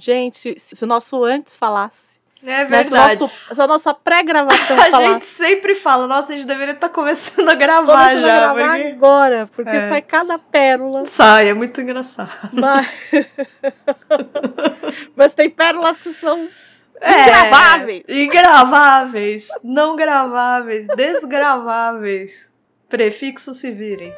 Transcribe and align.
Gente, 0.00 0.58
se 0.58 0.82
o 0.82 0.86
nosso 0.86 1.22
antes 1.24 1.58
falasse. 1.58 2.08
É 2.42 2.46
né, 2.46 2.64
verdade. 2.64 3.20
nosso, 3.20 3.30
se 3.54 3.60
a 3.60 3.66
nossa 3.66 3.92
pré-gravação 3.92 4.78
a 4.80 5.02
gente 5.12 5.26
sempre 5.26 5.74
fala, 5.74 6.06
nossa, 6.06 6.32
a 6.32 6.36
gente 6.36 6.46
deveria 6.46 6.72
estar 6.72 6.88
começando 6.88 7.46
a 7.50 7.54
gravar 7.54 8.08
Começando 8.08 8.24
a 8.24 8.28
já. 8.28 8.40
gravar 8.54 8.72
porque- 8.76 8.88
agora, 8.88 9.46
porque 9.54 9.70
É. 9.70 9.88
sai 9.90 10.00
cada 10.00 10.38
pérola. 10.38 11.04
Sai, 11.04 11.48
é 11.50 11.54
muito 11.54 11.78
engraçado. 11.82 12.32
Mas... 12.50 12.86
mas 15.14 15.34
tem 15.34 15.50
pérolas 15.50 15.98
que 15.98 16.14
são 16.14 16.48
É, 16.98 17.22
ingraváveis. 17.22 18.04
Ingraváveis, 18.08 19.48
não 19.62 19.94
graváveis, 19.94 20.86
desgraváveis. 20.96 22.48
Prefixos 22.88 23.58
se 23.58 23.70
virem. 23.70 24.14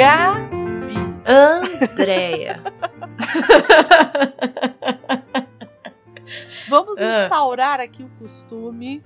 Gabi. 0.00 0.94
Andréia. 1.26 2.62
Vamos 6.70 6.98
Ah. 6.98 7.24
instaurar 7.24 7.80
aqui 7.80 8.02
o 8.02 8.08
costume 8.18 9.04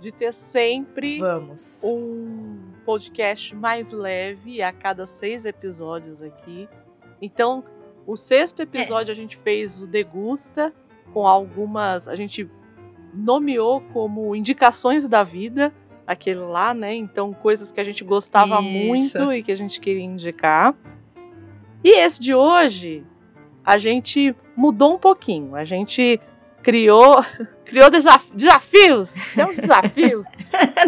de 0.00 0.10
ter 0.10 0.34
sempre 0.34 1.20
Vamos. 1.20 1.84
um 1.84 2.58
podcast 2.84 3.54
mais 3.54 3.92
leve 3.92 4.60
a 4.60 4.72
cada 4.72 5.06
seis 5.06 5.44
episódios 5.44 6.20
aqui. 6.20 6.68
Então, 7.22 7.62
o 8.04 8.16
sexto 8.16 8.60
episódio 8.60 9.12
a 9.12 9.14
gente 9.14 9.36
fez 9.36 9.80
o 9.80 9.86
Degusta 9.86 10.74
com 11.12 11.28
algumas. 11.28 12.08
A 12.08 12.16
gente 12.16 12.50
nomeou 13.14 13.80
como 13.92 14.34
indicações 14.34 15.06
da 15.06 15.22
vida 15.22 15.72
aquele 16.06 16.40
lá, 16.40 16.74
né? 16.74 16.94
Então, 16.94 17.32
coisas 17.32 17.72
que 17.72 17.80
a 17.80 17.84
gente 17.84 18.04
gostava 18.04 18.60
Isso. 18.60 18.86
muito 19.18 19.32
e 19.32 19.42
que 19.42 19.52
a 19.52 19.56
gente 19.56 19.80
queria 19.80 20.02
indicar. 20.02 20.74
E 21.82 21.90
esse 22.00 22.20
de 22.20 22.34
hoje, 22.34 23.04
a 23.64 23.78
gente 23.78 24.34
mudou 24.56 24.94
um 24.94 24.98
pouquinho. 24.98 25.54
A 25.54 25.64
gente 25.64 26.20
criou, 26.62 27.24
criou 27.64 27.90
desaf- 27.90 28.30
desafios. 28.34 29.12
Temos 29.34 29.56
desafios. 29.60 30.26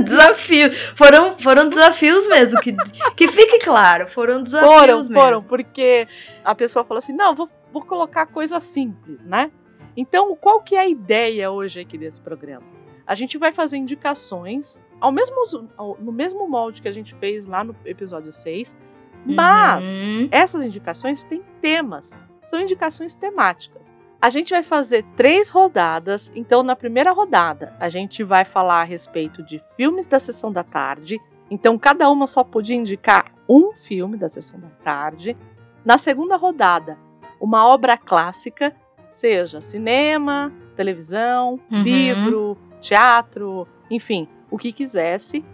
Desafio. 0.04 0.72
Foram, 0.72 1.32
foram 1.38 1.68
desafios 1.68 2.26
mesmo. 2.28 2.60
Que, 2.60 2.74
que 3.16 3.28
fique 3.28 3.58
claro, 3.64 4.06
foram 4.06 4.42
desafios 4.42 4.72
Foram, 4.74 4.96
mesmo. 4.98 5.14
foram, 5.14 5.42
porque 5.42 6.06
a 6.44 6.54
pessoa 6.54 6.84
falou 6.84 6.98
assim: 6.98 7.12
não, 7.12 7.34
vou, 7.34 7.48
vou 7.72 7.82
colocar 7.82 8.26
coisa 8.26 8.58
simples, 8.60 9.26
né? 9.26 9.50
Então, 9.96 10.36
qual 10.36 10.60
que 10.60 10.76
é 10.76 10.80
a 10.80 10.88
ideia 10.88 11.50
hoje 11.50 11.80
aqui 11.80 11.96
desse 11.96 12.20
programa? 12.20 12.64
A 13.06 13.14
gente 13.14 13.38
vai 13.38 13.50
fazer 13.52 13.76
indicações 13.78 14.82
ao 15.00 15.12
mesmo, 15.12 15.36
ao- 15.76 15.96
no 16.00 16.12
mesmo 16.12 16.48
molde 16.48 16.80
que 16.82 16.88
a 16.88 16.92
gente 16.92 17.14
fez 17.16 17.46
lá 17.46 17.62
no 17.64 17.74
episódio 17.84 18.32
6, 18.32 18.76
mas 19.24 19.94
Uhum. 19.94 20.28
essas 20.30 20.64
indicações 20.64 21.24
têm 21.24 21.42
temas, 21.60 22.16
são 22.46 22.60
indicações 22.60 23.16
temáticas. 23.16 23.92
A 24.20 24.30
gente 24.30 24.50
vai 24.50 24.62
fazer 24.62 25.04
três 25.16 25.48
rodadas, 25.48 26.30
então 26.34 26.62
na 26.62 26.74
primeira 26.74 27.12
rodada 27.12 27.76
a 27.78 27.88
gente 27.88 28.22
vai 28.24 28.44
falar 28.44 28.80
a 28.80 28.84
respeito 28.84 29.42
de 29.42 29.62
filmes 29.76 30.06
da 30.06 30.18
sessão 30.18 30.50
da 30.50 30.64
tarde, 30.64 31.20
então 31.50 31.78
cada 31.78 32.08
uma 32.10 32.26
só 32.26 32.42
podia 32.42 32.74
indicar 32.76 33.32
um 33.48 33.72
filme 33.72 34.16
da 34.16 34.28
sessão 34.28 34.58
da 34.58 34.68
tarde. 34.82 35.36
Na 35.84 35.98
segunda 35.98 36.36
rodada, 36.36 36.98
uma 37.40 37.66
obra 37.68 37.96
clássica, 37.96 38.74
seja 39.10 39.60
cinema, 39.60 40.52
televisão, 40.74 41.60
Uhum. 41.70 41.82
livro, 41.82 42.58
teatro, 42.80 43.68
enfim, 43.90 44.26
o 44.50 44.58
que 44.58 44.72
quisesse. 44.72 45.44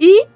E 0.00 0.26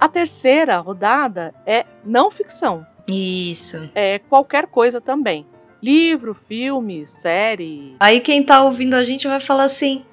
a 0.00 0.08
terceira 0.08 0.78
rodada 0.78 1.54
é 1.66 1.84
não 2.04 2.30
ficção 2.30 2.86
Isso. 3.08 3.88
é, 3.94 4.18
qualquer 4.18 4.66
coisa 4.66 5.00
também. 5.00 5.46
Livro, 5.82 6.34
filme, 6.34 7.06
série. 7.06 7.94
Aí 8.00 8.20
quem 8.20 8.42
tá 8.42 8.62
ouvindo 8.62 8.94
a 8.94 9.04
gente 9.04 9.28
vai 9.28 9.38
falar 9.38 9.64
assim. 9.64 10.04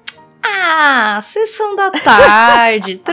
Ah, 0.46 1.18
sessão 1.22 1.74
da 1.74 1.90
tarde, 1.90 2.98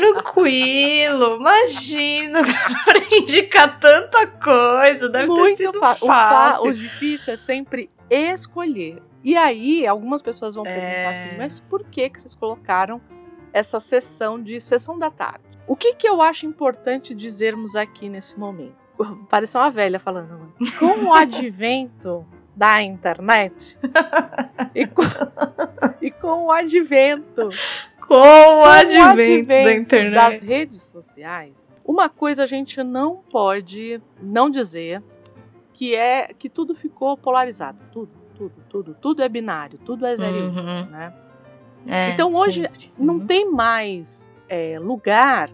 tranquilo, 0.51 1.37
imagina, 1.37 2.41
pra 2.85 3.17
indicar 3.17 3.79
tanta 3.79 4.27
coisa, 4.27 5.07
deve 5.09 5.33
ter 5.33 5.55
sido 5.55 5.79
fa- 5.79 5.95
fácil. 5.95 6.69
O, 6.69 6.73
difícil 6.73 7.33
é 7.33 7.37
sempre 7.37 7.89
escolher. 8.09 9.01
E 9.23 9.37
aí, 9.37 9.87
algumas 9.87 10.21
pessoas 10.21 10.55
vão 10.55 10.63
perguntar 10.63 10.85
É. 10.85 11.07
assim, 11.11 11.37
mas 11.37 11.59
por 11.61 11.83
que, 11.85 12.09
que 12.09 12.21
vocês 12.21 12.33
colocaram 12.35 12.99
essa 13.53 13.79
sessão 13.79 14.41
de 14.41 14.59
sessão 14.61 14.97
da 14.97 15.09
tarde? 15.11 15.43
O 15.67 15.75
que, 15.75 15.93
que 15.95 16.07
eu 16.07 16.21
acho 16.21 16.45
importante 16.45 17.13
dizermos 17.15 17.75
aqui 17.75 18.09
nesse 18.09 18.37
momento? 18.37 18.75
Parece 19.29 19.57
uma 19.57 19.69
velha 19.71 19.99
falando. 19.99 20.53
Com 20.79 21.05
o 21.05 21.13
advento 21.15 22.25
da 22.55 22.81
internet 22.81 23.77
e 24.75 24.85
com, 24.85 25.01
e 26.01 26.11
com 26.11 26.45
o 26.47 26.51
advento 26.51 27.49
Com 28.05 28.15
o 28.15 28.17
Com 28.17 28.59
o 28.61 28.63
advento 28.65 29.47
da 29.47 29.63
das 29.63 29.75
internet. 29.75 30.45
redes 30.45 30.81
sociais, 30.81 31.53
uma 31.85 32.09
coisa 32.09 32.43
a 32.43 32.45
gente 32.47 32.83
não 32.83 33.17
pode 33.31 34.01
não 34.21 34.49
dizer 34.49 35.01
que 35.73 35.95
é 35.95 36.33
que 36.33 36.49
tudo 36.49 36.75
ficou 36.75 37.15
polarizado. 37.17 37.77
Tudo, 37.91 38.11
tudo, 38.35 38.53
tudo, 38.69 38.93
tudo 38.99 39.23
é 39.23 39.29
binário, 39.29 39.79
tudo 39.79 40.05
é 40.05 40.15
zero, 40.17 40.35
Uhum. 40.35 40.85
né? 40.91 41.13
É, 41.87 42.11
Então 42.11 42.33
hoje. 42.33 42.69
Não 42.97 43.15
Uhum. 43.15 43.25
tem 43.25 43.49
mais 43.51 44.29
é, 44.49 44.77
lugar 44.79 45.49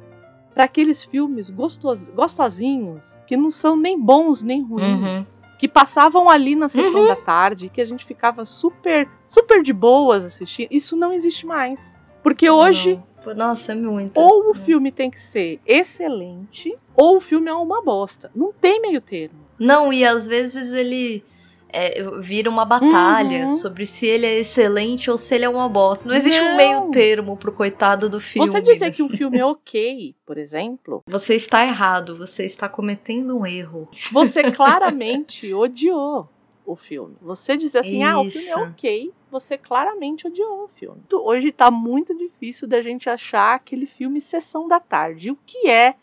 para 0.54 0.64
aqueles 0.64 1.04
filmes 1.04 1.50
gostos, 1.50 2.08
gostosinhos 2.10 3.22
que 3.28 3.38
não 3.38 3.50
são 3.50 3.76
nem 3.78 4.00
bons 4.00 4.42
nem 4.42 4.62
ruins. 4.64 5.44
Que 5.60 5.68
passavam 5.68 6.30
ali 6.30 6.56
na 6.56 6.70
sessão 6.70 7.02
Uhum. 7.02 7.08
da 7.08 7.16
tarde, 7.16 7.70
que 7.70 7.82
a 7.82 7.86
gente 7.86 8.06
ficava 8.06 8.46
super, 8.46 9.10
super 9.28 9.62
de 9.64 9.74
boas 9.74 10.24
assistindo. 10.24 10.68
Isso 10.72 10.96
não 10.96 11.12
existe 11.14 11.46
mais. 11.48 11.96
Porque 12.24 12.50
hoje, 12.50 13.00
Não. 13.26 13.34
Nossa, 13.36 13.72
é 13.72 13.76
muito. 13.76 14.20
ou 14.20 14.52
o 14.52 14.54
filme 14.54 14.92
tem 14.92 15.10
que 15.10 15.20
ser 15.20 15.60
excelente, 15.66 16.78
ou 16.96 17.18
o 17.18 17.22
filme 17.22 17.50
é 17.50 17.54
uma 17.54 17.82
bosta. 17.82 18.30
Não 18.36 18.52
tem 18.54 18.80
meio 18.82 19.02
termo. 19.02 19.40
Não, 19.60 19.92
e 19.92 20.06
às 20.06 20.28
vezes 20.28 20.74
ele 20.74 21.24
é, 21.70 22.02
vira 22.20 22.50
uma 22.50 22.66
batalha 22.66 23.46
Uhum. 23.48 23.58
sobre 23.58 23.86
se 23.86 24.06
ele 24.06 24.26
é 24.26 24.40
excelente 24.40 25.10
ou 25.12 25.18
se 25.18 25.36
ele 25.36 25.46
é 25.46 25.50
uma 25.50 25.68
bosta. 25.70 26.08
Não 26.08 26.16
existe 26.16 26.40
um 26.42 26.50
Não. 26.50 26.58
meio 26.58 26.92
termo 26.92 27.36
pro 27.38 27.52
coitado 27.52 28.10
do 28.10 28.20
filme. 28.20 28.48
Você 28.48 28.62
dizer 28.62 28.92
que 28.92 29.04
um 29.04 29.10
filme 29.10 29.38
é 29.38 29.46
ok, 29.46 30.16
por 30.26 30.38
exemplo, 30.38 31.04
Você 31.08 31.36
está 31.36 31.66
errado, 31.66 32.16
você 32.16 32.46
está 32.46 32.68
cometendo 32.70 33.38
um 33.38 33.46
erro. 33.46 33.88
você 34.12 34.52
claramente 34.52 35.54
odiou 35.54 36.30
o 36.66 36.76
filme. 36.76 37.16
Você 37.22 37.56
dizer 37.56 37.80
assim, 37.80 38.04
ah, 38.04 38.20
o 38.20 38.30
filme 38.30 38.48
é 38.48 38.52
Isso. 38.52 38.60
ok, 38.60 39.14
você 39.32 39.58
claramente 39.58 40.28
odiou 40.28 40.66
o 40.66 40.68
filme. 40.68 41.02
Hoje 41.14 41.52
tá 41.52 41.72
muito 41.72 42.18
difícil 42.18 42.68
da 42.68 42.82
gente 42.82 43.10
achar 43.10 43.56
aquele 43.56 43.86
filme 43.86 44.20
Sessão 44.20 44.68
da 44.68 44.80
Tarde. 44.80 45.32
O 45.32 45.38
que 45.46 45.70
é 45.70 45.96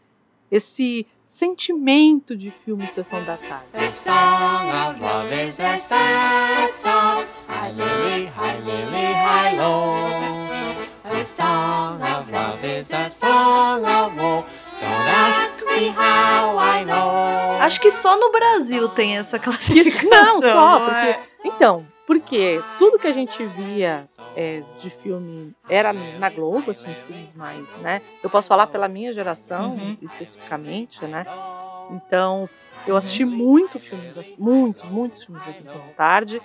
esse 0.50 1.06
sentimento 1.26 2.36
de 2.36 2.50
filme 2.64 2.86
Sessão 2.86 3.22
da 3.24 3.36
Tarde? 3.36 3.64
The 3.72 3.90
song 3.90 4.70
of 4.70 5.00
love 5.00 5.32
is 5.48 5.58
a 5.60 5.78
sad 5.78 6.76
song. 6.76 7.26
Hi 7.48 7.70
lily, 7.72 8.26
hi 8.26 8.56
lily, 8.58 9.12
hi 9.12 9.56
lo. 9.56 10.54
The 11.10 11.24
song 11.24 12.00
of 12.02 12.30
love 12.30 12.64
is 12.64 12.92
a 12.92 13.08
song 13.10 13.84
of 13.84 14.16
woe. 14.16 14.44
Don't 14.80 15.08
ask 15.08 15.64
me 15.76 15.88
how 15.88 16.58
I 16.58 16.84
know. 16.84 17.60
Acho 17.60 17.80
que 17.80 17.90
só 17.90 18.16
no 18.18 18.30
Brasil 18.30 18.88
tem 18.90 19.16
essa 19.16 19.38
classificação. 19.38 20.10
Não, 20.10 20.42
só, 20.42 20.80
porque. 20.80 20.94
é? 20.96 21.20
Então, 21.44 21.86
porque 22.06 22.64
tudo 22.76 22.98
que 22.98 23.06
a 23.06 23.12
gente 23.12 23.46
via 23.46 24.06
é, 24.34 24.62
de 24.80 24.90
filme 24.90 25.52
era 25.68 25.92
na 25.92 26.28
Globo, 26.28 26.70
assim, 26.70 26.94
filmes 26.94 27.32
mais, 27.34 27.76
né? 27.76 28.00
Eu 28.22 28.28
posso 28.30 28.48
falar 28.48 28.66
pela 28.66 28.88
minha 28.88 29.12
geração, 29.12 29.74
Uhum. 29.74 29.96
especificamente, 30.02 31.06
né? 31.06 31.26
Então, 31.90 32.48
eu 32.86 32.96
assisti 32.96 33.24
muito 33.24 33.78
filmes, 33.78 34.12
das, 34.12 34.34
muitos, 34.38 34.90
muitos 34.90 35.22
filmes 35.22 35.44
da 35.44 35.52
Sessão 35.52 35.80
da 35.88 35.92
Tarde. 35.94 36.42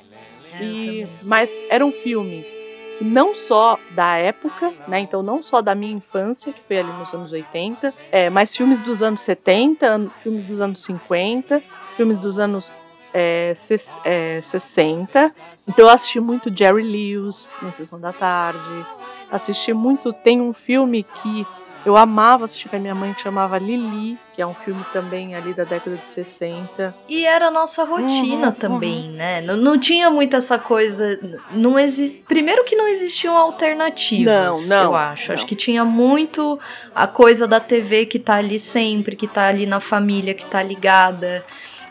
É, 0.54 0.63
E, 0.63 1.07
mas 1.22 1.57
eram 1.69 1.92
filmes 1.92 2.56
que 2.98 3.04
não 3.06 3.33
só 3.33 3.78
da 3.89 4.18
época, 4.18 4.74
né? 4.86 5.00
Então 5.00 5.24
não 5.24 5.42
só 5.42 5.62
da 5.62 5.74
minha 5.75 5.94
infância, 5.94 6.54
que 6.54 6.63
foi 6.66 6.78
ali 6.78 6.92
nos 6.94 7.13
anos 7.13 7.31
80, 7.31 7.94
é, 8.12 8.30
mas 8.30 8.56
filmes 8.56 8.80
dos 8.81 9.01
anos 9.01 9.22
70, 9.22 9.88
an- 9.95 10.10
filmes 10.18 10.44
dos 10.45 10.60
anos 10.62 10.81
50, 10.83 11.63
filmes 11.95 12.18
dos 12.19 12.38
anos 12.39 12.72
é, 13.13 13.54
ses- 13.56 14.00
é, 14.04 14.42
60. 14.42 15.33
Então 15.69 15.86
eu 15.86 15.89
assisti 15.94 16.19
muito 16.19 16.51
Jerry 16.54 16.81
Lewis 16.83 17.50
na 17.62 17.71
sessão 17.71 18.00
da 18.00 18.12
tarde. 18.12 18.60
Assisti 19.31 19.71
muito. 19.71 20.12
Tem 20.12 20.42
um 20.42 20.51
filme 20.51 21.04
que 21.21 21.45
Eu 21.86 21.95
amava 21.95 22.44
assistir 22.44 22.68
com 22.68 22.75
a 22.75 22.80
minha 22.80 22.94
mãe 22.94 23.13
que 23.13 23.21
chamava 23.21 23.57
Lili, 23.57 24.19
que 24.36 24.42
é 24.42 24.45
um 24.45 24.54
filme 24.54 24.83
também 24.92 25.33
ali 25.33 25.54
da 25.54 25.63
década 25.63 25.95
de 25.95 26.10
60. 26.10 26.94
E 27.07 27.25
era 27.25 27.48
a 27.48 27.51
nossa 27.51 27.86
rotina 27.86 28.48
Uhum, 28.48 28.51
também, 28.51 29.10
né? 29.12 29.39
Não, 29.39 29.56
não 29.56 29.80
tinha 29.80 30.10
muito 30.12 30.36
essa 30.36 30.60
coisa. 30.60 31.18
Não 31.51 31.80
exi... 31.80 32.21
Primeiro 32.27 32.66
que 32.66 32.75
não 32.75 32.86
existiam 32.86 33.38
alternativas, 33.38 34.25
Não, 34.68 34.68
não, 34.68 34.83
eu 34.83 34.95
acho. 34.95 35.30
não. 35.30 35.36
Acho 35.36 35.45
que 35.45 35.56
tinha 35.56 35.86
muito 35.86 36.60
a 36.94 37.07
coisa 37.07 37.48
da 37.48 37.62
TV 37.62 38.06
que 38.06 38.19
tá 38.19 38.36
ali 38.36 38.60
sempre, 38.60 39.16
que 39.16 39.25
tá 39.27 39.48
ali 39.48 39.66
na 39.66 39.80
família, 39.80 40.33
que 40.33 40.45
tá 40.45 40.62
ligada. 40.62 41.45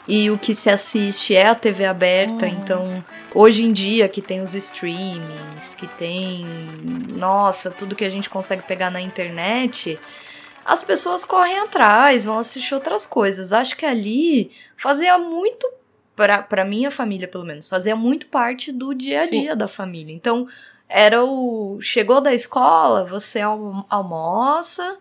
E 0.08 0.30
o 0.30 0.38
que 0.38 0.54
se 0.54 0.70
assiste 0.70 1.34
é 1.34 1.48
a 1.48 1.54
TV 1.54 1.84
aberta, 1.84 2.46
Uhum. 2.46 2.52
então 2.52 3.04
hoje 3.34 3.62
em 3.64 3.72
dia 3.72 4.08
que 4.08 4.22
tem 4.22 4.40
os 4.40 4.54
streamings, 4.54 5.74
que 5.74 5.86
tem, 5.86 6.46
nossa, 7.14 7.70
tudo 7.70 7.94
que 7.94 8.04
a 8.04 8.08
gente 8.10 8.30
consegue 8.30 8.62
pegar 8.62 8.90
na 8.90 9.02
internet, 9.02 10.00
as 10.64 10.82
pessoas 10.82 11.24
correm 11.26 11.58
atrás, 11.58 12.24
vão 12.24 12.38
assistir 12.38 12.74
outras 12.74 13.04
coisas. 13.04 13.52
Acho 13.52 13.76
que 13.76 13.84
ali 13.84 14.50
fazia 14.76 15.18
muito 15.18 15.68
pra 16.16 16.64
minha 16.64 16.90
família, 16.90 17.28
pelo 17.28 17.44
menos, 17.44 17.68
fazia 17.68 17.94
muito 17.94 18.26
parte 18.28 18.72
do 18.72 18.94
dia 18.94 19.22
a 19.22 19.26
dia 19.26 19.54
da 19.54 19.68
família. 19.68 20.12
Então, 20.14 20.48
era 20.88 21.22
o 21.22 21.78
chegou 21.82 22.20
da 22.20 22.32
escola, 22.34 23.04
você 23.04 23.40
almo- 23.40 23.86
almoça, 23.90 24.96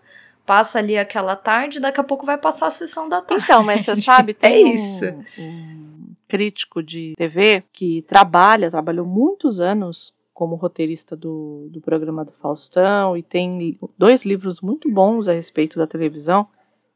passa 0.48 0.80
ali 0.80 0.98
aquela 0.98 1.36
tarde, 1.36 1.80
daqui 1.80 2.00
a 2.00 2.04
pouco 2.04 2.26
vai 2.26 2.38
passar 2.38 2.68
a 2.68 2.72
sessão 2.72 3.08
da 3.08 3.22
tarde. 3.22 3.44
Então, 3.44 3.62
mas 3.64 3.84
você 3.84 3.96
sabe, 3.98 4.32
É 4.42 4.50
tem 4.50 4.66
um- 4.66 4.74
isso. 4.74 5.06
um 5.38 6.14
crítico 6.28 6.82
de 6.82 7.14
TV 7.18 7.64
que 7.72 8.02
trabalha, 8.04 8.72
trabalhou 8.72 9.06
muitos 9.06 9.60
anos 9.60 10.14
como 10.34 10.56
roteirista 10.56 11.16
do, 11.16 11.68
do 11.70 11.82
programa 11.82 12.24
do 12.24 12.32
Faustão 12.32 13.16
e 13.18 13.22
tem 13.24 13.78
dois 13.98 14.24
livros 14.24 14.62
muito 14.62 14.90
bons 14.90 15.28
a 15.28 15.34
respeito 15.34 15.78
da 15.78 15.86
televisão 15.88 16.48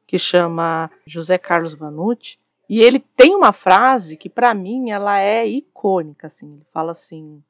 que 0.08 0.18
chama 0.20 0.90
José 1.06 1.38
Carlos 1.38 1.74
Vanucci 1.74 2.38
e 2.70 2.82
ele 2.82 3.00
tem 3.00 3.36
uma 3.36 3.52
frase 3.52 4.16
que 4.16 4.30
para 4.30 4.54
mim 4.54 4.92
ela 4.92 5.18
é 5.20 5.48
icônica 5.48 6.28
assim 6.28 6.54
ele 6.54 6.66
fala 6.72 6.92
assim 6.92 7.42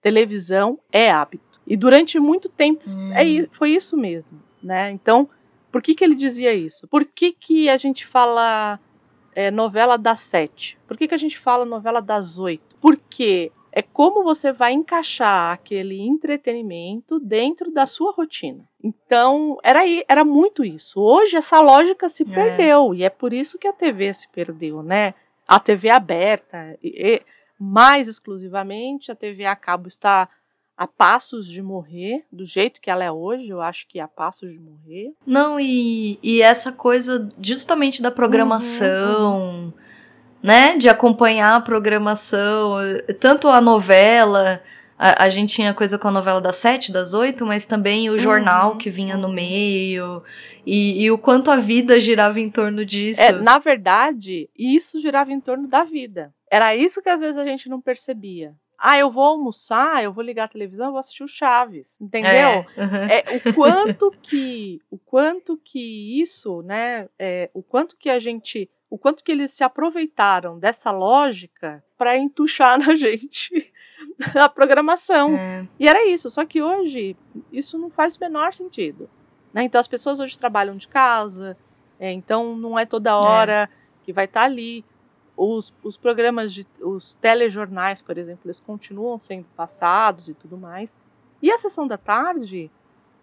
televisão 0.00 0.78
é 0.90 1.10
hábito 1.10 1.60
e 1.66 1.76
durante 1.76 2.18
muito 2.18 2.48
tempo 2.48 2.82
é, 3.14 3.24
i- 3.26 3.48
foi 3.52 3.70
isso 3.72 3.96
mesmo, 3.96 4.42
né? 4.62 4.90
Então, 4.90 5.28
por 5.70 5.82
que, 5.82 5.94
que 5.94 6.04
ele 6.04 6.14
dizia 6.14 6.54
isso? 6.54 6.86
Por 6.88 7.04
que, 7.04 7.32
que 7.32 7.68
a 7.68 7.76
gente 7.76 8.06
fala 8.06 8.78
é, 9.34 9.50
novela 9.50 9.96
das 9.96 10.20
sete? 10.20 10.78
Por 10.86 10.96
que, 10.96 11.06
que 11.08 11.14
a 11.14 11.18
gente 11.18 11.38
fala 11.38 11.64
novela 11.64 12.00
das 12.00 12.38
oito? 12.38 12.76
Porque 12.80 13.52
é 13.72 13.82
como 13.82 14.24
você 14.24 14.50
vai 14.52 14.72
encaixar 14.72 15.52
aquele 15.52 16.00
entretenimento 16.00 17.20
dentro 17.20 17.70
da 17.70 17.86
sua 17.86 18.12
rotina. 18.12 18.66
Então, 18.82 19.58
era, 19.62 19.80
era 20.08 20.24
muito 20.24 20.64
isso. 20.64 21.00
Hoje, 21.00 21.36
essa 21.36 21.60
lógica 21.60 22.08
se 22.08 22.22
É. 22.22 22.26
perdeu. 22.26 22.94
E 22.94 23.04
é 23.04 23.10
por 23.10 23.32
isso 23.32 23.58
que 23.58 23.68
a 23.68 23.72
TV 23.72 24.12
se 24.14 24.28
perdeu, 24.28 24.82
né? 24.82 25.14
A 25.46 25.60
TV 25.60 25.90
aberta, 25.90 26.76
e- 26.82 27.14
e, 27.16 27.22
mais 27.58 28.08
exclusivamente, 28.08 29.10
a 29.10 29.14
TV 29.14 29.44
a 29.44 29.56
cabo 29.56 29.88
está 29.88 30.28
a 30.78 30.86
passos 30.86 31.48
de 31.48 31.60
morrer, 31.60 32.24
do 32.30 32.46
jeito 32.46 32.80
que 32.80 32.88
ela 32.88 33.02
é 33.02 33.10
hoje, 33.10 33.48
eu 33.48 33.60
acho 33.60 33.84
que 33.88 33.98
é 33.98 34.02
a 34.02 34.06
passos 34.06 34.48
de 34.52 34.60
morrer. 34.60 35.12
Não, 35.26 35.58
e, 35.58 36.20
e 36.22 36.40
essa 36.40 36.70
coisa 36.70 37.28
justamente 37.42 38.00
da 38.00 38.12
programação, 38.12 39.74
né? 40.40 40.76
De 40.76 40.88
acompanhar 40.88 41.56
a 41.56 41.60
programação, 41.60 42.76
tanto 43.18 43.48
a 43.48 43.60
novela, 43.60 44.62
a, 44.96 45.24
a 45.24 45.28
gente 45.28 45.52
tinha 45.52 45.74
coisa 45.74 45.98
com 45.98 46.06
a 46.06 46.12
novela 46.12 46.40
das 46.40 46.54
sete, 46.54 46.92
das 46.92 47.12
oito, 47.12 47.44
mas 47.44 47.66
também 47.66 48.08
o 48.08 48.16
jornal 48.16 48.70
Uhum, 48.70 48.78
que 48.78 48.88
vinha 48.88 49.16
no 49.16 49.26
uhum. 49.26 49.34
meio, 49.34 50.22
e, 50.64 51.02
e 51.02 51.10
o 51.10 51.18
quanto 51.18 51.50
a 51.50 51.56
vida 51.56 51.98
girava 51.98 52.38
em 52.38 52.48
torno 52.48 52.84
disso. 52.84 53.20
É, 53.20 53.32
na 53.32 53.58
verdade, 53.58 54.48
isso 54.56 55.00
girava 55.00 55.32
em 55.32 55.40
torno 55.40 55.66
da 55.66 55.82
vida. 55.82 56.32
Era 56.48 56.76
isso 56.76 57.02
que 57.02 57.08
às 57.08 57.18
vezes 57.18 57.36
a 57.36 57.44
gente 57.44 57.68
não 57.68 57.80
percebia. 57.80 58.54
Ah, 58.78 58.96
eu 58.96 59.10
vou 59.10 59.24
almoçar, 59.24 60.04
eu 60.04 60.12
vou 60.12 60.22
ligar 60.22 60.44
a 60.44 60.48
televisão, 60.48 60.86
eu 60.86 60.92
vou 60.92 61.00
assistir 61.00 61.24
o 61.24 61.28
Chaves, 61.28 62.00
entendeu? 62.00 62.30
É, 62.30 62.66
uhum. 62.76 62.94
É, 63.10 63.24
o 63.36 63.54
quanto 63.54 64.10
que 64.22 64.80
o 64.88 64.96
quanto 64.96 65.56
que 65.56 66.20
isso, 66.22 66.62
né, 66.62 67.08
é, 67.18 67.50
o 67.52 67.60
quanto 67.60 67.96
que 67.96 68.08
a 68.08 68.20
gente, 68.20 68.70
o 68.88 68.96
quanto 68.96 69.24
que 69.24 69.32
eles 69.32 69.50
se 69.50 69.64
aproveitaram 69.64 70.58
dessa 70.60 70.92
lógica 70.92 71.82
para 71.96 72.16
entuchar 72.16 72.78
na 72.78 72.94
gente 72.96 73.72
a 74.36 74.48
programação. 74.48 75.28
É. 75.36 75.66
E 75.78 75.88
era 75.88 76.06
isso, 76.06 76.30
só 76.30 76.44
que 76.44 76.62
hoje 76.62 77.16
isso 77.52 77.76
não 77.78 77.90
faz 77.90 78.16
o 78.16 78.20
menor 78.20 78.54
sentido. 78.54 79.10
né? 79.52 79.64
Então 79.64 79.80
as 79.80 79.88
pessoas 79.88 80.20
hoje 80.20 80.38
trabalham 80.38 80.76
de 80.76 80.86
casa, 80.86 81.56
é, 81.98 82.12
então 82.12 82.54
não 82.56 82.78
é 82.78 82.86
toda 82.86 83.18
hora 83.18 83.68
que 84.04 84.12
vai 84.12 84.26
estar 84.26 84.42
ali. 84.42 84.84
Os, 85.40 85.72
os 85.84 85.96
programas, 85.96 86.52
de, 86.52 86.66
os 86.80 87.14
telejornais, 87.14 88.02
por 88.02 88.18
exemplo, 88.18 88.42
eles 88.44 88.58
continuam 88.58 89.20
sendo 89.20 89.46
passados 89.56 90.28
e 90.28 90.34
tudo 90.34 90.58
mais. 90.58 90.96
E 91.40 91.50
a 91.50 91.58
sessão 91.58 91.86
da 91.86 91.96
tarde, 91.96 92.70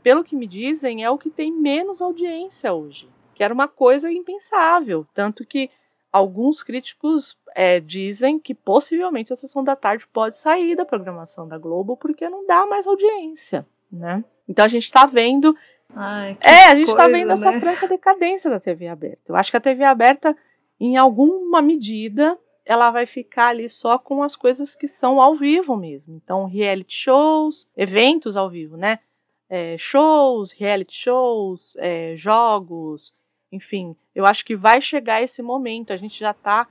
pelo 0.02 0.24
que 0.24 0.36
me 0.36 0.48
dizem, 0.48 1.04
é 1.04 1.10
o 1.10 1.18
que 1.18 1.30
tem 1.30 1.52
menos 1.52 2.02
audiência 2.02 2.74
hoje, 2.74 3.10
que 3.34 3.44
era 3.44 3.54
uma 3.54 3.68
coisa 3.68 4.10
impensável. 4.10 5.06
Tanto 5.14 5.46
que 5.46 5.70
alguns 6.10 6.64
críticos 6.64 7.38
é, 7.54 7.82
dizem 7.82 8.40
que 8.40 8.56
possivelmente 8.56 9.34
a 9.34 9.36
sessão 9.36 9.62
da 9.62 9.76
tarde 9.76 10.08
pode 10.08 10.38
sair 10.38 10.74
da 10.74 10.86
programação 10.86 11.46
da 11.46 11.58
Globo 11.58 11.98
porque 11.98 12.30
não 12.30 12.48
dá 12.48 12.66
mais 12.66 12.88
audiência, 12.88 13.68
né? 13.92 14.24
Então 14.48 14.64
a 14.64 14.70
gente 14.70 14.86
está 14.86 15.06
vendo 15.06 15.54
Ai, 15.94 16.36
que 16.40 16.48
é, 16.48 16.68
a 16.72 16.76
gente 16.76 16.90
está 16.90 17.08
vendo 17.08 17.32
essa 17.32 17.52
né? 17.52 17.60
franca 17.60 17.88
decadência 17.88 18.50
da 18.50 18.60
TV 18.60 18.88
aberta. 18.88 19.24
Eu 19.28 19.36
acho 19.36 19.52
que 19.52 19.58
a 19.58 19.62
TV 19.62 19.84
aberta, 19.84 20.36
em 20.80 20.98
alguma 20.98 21.62
medida, 21.62 22.38
ela 22.66 22.92
vai 22.92 23.06
ficar 23.06 23.50
ali 23.50 23.69
só 23.69 23.98
com 23.98 24.24
as 24.24 24.36
coisas 24.36 24.75
que 24.75 24.88
são 24.88 25.22
ao 25.22 25.36
vivo 25.36 25.77
mesmo. 25.77 26.16
Então, 26.16 26.45
reality 26.45 26.95
shows, 26.95 27.69
eventos 27.77 28.36
ao 28.36 28.50
vivo, 28.50 28.75
né? 28.75 29.00
É, 29.48 29.77
shows, 29.77 30.51
reality 30.51 30.94
shows, 30.94 31.75
é, 31.77 32.16
jogos, 32.18 33.13
enfim. 33.51 33.95
Eu 34.13 34.25
acho 34.25 34.44
que 34.44 34.56
vai 34.56 34.81
chegar 34.81 35.22
esse 35.22 35.42
momento. 35.42 35.94
A 35.94 35.98
gente 35.98 36.19
já 36.19 36.31
está, 36.31 36.68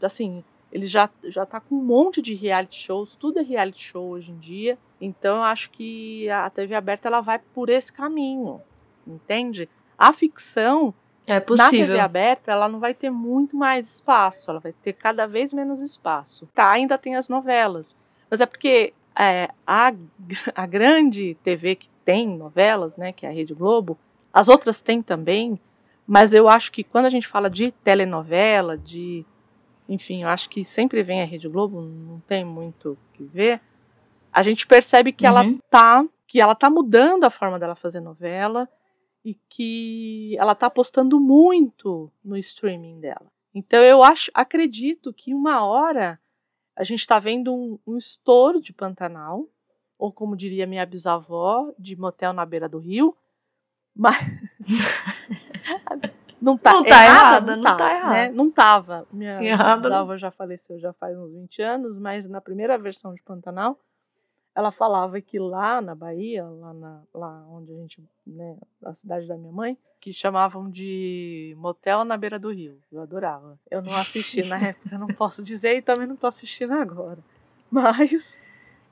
assim, 0.00 0.44
ele 0.74 0.86
já, 0.86 1.08
já 1.24 1.46
tá 1.46 1.60
com 1.60 1.76
um 1.76 1.84
monte 1.84 2.20
de 2.20 2.34
reality 2.34 2.76
shows, 2.76 3.14
tudo 3.14 3.38
é 3.38 3.42
reality 3.42 3.84
show 3.84 4.08
hoje 4.08 4.32
em 4.32 4.38
dia. 4.38 4.76
Então 5.00 5.36
eu 5.36 5.42
acho 5.44 5.70
que 5.70 6.28
a 6.28 6.50
TV 6.50 6.74
aberta 6.74 7.06
ela 7.08 7.20
vai 7.20 7.38
por 7.38 7.68
esse 7.68 7.92
caminho, 7.92 8.60
entende? 9.06 9.68
A 9.96 10.12
ficção 10.12 10.92
É 11.26 11.34
na 11.34 11.40
possível. 11.40 11.86
TV 11.86 12.00
aberta 12.00 12.52
ela 12.52 12.68
não 12.68 12.78
vai 12.78 12.92
ter 12.94 13.10
muito 13.10 13.56
mais 13.56 13.88
espaço, 13.94 14.50
ela 14.50 14.60
vai 14.60 14.72
ter 14.72 14.92
cada 14.92 15.26
vez 15.26 15.52
menos 15.52 15.80
espaço. 15.80 16.48
Tá, 16.54 16.70
ainda 16.70 16.98
tem 16.98 17.16
as 17.16 17.28
novelas, 17.28 17.96
mas 18.30 18.40
é 18.40 18.46
porque 18.46 18.92
é, 19.18 19.48
a, 19.66 19.92
a 20.54 20.66
grande 20.66 21.34
TV 21.42 21.76
que 21.76 21.88
tem 22.04 22.28
novelas, 22.28 22.96
né, 22.96 23.12
que 23.12 23.24
é 23.24 23.28
a 23.30 23.32
Rede 23.32 23.54
Globo, 23.54 23.96
as 24.32 24.48
outras 24.48 24.80
têm 24.80 25.00
também, 25.00 25.58
mas 26.06 26.34
eu 26.34 26.48
acho 26.48 26.70
que 26.70 26.84
quando 26.84 27.06
a 27.06 27.10
gente 27.10 27.26
fala 27.26 27.48
de 27.48 27.70
telenovela, 27.72 28.76
de 28.76 29.24
enfim, 29.88 30.22
eu 30.22 30.28
acho 30.28 30.48
que 30.50 30.64
sempre 30.64 31.02
vem 31.02 31.22
a 31.22 31.26
Rede 31.26 31.48
Globo, 31.48 31.80
não 31.80 32.20
tem 32.26 32.44
muito 32.44 32.92
o 32.92 32.98
que 33.14 33.22
ver. 33.24 33.60
A 34.32 34.42
gente 34.42 34.66
percebe 34.66 35.12
que 35.12 35.26
ela 35.26 35.42
Uhum. 35.44 35.58
tá, 35.70 36.04
que 36.26 36.40
ela 36.40 36.54
tá 36.54 36.68
mudando 36.70 37.24
a 37.24 37.30
forma 37.30 37.58
dela 37.58 37.74
fazer 37.74 38.00
novela 38.00 38.68
e 39.24 39.34
que 39.48 40.36
ela 40.38 40.54
tá 40.54 40.66
apostando 40.66 41.18
muito 41.18 42.12
no 42.22 42.36
streaming 42.36 43.00
dela. 43.00 43.32
Então 43.54 43.80
eu 43.80 44.02
acho, 44.02 44.30
acredito 44.34 45.12
que 45.12 45.32
uma 45.32 45.64
hora 45.64 46.20
a 46.76 46.84
gente 46.84 47.00
está 47.00 47.18
vendo 47.18 47.54
um, 47.54 47.78
um 47.86 47.96
estouro 47.96 48.60
de 48.60 48.72
Pantanal, 48.72 49.48
ou 49.96 50.12
como 50.12 50.36
diria 50.36 50.66
minha 50.66 50.84
bisavó, 50.84 51.72
de 51.78 51.96
motel 51.96 52.32
na 52.32 52.44
beira 52.44 52.68
do 52.68 52.78
rio. 52.78 53.16
Mas 53.96 54.16
não 56.42 56.58
tá, 56.58 56.72
Não 56.72 56.84
tá 56.84 57.04
errada, 57.04 57.52
errada, 57.52 57.56
não 57.56 57.76
tá 57.76 57.86
né? 57.86 57.94
errada. 57.94 58.32
Não 58.32 58.50
tava. 58.50 59.06
Minha 59.12 59.42
Errada 59.42 59.82
bisavó 59.82 60.16
já 60.16 60.30
faleceu 60.32 60.78
já 60.80 60.92
faz 60.92 61.16
uns 61.16 61.32
20 61.32 61.62
anos, 61.62 61.98
mas 61.98 62.28
na 62.28 62.40
primeira 62.40 62.76
versão 62.76 63.14
de 63.14 63.22
Pantanal 63.22 63.78
ela 64.54 64.70
falava 64.70 65.20
que 65.20 65.38
lá 65.38 65.80
na 65.80 65.94
Bahia, 65.94 66.44
lá, 66.44 66.72
na, 66.72 67.00
lá 67.12 67.44
onde 67.50 67.72
a 67.72 67.76
gente, 67.76 68.02
né, 68.24 68.56
a 68.84 68.94
cidade 68.94 69.26
da 69.26 69.36
minha 69.36 69.52
mãe, 69.52 69.76
que 70.00 70.12
chamavam 70.12 70.70
de 70.70 71.54
motel 71.58 72.04
na 72.04 72.16
beira 72.16 72.38
do 72.38 72.52
rio. 72.52 72.78
Eu 72.92 73.02
adorava. 73.02 73.58
Eu 73.68 73.82
não 73.82 73.94
assisti 73.96 74.44
na 74.44 74.58
época, 74.62 74.96
não 74.96 75.08
posso 75.08 75.42
dizer 75.42 75.76
e 75.76 75.82
também 75.82 76.06
não 76.06 76.14
tô 76.14 76.28
assistindo 76.28 76.72
agora. 76.72 77.18
Mas 77.68 78.36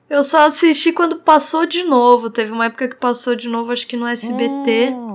Eu 0.09 0.23
só 0.23 0.47
assisti 0.47 0.91
quando 0.91 1.19
passou 1.19 1.65
de 1.65 1.83
novo. 1.83 2.29
Teve 2.29 2.51
uma 2.51 2.65
época 2.65 2.89
que 2.89 2.95
passou 2.95 3.33
de 3.33 3.47
novo, 3.47 3.71
acho 3.71 3.87
que 3.87 3.95
no 3.95 4.05
SBT. 4.05 4.89
Hum. 4.93 5.12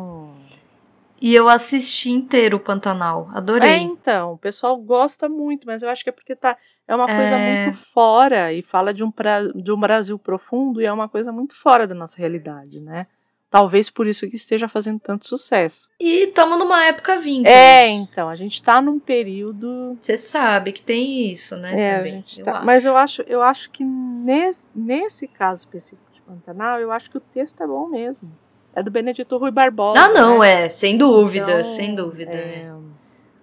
E 1.21 1.35
eu 1.35 1.49
assisti 1.49 2.11
inteiro 2.11 2.57
o 2.57 2.61
Pantanal. 2.61 3.29
É, 3.35 3.39
Adorei. 3.39 3.77
então, 3.79 4.33
o 4.35 4.39
pessoal 4.39 4.77
gosta 4.77 5.29
muito, 5.29 5.67
mas 5.67 5.83
eu 5.83 5.89
acho 5.89 6.05
que 6.05 6.11
é 6.11 6.13
porque 6.13 6.37
tá, 6.37 6.57
é 6.87 6.95
uma 6.95 7.07
coisa 7.07 7.35
É. 7.37 7.65
muito 7.65 7.77
fora 7.79 8.53
e 8.53 8.63
fala 8.63 8.95
de 8.95 9.03
um, 9.03 9.11
pra, 9.11 9.43
de 9.55 9.73
um 9.73 9.79
Brasil 9.81 10.19
profundo 10.19 10.81
e 10.81 10.87
é 10.87 10.93
uma 10.93 11.09
coisa 11.09 11.33
muito 11.33 11.55
fora 11.55 11.87
da 11.87 11.95
nossa 11.95 12.17
realidade, 12.19 12.81
né? 12.81 13.07
Talvez 13.51 13.89
por 13.89 14.07
isso 14.07 14.29
que 14.29 14.37
esteja 14.37 14.69
fazendo 14.69 15.01
tanto 15.01 15.27
sucesso. 15.27 15.89
E 15.99 16.25
estamos 16.25 16.59
numa 16.59 16.85
época 16.85 17.17
vintage. 17.17 17.55
É, 17.55 17.89
então, 17.89 18.29
a 18.29 18.37
gente 18.37 18.63
tá 18.63 18.81
num 18.81 19.01
período. 19.01 19.97
Você 19.99 20.19
sabe 20.19 20.71
que 20.71 20.83
tem 20.83 21.33
isso, 21.33 21.57
né? 21.57 21.81
É, 21.81 21.97
também. 21.97 22.25
eu 22.39 22.45
tá-. 22.45 22.63
Mas 22.63 22.85
eu 22.85 22.95
acho, 22.95 23.23
eu 23.23 23.43
acho 23.43 23.71
que 23.71 23.83
nesse, 23.83 24.67
nesse 24.75 25.27
caso 25.27 25.61
específico 25.61 26.13
de 26.13 26.21
Pantanal, 26.21 26.79
eu 26.79 26.93
acho 26.93 27.11
que 27.11 27.17
o 27.17 27.21
texto 27.21 27.63
é 27.63 27.67
bom 27.67 27.89
mesmo. 27.89 28.31
É 28.79 28.83
do 28.83 28.93
Benedito 28.93 29.37
Rui 29.37 29.51
Barbosa. 29.51 30.01
Ah, 30.01 30.09
não, 30.11 30.39
né? 30.39 30.67
é, 30.67 30.69
sem 30.69 30.97
dúvida, 30.97 31.51
Então, 31.53 31.65
sem 31.65 31.95
dúvida. 31.97 32.31
é, 32.39 32.71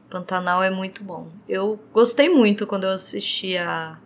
Pantanal 0.10 0.63
é 0.63 0.70
muito 0.70 1.04
bom. 1.04 1.27
Eu 1.48 1.77
gostei 1.92 2.30
muito 2.30 2.65
quando 2.65 2.86
eu 2.86 2.92
assisti 2.92 3.58
a, 3.58 4.00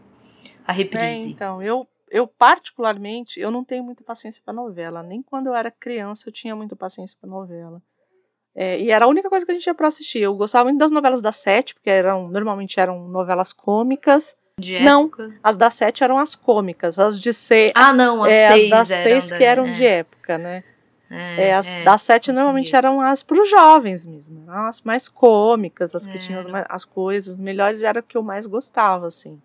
a 0.65 0.71
É, 0.71 0.75
reprise. 0.75 1.29
então, 1.29 1.62
eu, 1.62 1.88
eu 2.09 2.25
particularmente, 2.25 3.39
eu 3.39 3.51
não 3.51 3.63
tenho 3.63 3.83
muita 3.83 4.03
paciência 4.03 4.41
pra 4.43 4.51
novela. 4.51 5.03
Nem 5.03 5.21
quando 5.21 5.48
eu 5.48 5.53
era 5.53 5.69
criança 5.69 6.27
eu 6.27 6.33
tinha 6.33 6.55
muita 6.55 6.75
paciência 6.75 7.15
pra 7.21 7.29
novela. 7.29 7.79
É, 8.55 8.79
e 8.79 8.89
era 8.89 9.05
a 9.05 9.07
única 9.07 9.29
coisa 9.29 9.45
que 9.45 9.51
a 9.51 9.53
gente 9.55 9.67
ia 9.67 9.75
pra 9.75 9.88
assistir. 9.89 10.19
Eu 10.24 10.33
gostava 10.36 10.63
muito 10.65 10.79
das 10.79 10.89
novelas 10.89 11.21
da 11.21 11.31
Sete, 11.31 11.75
porque 11.75 11.91
eram, 11.91 12.27
normalmente 12.27 12.79
eram 12.79 13.07
novelas 13.07 13.53
cômicas. 13.53 14.36
De 14.59 14.79
Não. 14.79 15.03
época. 15.03 15.31
As 15.43 15.55
da 15.55 15.69
Sete 15.69 16.03
eram 16.03 16.17
as 16.17 16.33
cômicas. 16.33 16.98
As 16.98 17.19
de 17.19 17.31
ser. 17.33 17.71
Ah, 17.75 17.93
não, 17.93 18.24
as 18.24 18.33
é, 18.33 18.48
seis 18.48 18.63
as 18.63 18.69
das 18.69 18.91
eram 18.91 19.03
seis 19.03 19.29
da- 19.29 19.38
que 19.38 19.43
eram 19.43 19.65
é, 19.67 19.71
de 19.74 19.86
época, 19.86 20.38
né? 20.39 20.63
É, 21.10 21.48
É, 21.50 21.56
as 21.56 21.68
é. 21.68 21.84
das 21.84 22.01
sete 22.01 22.32
normalmente 22.32 22.75
eram 22.75 23.01
as 23.01 23.24
para 23.24 23.42
os 23.42 23.50
jovens 23.50 24.06
mesmo. 24.06 24.44
eram 24.48 24.66
As 24.68 24.82
mais 24.82 25.10
cômicas, 25.10 25.96
as 25.96 26.06
que 26.06 26.13
Era. 26.13 26.20
tinham 26.20 26.46
as 26.70 26.86
coisas 26.86 27.36
melhores, 27.38 27.82
era 27.82 28.00
o 28.00 28.04
que 28.04 28.16
eu 28.18 28.22
mais 28.24 28.46
gostava, 28.46 29.08
assim. 29.08 29.42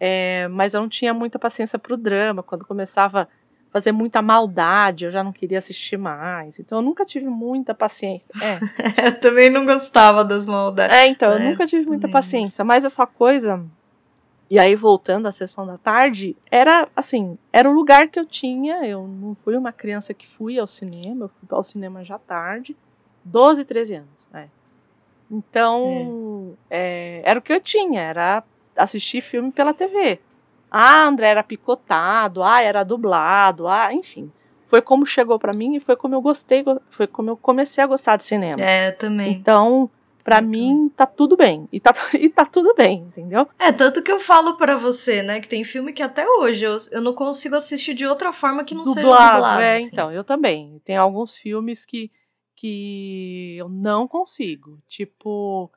É, 0.00 0.48
mas 0.48 0.74
eu 0.74 0.80
não 0.80 0.88
tinha 0.88 1.14
muita 1.14 1.38
paciência 1.38 1.78
pro 1.78 1.96
drama. 1.96 2.42
Quando 2.42 2.66
começava 2.66 3.22
a 3.22 3.28
fazer 3.72 3.92
muita 3.92 4.20
maldade, 4.20 5.04
eu 5.04 5.10
já 5.12 5.22
não 5.22 5.32
queria 5.32 5.58
assistir 5.58 5.96
mais. 5.96 6.58
Então 6.58 6.78
eu 6.78 6.82
nunca 6.82 7.04
tive 7.06 7.26
muita 7.26 7.72
paciência. 7.72 8.26
É, 8.42 9.06
Eu 9.06 9.20
também 9.20 9.48
não 9.48 9.64
gostava 9.64 10.24
das 10.24 10.44
maldades. 10.46 10.96
é 10.96 11.06
então, 11.06 11.30
eu 11.30 11.38
É, 11.38 11.50
nunca 11.50 11.66
tive 11.66 11.86
muita 11.86 12.08
paciência. 12.08 12.64
Mas 12.64 12.84
essa 12.84 13.06
coisa. 13.06 13.64
E 14.52 14.58
aí, 14.58 14.76
voltando 14.76 15.26
à 15.26 15.32
sessão 15.32 15.66
da 15.66 15.78
tarde, 15.78 16.36
era 16.50 16.86
assim, 16.94 17.38
era 17.50 17.70
o 17.70 17.72
lugar 17.72 18.08
que 18.08 18.18
eu 18.20 18.26
tinha. 18.26 18.84
Eu 18.84 19.08
não 19.08 19.34
fui 19.34 19.56
uma 19.56 19.72
criança 19.72 20.12
que 20.12 20.28
fui 20.28 20.58
ao 20.58 20.66
cinema, 20.66 21.24
eu 21.24 21.28
fui 21.30 21.48
ao 21.50 21.64
cinema 21.64 22.04
já 22.04 22.18
tarde, 22.18 22.76
12, 23.24 23.64
13 23.64 23.94
anos. 23.94 24.28
né? 24.30 24.50
Então, 25.30 26.54
é, 26.68 27.22
era 27.24 27.38
o 27.38 27.42
que 27.42 27.50
eu 27.50 27.62
tinha, 27.62 28.02
era 28.02 28.44
assistir 28.76 29.22
filme 29.22 29.50
pela 29.50 29.72
TV. 29.72 30.20
Ah, 30.70 31.06
André 31.06 31.28
era 31.28 31.42
picotado, 31.42 32.42
ah, 32.42 32.60
era 32.60 32.84
dublado, 32.84 33.66
ah, 33.66 33.88
enfim. 33.94 34.30
Foi 34.66 34.82
como 34.82 35.06
chegou 35.06 35.38
pra 35.38 35.54
mim 35.54 35.76
e 35.76 35.80
foi 35.80 35.96
como 35.96 36.14
eu 36.14 36.20
gostei, 36.20 36.62
foi 36.90 37.06
como 37.06 37.30
eu 37.30 37.38
comecei 37.38 37.82
a 37.82 37.86
gostar 37.86 38.16
de 38.18 38.24
cinema. 38.24 38.62
É, 38.62 38.88
eu 38.88 38.98
também. 38.98 39.32
Então, 39.32 39.88
pra 40.22 40.40
mim, 40.40 40.90
tá 40.96 41.06
tudo 41.06 41.36
bem. 41.36 41.68
E 41.72 41.80
tá, 41.80 41.92
e 42.14 42.28
tá 42.28 42.44
tudo 42.44 42.74
bem, 42.74 43.00
entendeu? 43.00 43.46
É, 43.58 43.72
tanto 43.72 44.02
que 44.02 44.10
eu 44.10 44.18
falo 44.18 44.56
pra 44.56 44.76
você, 44.76 45.22
né, 45.22 45.40
que 45.40 45.48
tem 45.48 45.64
filme 45.64 45.92
que 45.92 46.02
até 46.02 46.26
hoje 46.26 46.64
eu, 46.64 46.76
eu 46.92 47.00
não 47.00 47.12
consigo 47.12 47.56
assistir 47.56 47.94
de 47.94 48.06
outra 48.06 48.32
forma 48.32 48.64
que 48.64 48.74
não 48.74 48.86
seja 48.86 49.02
dublado. 49.02 49.60
é, 49.60 49.76
assim. 49.76 49.86
então, 49.86 50.12
eu 50.12 50.24
também. 50.24 50.80
Tem 50.84 50.96
alguns 50.96 51.36
filmes 51.36 51.84
que, 51.84 52.10
que 52.54 53.56
eu 53.58 53.68
não 53.68 54.06
consigo. 54.06 54.78
Tipo. 54.88 55.70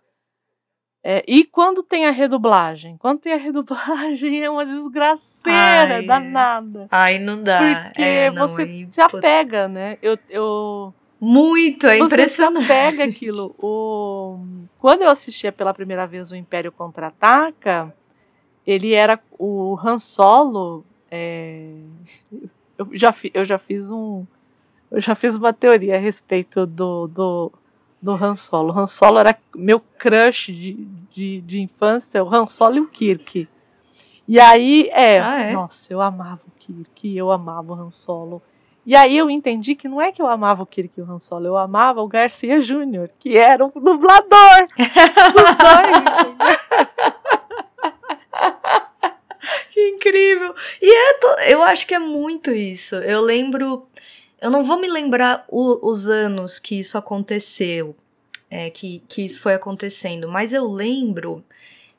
é, 1.04 1.24
e 1.28 1.44
quando 1.44 1.82
tem 1.82 2.06
a 2.06 2.12
redublagem? 2.12 2.98
Quando 2.98 3.20
tem 3.20 3.34
a 3.34 3.38
redublagem 3.38 4.44
é 4.44 4.50
uma 4.50 4.66
desgraceira, 4.66 5.96
Ai, 5.96 6.04
é. 6.04 6.08
danada. 6.08 6.88
Ai, 6.92 7.20
não 7.20 7.42
dá. 7.42 7.86
Porque 7.86 8.02
é, 8.02 8.32
não, 8.32 8.48
você 8.48 8.62
aí, 8.62 8.88
se 8.92 9.02
apega, 9.02 9.68
né? 9.68 9.98
Eu, 10.02 10.18
eu, 10.30 10.94
Muito, 11.28 11.88
é 11.88 11.98
você 11.98 12.06
impressionante. 12.06 12.66
se 12.68 12.72
apega 12.72 13.04
aquilo. 13.06 13.56
O, 13.60 14.40
quando 14.80 15.02
eu 15.02 15.10
assistia 15.10 15.52
pela 15.52 15.74
primeira 15.74 16.06
vez 16.06 16.32
o 16.32 16.36
Império 16.36 16.72
Contra-Ataca, 16.72 17.94
ele 18.66 18.94
era 18.94 19.20
o 19.40 19.78
Han 19.84 19.98
Solo. 20.00 20.84
é, 21.10 21.70
eu, 22.78 22.88
já, 22.94 23.12
fi- 23.12 23.32
eu 23.34 23.44
já 23.46 23.58
fiz 23.58 23.90
um. 23.90 24.26
Eu 24.92 25.02
já 25.02 25.16
fiz 25.16 25.36
uma 25.36 25.52
teoria 25.52 25.96
a 25.96 26.00
respeito 26.00 26.66
do, 26.66 27.08
do, 27.08 27.52
do 28.02 28.12
Han 28.12 28.36
Solo. 28.36 28.72
O 28.74 28.80
Han 28.80 28.88
Solo 28.88 29.18
era 29.18 29.36
meu 29.56 29.80
crush 29.80 30.48
de, 30.54 30.74
de, 31.14 31.42
de 31.42 31.60
infância, 31.60 32.24
o 32.24 32.34
Han 32.34 32.46
Solo 32.46 32.78
e 32.78 32.80
o 32.82 32.88
Kirk. 32.88 33.48
E 34.28 34.40
aí, 34.40 34.90
é, 34.92 35.20
Ah, 35.20 35.40
é? 35.42 35.54
nossa, 35.54 35.92
eu 35.92 36.02
amava 36.02 36.42
o 36.48 36.52
Kirk, 36.60 37.16
eu 37.16 37.32
amava 37.32 37.74
o 37.74 37.76
Han 37.76 37.92
Solo. 37.92 38.42
E 38.86 38.96
aí 38.96 39.18
eu 39.18 39.30
entendi 39.30 39.74
que 39.76 39.88
não 39.88 40.00
é 40.00 40.12
que 40.12 40.22
eu 40.22 40.28
amava 40.28 40.62
o 40.62 40.66
Kirk 40.66 40.92
e 40.98 41.02
o 41.02 41.12
Han 41.12 41.18
Solo, 41.20 41.48
eu 41.48 41.58
amava 41.58 42.02
o 42.02 42.08
Garcia 42.08 42.62
Júnior, 42.62 43.10
que 43.20 43.36
era 43.38 43.66
o 43.66 43.72
dublador 43.72 44.68
dos 45.34 45.56
dois. 45.56 46.36
Que 49.72 49.88
incrível. 49.90 50.54
E 50.82 50.90
é, 50.96 51.14
to- 51.20 51.40
eu 51.50 51.62
acho 51.62 51.86
que 51.86 51.94
é 51.94 52.00
muito 52.00 52.52
isso. 52.52 52.96
Eu 52.96 53.22
lembro. 53.22 53.86
Eu 54.42 54.50
não 54.50 54.64
vou 54.64 54.80
me 54.80 54.88
lembrar 54.88 55.46
o- 55.50 55.88
os 55.90 56.08
anos 56.10 56.60
que 56.60 56.80
isso 56.80 56.98
aconteceu, 56.98 57.96
é, 58.50 58.70
que, 58.70 59.04
que 59.08 59.24
isso 59.26 59.42
foi 59.42 59.54
acontecendo, 59.54 60.28
mas 60.28 60.54
eu 60.54 60.66
lembro 60.70 61.44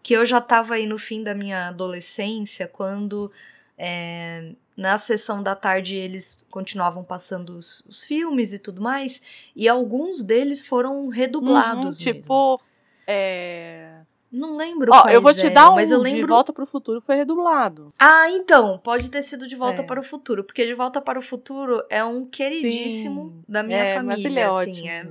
que 0.03 0.15
eu 0.15 0.25
já 0.25 0.39
estava 0.39 0.75
aí 0.75 0.87
no 0.87 0.99
fim 0.99 1.23
da 1.23 1.35
minha 1.35 1.69
adolescência, 1.69 2.67
quando 2.67 3.31
é, 3.77 4.53
na 4.77 4.99
sessão 4.99 5.43
da 5.43 5.55
tarde 5.55 5.97
eles 5.97 6.39
continuavam 6.51 7.03
passando 7.03 7.51
os, 7.51 7.81
os 7.87 8.05
filmes 8.05 8.53
e 8.53 8.59
tudo 8.59 8.81
mais, 8.81 9.23
e 9.55 9.69
alguns 9.69 10.23
deles 10.23 10.67
foram 10.67 11.09
redublados. 11.09 11.97
Uhum, 11.97 12.03
tipo, 12.03 12.61
é... 13.07 14.01
Não 14.31 14.57
lembro 14.57 14.93
Ó, 14.93 15.09
eu 15.09 15.23
vou 15.23 15.33
te 15.33 15.41
eram, 15.41 15.55
dar 15.55 15.71
um 15.71 15.77
mas 15.77 15.91
eu 15.91 15.99
de 15.99 16.05
lembro 16.05 16.35
Volta 16.35 16.53
pro 16.53 16.67
Futuro 16.67 17.01
foi 17.01 17.17
redublado. 17.17 17.93
Ah, 17.99 18.29
então, 18.31 18.79
pode 18.79 19.11
ter 19.11 19.23
sido 19.23 19.47
De 19.47 19.57
Volta 19.57 19.83
É. 19.83 19.85
para 19.85 20.01
o 20.01 20.03
Futuro, 20.03 20.45
porque 20.45 20.67
De 20.67 20.75
Volta 20.75 21.01
para 21.01 21.19
o 21.19 21.23
Futuro 21.23 21.83
é 21.89 22.05
um 22.05 22.27
queridíssimo 22.27 23.31
Sim. 23.31 23.45
da 23.49 23.63
minha 23.63 23.79
é, 23.79 23.95
família, 23.95 24.41
é 24.41 24.45
assim, 24.45 24.89
é. 24.89 25.09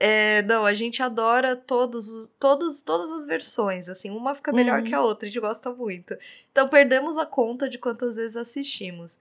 É, 0.00 0.42
não, 0.42 0.64
a 0.66 0.72
gente 0.74 1.02
adora 1.02 1.54
todos, 1.56 2.08
os- 2.08 2.30
todos, 2.38 2.82
todas 2.82 3.10
as 3.12 3.24
versões, 3.26 3.88
assim, 3.88 4.10
uma 4.10 4.34
fica 4.34 4.52
melhor 4.52 4.80
Uhum. 4.80 4.84
que 4.84 4.94
a 4.94 5.00
outra, 5.02 5.26
a 5.26 5.30
gente 5.30 5.40
gosta 5.40 5.70
muito. 5.70 6.16
Então 6.52 6.68
perdemos 6.68 7.16
a 7.18 7.26
conta 7.26 7.68
de 7.68 7.78
quantas 7.78 8.16
vezes 8.16 8.36
assistimos. 8.36 9.18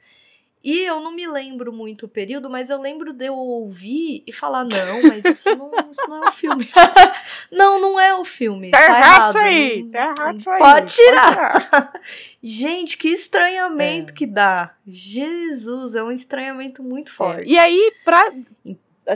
E 0.65 0.79
eu 0.79 1.01
não 1.01 1.11
me 1.11 1.27
lembro 1.27 1.73
muito 1.73 2.05
o 2.05 2.07
período, 2.09 2.49
mas 2.49 2.69
eu 2.69 2.79
lembro 2.79 3.11
de 3.11 3.25
eu 3.25 3.35
ouvir 3.35 4.23
e 4.25 4.31
falar, 4.31 4.63
não, 4.63 5.03
mas 5.09 5.25
isso 5.25 5.53
não, 5.57 5.69
isso 5.91 6.07
não 6.07 6.23
é 6.23 6.29
o 6.29 6.31
filme. 6.31 6.69
não, 7.51 7.81
não 7.81 7.99
é 7.99 8.15
o 8.15 8.23
filme. 8.23 8.71
Tá 8.71 8.77
Tá, 8.79 8.97
errado 8.97 9.29
isso 9.29 9.37
aí, 9.39 9.83
não- 9.83 9.91
tá 9.91 10.13
errado 10.17 10.39
isso 10.39 10.49
aí. 10.49 10.59
Pode 10.59 10.93
tirar. 10.95 11.33
tirar. 11.69 11.93
Gente, 12.41 12.97
que 12.97 13.09
estranhamento 13.09 14.13
É. 14.13 14.15
que 14.15 14.25
dá. 14.25 14.73
Jesus, 14.87 15.95
é 15.95 16.03
um 16.03 16.11
estranhamento 16.11 16.81
muito 16.81 17.11
forte. 17.11 17.41
É, 17.41 17.45
E 17.53 17.57
aí, 17.57 17.91
pra, 18.05 18.31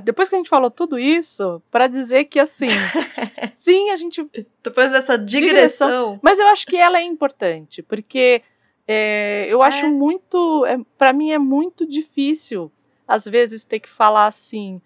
depois 0.03 0.27
que 0.29 0.35
a 0.35 0.37
gente 0.37 0.49
falou 0.49 0.69
tudo 0.69 0.97
isso, 0.99 1.61
pra 1.71 1.87
dizer 1.87 2.25
que 2.25 2.39
assim, 2.39 2.67
sim, 3.53 3.89
a 3.91 3.97
gente 3.97 4.27
Depois 4.63 4.91
dessa 4.91 5.17
digressão. 5.17 6.19
Mas 6.21 6.39
eu 6.39 6.47
acho 6.47 6.65
que 6.67 6.75
ela 6.77 6.97
é 6.99 7.03
importante, 7.03 7.81
porque 7.81 8.41
é, 8.87 9.45
eu 9.49 9.61
acho 9.63 9.85
É. 9.85 9.89
muito. 9.89 10.65
É, 10.65 10.77
para 10.97 11.11
mim 11.13 11.31
é 11.31 11.37
muito 11.37 11.85
difícil, 11.85 12.71
às 13.07 13.25
vezes, 13.25 13.63
ter 13.65 13.79
que 13.79 13.89
falar 13.89 14.27
assim. 14.27 14.81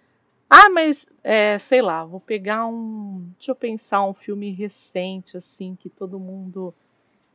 Ah, 0.49 0.69
mas 0.69 1.07
é, 1.23 1.57
sei 1.59 1.81
lá, 1.81 2.03
vou 2.03 2.19
pegar 2.19 2.65
um. 2.65 3.25
Deixa 3.37 3.51
eu 3.51 3.55
pensar 3.55 4.03
um 4.03 4.13
filme 4.13 4.51
recente, 4.51 5.37
assim, 5.37 5.75
que 5.79 5.89
todo 5.89 6.19
mundo 6.19 6.73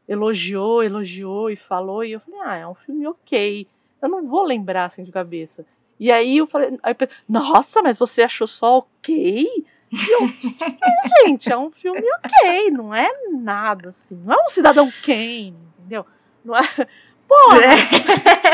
elogiou, 0.08 0.82
elogiou 0.82 1.50
e 1.50 1.56
falou, 1.56 2.04
e 2.04 2.12
eu 2.12 2.20
falei, 2.20 2.40
ah, 2.44 2.56
é 2.56 2.66
um 2.68 2.74
filme 2.74 3.06
ok. 3.06 3.66
Eu 4.00 4.08
não 4.08 4.26
vou 4.26 4.44
lembrar 4.44 4.84
assim 4.84 5.02
de 5.02 5.10
cabeça. 5.10 5.64
E 5.98 6.10
aí 6.12 6.38
eu 6.38 6.46
falei, 6.46 6.78
aí 6.82 6.94
eu 6.98 7.08
nossa, 7.28 7.82
mas 7.82 7.96
você 7.96 8.22
achou 8.22 8.46
só 8.46 8.78
ok? 8.78 9.46
E 9.92 10.12
eu, 10.12 10.20
"É, 10.24 11.26
gente, 11.28 11.50
é 11.50 11.56
um 11.56 11.70
filme 11.70 12.02
ok, 12.18 12.70
não 12.70 12.94
é 12.94 13.08
nada 13.30 13.90
assim. 13.90 14.16
Não 14.24 14.34
é 14.34 14.44
um 14.44 14.48
cidadão 14.48 14.90
Kane, 15.04 15.54
entendeu? 15.78 16.04
Não 16.44 16.56
é. 16.56 16.60
Porra! 17.26 17.56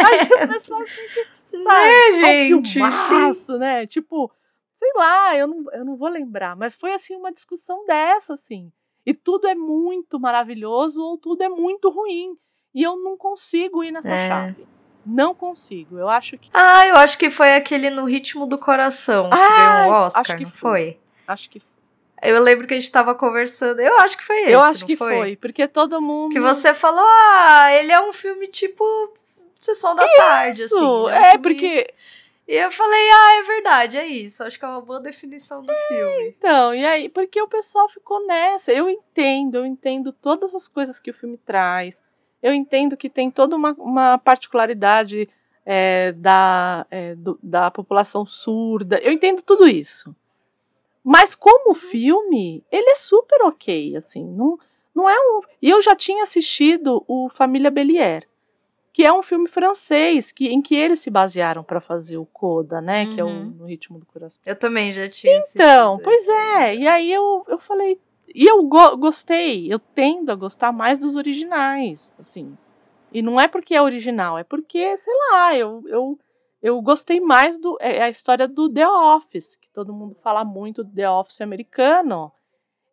Aí 0.06 0.44
o 0.44 0.48
pessoal 0.52 0.80
fica, 0.86 1.26
sabe? 1.62 1.88
É, 1.88 2.48
é 2.50 2.54
um 2.54 2.64
gente, 2.64 2.72
filmaço, 2.74 3.58
né? 3.58 3.86
Tipo, 3.86 4.30
sei 4.74 4.90
lá, 4.94 5.36
eu 5.36 5.46
não, 5.46 5.64
eu 5.72 5.84
não 5.84 5.96
vou 5.96 6.08
lembrar, 6.08 6.56
mas 6.56 6.74
foi 6.76 6.92
assim 6.92 7.14
uma 7.16 7.32
discussão 7.32 7.84
dessa, 7.86 8.34
assim. 8.34 8.70
E 9.04 9.12
tudo 9.12 9.46
é 9.48 9.54
muito 9.54 10.18
maravilhoso 10.20 11.02
ou 11.02 11.18
tudo 11.18 11.42
é 11.42 11.48
muito 11.48 11.90
ruim. 11.90 12.36
E 12.74 12.82
eu 12.82 12.96
não 12.96 13.16
consigo 13.16 13.82
ir 13.84 13.90
nessa 13.90 14.12
É. 14.12 14.28
chave. 14.28 14.66
Não 15.04 15.34
consigo. 15.34 15.98
Eu 15.98 16.08
acho 16.08 16.38
que. 16.38 16.50
Ah, 16.52 16.86
eu 16.86 16.96
acho 16.96 17.18
que 17.18 17.28
foi 17.30 17.54
aquele 17.54 17.90
no 17.90 18.04
ritmo 18.04 18.46
do 18.46 18.56
coração 18.58 19.28
que 19.28 19.36
Ah, 19.36 19.56
ganhou 19.82 19.90
o 19.92 20.06
Oscar, 20.06 20.20
acho 20.22 20.36
que 20.36 20.44
foi. 20.46 20.50
foi? 20.60 21.00
Acho 21.26 21.50
que. 21.50 21.62
Eu 22.22 22.40
lembro 22.40 22.66
que 22.68 22.74
a 22.74 22.78
gente 22.78 22.92
tava 22.92 23.14
conversando. 23.14 23.80
Eu 23.80 23.98
acho 23.98 24.16
que 24.16 24.22
foi 24.22 24.36
esse. 24.42 24.52
eu 24.52 24.60
acho 24.60 24.86
que 24.86 24.96
foi? 24.96 25.36
porque 25.36 25.66
todo 25.66 26.00
mundo. 26.00 26.32
Que 26.32 26.40
você 26.40 26.72
falou, 26.72 27.04
ah, 27.04 27.72
ele 27.72 27.90
é 27.90 28.00
um 28.00 28.12
filme 28.12 28.46
tipo 28.46 28.84
Sessão 29.60 29.94
da 29.94 30.06
Tarde, 30.16 30.62
assim. 30.62 30.74
Isso, 30.76 31.04
um 31.06 31.08
é, 31.08 31.36
porque 31.38 31.92
E 32.46 32.54
eu 32.54 32.70
falei, 32.70 33.10
ah, 33.10 33.38
é 33.40 33.42
verdade, 33.42 33.98
é 33.98 34.06
isso. 34.06 34.44
Acho 34.44 34.56
que 34.58 34.64
é 34.64 34.68
uma 34.68 34.80
boa 34.80 35.00
definição 35.00 35.62
do 35.62 35.72
filme. 35.88 36.34
Então, 36.38 36.72
e 36.74 36.84
aí, 36.84 37.08
porque 37.08 37.40
o 37.42 37.48
pessoal 37.48 37.88
ficou 37.88 38.24
nessa. 38.26 38.72
Eu 38.72 38.88
entendo, 38.88 39.56
eu 39.58 39.66
entendo 39.66 40.12
todas 40.12 40.54
as 40.54 40.68
coisas 40.68 41.00
que 41.00 41.10
o 41.10 41.14
filme 41.14 41.36
traz. 41.38 42.02
Eu 42.42 42.52
entendo 42.52 42.96
que 42.96 43.08
tem 43.08 43.30
toda 43.30 43.54
uma, 43.56 43.72
uma 43.78 44.18
particularidade 44.18 45.28
é, 45.64 46.12
da, 46.12 46.86
é, 46.90 47.14
do, 47.14 47.38
da 47.42 47.70
população 47.70 48.26
surda. 48.26 48.98
Eu 48.98 49.12
entendo 49.12 49.42
tudo 49.42 49.68
isso. 49.68 50.14
Mas 51.04 51.34
como 51.34 51.74
filme, 51.74 52.64
ele 52.70 52.90
é 52.90 52.96
super 52.96 53.42
ok, 53.42 53.96
assim. 53.96 54.24
Não, 54.24 54.58
não 54.94 55.08
é 55.08 55.14
um. 55.14 55.40
E 55.60 55.70
eu 55.70 55.80
já 55.80 55.94
tinha 55.94 56.22
assistido 56.22 57.04
o 57.06 57.28
Família 57.28 57.70
Belier 57.70 58.26
que 58.92 59.02
é 59.04 59.12
um 59.12 59.22
filme 59.22 59.48
francês, 59.48 60.30
que, 60.30 60.48
em 60.48 60.60
que 60.60 60.74
eles 60.74 61.00
se 61.00 61.08
basearam 61.08 61.64
para 61.64 61.80
fazer 61.80 62.18
o 62.18 62.26
Coda, 62.26 62.80
né? 62.80 63.04
Uhum. 63.04 63.14
Que 63.14 63.20
é 63.20 63.24
o 63.24 63.26
uhum. 63.26 63.44
No 63.58 63.64
Ritmo 63.64 63.98
do 63.98 64.06
Coração. 64.06 64.40
Eu 64.44 64.54
também 64.54 64.92
já 64.92 65.08
tinha 65.08 65.38
Então, 65.38 65.98
pois 66.04 66.28
é. 66.28 66.76
E 66.76 66.86
aí 66.86 67.10
eu, 67.10 67.44
eu 67.48 67.58
falei. 67.58 67.98
E 68.34 68.44
eu 68.46 68.62
go 68.64 68.96
gostei, 68.96 69.72
eu 69.72 69.78
tendo 69.78 70.32
a 70.32 70.34
gostar 70.34 70.72
mais 70.72 70.98
dos 70.98 71.16
originais, 71.16 72.12
assim. 72.18 72.56
E 73.12 73.20
não 73.20 73.38
é 73.40 73.46
porque 73.46 73.74
é 73.74 73.82
original, 73.82 74.38
é 74.38 74.44
porque, 74.44 74.96
sei 74.96 75.12
lá, 75.30 75.54
eu, 75.54 75.82
eu, 75.86 76.18
eu 76.62 76.80
gostei 76.80 77.20
mais 77.20 77.58
do. 77.58 77.76
É, 77.80 77.98
é 77.98 78.02
a 78.04 78.10
história 78.10 78.48
do 78.48 78.72
The 78.72 78.88
Office, 78.88 79.56
que 79.56 79.68
todo 79.68 79.92
mundo 79.92 80.16
fala 80.22 80.44
muito 80.44 80.82
do 80.82 80.94
The 80.94 81.10
Office 81.10 81.40
americano. 81.42 82.32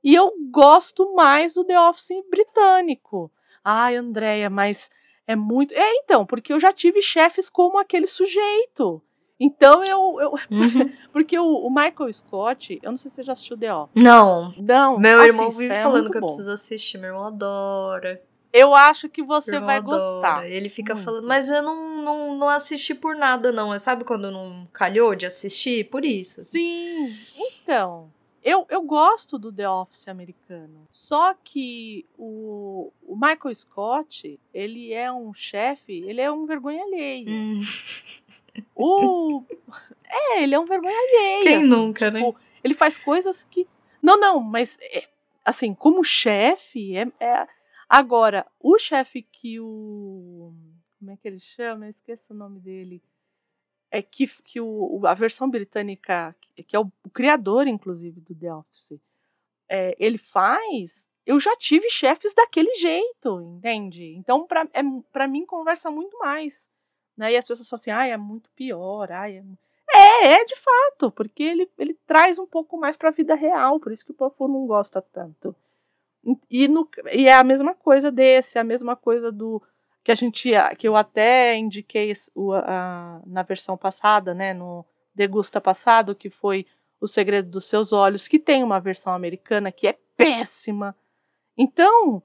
E 0.03 0.13
eu 0.13 0.33
gosto 0.51 1.13
mais 1.13 1.53
do 1.53 1.63
The 1.63 1.79
Office 1.79 2.23
britânico. 2.29 3.31
Ai, 3.63 3.95
Andréia, 3.95 4.49
mas 4.49 4.89
é 5.25 5.35
muito. 5.35 5.73
É, 5.73 5.95
então, 5.97 6.25
porque 6.25 6.51
eu 6.51 6.59
já 6.59 6.73
tive 6.73 7.01
chefes 7.01 7.49
como 7.49 7.77
aquele 7.77 8.07
sujeito. 8.07 9.01
Então 9.39 9.83
eu. 9.83 10.17
eu... 10.19 10.31
Uhum. 10.51 10.91
porque 11.13 11.39
o, 11.39 11.45
o, 11.45 11.69
Michael 11.69 12.11
Scott, 12.13 12.79
eu 12.81 12.91
não 12.91 12.97
sei 12.97 13.09
se 13.09 13.15
você 13.15 13.23
já 13.23 13.33
assistiu 13.33 13.57
The 13.57 13.73
Office. 13.73 14.03
Não. 14.03 14.53
Não. 14.57 14.99
Meu 14.99 15.19
assista, 15.19 15.35
irmão 15.35 15.51
vive 15.51 15.73
é 15.73 15.81
falando 15.81 16.11
que 16.11 16.17
eu 16.17 16.21
preciso 16.21 16.51
assistir. 16.51 16.97
Meu 16.97 17.11
irmão 17.11 17.25
adora. 17.25 18.21
Eu 18.51 18.73
acho 18.73 19.07
que 19.07 19.21
você 19.21 19.59
vai 19.59 19.77
adora. 19.77 19.97
gostar. 19.97 20.49
Ele 20.49 20.69
fica 20.69 20.93
muito. 20.95 21.05
falando, 21.05 21.27
mas 21.27 21.49
eu 21.49 21.61
não, 21.61 22.01
não, 22.01 22.35
não 22.35 22.49
assisti 22.49 22.95
por 22.95 23.15
nada, 23.15 23.51
não. 23.51 23.77
Sabe 23.77 24.03
quando 24.03 24.31
não 24.31 24.67
calhou 24.73 25.15
de 25.15 25.25
assistir? 25.25 25.87
Por 25.89 26.03
isso. 26.03 26.41
Sim. 26.41 27.13
Então. 27.37 28.11
Eu, 28.41 28.65
eu 28.69 28.81
gosto 28.81 29.37
do 29.37 29.51
The 29.51 29.69
Office 29.69 30.07
americano. 30.07 30.87
Só 30.89 31.33
que 31.43 32.05
o, 32.17 32.91
o 33.03 33.13
Michael 33.15 33.53
Scott, 33.53 34.39
ele 34.53 34.93
é 34.93 35.11
um 35.11 35.33
chefe, 35.33 35.93
ele 36.07 36.21
é 36.21 36.31
um 36.31 36.45
vergonha 36.45 36.81
alheia. 36.83 37.29
Hum. 37.29 37.59
O. 38.75 39.43
É, 40.11 40.41
ele 40.41 40.55
é 40.55 40.59
um 40.59 40.65
vergonha 40.65 40.91
alheia. 40.91 41.43
Quem 41.43 41.57
assim, 41.57 41.67
nunca, 41.67 42.09
né? 42.09 42.19
tipo, 42.19 42.31
né? 42.31 42.45
Ele 42.63 42.73
faz 42.73 42.97
coisas 42.97 43.43
que. 43.43 43.67
Não, 44.01 44.19
não, 44.19 44.39
mas 44.39 44.75
é, 44.81 45.07
assim, 45.45 45.71
como 45.71 46.03
chefe, 46.03 46.97
é, 46.97 47.07
é... 47.19 47.47
Agora, 47.87 48.43
o 48.59 48.79
chefe 48.79 49.21
que 49.21 49.59
o. 49.59 50.51
Como 50.97 51.11
é 51.11 51.15
que 51.15 51.27
ele 51.27 51.37
chama? 51.37 51.85
Eu 51.85 51.91
esqueço 51.91 52.33
o 52.33 52.35
nome 52.35 52.59
dele 52.59 53.03
é 53.91 54.01
que, 54.01 54.27
que 54.43 54.61
o, 54.61 55.01
a 55.05 55.13
versão 55.13 55.49
britânica, 55.49 56.35
que 56.67 56.75
é 56.75 56.79
o, 56.79 56.91
o 57.03 57.09
criador, 57.09 57.67
inclusive, 57.67 58.21
do 58.21 58.35
The 58.35 58.53
Office, 58.53 58.99
é, 59.67 59.95
ele 59.99 60.17
faz, 60.17 61.09
eu 61.25 61.39
já 61.39 61.55
tive 61.57 61.89
chefes 61.89 62.33
daquele 62.33 62.73
jeito, 62.75 63.41
entende? 63.41 64.13
Então, 64.15 64.45
para 64.45 64.67
é, 64.73 64.81
pra 65.11 65.27
mim, 65.27 65.45
conversa 65.45 65.89
muito 65.89 66.17
mais. 66.19 66.69
Né? 67.19 67.33
E 67.33 67.37
as 67.37 67.45
pessoas 67.45 67.67
falam 67.67 67.81
assim, 67.81 67.91
ah, 67.91 68.07
é 68.07 68.17
muito 68.17 68.49
pior, 68.51 69.11
ai, 69.11 69.37
é... 69.37 69.43
É, 69.91 70.33
é 70.33 70.45
de 70.45 70.55
fato, 70.55 71.11
porque 71.11 71.41
ele, 71.41 71.69
ele 71.77 71.97
traz 72.05 72.37
um 72.37 72.45
pouco 72.45 72.77
mais 72.77 72.95
para 72.95 73.09
a 73.09 73.11
vida 73.11 73.33
real, 73.33 73.79
por 73.79 73.91
isso 73.91 74.05
que 74.05 74.11
o 74.11 74.15
povo 74.15 74.47
não 74.47 74.67
gosta 74.67 75.01
tanto. 75.01 75.55
E, 76.49 76.67
no, 76.67 76.87
e 77.11 77.27
é 77.27 77.33
a 77.33 77.43
mesma 77.43 77.73
coisa 77.73 78.11
desse, 78.11 78.57
é 78.59 78.61
a 78.61 78.63
mesma 78.63 78.95
coisa 78.95 79.31
do, 79.31 79.61
que 80.03 80.11
a 80.11 80.15
gente 80.15 80.51
que 80.77 80.87
eu 80.87 80.95
até 80.95 81.57
indiquei 81.57 82.13
o, 82.35 82.53
a, 82.53 83.21
na 83.25 83.43
versão 83.43 83.75
passada, 83.75 84.33
né, 84.33 84.53
no 84.53 84.85
degusta 85.13 85.59
passado, 85.59 86.15
que 86.15 86.29
foi 86.29 86.65
O 87.01 87.07
Segredo 87.07 87.49
dos 87.49 87.65
Seus 87.65 87.91
Olhos, 87.91 88.27
que 88.27 88.39
tem 88.39 88.63
uma 88.63 88.79
versão 88.79 89.13
americana 89.13 89.71
que 89.71 89.87
é 89.87 89.97
péssima. 90.15 90.95
Então, 91.57 92.21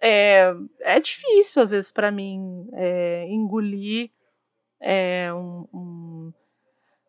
é, 0.00 0.52
é 0.80 1.00
difícil 1.00 1.62
às 1.62 1.70
vezes 1.70 1.90
para 1.90 2.10
mim 2.10 2.68
é, 2.72 3.26
engolir 3.28 4.10
é, 4.80 5.32
um, 5.32 5.66
um 5.72 6.32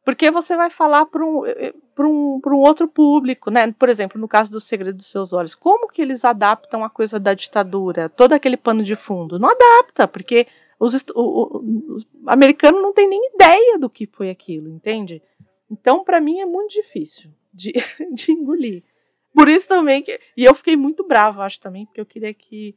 porque 0.06 0.30
você 0.30 0.56
vai 0.56 0.70
falar 0.70 1.08
para 1.08 1.26
um, 1.26 1.44
eh, 1.48 1.74
eh, 1.74 1.74
um, 2.00 2.40
um 2.46 2.58
outro 2.58 2.88
público, 2.88 3.50
né? 3.50 3.72
Por 3.72 3.90
exemplo, 3.90 4.22
no 4.22 4.28
caso 4.28 4.52
do 4.52 4.60
Segredo 4.60 4.98
dos 4.98 5.08
Seus 5.08 5.34
Olhos, 5.34 5.56
como 5.56 5.88
que 5.88 6.00
eles 6.00 6.24
adaptam 6.24 6.84
a 6.84 6.90
coisa 6.92 7.20
da 7.20 7.34
ditadura, 7.34 8.08
todo 8.08 8.34
aquele 8.34 8.56
pano 8.56 8.84
de 8.84 8.96
fundo? 8.96 9.40
Não 9.40 9.50
adapta, 9.50 10.08
porque 10.08 10.46
os, 10.80 10.94
o, 11.16 11.22
o, 11.22 11.98
o 11.98 12.00
americano 12.28 12.80
não 12.80 12.94
tem 12.94 13.10
nem 13.10 13.32
ideia 13.34 13.80
do 13.80 13.90
que 13.90 14.06
foi 14.06 14.30
aquilo, 14.30 14.70
entende? 14.70 15.24
Então, 15.72 16.04
para 16.04 16.22
mim, 16.22 16.40
é 16.40 16.46
muito 16.46 16.74
difícil 16.74 17.32
de, 17.52 17.74
de 18.14 18.32
engolir. 18.32 18.84
Por 19.34 19.50
isso 19.50 19.68
também 19.68 20.04
que. 20.04 20.20
E 20.38 20.46
eu 20.46 20.54
fiquei 20.54 20.76
muito 20.76 21.04
brava, 21.04 21.44
acho 21.44 21.60
também, 21.60 21.88
porque 21.88 22.00
eu 22.00 22.06
queria 22.06 22.34
que 22.34 22.76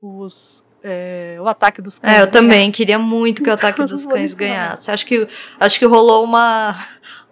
os 0.00 0.62
é, 0.82 1.36
o 1.40 1.48
ataque 1.48 1.82
dos 1.82 1.98
cães. 1.98 2.16
É, 2.16 2.22
eu 2.22 2.30
também 2.30 2.70
queria 2.70 2.98
muito 2.98 3.42
que 3.42 3.50
o 3.50 3.52
ataque 3.52 3.84
dos 3.84 4.06
cães 4.06 4.34
ganhasse. 4.34 4.90
Acho 4.90 5.04
que, 5.06 5.26
acho 5.58 5.78
que 5.78 5.84
rolou 5.84 6.24
uma, 6.24 6.76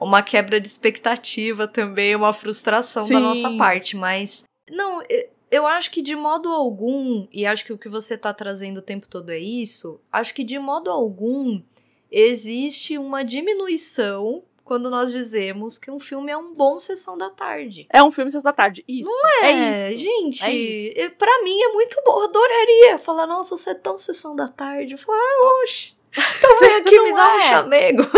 uma 0.01 0.23
quebra 0.23 0.61
de 0.61 0.67
expectativa 0.69 1.69
também, 1.69 2.17
uma 2.17 2.33
frustração 2.33 3.05
Sim. 3.05 3.15
da 3.15 3.21
nossa 3.21 3.51
parte, 3.57 3.97
mas. 3.97 4.45
Não, 4.71 5.03
eu 5.51 5.67
acho 5.67 5.91
que 5.91 6.03
de 6.03 6.17
modo 6.17 6.51
algum, 6.51 7.29
e 7.33 7.47
acho 7.47 7.65
que 7.65 7.73
o 7.73 7.79
que 7.79 7.89
você 7.89 8.15
está 8.15 8.33
trazendo 8.33 8.79
o 8.79 8.83
tempo 8.83 9.07
todo 9.09 9.31
é 9.31 9.39
isso, 9.39 10.01
acho 10.11 10.35
que 10.35 10.43
de 10.43 10.59
modo 10.59 10.91
algum 10.91 11.63
existe 12.11 12.99
uma 12.99 13.25
diminuição 13.25 14.43
quando 14.65 14.91
nós 14.91 15.13
dizemos 15.13 15.79
que 15.79 15.91
um 15.91 16.01
filme 16.01 16.33
é 16.33 16.37
um 16.37 16.55
bom 16.55 16.79
sessão 16.79 17.19
da 17.19 17.29
tarde. 17.29 17.87
É 17.93 18.03
um 18.03 18.11
filme 18.11 18.31
sessão 18.31 18.45
da 18.45 18.53
tarde, 18.53 18.83
isso. 18.89 19.11
Não 19.11 19.45
é, 19.45 19.53
é 19.53 19.93
isso. 19.93 20.03
gente. 20.03 20.43
É 20.45 20.53
isso. 20.53 21.11
Pra 21.19 21.43
mim 21.43 21.61
é 21.61 21.73
muito 21.73 22.01
bom, 22.05 22.21
eu 22.21 22.25
adoraria 22.25 22.99
falar, 22.99 23.27
nossa, 23.27 23.57
você 23.57 23.71
é 23.71 23.75
tão 23.75 23.99
sessão 23.99 24.35
da 24.35 24.49
tarde. 24.49 24.95
Eu 24.95 24.99
falo, 24.99 25.19
ah, 25.19 25.63
oxe, 25.63 25.99
então 26.11 26.61
vem 26.61 26.77
aqui 26.81 26.99
me 26.99 27.13
dar 27.13 27.31
é. 27.31 27.37
um 27.37 27.41
chamego. 27.41 28.03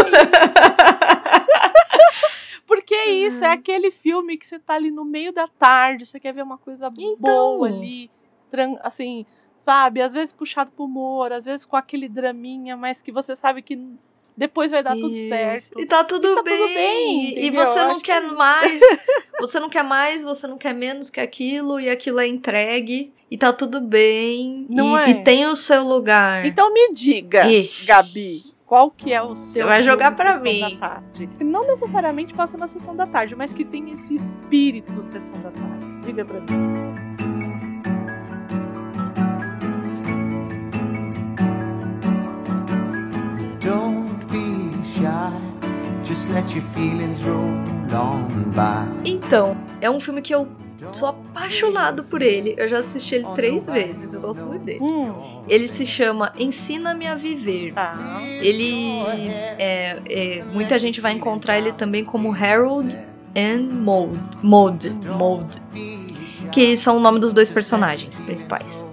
Porque 2.65 2.95
é 2.95 3.09
isso, 3.11 3.45
é 3.45 3.49
uhum. 3.49 3.55
aquele 3.55 3.91
filme 3.91 4.37
que 4.37 4.47
você 4.47 4.59
tá 4.59 4.75
ali 4.75 4.91
no 4.91 5.05
meio 5.05 5.33
da 5.33 5.47
tarde, 5.49 6.07
você 6.07 6.19
quer 6.19 6.33
ver 6.33 6.43
uma 6.43 6.59
coisa 6.59 6.91
então... 6.99 7.17
boa 7.19 7.69
ali, 7.69 8.11
assim, 8.83 9.25
sabe? 9.57 10.03
Às 10.03 10.13
vezes 10.13 10.33
puxado 10.33 10.71
pro 10.73 10.85
humor, 10.85 11.33
às 11.33 11.45
vezes 11.45 11.65
com 11.65 11.77
aquele 11.77 12.09
draminha, 12.09 12.77
mas 12.77 13.01
que 13.01 13.13
você 13.13 13.37
sabe 13.37 13.63
que 13.63 13.77
depois 14.37 14.71
vai 14.71 14.83
dar 14.83 14.97
Isso. 14.97 15.09
tudo 15.09 15.29
certo. 15.29 15.81
E 15.81 15.87
tá 15.87 16.05
tudo, 16.05 16.29
e 16.29 16.35
tá 16.35 16.43
bem. 16.43 16.57
Tudo 16.59 16.75
bem 16.75 17.45
e 17.47 17.51
você 17.51 17.85
não 17.85 17.99
quer 17.99 18.23
que... 18.23 18.35
mais, 18.35 18.81
você 19.41 19.59
não 19.59 19.71
quer 19.71 19.83
mais, 19.83 20.23
você 20.23 20.47
não 20.47 20.59
quer 20.59 20.75
menos 20.75 21.09
que 21.09 21.21
aquilo, 21.21 21.81
e 21.81 21.89
aquilo 21.89 22.21
é 22.21 22.27
entregue, 22.27 23.15
e 23.31 23.39
tá 23.39 23.53
tudo 23.53 23.81
bem. 23.81 24.67
Não 24.69 24.99
e, 24.99 25.03
é? 25.03 25.11
e 25.11 25.25
tem 25.25 25.47
o 25.47 25.57
seu 25.57 25.83
lugar. 25.83 26.45
Então 26.45 26.73
me 26.73 26.93
diga, 26.93 27.47
Ixi. 27.47 27.87
Gabi, 27.87 28.43
qual 28.67 28.91
que 28.91 29.13
é 29.13 29.23
o 29.23 29.35
seu. 29.35 29.63
Você 29.63 29.65
vai 29.65 29.83
jogar 29.83 30.15
para 30.15 30.39
mim. 30.39 30.61
Da 30.61 30.89
tarde. 30.89 31.31
Não 31.41 31.67
necessariamente 31.67 32.35
passa 32.35 32.59
na 32.59 32.69
sessão 32.69 32.95
da 32.95 33.07
tarde, 33.07 33.35
mas 33.35 33.55
que 33.55 33.65
tem 33.65 33.91
esse 33.93 34.15
espírito 34.15 35.03
sessão 35.03 35.41
da 35.41 35.51
tarde. 35.51 36.01
Diga 36.05 36.25
pra 36.25 36.41
mim. 36.41 37.07
Então, 49.05 49.57
é 49.81 49.91
um 49.91 50.01
filme 50.01 50.23
que 50.23 50.35
eu 50.35 50.49
sou 50.93 51.09
apaixonado 51.09 52.05
por 52.05 52.23
ele. 52.23 52.55
Eu 52.57 52.69
já 52.69 52.79
assisti 52.79 53.17
ele 53.17 53.27
três 53.35 53.67
vezes, 53.67 54.15
eu 54.15 54.21
gosto 54.21 54.45
muito 54.45 54.65
dele. 54.65 54.81
Hum. 54.83 55.43
Ele 55.49 55.67
se 55.67 55.85
chama 55.87 56.33
Ensina-me 56.39 57.07
a 57.07 57.15
Viver. 57.15 57.73
Ah. 57.77 58.21
Ele. 58.41 59.01
É, 59.59 59.99
é, 60.09 60.45
muita 60.45 60.79
gente 60.79 61.01
vai 61.01 61.13
encontrar 61.13 61.59
ele 61.59 61.73
também 61.73 62.05
como 62.05 62.33
Harold 62.33 62.99
and 63.37 63.69
Maud. 63.71 64.19
Maud. 64.43 64.91
Maud. 65.19 65.63
Que 66.53 66.77
são 66.77 66.97
o 66.97 67.01
nome 67.01 67.19
dos 67.19 67.33
dois 67.33 67.51
personagens 67.51 68.21
principais. 68.21 68.87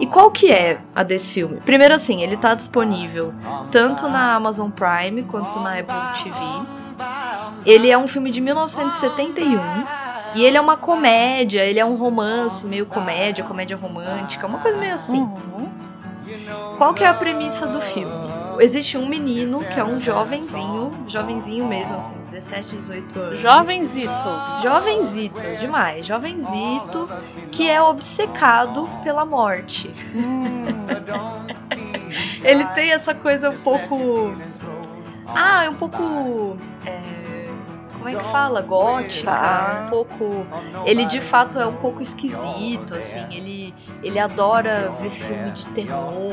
E 0.00 0.06
qual 0.06 0.30
que 0.30 0.50
é 0.50 0.78
a 0.94 1.02
desse 1.02 1.34
filme? 1.34 1.60
Primeiro 1.60 1.94
assim, 1.94 2.22
ele 2.22 2.36
tá 2.36 2.54
disponível 2.54 3.32
tanto 3.70 4.08
na 4.08 4.34
Amazon 4.34 4.70
Prime 4.70 5.22
quanto 5.24 5.60
na 5.60 5.78
Apple 5.78 6.22
TV. 6.22 6.36
Ele 7.64 7.90
é 7.90 7.96
um 7.96 8.06
filme 8.06 8.30
de 8.30 8.40
1971 8.40 9.58
e 10.34 10.44
ele 10.44 10.56
é 10.56 10.60
uma 10.60 10.76
comédia, 10.76 11.64
ele 11.64 11.78
é 11.78 11.84
um 11.84 11.96
romance, 11.96 12.66
meio 12.66 12.86
comédia, 12.86 13.44
comédia 13.44 13.76
romântica, 13.76 14.46
uma 14.46 14.58
coisa 14.58 14.76
meio 14.76 14.94
assim. 14.94 15.28
Qual 16.76 16.92
que 16.92 17.04
é 17.04 17.06
a 17.06 17.14
premissa 17.14 17.66
do 17.66 17.80
filme? 17.80 18.43
Existe 18.60 18.96
um 18.98 19.06
menino 19.08 19.60
que 19.64 19.78
é 19.78 19.84
um 19.84 20.00
jovenzinho, 20.00 20.92
jovenzinho 21.06 21.66
mesmo, 21.66 21.96
assim, 21.96 22.14
17, 22.24 22.76
18 22.76 23.18
anos. 23.20 23.40
Jovenzito. 23.40 24.10
Jovenzito, 24.62 25.56
demais. 25.58 26.06
Jovenzito 26.06 27.08
que 27.50 27.68
é 27.68 27.80
obcecado 27.80 28.88
pela 29.02 29.24
morte. 29.24 29.94
Hum, 30.14 30.64
Ele 32.44 32.64
tem 32.66 32.92
essa 32.92 33.14
coisa 33.14 33.50
um 33.50 33.58
pouco. 33.58 34.36
Ah, 35.26 35.64
é 35.64 35.70
um 35.70 35.74
pouco. 35.74 36.56
é, 36.86 37.48
Como 37.94 38.08
é 38.08 38.14
que 38.14 38.24
fala? 38.24 38.60
Gótica, 38.60 39.30
Tá. 39.30 39.82
um 39.86 39.88
pouco. 39.88 40.46
Ele 40.84 41.04
de 41.06 41.20
fato 41.20 41.58
é 41.58 41.66
um 41.66 41.76
pouco 41.76 42.02
esquisito, 42.02 42.94
assim. 42.94 43.24
Ele, 43.30 43.74
ele 44.02 44.18
adora 44.18 44.92
ver 45.00 45.10
filme 45.10 45.50
de 45.52 45.66
terror. 45.68 46.32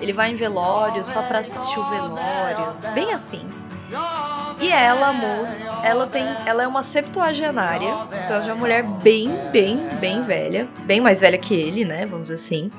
Ele 0.00 0.12
vai 0.12 0.30
em 0.30 0.34
velório 0.34 1.04
só 1.04 1.22
pra 1.22 1.38
assistir 1.38 1.78
o 1.78 1.88
velório. 1.90 2.74
Bem 2.94 3.12
assim. 3.12 3.42
E 4.60 4.70
ela, 4.70 5.12
Maud, 5.12 5.62
ela 5.84 6.06
tem, 6.06 6.24
ela 6.46 6.62
é 6.62 6.66
uma 6.66 6.82
septuagenária, 6.82 7.92
então 8.24 8.36
ela 8.36 8.44
é 8.44 8.52
uma 8.52 8.56
mulher 8.56 8.82
bem, 8.82 9.30
bem, 9.52 9.78
bem 10.00 10.22
velha, 10.22 10.68
bem 10.84 11.00
mais 11.00 11.20
velha 11.20 11.38
que 11.38 11.54
ele, 11.54 11.84
né, 11.84 12.06
vamos 12.06 12.24
dizer 12.24 12.34
assim. 12.34 12.70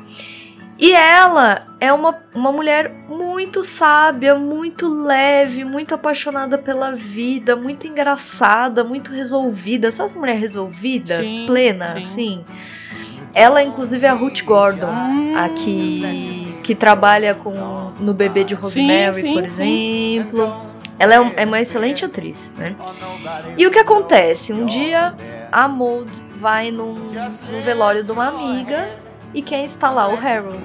E 0.77 0.91
ela 0.93 1.67
é 1.79 1.93
uma, 1.93 2.17
uma 2.33 2.51
mulher 2.51 2.91
muito 3.07 3.63
sábia, 3.63 4.35
muito 4.35 4.87
leve, 4.89 5.63
muito 5.63 5.95
apaixonada 5.95 6.57
pela 6.57 6.91
vida, 6.91 7.55
muito 7.55 7.87
engraçada, 7.87 8.83
muito 8.83 9.11
resolvida. 9.13 9.89
Sabe 9.89 10.09
essa 10.09 10.19
mulher 10.19 10.37
resolvida? 10.37 11.21
Sim, 11.21 11.45
plena, 11.47 11.93
sim. 11.93 11.99
assim? 11.99 12.45
Ela, 13.33 13.63
inclusive, 13.63 14.05
é 14.05 14.09
a 14.09 14.13
Ruth 14.13 14.41
Gordon, 14.43 14.87
Hum. 14.91 15.33
a 15.37 15.47
que, 15.47 16.44
que 16.65 16.73
trabalha 16.73 17.35
com, 17.35 17.91
no 17.99 18.11
Bebê 18.11 18.43
de 18.43 18.55
Rosemary, 18.55 19.21
sim, 19.21 19.33
por 19.33 19.43
sim. 19.51 20.17
exemplo. 20.17 20.65
Ela 20.97 21.13
é, 21.13 21.19
um- 21.21 21.31
é 21.37 21.45
uma 21.45 21.61
excelente 21.61 22.03
atriz, 22.03 22.51
né? 22.57 22.75
E 23.55 23.67
o 23.67 23.69
que 23.71 23.77
acontece? 23.77 24.51
Um 24.51 24.65
dia 24.65 25.13
a 25.51 25.67
Maud 25.67 26.09
vai 26.35 26.71
num, 26.71 26.95
num 27.51 27.61
velório 27.61 28.03
de 28.03 28.11
uma 28.11 28.29
amiga 28.29 28.89
e 29.31 29.43
quem 29.43 29.63
está 29.63 29.91
lá? 29.91 30.07
O 30.07 30.15
Harold. 30.17 30.63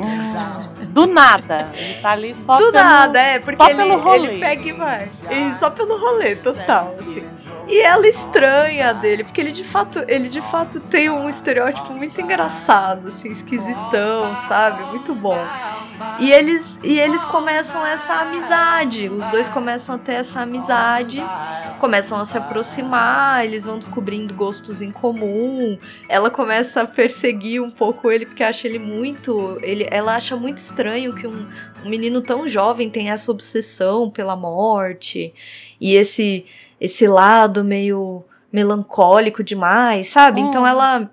Do 0.89 1.07
nada. 1.07 1.69
Ele 1.75 1.95
tá 2.01 2.11
ali 2.13 2.35
só 2.35 2.57
Do 2.57 2.73
pelo- 2.73 2.83
nada, 2.85 3.21
é, 3.21 3.39
porque 3.39 3.57
só 3.59 3.69
ele, 3.69 3.77
pelo 3.77 3.99
rolê. 4.01 4.27
ele 4.29 4.41
pega 4.41 4.69
e 4.69 4.73
vai. 4.73 5.09
E 5.31 5.55
só 5.55 5.69
pelo 5.69 5.99
rolê, 5.99 6.35
total, 6.37 6.97
assim. 6.99 7.25
E 7.69 7.81
ela 7.81 8.07
estranha 8.09 8.93
dele, 8.93 9.25
porque 9.25 9.41
ele 9.41 9.53
de 9.53 9.63
fato, 9.63 10.05
ele 10.09 10.29
de 10.29 10.41
fato 10.41 10.81
tem 10.81 11.09
um 11.09 11.29
estereótipo 11.29 11.93
muito 11.93 12.21
engraçado, 12.21 13.09
assim, 13.09 13.31
esquisitão, 13.31 14.37
sabe? 14.39 14.85
Muito 14.91 15.15
bom. 15.15 15.39
E 16.19 16.33
eles, 16.33 16.81
e 16.83 16.99
eles 16.99 17.25
começam 17.25 17.87
essa 17.87 18.15
amizade, 18.15 19.09
os 19.09 19.27
dois 19.29 19.49
começam 19.49 19.95
a 19.95 19.99
ter 19.99 20.15
essa 20.15 20.41
amizade, 20.41 21.23
começam 21.79 22.19
a 22.19 22.25
se 22.25 22.39
aproximar, 22.39 23.45
eles 23.45 23.65
vão 23.65 23.79
descobrindo 23.79 24.35
gostos 24.35 24.83
em 24.83 24.91
comum. 24.91 25.79
Ela 26.09 26.31
começa 26.31 26.83
a 26.83 26.87
perseguir 26.87 27.63
um 27.63 27.71
pouco 27.71 28.11
ele 28.11 28.27
porque 28.27 28.43
acha 28.43 28.67
ele 28.67 28.79
muito, 28.79 29.59
ele, 29.63 29.87
ela 29.91 30.17
acha 30.17 30.37
muito 30.37 30.59
estranho 30.59 31.15
que 31.15 31.27
um, 31.27 31.47
um 31.85 31.89
menino 31.89 32.21
tão 32.21 32.49
jovem 32.49 32.89
tem 32.89 33.11
essa 33.11 33.31
obsessão 33.31 34.11
pela 34.11 34.35
morte 34.35 35.35
e 35.81 35.95
esse 35.95 36.47
esse 36.81 37.07
lado 37.07 37.63
meio 37.63 38.25
melancólico 38.53 39.43
demais, 39.45 40.09
sabe? 40.09 40.41
Hum. 40.43 40.49
Então 40.49 40.67
ela 40.67 41.11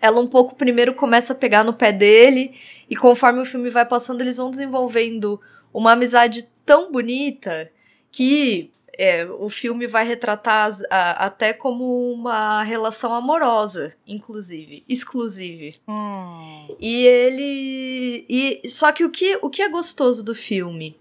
ela 0.00 0.20
um 0.20 0.26
pouco 0.26 0.54
primeiro 0.54 0.92
começa 0.94 1.32
a 1.32 1.36
pegar 1.36 1.64
no 1.64 1.72
pé 1.72 1.90
dele 1.90 2.52
e 2.90 2.94
conforme 2.96 3.40
o 3.40 3.46
filme 3.46 3.70
vai 3.70 3.86
passando 3.86 4.20
eles 4.20 4.36
vão 4.36 4.50
desenvolvendo 4.50 5.40
uma 5.72 5.92
amizade 5.92 6.48
tão 6.66 6.92
bonita 6.92 7.70
que 8.12 8.70
é, 8.96 9.24
o 9.24 9.48
filme 9.50 9.86
vai 9.88 10.06
retratar 10.06 10.70
a- 10.88 11.24
até 11.26 11.52
como 11.52 12.12
uma 12.12 12.62
relação 12.62 13.12
amorosa, 13.12 13.92
inclusive, 14.06 14.84
exclusive. 14.88 15.76
Hum. 15.88 16.68
E 16.78 17.04
ele. 17.04 18.24
E, 18.28 18.68
só 18.68 18.92
que 18.92 19.04
o 19.04 19.10
que, 19.10 19.36
o 19.42 19.50
que 19.50 19.62
é 19.62 19.68
gostoso 19.68 20.24
do 20.24 20.32
filme? 20.32 20.96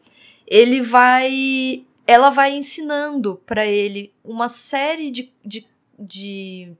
Ele 0.48 0.82
vai. 0.82 1.84
Ela 2.06 2.30
vai 2.30 2.54
ensinando 2.56 3.42
pra 3.46 3.66
ele 3.66 4.14
uma 4.24 4.50
série 4.50 5.10
de, 5.10 5.32
de, 5.46 5.66
de, 5.98 6.74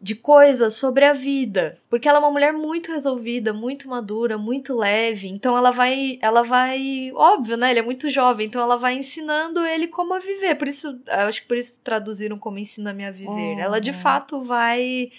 de 0.00 0.14
coisas 0.14 0.74
sobre 0.74 1.04
a 1.04 1.12
vida. 1.12 1.78
Porque 1.88 2.08
ela 2.08 2.18
é 2.18 2.20
uma 2.20 2.30
mulher 2.30 2.52
muito 2.52 2.90
resolvida, 2.92 3.52
muito 3.54 3.88
madura, 3.88 4.36
muito 4.36 4.74
leve. 4.76 5.28
Então 5.28 5.56
ela 5.56 5.70
vai. 5.70 6.18
Ela 6.20 6.42
vai. 6.42 7.10
Óbvio, 7.14 7.56
né? 7.56 7.70
Ele 7.70 7.78
é 7.80 7.82
muito 7.82 8.10
jovem. 8.10 8.46
Então 8.46 8.60
ela 8.60 8.76
vai 8.76 8.94
ensinando 8.94 9.64
ele 9.64 9.86
como 9.88 10.12
a 10.12 10.18
viver. 10.18 10.56
Por 10.56 10.68
isso. 10.68 10.88
eu 11.06 11.20
Acho 11.28 11.40
que 11.42 11.48
por 11.48 11.56
isso 11.56 11.80
traduziram 11.82 12.38
como 12.38 12.58
ensina-me 12.58 13.04
a 13.04 13.10
viver. 13.10 13.58
Ela 13.58 13.80
de 13.80 13.90
Uhum. 13.90 13.96
fato 13.98 14.42
vai. 14.42 15.10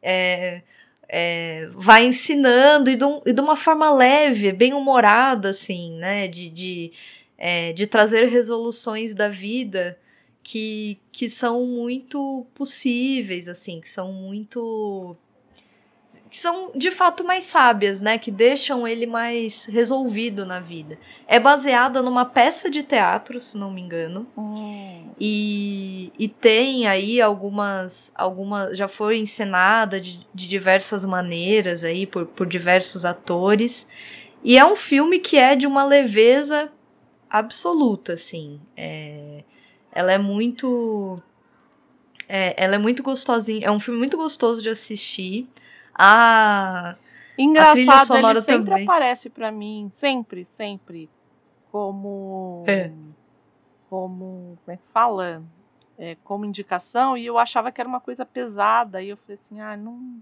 é, 0.00 0.62
é, 1.08 1.68
vai 1.72 2.06
ensinando 2.06 2.88
e 2.90 2.94
de, 2.96 3.04
um- 3.04 3.20
e 3.26 3.32
de 3.32 3.40
uma 3.40 3.56
forma 3.56 3.90
leve, 3.90 4.52
bem 4.52 4.74
humorada, 4.74 5.48
assim, 5.48 5.94
né? 5.96 6.28
De, 6.28 6.48
de, 6.50 6.92
é, 7.38 7.72
de 7.72 7.86
trazer 7.86 8.26
resoluções 8.26 9.14
da 9.14 9.28
vida 9.28 9.96
que, 10.42 10.98
que 11.12 11.28
são 11.28 11.64
muito 11.64 12.46
possíveis, 12.54 13.48
assim, 13.48 13.80
que 13.80 13.88
são 13.88 14.12
muito. 14.12 15.14
que 16.30 16.36
são 16.38 16.72
de 16.74 16.90
fato 16.90 17.22
mais 17.22 17.44
sábias, 17.44 18.00
né? 18.00 18.18
Que 18.18 18.30
deixam 18.30 18.88
ele 18.88 19.06
mais 19.06 19.66
resolvido 19.66 20.44
na 20.44 20.58
vida. 20.58 20.98
É 21.26 21.38
baseada 21.38 22.02
numa 22.02 22.24
peça 22.24 22.70
de 22.70 22.82
teatro, 22.82 23.38
se 23.38 23.58
não 23.58 23.70
me 23.70 23.82
engano. 23.82 24.26
Hum. 24.36 25.10
E, 25.20 26.12
e 26.18 26.28
tem 26.28 26.86
aí 26.86 27.20
algumas, 27.20 28.10
algumas. 28.14 28.76
Já 28.76 28.88
foi 28.88 29.18
encenada 29.18 30.00
de, 30.00 30.26
de 30.34 30.48
diversas 30.48 31.04
maneiras 31.04 31.84
aí 31.84 32.06
por, 32.06 32.26
por 32.26 32.46
diversos 32.46 33.04
atores. 33.04 33.86
E 34.42 34.56
é 34.56 34.64
um 34.64 34.76
filme 34.76 35.18
que 35.18 35.36
é 35.36 35.54
de 35.54 35.66
uma 35.66 35.84
leveza 35.84 36.72
absoluta, 37.30 38.14
assim. 38.14 38.60
É, 38.76 39.44
ela 39.92 40.12
é 40.12 40.18
muito. 40.18 41.22
É, 42.28 42.62
ela 42.62 42.74
é 42.76 42.78
muito 42.78 43.02
gostosinha. 43.02 43.66
É 43.66 43.70
um 43.70 43.80
filme 43.80 43.98
muito 43.98 44.16
gostoso 44.16 44.62
de 44.62 44.68
assistir. 44.68 45.48
A. 45.94 46.96
Engraçado, 47.36 47.72
trilha 47.72 48.04
sonora 48.04 48.38
ele 48.38 48.44
sempre 48.44 48.70
também. 48.70 48.84
aparece 48.84 49.30
pra 49.30 49.52
mim, 49.52 49.88
sempre, 49.92 50.44
sempre, 50.44 51.08
como... 51.70 52.64
É. 52.66 52.90
Como, 53.88 54.58
como 54.64 54.74
é 54.74 54.76
que 54.76 54.88
fala? 54.92 55.42
É, 55.96 56.16
como 56.24 56.44
indicação, 56.44 57.16
e 57.16 57.24
eu 57.24 57.38
achava 57.38 57.70
que 57.70 57.80
era 57.80 57.88
uma 57.88 58.00
coisa 58.00 58.26
pesada, 58.26 59.00
e 59.00 59.10
eu 59.10 59.16
falei 59.16 59.34
assim, 59.40 59.60
ah, 59.60 59.76
não, 59.76 60.18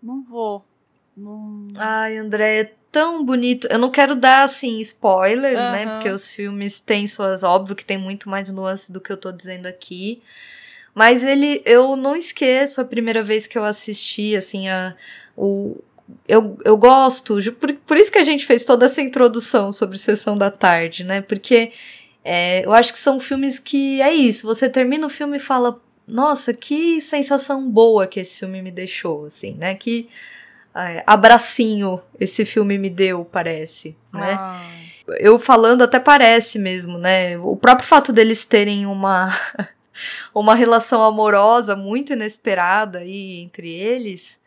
não 0.00 0.22
vou. 0.22 0.64
Não... 1.20 1.68
Ai, 1.76 2.16
André, 2.16 2.60
é 2.60 2.72
tão 2.90 3.24
bonito. 3.24 3.66
Eu 3.70 3.78
não 3.78 3.90
quero 3.90 4.16
dar, 4.16 4.44
assim, 4.44 4.80
spoilers, 4.80 5.58
né? 5.58 5.86
Porque 5.86 6.10
os 6.10 6.28
filmes 6.28 6.80
têm 6.80 7.06
suas. 7.06 7.42
Óbvio 7.42 7.76
que 7.76 7.84
tem 7.84 7.98
muito 7.98 8.28
mais 8.28 8.50
nuances 8.50 8.90
do 8.90 9.00
que 9.00 9.12
eu 9.12 9.16
tô 9.16 9.30
dizendo 9.30 9.66
aqui. 9.66 10.20
Mas 10.94 11.24
ele. 11.24 11.62
Eu 11.64 11.96
não 11.96 12.16
esqueço 12.16 12.80
a 12.80 12.84
primeira 12.84 13.22
vez 13.22 13.46
que 13.46 13.58
eu 13.58 13.64
assisti, 13.64 14.34
assim, 14.34 14.68
a. 14.68 14.94
O, 15.36 15.82
eu, 16.26 16.58
eu 16.64 16.76
gosto. 16.76 17.38
Por, 17.52 17.72
por 17.74 17.96
isso 17.96 18.10
que 18.10 18.18
a 18.18 18.24
gente 18.24 18.46
fez 18.46 18.64
toda 18.64 18.86
essa 18.86 19.00
introdução 19.00 19.72
sobre 19.72 19.98
Sessão 19.98 20.36
da 20.36 20.50
Tarde, 20.50 21.04
né? 21.04 21.20
Porque 21.20 21.72
é, 22.24 22.64
eu 22.64 22.72
acho 22.72 22.92
que 22.92 22.98
são 22.98 23.20
filmes 23.20 23.58
que. 23.58 24.00
É 24.00 24.12
isso. 24.12 24.46
Você 24.46 24.68
termina 24.68 25.06
o 25.06 25.10
filme 25.10 25.36
e 25.36 25.40
fala. 25.40 25.80
Nossa, 26.08 26.52
que 26.52 27.00
sensação 27.00 27.70
boa 27.70 28.04
que 28.04 28.18
esse 28.18 28.40
filme 28.40 28.60
me 28.60 28.72
deixou, 28.72 29.26
assim, 29.26 29.54
né? 29.54 29.76
Que 29.76 30.08
é, 30.74 31.02
abracinho 31.06 32.00
esse 32.18 32.44
filme 32.44 32.78
me 32.78 32.90
deu, 32.90 33.24
parece, 33.24 33.96
né? 34.12 34.36
Ah, 34.38 34.62
Eu 35.18 35.38
falando 35.38 35.82
até 35.82 35.98
parece 35.98 36.58
mesmo, 36.58 36.98
né? 36.98 37.36
O 37.38 37.56
próprio 37.56 37.88
fato 37.88 38.12
deles 38.12 38.44
terem 38.44 38.86
uma 38.86 39.30
uma 40.34 40.54
relação 40.54 41.02
amorosa 41.02 41.74
muito 41.74 42.12
inesperada 42.12 43.00
aí 43.00 43.40
entre 43.40 43.68
eles, 43.68 44.40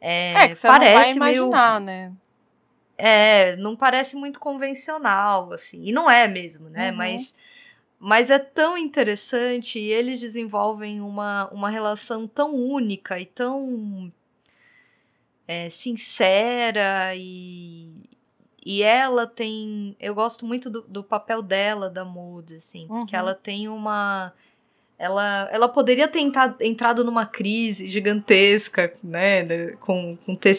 é, 0.00 0.34
é, 0.34 0.48
que 0.48 0.54
você 0.56 0.66
parece 0.66 1.10
não 1.10 1.18
vai 1.18 1.30
meio 1.32 1.46
imaginar, 1.46 1.80
né? 1.80 2.12
é, 2.98 3.54
não 3.56 3.76
parece 3.76 4.16
muito 4.16 4.40
convencional, 4.40 5.52
assim. 5.52 5.84
E 5.84 5.92
não 5.92 6.10
é 6.10 6.26
mesmo, 6.26 6.68
né? 6.68 6.90
Uhum. 6.90 6.96
Mas, 6.96 7.34
mas 7.98 8.28
é 8.28 8.40
tão 8.40 8.76
interessante 8.76 9.78
e 9.78 9.92
eles 9.92 10.18
desenvolvem 10.18 11.00
uma, 11.00 11.48
uma 11.52 11.70
relação 11.70 12.26
tão 12.26 12.52
única 12.54 13.20
e 13.20 13.24
tão 13.24 14.12
é, 15.48 15.68
sincera 15.70 17.14
e. 17.16 17.90
E 18.64 18.82
ela 18.82 19.26
tem. 19.26 19.96
Eu 19.98 20.14
gosto 20.14 20.44
muito 20.46 20.68
do, 20.68 20.82
do 20.82 21.02
papel 21.02 21.40
dela, 21.40 21.88
da 21.88 22.04
Moody, 22.04 22.56
assim, 22.56 22.86
porque 22.86 23.16
Uhum. 23.16 23.20
ela 23.20 23.34
tem 23.34 23.66
uma. 23.68 24.32
Ela, 24.98 25.48
ela 25.50 25.68
poderia 25.68 26.06
ter 26.08 26.18
entra- 26.18 26.56
entrado 26.60 27.02
numa 27.04 27.24
crise 27.24 27.86
gigantesca, 27.88 28.92
né? 29.02 29.72
Com, 29.80 30.16
com 30.24 30.36
ter 30.36 30.54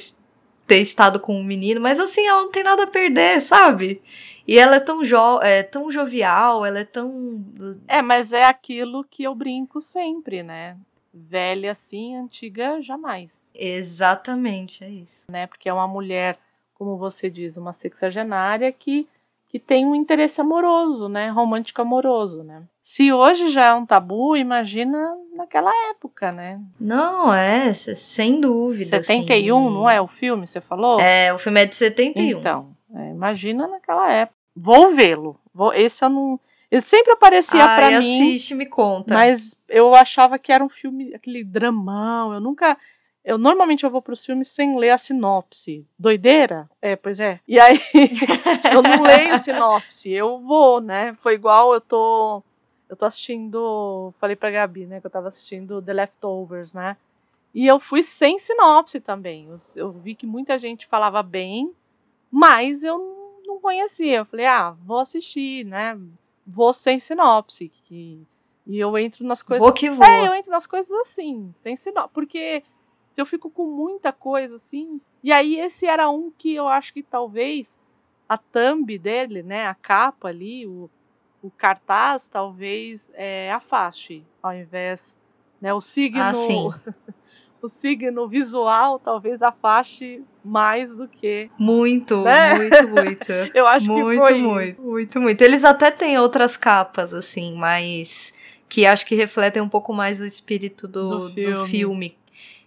ter 0.66 0.80
estado 0.82 1.20
com 1.20 1.36
um 1.36 1.44
menino, 1.44 1.82
mas 1.82 2.00
assim, 2.00 2.26
ela 2.28 2.42
não 2.44 2.52
tem 2.52 2.62
nada 2.64 2.84
a 2.84 2.88
perder, 2.88 3.42
sabe? 3.42 4.02
E 4.48 4.58
ela 4.58 4.76
é 4.76 4.80
tão, 4.80 5.04
jo 5.04 5.40
é 5.42 5.64
tão 5.64 5.92
jovial, 5.92 6.64
ela 6.64 6.80
é 6.80 6.86
tão. 6.86 7.44
É, 7.88 8.02
mas 8.04 8.32
é 8.32 8.44
aquilo 8.44 9.04
que 9.04 9.24
eu 9.24 9.34
brinco 9.34 9.82
sempre, 9.82 10.44
né? 10.44 10.78
Velha 11.28 11.72
assim, 11.72 12.16
antiga 12.16 12.82
jamais. 12.82 13.50
Exatamente, 13.54 14.84
é 14.84 14.90
isso. 14.90 15.26
Né? 15.30 15.48
Porque 15.48 15.68
é 15.70 15.74
uma 15.74 15.88
mulher, 15.88 16.38
como 16.74 16.98
você 16.98 17.30
diz, 17.30 17.58
uma 17.58 17.74
sexagenária 17.74 18.72
que, 18.72 19.08
que 19.48 19.60
tem 19.60 19.86
um 19.86 19.96
interesse 19.96 20.40
amoroso, 20.40 21.10
né? 21.10 21.30
Romântico 21.30 21.82
amoroso, 21.82 22.44
né? 22.44 22.64
Se 22.82 23.14
hoje 23.14 23.50
já 23.50 23.68
é 23.68 23.74
um 23.76 23.86
tabu, 23.86 24.36
imagina 24.36 25.16
naquela 25.36 25.72
época, 25.92 26.32
né? 26.32 26.60
Não, 26.80 27.32
é, 27.32 27.72
sem 27.74 28.42
dúvida. 28.42 29.04
71, 29.04 29.58
assim. 29.58 29.76
não 29.76 29.90
é 29.90 30.02
o 30.02 30.08
filme, 30.08 30.48
você 30.48 30.60
falou? 30.60 31.00
É, 31.00 31.32
o 31.32 31.38
filme 31.38 31.62
é 31.62 31.66
de 31.66 31.76
71. 31.76 32.40
Então, 32.40 32.76
é, 32.96 33.10
imagina 33.12 33.68
naquela 33.68 34.12
época. 34.12 34.36
Vou 34.56 34.96
vê-lo. 34.96 35.40
Esse 35.76 36.04
eu 36.04 36.10
não. 36.10 36.40
Ele 36.72 36.82
sempre 36.82 37.14
aparecia 37.14 37.64
Ai, 37.64 37.78
pra 37.78 38.00
mim. 38.00 38.22
assiste, 38.22 38.54
me 38.54 38.66
conta. 38.66 39.14
Mas 39.14 39.56
eu 39.68 39.96
achava 39.96 40.38
que 40.38 40.52
era 40.52 40.64
um 40.64 40.70
filme, 40.70 41.14
aquele 41.16 41.44
dramão. 41.44 42.34
Eu 42.34 42.40
nunca. 42.40 42.78
Eu 43.26 43.38
normalmente 43.38 43.84
eu 43.84 43.90
vou 43.90 44.02
pros 44.02 44.26
filmes 44.26 44.48
sem 44.48 44.78
ler 44.78 44.92
a 44.92 44.98
sinopse. 44.98 45.86
Doideira? 45.98 46.70
É, 46.82 46.96
pois 46.96 47.20
é. 47.20 47.40
E 47.48 47.60
aí 47.60 47.80
eu 48.72 48.82
não 48.82 49.02
leio 49.02 49.38
sinopse, 49.40 50.12
eu 50.12 50.40
vou, 50.40 50.80
né? 50.80 51.16
Foi 51.22 51.34
igual 51.34 51.74
eu 51.74 51.82
tô. 51.82 52.44
Eu 52.88 52.96
tô 52.96 53.06
assistindo. 53.06 54.14
Falei 54.20 54.36
pra 54.36 54.52
Gabi, 54.52 54.86
né? 54.86 55.00
Que 55.00 55.08
eu 55.08 55.12
tava 55.12 55.28
assistindo 55.28 55.82
The 55.82 55.94
Leftovers, 55.94 56.74
né? 56.74 56.96
E 57.54 57.66
eu 57.66 57.80
fui 57.80 58.04
sem 58.04 58.38
sinopse 58.38 59.00
também. 59.00 59.48
Eu, 59.48 59.58
eu 59.76 59.92
vi 59.92 60.14
que 60.14 60.28
muita 60.28 60.58
gente 60.60 60.86
falava 60.86 61.24
bem, 61.24 61.72
mas 62.30 62.84
eu 62.84 63.42
não 63.46 63.60
conhecia. 63.60 64.18
Eu 64.18 64.26
falei, 64.26 64.46
ah, 64.46 64.76
vou 64.86 65.00
assistir, 65.00 65.66
né? 65.66 65.98
Vou 66.50 66.74
sem 66.74 67.00
sinopse. 67.00 67.70
Que... 67.70 68.26
E 68.66 68.80
eu 68.80 68.98
entro 68.98 69.26
nas 69.26 69.44
coisas. 69.44 69.64
Vou 69.64 69.74
que 69.74 69.90
vou. 69.90 70.06
É, 70.06 70.28
eu 70.28 70.34
entro 70.34 70.52
nas 70.52 70.66
coisas 70.66 70.92
assim, 71.02 71.54
sem 71.62 71.76
sinopse. 71.76 72.14
Porque 72.14 72.64
se 73.12 73.22
eu 73.22 73.26
fico 73.26 73.50
com 73.50 73.66
muita 73.66 74.12
coisa 74.12 74.56
assim. 74.56 75.02
E 75.24 75.32
aí, 75.32 75.60
esse 75.60 75.86
era 75.86 76.10
um 76.10 76.32
que 76.32 76.56
eu 76.56 76.68
acho 76.68 76.94
que 76.94 77.04
talvez 77.04 77.78
a 78.28 78.38
thumb 78.38 78.98
dele, 78.98 79.44
né? 79.44 79.68
A 79.68 79.76
capa 79.76 80.30
ali, 80.30 80.66
o, 80.66 80.90
o 81.42 81.50
cartaz, 81.52 82.28
talvez 82.28 83.12
é, 83.14 83.52
afaste, 83.52 84.26
ao 84.42 84.54
invés. 84.54 85.18
Né, 85.60 85.74
o 85.74 85.82
signo. 85.82 86.22
Ah, 86.22 86.34
sim. 86.34 86.70
o 87.62 87.68
signo 87.68 88.28
visual 88.28 89.00
talvez 89.00 89.42
afaste 89.42 90.24
mais 90.44 90.96
do 90.96 91.08
que. 91.08 91.50
Muito, 91.58 92.24
Né? 92.24 92.56
muito, 92.56 92.88
muito. 92.88 93.32
Eu 93.54 93.68
acho 93.68 93.92
muito, 93.92 94.22
que 94.22 94.28
foi 94.28 94.38
muito, 94.40 94.70
isso. 94.72 94.82
muito, 94.82 95.22
muito. 95.22 95.42
Eles 95.42 95.64
até 95.64 95.92
têm 95.92 96.18
outras 96.18 96.56
capas, 96.58 97.14
assim, 97.14 97.56
mas 97.56 98.34
que 98.68 98.86
acho 98.86 99.06
que 99.06 99.16
refletem 99.16 99.62
um 99.62 99.70
pouco 99.70 99.94
mais 99.94 100.20
o 100.22 100.26
espírito 100.26 100.88
do, 100.88 101.10
Do 101.10 101.30
do 101.30 101.32
filme. 101.34 101.68
filme. 101.68 102.18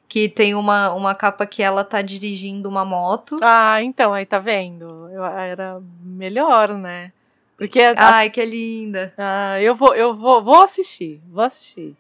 Que 0.09 0.29
tem 0.29 0.55
uma, 0.55 0.93
uma 0.93 1.15
capa 1.15 1.47
que 1.47 1.63
ela 1.63 1.83
tá 1.85 2.03
dirigindo 2.03 2.69
uma 2.69 2.85
moto. 2.85 3.39
Ah, 3.43 3.83
então, 3.83 4.13
aí 4.13 4.27
tá 4.27 4.39
vendo? 4.39 5.09
Eu, 5.11 5.25
era 5.25 5.81
melhor, 6.03 6.75
né? 6.77 7.13
Porque 7.57 7.81
a- 7.81 7.95
Ai, 7.97 8.29
que 8.29 8.45
linda. 8.45 9.15
ah, 9.17 9.59
eu 9.63 9.75
vou, 9.75 9.95
eu 9.95 10.15
vou, 10.15 10.43
vou 10.43 10.63
assistir, 10.63 11.23
vou 11.31 11.43
assistir. 11.45 11.97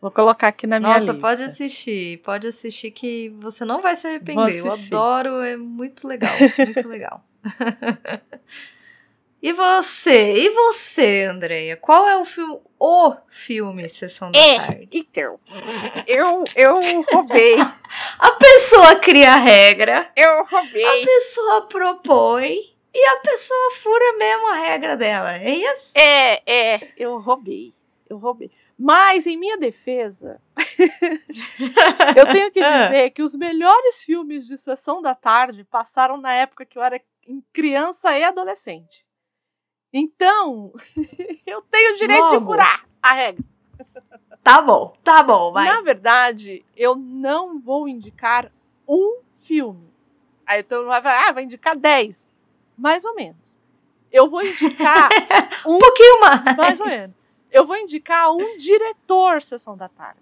Vou 0.00 0.10
colocar 0.12 0.48
aqui 0.48 0.66
na 0.66 0.78
minha 0.78 0.92
Nossa, 0.94 1.12
lista. 1.12 1.20
pode 1.20 1.42
assistir. 1.42 2.18
Pode 2.18 2.46
assistir 2.46 2.90
que 2.92 3.30
você 3.40 3.64
não 3.64 3.80
vai 3.82 3.96
se 3.96 4.06
arrepender. 4.06 4.58
Eu 4.58 4.70
adoro, 4.72 5.40
é 5.42 5.56
muito 5.56 6.06
legal. 6.06 6.32
Muito 6.64 6.86
legal. 6.88 7.24
e 9.42 9.52
você? 9.52 10.34
E 10.34 10.50
você, 10.50 11.24
Andreia? 11.24 11.76
Qual 11.76 12.08
é 12.08 12.16
o 12.16 12.24
filme, 12.24 12.60
o 12.78 13.16
filme 13.28 13.88
Sessão 13.88 14.30
da 14.30 14.38
É, 14.38 14.56
Tarde? 14.58 14.88
então, 14.92 15.38
eu, 16.06 16.44
eu 16.56 16.74
roubei, 17.12 17.56
A 18.20 18.30
pessoa 18.32 18.96
cria 18.96 19.32
a 19.32 19.36
regra, 19.36 20.10
eu 20.16 20.30
a 20.40 20.42
roubei. 20.44 21.04
pessoa 21.04 21.62
propõe 21.66 22.54
e 22.94 23.06
a 23.08 23.16
pessoa 23.18 23.70
fura 23.80 24.12
mesmo 24.18 24.48
a 24.48 24.54
regra 24.56 24.96
dela. 24.96 25.34
É 25.36 25.54
isso? 25.56 25.96
É, 25.98 26.42
é, 26.46 26.80
eu 26.96 27.18
roubei, 27.18 27.72
eu 28.08 28.18
roubei. 28.18 28.50
Mas, 28.78 29.26
em 29.26 29.36
minha 29.36 29.58
defesa, 29.58 30.40
eu 32.16 32.26
tenho 32.30 32.52
que 32.52 32.60
dizer 32.60 33.10
que 33.10 33.22
os 33.22 33.34
melhores 33.34 34.04
filmes 34.04 34.46
de 34.46 34.56
Sessão 34.56 35.02
da 35.02 35.16
Tarde 35.16 35.64
passaram 35.64 36.16
na 36.16 36.32
época 36.32 36.64
que 36.64 36.78
eu 36.78 36.82
era 36.82 37.02
criança 37.52 38.16
e 38.16 38.22
adolescente. 38.22 39.04
Então, 39.92 40.72
eu 41.44 41.60
tenho 41.62 41.94
o 41.94 41.96
direito 41.96 42.28
de 42.28 42.34
Logo. 42.34 42.46
furar 42.46 42.86
a 43.02 43.12
regra. 43.12 43.44
Tá 44.44 44.62
bom, 44.62 44.92
tá 45.02 45.22
bom, 45.24 45.52
vai. 45.52 45.66
Na 45.66 45.80
verdade, 45.80 46.64
eu 46.76 46.94
não 46.94 47.60
vou 47.60 47.88
indicar 47.88 48.52
um 48.86 49.20
filme. 49.32 49.92
Aí 50.46 50.60
então 50.60 50.86
vai 50.86 51.02
falar, 51.02 51.28
ah, 51.28 51.32
vai 51.32 51.44
indicar 51.44 51.76
10. 51.76 52.32
Mais 52.76 53.04
ou 53.04 53.14
menos. 53.14 53.58
Eu 54.10 54.26
vou 54.30 54.40
indicar 54.40 55.08
Um 55.66 55.78
pouquinho 55.78 56.20
mais. 56.20 56.56
mais 56.56 56.80
ou 56.80 56.86
menos. 56.86 57.17
Eu 57.50 57.66
vou 57.66 57.76
indicar 57.76 58.30
um 58.30 58.58
diretor 58.58 59.42
Sessão 59.42 59.74
da 59.76 59.88
Tarde. 59.88 60.20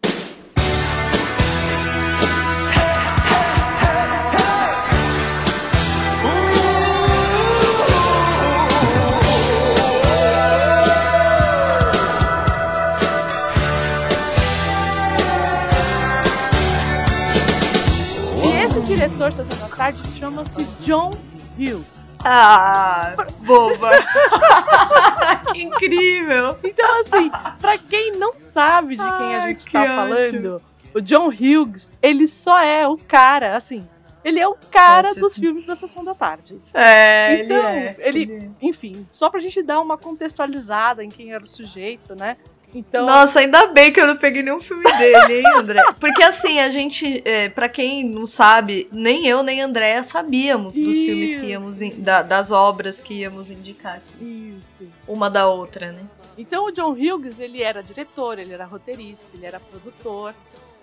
E 18.44 18.64
esse 18.64 18.80
diretor 18.82 19.32
Sessão 19.32 19.68
da 19.68 19.76
Tarde 19.76 19.98
chama-se 20.16 20.64
John 20.80 21.10
Hughes. 21.58 21.95
Ah, 22.28 23.14
boba. 23.40 23.90
que 25.52 25.62
incrível. 25.62 26.58
Então, 26.64 27.00
assim, 27.00 27.30
pra 27.60 27.78
quem 27.78 28.12
não 28.18 28.36
sabe 28.38 28.96
de 28.96 29.02
quem 29.02 29.36
a 29.36 29.42
Ai, 29.42 29.48
gente 29.50 29.66
que 29.66 29.72
tá 29.72 29.82
ótimo. 29.82 29.94
falando, 29.96 30.62
o 30.94 31.00
John 31.00 31.28
Hughes, 31.28 31.92
ele 32.02 32.26
só 32.26 32.58
é 32.60 32.86
o 32.88 32.96
cara, 32.96 33.56
assim, 33.56 33.86
ele 34.24 34.40
é 34.40 34.48
o 34.48 34.56
cara 34.70 35.14
dos 35.14 35.36
filmes 35.38 35.64
da 35.64 35.76
Sessão 35.76 36.02
da 36.04 36.14
Tarde. 36.14 36.60
É, 36.74 37.42
Então, 37.44 37.56
ele 37.70 37.78
é. 37.78 37.96
ele- 38.00 38.50
Enfim, 38.60 39.06
só 39.12 39.30
pra 39.30 39.38
gente 39.40 39.62
dar 39.62 39.80
uma 39.80 39.96
contextualizada 39.96 41.04
em 41.04 41.08
quem 41.08 41.32
era 41.32 41.44
o 41.44 41.46
sujeito, 41.46 42.14
né? 42.18 42.36
Então, 42.76 43.06
Nossa, 43.06 43.40
ainda 43.40 43.68
bem 43.68 43.90
que 43.90 43.98
eu 43.98 44.06
não 44.06 44.16
peguei 44.18 44.42
nenhum 44.42 44.60
filme 44.60 44.84
dele, 44.98 45.38
hein, 45.38 45.44
André? 45.56 45.80
Porque 45.98 46.22
assim, 46.22 46.60
a 46.60 46.68
gente, 46.68 47.22
é, 47.24 47.48
para 47.48 47.70
quem 47.70 48.04
não 48.04 48.26
sabe, 48.26 48.86
nem 48.92 49.26
eu 49.26 49.42
nem 49.42 49.62
Andréa 49.62 50.02
sabíamos 50.04 50.78
dos 50.78 50.94
filmes 50.98 51.30
Isso. 51.30 51.40
que 51.40 51.46
íamos, 51.46 51.80
in- 51.80 52.02
da- 52.02 52.20
das 52.20 52.50
obras 52.50 53.00
que 53.00 53.14
íamos 53.14 53.50
indicar 53.50 53.96
aqui, 53.96 54.58
isso. 54.78 54.90
uma 55.08 55.30
da 55.30 55.48
outra, 55.48 55.90
né? 55.90 56.02
Então 56.36 56.66
o 56.66 56.70
John 56.70 56.90
Hughes, 56.92 57.40
ele 57.40 57.62
era 57.62 57.82
diretor, 57.82 58.38
ele 58.38 58.52
era 58.52 58.66
roteirista, 58.66 59.24
ele 59.32 59.46
era 59.46 59.58
produtor. 59.58 60.34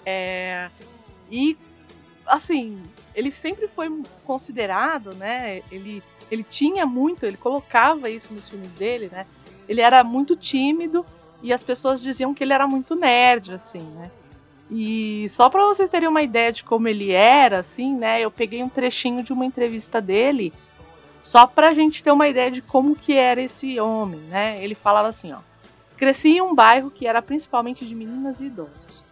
é, 0.04 0.70
E, 1.30 1.56
assim, 2.26 2.82
ele 3.14 3.32
sempre 3.32 3.68
foi 3.68 3.88
considerado, 4.26 5.14
né? 5.16 5.62
Ele, 5.72 6.02
ele 6.32 6.44
tinha 6.44 6.86
muito, 6.88 7.24
ele 7.24 7.38
colocava 7.38 8.10
isso 8.10 8.34
nos 8.34 8.50
filmes 8.50 8.72
dele, 8.72 9.10
né? 9.12 9.28
Ele 9.70 9.80
era 9.80 10.04
muito 10.04 10.36
tímido 10.36 11.06
e 11.44 11.52
as 11.52 11.62
pessoas 11.62 12.02
diziam 12.02 12.34
que 12.34 12.44
ele 12.44 12.54
era 12.54 12.66
muito 12.66 12.96
nerd, 12.96 13.52
assim, 13.52 13.82
né? 13.82 14.10
E 14.72 15.28
só 15.30 15.50
para 15.50 15.66
vocês 15.66 15.90
terem 15.90 16.08
uma 16.08 16.22
ideia 16.22 16.52
de 16.52 16.64
como 16.64 16.88
ele 16.88 17.12
era, 17.12 17.60
assim, 17.60 17.94
né? 17.94 18.22
Eu 18.22 18.32
peguei 18.32 18.64
um 18.64 18.70
trechinho 18.70 19.22
de 19.22 19.34
uma 19.34 19.46
entrevista 19.46 20.00
dele 20.00 20.54
só 21.22 21.46
pra 21.46 21.74
gente 21.74 22.02
ter 22.02 22.12
uma 22.12 22.28
ideia 22.28 22.50
de 22.50 22.62
como 22.62 22.96
que 22.96 23.14
era 23.14 23.42
esse 23.42 23.80
homem, 23.80 24.22
né? 24.22 24.56
Ele 24.60 24.74
falava 24.74 25.10
assim, 25.10 25.34
ó. 25.34 25.40
Cresci 25.98 26.30
em 26.30 26.42
um 26.42 26.56
bairro 26.56 26.90
que 26.90 27.06
era 27.06 27.22
principalmente 27.22 27.86
de 27.86 27.94
meninas 27.94 28.40
e 28.40 28.46
idosos. 28.46 29.04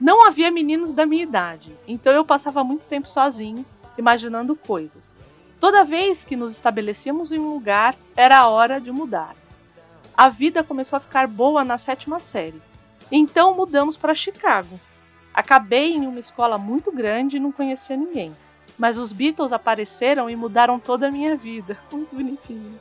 Não 0.00 0.26
havia 0.26 0.50
meninos 0.50 0.92
da 0.92 1.06
minha 1.06 1.22
idade, 1.22 1.74
então 1.86 2.12
eu 2.12 2.24
passava 2.24 2.62
muito 2.62 2.84
tempo 2.84 3.08
sozinho, 3.08 3.64
imaginando 3.96 4.54
coisas. 4.54 5.14
Toda 5.58 5.84
vez 5.84 6.24
que 6.24 6.36
nos 6.36 6.52
estabelecíamos 6.52 7.32
em 7.32 7.38
um 7.38 7.52
lugar, 7.54 7.96
era 8.16 8.38
a 8.38 8.48
hora 8.48 8.80
de 8.80 8.92
mudar. 8.92 9.34
A 10.18 10.28
vida 10.28 10.64
começou 10.64 10.96
a 10.96 11.00
ficar 11.00 11.28
boa 11.28 11.62
na 11.62 11.78
sétima 11.78 12.18
série. 12.18 12.60
Então 13.08 13.54
mudamos 13.54 13.96
para 13.96 14.12
Chicago. 14.16 14.80
Acabei 15.32 15.92
em 15.92 16.08
uma 16.08 16.18
escola 16.18 16.58
muito 16.58 16.90
grande 16.90 17.36
e 17.36 17.40
não 17.40 17.52
conhecia 17.52 17.96
ninguém. 17.96 18.34
Mas 18.76 18.98
os 18.98 19.12
Beatles 19.12 19.52
apareceram 19.52 20.28
e 20.28 20.34
mudaram 20.34 20.80
toda 20.80 21.06
a 21.06 21.12
minha 21.12 21.36
vida. 21.36 21.78
Muito 21.92 22.16
bonitinho. 22.16 22.80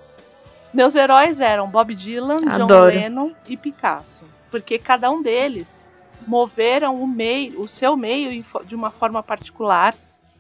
Meus 0.73 0.95
heróis 0.95 1.39
eram 1.39 1.69
Bob 1.69 1.93
Dylan, 1.93 2.37
John 2.37 2.63
Adoro. 2.63 2.95
Lennon 2.95 3.31
e 3.47 3.55
Picasso, 3.55 4.25
porque 4.49 4.79
cada 4.79 5.11
um 5.11 5.21
deles 5.21 5.79
moveram 6.25 6.99
o 7.01 7.07
meio, 7.07 7.61
o 7.61 7.67
seu 7.67 7.95
meio 7.95 8.43
de 8.65 8.75
uma 8.75 8.89
forma 8.89 9.21
particular 9.21 9.93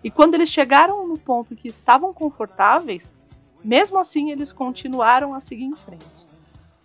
E 0.03 0.09
quando 0.09 0.33
eles 0.33 0.49
chegaram 0.49 1.07
no 1.07 1.17
ponto 1.17 1.55
que 1.55 1.67
estavam 1.67 2.11
confortáveis, 2.11 3.13
mesmo 3.63 3.99
assim 3.99 4.31
eles 4.31 4.51
continuaram 4.51 5.35
a 5.35 5.39
seguir 5.39 5.65
em 5.65 5.75
frente. 5.75 6.16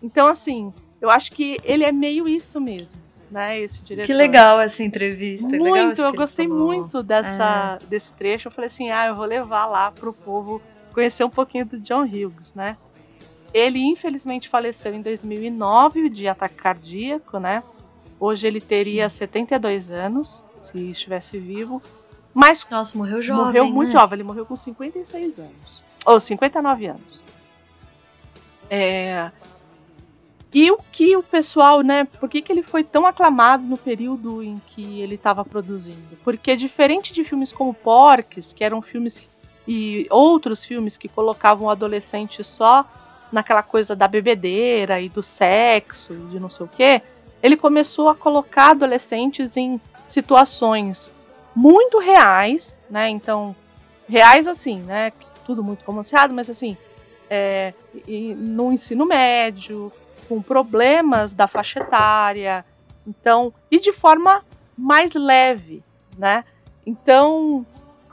Então, 0.02 0.26
assim, 0.26 0.72
eu 1.00 1.10
acho 1.10 1.30
que 1.32 1.56
ele 1.64 1.84
é 1.84 1.92
meio 1.92 2.28
isso 2.28 2.60
mesmo, 2.60 3.00
né? 3.30 3.58
Esse 3.60 3.82
diretor. 3.82 4.06
Que 4.06 4.12
legal 4.12 4.60
essa 4.60 4.82
entrevista. 4.82 5.48
Muito, 5.48 5.72
legal 5.72 6.06
eu 6.06 6.14
gostei 6.14 6.48
falou. 6.48 6.66
muito 6.66 7.02
dessa, 7.02 7.78
desse 7.88 8.12
trecho. 8.12 8.48
Eu 8.48 8.52
falei 8.52 8.66
assim, 8.66 8.90
ah, 8.90 9.06
eu 9.06 9.14
vou 9.14 9.24
levar 9.24 9.66
lá 9.66 9.90
pro 9.90 10.12
povo 10.12 10.60
conhecer 10.92 11.24
um 11.24 11.30
pouquinho 11.30 11.64
do 11.64 11.78
John 11.78 12.04
Hughes, 12.04 12.54
né? 12.54 12.76
Ele 13.54 13.78
infelizmente 13.80 14.48
faleceu 14.48 14.94
em 14.94 15.02
2009 15.02 16.08
de 16.08 16.26
ataque 16.26 16.54
cardíaco, 16.54 17.38
né? 17.38 17.62
Hoje 18.18 18.46
ele 18.46 18.60
teria 18.60 19.08
72 19.08 19.90
anos, 19.90 20.42
se 20.58 20.90
estivesse 20.90 21.38
vivo. 21.38 21.82
Mas 22.32 22.66
Nossa, 22.70 22.96
morreu 22.96 23.20
jovem. 23.20 23.44
morreu 23.44 23.66
muito 23.66 23.92
né? 23.92 23.98
jovem, 23.98 24.16
ele 24.16 24.22
morreu 24.22 24.46
com 24.46 24.56
56 24.56 25.38
anos. 25.38 25.82
Ou 26.06 26.20
59 26.20 26.86
anos. 26.86 27.22
É... 28.70 29.30
E 30.54 30.70
o 30.70 30.76
que 30.92 31.16
o 31.16 31.22
pessoal, 31.22 31.80
né? 31.80 32.04
Por 32.04 32.28
que, 32.28 32.42
que 32.42 32.52
ele 32.52 32.62
foi 32.62 32.84
tão 32.84 33.06
aclamado 33.06 33.64
no 33.64 33.78
período 33.78 34.42
em 34.42 34.60
que 34.66 35.00
ele 35.00 35.14
estava 35.14 35.44
produzindo? 35.44 36.18
Porque 36.22 36.54
diferente 36.54 37.12
de 37.12 37.24
filmes 37.24 37.52
como 37.52 37.72
Porques, 37.72 38.52
que 38.52 38.62
eram 38.62 38.82
filmes 38.82 39.30
e 39.66 40.06
outros 40.10 40.64
filmes 40.64 40.98
que 40.98 41.08
colocavam 41.08 41.68
o 41.68 41.70
adolescente 41.70 42.44
só 42.44 42.84
naquela 43.30 43.62
coisa 43.62 43.96
da 43.96 44.06
bebedeira 44.06 45.00
e 45.00 45.08
do 45.08 45.22
sexo 45.22 46.12
e 46.12 46.16
de 46.32 46.40
não 46.40 46.50
sei 46.50 46.66
o 46.66 46.68
quê, 46.68 47.00
ele 47.42 47.56
começou 47.56 48.08
a 48.08 48.14
colocar 48.14 48.72
adolescentes 48.72 49.56
em 49.56 49.80
situações 50.06 51.10
muito 51.54 51.98
reais, 51.98 52.78
né? 52.90 53.08
Então, 53.08 53.56
reais 54.08 54.46
assim, 54.46 54.80
né? 54.80 55.12
Tudo 55.46 55.64
muito 55.64 55.82
romanceado, 55.82 56.34
mas 56.34 56.50
assim, 56.50 56.76
é, 57.30 57.72
no 58.36 58.72
ensino 58.72 59.06
médio, 59.06 59.90
com 60.32 60.40
problemas 60.40 61.34
da 61.34 61.46
faixa 61.46 61.80
etária, 61.80 62.64
então, 63.06 63.52
e 63.70 63.78
de 63.78 63.92
forma 63.92 64.42
mais 64.76 65.12
leve, 65.12 65.84
né? 66.16 66.42
Então, 66.86 67.66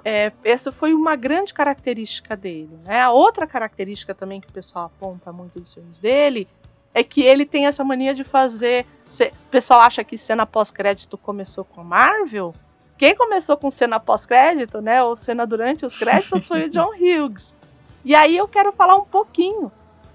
é, 0.03 0.33
essa 0.43 0.69
foi 0.69 0.93
uma 0.93 1.15
grande 1.15 1.53
característica 1.53 2.35
dele. 2.35 2.77
Né? 2.83 2.99
A 2.99 3.09
outra 3.09 3.47
característica 3.47 4.13
também 4.13 4.41
que 4.41 4.49
o 4.49 4.51
pessoal 4.51 4.87
aponta 4.87 5.31
muito 5.31 5.61
dos 5.61 5.73
filmes 5.73 5.97
dele 5.97 6.45
é 6.93 7.05
que 7.05 7.21
ele 7.21 7.45
tem 7.45 7.67
essa 7.67 7.85
mania 7.85 8.13
de 8.13 8.25
fazer. 8.25 8.85
o 9.07 9.49
pessoal 9.49 9.79
acha 9.79 10.03
que 10.03 10.17
cena 10.17 10.45
pós-crédito 10.45 11.17
começou 11.17 11.63
com 11.63 11.79
a 11.79 11.83
Marvel. 11.85 12.53
Quem 12.97 13.15
começou 13.15 13.55
com 13.55 13.71
cena 13.71 13.97
pós-crédito, 13.97 14.81
né? 14.81 15.01
Ou 15.01 15.15
cena 15.15 15.47
durante 15.47 15.85
os 15.85 15.95
créditos 15.95 16.45
foi 16.45 16.65
o 16.65 16.69
John 16.69 16.91
Hughes. 16.93 17.55
E 18.03 18.13
aí 18.13 18.35
eu 18.35 18.47
quero 18.47 18.73
falar 18.73 18.97
um 18.97 19.05
pouquinho, 19.05 19.71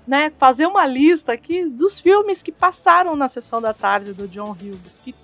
né? 0.07 0.33
Fazer 0.39 0.67
uma 0.67 0.87
lista 0.87 1.33
aqui 1.33 1.65
dos 1.67 1.99
filmes 2.01 2.43
que 2.43 2.53
passaram 2.53 3.17
na 3.17 3.29
sessão 3.29 3.61
da 3.61 3.73
tarde 3.73 4.13
do 4.13 4.29
John 4.29 4.51
Hughes, 4.53 5.01
que 5.03 5.15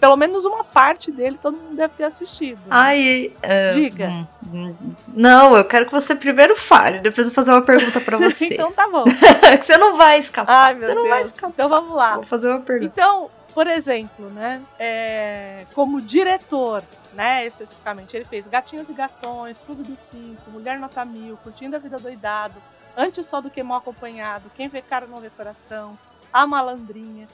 pelo 0.00 0.16
menos 0.16 0.46
uma 0.46 0.64
parte 0.64 1.12
dele 1.12 1.38
todo 1.42 1.58
mundo 1.58 1.76
deve 1.76 1.92
ter 1.94 2.04
assistido. 2.04 2.56
né? 2.60 2.66
Ai, 2.70 3.32
é, 3.42 3.72
Diga. 3.72 4.08
hum, 4.08 4.26
hum, 4.50 4.74
Não, 5.14 5.54
eu 5.54 5.64
quero 5.64 5.84
que 5.86 5.92
você 5.92 6.14
primeiro 6.14 6.56
fale, 6.56 7.00
depois 7.00 7.18
eu 7.26 7.32
vou 7.32 7.34
fazer 7.34 7.50
uma 7.50 7.60
pergunta 7.62 8.00
pra 8.00 8.16
você. 8.18 8.54
então 8.54 8.72
tá 8.72 8.88
bom. 8.88 9.04
que 9.58 9.62
você 9.66 9.76
não 9.76 9.96
vai 9.98 10.18
escapar. 10.18 10.68
Ai, 10.68 10.74
meu 10.74 10.80
você 10.80 10.94
não 10.94 11.02
Deus. 11.02 11.14
vai 11.14 11.22
escapar. 11.24 11.50
Então 11.50 11.68
vamos 11.68 11.92
lá. 11.94 12.14
Vou 12.14 12.22
fazer 12.22 12.48
uma 12.48 12.60
pergunta. 12.60 12.90
Então, 12.94 13.30
por 13.52 13.66
exemplo, 13.66 14.30
né, 14.30 14.62
é, 14.78 15.66
como 15.74 16.00
diretor, 16.00 16.82
né, 17.12 17.44
especificamente, 17.46 18.16
ele 18.16 18.24
fez 18.24 18.46
Gatinhos 18.46 18.88
e 18.88 18.94
Gatões, 18.94 19.60
Clube 19.60 19.82
dos 19.82 19.98
Cinco, 19.98 20.50
Mulher 20.50 20.78
Nota 20.78 21.04
Mil, 21.04 21.36
Curtindo 21.44 21.76
a 21.76 21.78
Vida 21.78 21.98
Doidado, 21.98 22.54
Antes 22.96 23.26
Só 23.26 23.40
do 23.40 23.50
Que 23.50 23.62
Mal 23.62 23.78
Acompanhado, 23.78 24.50
Quem 24.54 24.68
Vê 24.68 24.82
Cara 24.82 25.06
Não 25.06 25.18
Vê 25.18 25.30
Coração, 25.30 25.98
A 26.32 26.46
Malandrinha. 26.46 27.26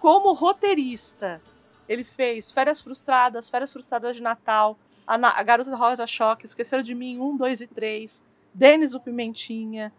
Como 0.00 0.32
roteirista, 0.32 1.40
ele 1.88 2.04
fez 2.04 2.50
Férias 2.50 2.80
Frustradas, 2.80 3.48
Férias 3.48 3.72
Frustradas 3.72 4.16
de 4.16 4.22
Natal, 4.22 4.76
A, 5.06 5.16
Na- 5.16 5.36
a 5.38 5.42
Garota 5.42 5.70
da 5.70 5.76
Rosa 5.76 6.06
Choque, 6.06 6.44
Esqueceram 6.44 6.82
de 6.82 6.94
Mim, 6.94 7.18
1, 7.18 7.36
2 7.36 7.60
e 7.60 7.66
3, 7.66 8.22
Denis 8.54 8.94
o 8.94 9.00
Pimentinha, 9.00 9.92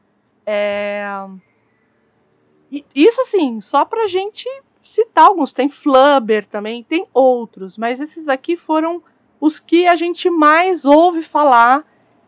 é... 0.45 1.05
E 2.71 2.83
isso 2.95 3.21
assim, 3.21 3.61
só 3.61 3.85
pra 3.85 4.07
gente 4.07 4.49
citar 4.81 5.27
alguns. 5.27 5.53
Tem 5.53 5.69
Flubber 5.69 6.45
também, 6.45 6.83
tem 6.83 7.07
outros, 7.13 7.77
mas 7.77 8.01
esses 8.01 8.27
aqui 8.27 8.57
foram 8.57 9.01
os 9.39 9.59
que 9.59 9.85
a 9.85 9.95
gente 9.95 10.27
mais 10.29 10.83
ouve 10.83 11.21
falar 11.21 11.85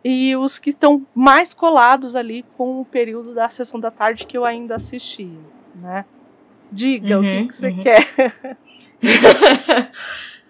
e 0.07 0.35
os 0.35 0.59
que 0.59 0.69
estão 0.69 1.03
mais 1.15 1.51
colados 1.51 2.15
ali 2.15 2.45
com 2.55 2.79
o 2.79 2.85
período 2.85 3.33
da 3.33 3.49
sessão 3.49 3.79
da 3.79 3.89
tarde 3.89 4.27
que 4.27 4.37
eu 4.37 4.45
ainda 4.45 4.75
assisti, 4.75 5.31
né? 5.73 6.05
Diga 6.71 7.17
o 7.19 7.23
que, 7.23 7.27
Uhum, 7.27 7.47
que 7.47 7.55
você 7.55 7.67
uhum. 7.69 7.81
quer. 7.83 8.07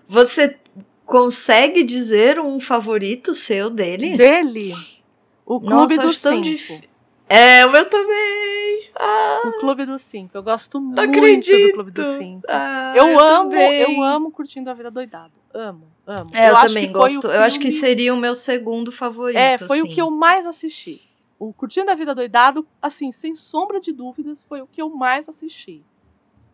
Você 0.07 0.57
consegue 1.05 1.83
dizer 1.83 2.39
um 2.39 2.59
favorito 2.59 3.33
seu 3.33 3.69
dele? 3.69 4.17
Dele, 4.17 4.73
o 5.45 5.59
Clube 5.59 5.73
Nossa, 5.75 5.95
eu 5.95 6.01
dos 6.01 6.17
Cinco. 6.19 6.41
difícil. 6.41 6.81
É, 7.27 7.65
o 7.65 7.71
meu 7.71 7.89
também. 7.89 8.89
Ah, 8.99 9.41
O 9.45 9.59
Clube 9.59 9.85
dos 9.85 10.01
Cinco. 10.03 10.37
Eu 10.37 10.43
gosto 10.43 10.79
muito 10.79 10.99
acredito. 11.01 11.67
do 11.69 11.73
Clube 11.73 11.91
dos 11.91 12.17
Cinco. 12.17 12.43
Ah, 12.47 12.93
Eu, 12.95 13.19
amo, 13.19 13.49
também. 13.49 13.81
eu 13.81 14.03
amo 14.03 14.31
curtindo 14.31 14.69
a 14.69 14.73
vida 14.73 14.91
doidado. 14.91 15.33
Amo, 15.55 15.87
amo. 16.05 16.31
É, 16.33 16.49
eu, 16.49 16.57
acho 16.57 16.67
também 16.67 16.89
o 16.89 16.93
gosto. 16.93 17.27
Eu 17.27 17.41
acho 17.41 17.57
que 17.57 17.71
filme- 17.71 17.79
seria 17.79 18.13
o 18.13 18.17
meu 18.17 18.35
segundo 18.35 18.91
favorito. 18.91 19.37
É, 19.37 19.57
foi 19.57 19.79
o 19.79 19.83
assim. 19.85 19.93
que 19.93 20.01
eu 20.01 20.11
mais 20.11 20.45
assisti. 20.45 21.01
O 21.39 21.53
Curtindo 21.53 21.89
a 21.89 21.95
Vida 21.95 22.13
Doidado, 22.13 22.67
assim, 22.81 23.09
sem 23.13 23.35
sombra 23.35 23.79
de 23.79 23.93
dúvidas, 23.93 24.43
foi 24.43 24.61
o 24.61 24.67
que 24.67 24.81
eu 24.81 24.89
mais 24.89 25.29
assisti. 25.29 25.81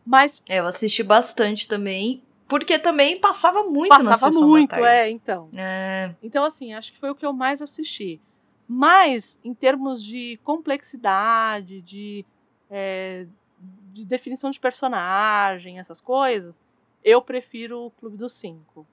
Mas 0.06 0.42
É, 0.48 0.60
eu 0.60 0.68
assisti 0.68 1.02
bastante 1.02 1.68
também. 1.68 2.22
Porque 2.48 2.78
também 2.78 3.20
passava 3.20 3.64
muito 3.64 3.90
na 4.04 4.12
passava 4.12 4.32
sessão 4.32 4.48
muito, 4.48 4.76
é, 4.76 5.10
então. 5.10 5.50
É. 5.56 6.14
Então, 6.22 6.44
assim, 6.44 6.74
acho 6.74 6.92
que 6.92 7.00
foi 7.00 7.10
o 7.10 7.16
que 7.16 7.26
eu 7.26 7.34
mais 7.34 7.62
assisti. 7.62 8.22
Mas, 8.68 9.40
em 9.44 9.54
termos 9.54 10.04
de 10.04 10.40
complexidade, 10.44 11.82
de, 11.82 12.26
é, 12.70 13.26
de 13.92 14.06
definição 14.06 14.52
de 14.52 14.60
personagem, 14.60 15.80
essas 15.80 16.02
coisas, 16.02 16.62
eu 17.04 17.22
prefiro 17.22 17.86
o 17.86 17.92
Clube 17.92 18.18
dos 18.18 18.34
Cinco. 18.34 18.86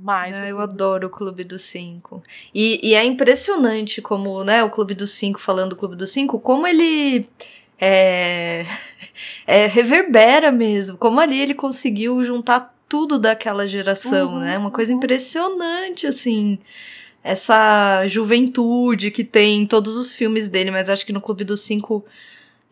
Mais 0.00 0.36
Ah, 0.36 0.46
eu 0.46 0.60
adoro 0.60 1.08
o 1.08 1.10
Clube 1.10 1.42
dos 1.42 1.62
Cinco. 1.62 2.22
E, 2.54 2.80
e 2.82 2.94
é 2.94 3.04
impressionante 3.04 4.00
como, 4.00 4.44
né, 4.44 4.62
o 4.62 4.70
Clube 4.70 4.94
dos 4.94 5.10
Cinco, 5.10 5.40
falando 5.40 5.70
do 5.70 5.76
Clube 5.76 5.96
dos 5.96 6.10
Cinco, 6.10 6.38
como 6.38 6.66
ele 6.66 7.26
é, 7.80 8.64
é, 9.46 9.66
reverbera 9.66 10.52
mesmo. 10.52 10.96
Como 10.96 11.18
ali 11.18 11.40
ele 11.40 11.54
conseguiu 11.54 12.22
juntar 12.22 12.74
tudo 12.88 13.18
daquela 13.18 13.66
geração, 13.66 14.34
Uhum, 14.34 14.40
né? 14.40 14.56
Uma 14.56 14.70
coisa 14.70 14.92
uhum. 14.92 14.98
impressionante, 14.98 16.06
assim. 16.06 16.58
Essa 17.22 18.06
juventude 18.06 19.10
que 19.10 19.24
tem 19.24 19.62
em 19.62 19.66
todos 19.66 19.96
os 19.96 20.14
filmes 20.14 20.48
dele, 20.48 20.70
mas 20.70 20.88
acho 20.88 21.04
que 21.04 21.12
no 21.12 21.20
Clube 21.20 21.44
dos 21.44 21.60
Cinco 21.60 22.04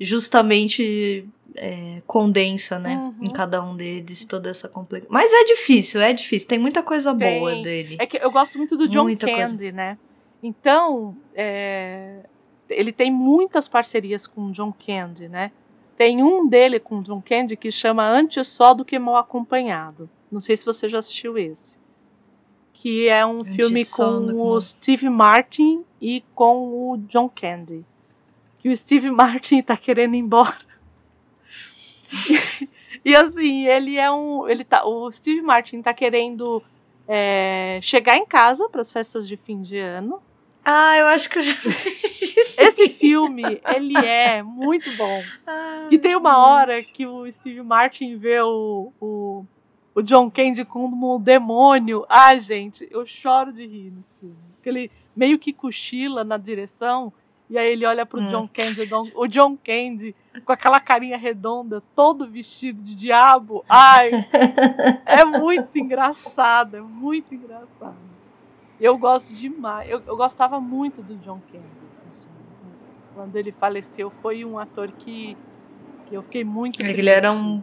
justamente 0.01 1.27
é, 1.57 2.03
condensa, 2.07 2.79
né? 2.79 2.97
Uhum. 2.97 3.15
Em 3.27 3.31
cada 3.31 3.63
um 3.63 3.77
deles 3.77 4.25
toda 4.25 4.51
essa 4.51 4.69
complexidade. 4.69 5.13
Mas 5.13 5.33
é 5.33 5.45
difícil, 5.45 6.01
é 6.01 6.13
difícil. 6.13 6.49
Tem 6.49 6.59
muita 6.59 6.83
coisa 6.83 7.15
Tem. 7.15 7.39
boa 7.39 7.55
dele. 7.63 7.97
É 7.99 8.07
que 8.07 8.17
eu 8.19 8.31
gosto 8.31 8.59
muito 8.59 8.77
do 8.77 8.87
John 8.89 9.05
Muita 9.05 9.27
coisa. 9.27 9.47
Candy, 9.53 9.73
né? 9.73 9.99
Então, 10.43 11.17
é, 11.35 12.21
ele 12.69 12.93
tem 12.93 13.11
muitas 13.11 13.67
parcerias 13.69 14.27
com 14.27 14.47
o 14.47 14.53
John 14.53 14.73
Candy, 14.73 15.29
né? 15.29 15.51
Tem 15.97 16.23
um 16.23 16.47
dele 16.47 16.79
com 16.79 16.99
o 16.99 17.03
John 17.03 17.23
Candy 17.23 17.57
que 17.57 17.73
chama 17.73 18.07
Antes 18.07 18.47
Só 18.49 18.75
do 18.75 18.85
Que 18.85 18.99
Mal 18.99 19.17
Acompanhado. 19.17 20.09
Não 20.31 20.41
sei 20.41 20.57
se 20.57 20.65
você 20.65 20.89
já 20.89 20.99
assistiu 20.99 21.39
esse. 21.39 21.79
Que 22.75 23.09
é 23.09 23.25
um 23.25 23.37
Antes 23.37 23.57
filme 23.57 23.85
com 23.87 24.03
o 24.03 24.51
Mal- 24.51 24.61
Steve 24.61 25.09
Martin 25.09 25.83
e 26.01 26.23
com 26.35 26.91
o 26.93 26.99
John 27.09 27.31
Candy. 27.35 27.83
Que 28.59 28.69
o 28.69 28.77
Steve 28.77 29.11
Martin 29.13 29.63
tá 29.63 29.77
querendo 29.77 30.15
ir 30.15 30.19
embora. 30.19 30.66
E 33.05 33.15
assim, 33.15 33.67
ele 33.67 33.97
é 33.97 34.11
um. 34.11 34.49
Ele 34.49 34.65
tá, 34.65 34.85
o 34.85 35.11
Steve 35.11 35.43
Martin 35.43 35.83
tá 35.83 35.93
querendo 35.95 36.63
é, 37.09 37.79
chegar 37.83 38.17
em 38.17 38.27
casa 38.27 38.69
para 38.69 38.81
as 38.81 38.91
festas 38.91 39.29
de 39.29 39.37
fim 39.37 39.63
de 39.63 39.79
ano. 39.79 40.21
Ah, 40.65 40.97
eu 40.97 41.07
acho 41.07 41.31
que 41.31 41.39
eu 41.39 41.43
já. 41.43 41.55
Esse 42.59 42.89
filme, 42.89 43.61
ele 43.75 43.97
é 43.97 44.43
muito 44.43 44.91
bom. 44.97 45.23
Que 45.89 45.97
tem 45.97 46.17
uma 46.17 46.39
hora 46.39 46.83
que 46.83 47.07
o 47.07 47.31
Steve 47.31 47.63
Martin 47.63 48.17
vê 48.17 48.41
o, 48.41 48.93
o, 49.01 49.45
o 49.95 50.03
John 50.03 50.29
Candy 50.29 50.65
como 50.65 51.15
um 51.15 51.21
demônio. 51.21 52.05
Ai, 52.09 52.41
gente, 52.41 52.89
eu 52.91 53.07
choro 53.07 53.53
de 53.53 53.65
rir 53.65 53.93
nesse 53.93 54.13
filme. 54.15 54.37
Porque 54.57 54.69
ele 54.69 54.91
meio 55.15 55.39
que 55.39 55.53
cochila 55.53 56.25
na 56.25 56.37
direção. 56.37 57.13
E 57.49 57.57
aí 57.57 57.73
ele 57.73 57.87
olha 57.87 58.05
pro 58.05 58.21
Hum. 58.21 58.29
John 58.29 58.49
Candy, 58.49 58.89
o 59.15 59.27
John 59.29 59.57
Candy 59.57 60.15
com 60.45 60.53
aquela 60.53 60.81
carinha 60.81 61.17
redonda, 61.17 61.81
todo 61.95 62.27
vestido 62.29 62.83
de 62.83 62.95
diabo. 62.97 63.65
Ai, 63.69 64.11
é 65.07 65.25
muito 65.25 65.75
engraçado, 65.79 66.77
é 66.77 66.81
muito 66.81 67.35
engraçado. 67.35 67.97
Eu 68.81 68.99
gosto 68.99 69.33
demais. 69.33 69.89
Eu, 69.89 70.03
eu 70.07 70.17
gostava 70.17 70.61
muito 70.61 71.03
do 71.03 71.17
John 71.19 71.41
Candy. 71.51 71.65
assim. 72.09 72.29
quando 73.15 73.37
ele 73.37 73.53
faleceu, 73.53 74.11
foi 74.11 74.45
um 74.45 74.59
ator 74.59 74.91
que, 74.93 75.37
que 76.07 76.15
eu 76.15 76.23
fiquei 76.23 76.45
muito. 76.45 76.81
Ele 76.81 76.93
triste, 76.93 77.09
era 77.09 77.33
um. 77.33 77.63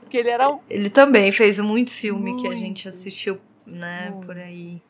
Porque 0.00 0.16
ele 0.18 0.30
era 0.30 0.48
um. 0.48 0.60
Ele 0.70 0.88
também 0.88 1.32
fez 1.32 1.58
muito 1.58 1.90
filme 1.90 2.36
que 2.36 2.46
a 2.46 2.50
Muito. 2.50 2.60
gente 2.60 2.88
assistiu, 2.88 3.38
né, 3.66 4.10
Muito. 4.10 4.26
por 4.26 4.38
aí. 4.38 4.80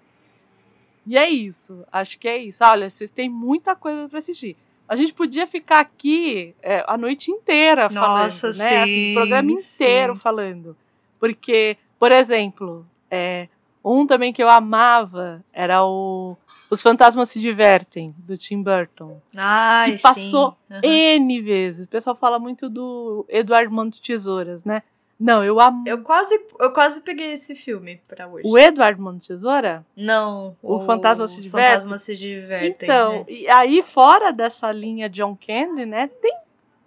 E 1.06 1.16
é 1.16 1.28
isso. 1.28 1.84
Acho 1.92 2.18
que 2.18 2.28
é 2.28 2.36
isso. 2.36 2.64
Olha, 2.64 2.90
vocês 2.90 3.10
têm 3.10 3.28
muita 3.28 3.76
coisa 3.76 4.08
para 4.08 4.18
assistir. 4.18 4.56
A 4.88 4.96
gente 4.96 5.12
podia 5.12 5.46
ficar 5.46 5.80
aqui 5.80 6.54
é, 6.62 6.84
a 6.86 6.96
noite 6.96 7.30
inteira 7.30 7.88
Nossa, 7.88 8.52
falando, 8.52 8.58
né? 8.58 8.82
Assim, 8.82 8.92
sim, 8.92 9.10
o 9.10 9.14
programa 9.14 9.52
inteiro 9.52 10.14
sim. 10.14 10.20
falando. 10.20 10.76
Porque, 11.18 11.76
por 11.98 12.12
exemplo, 12.12 12.86
é, 13.10 13.48
um 13.84 14.06
também 14.06 14.32
que 14.32 14.42
eu 14.42 14.48
amava 14.48 15.44
era 15.52 15.84
o 15.84 16.36
Os 16.70 16.82
Fantasmas 16.82 17.28
Se 17.28 17.40
Divertem, 17.40 18.14
do 18.18 18.36
Tim 18.36 18.62
Burton. 18.62 19.20
Ai, 19.36 19.92
Que 19.92 20.02
passou 20.02 20.56
sim. 20.68 20.74
Aham. 20.74 20.80
N 20.84 21.40
vezes. 21.40 21.86
O 21.86 21.88
pessoal 21.88 22.16
fala 22.16 22.38
muito 22.38 22.68
do 22.68 23.24
Eduardo 23.28 23.90
de 23.90 24.00
Tesouras, 24.00 24.64
né? 24.64 24.82
Não, 25.18 25.42
eu 25.42 25.58
amo. 25.58 25.82
Eu 25.86 26.02
quase, 26.02 26.46
eu 26.60 26.72
quase 26.72 27.00
peguei 27.00 27.32
esse 27.32 27.54
filme 27.54 28.00
pra 28.06 28.28
hoje. 28.28 28.46
O 28.46 28.58
Eduardo 28.58 29.12
de 29.14 29.26
Tesoura? 29.26 29.84
Não, 29.96 30.54
O 30.62 30.84
Fantasma 30.84 31.26
Se 31.26 31.40
Diverte? 31.40 31.66
Fantasmas 31.68 32.02
se 32.02 32.16
divertem. 32.16 32.68
Então, 32.70 33.12
né? 33.12 33.24
e 33.28 33.48
aí 33.48 33.82
fora 33.82 34.30
dessa 34.30 34.70
linha 34.70 35.08
John 35.08 35.34
Candy, 35.34 35.86
né, 35.86 36.08
tem 36.20 36.36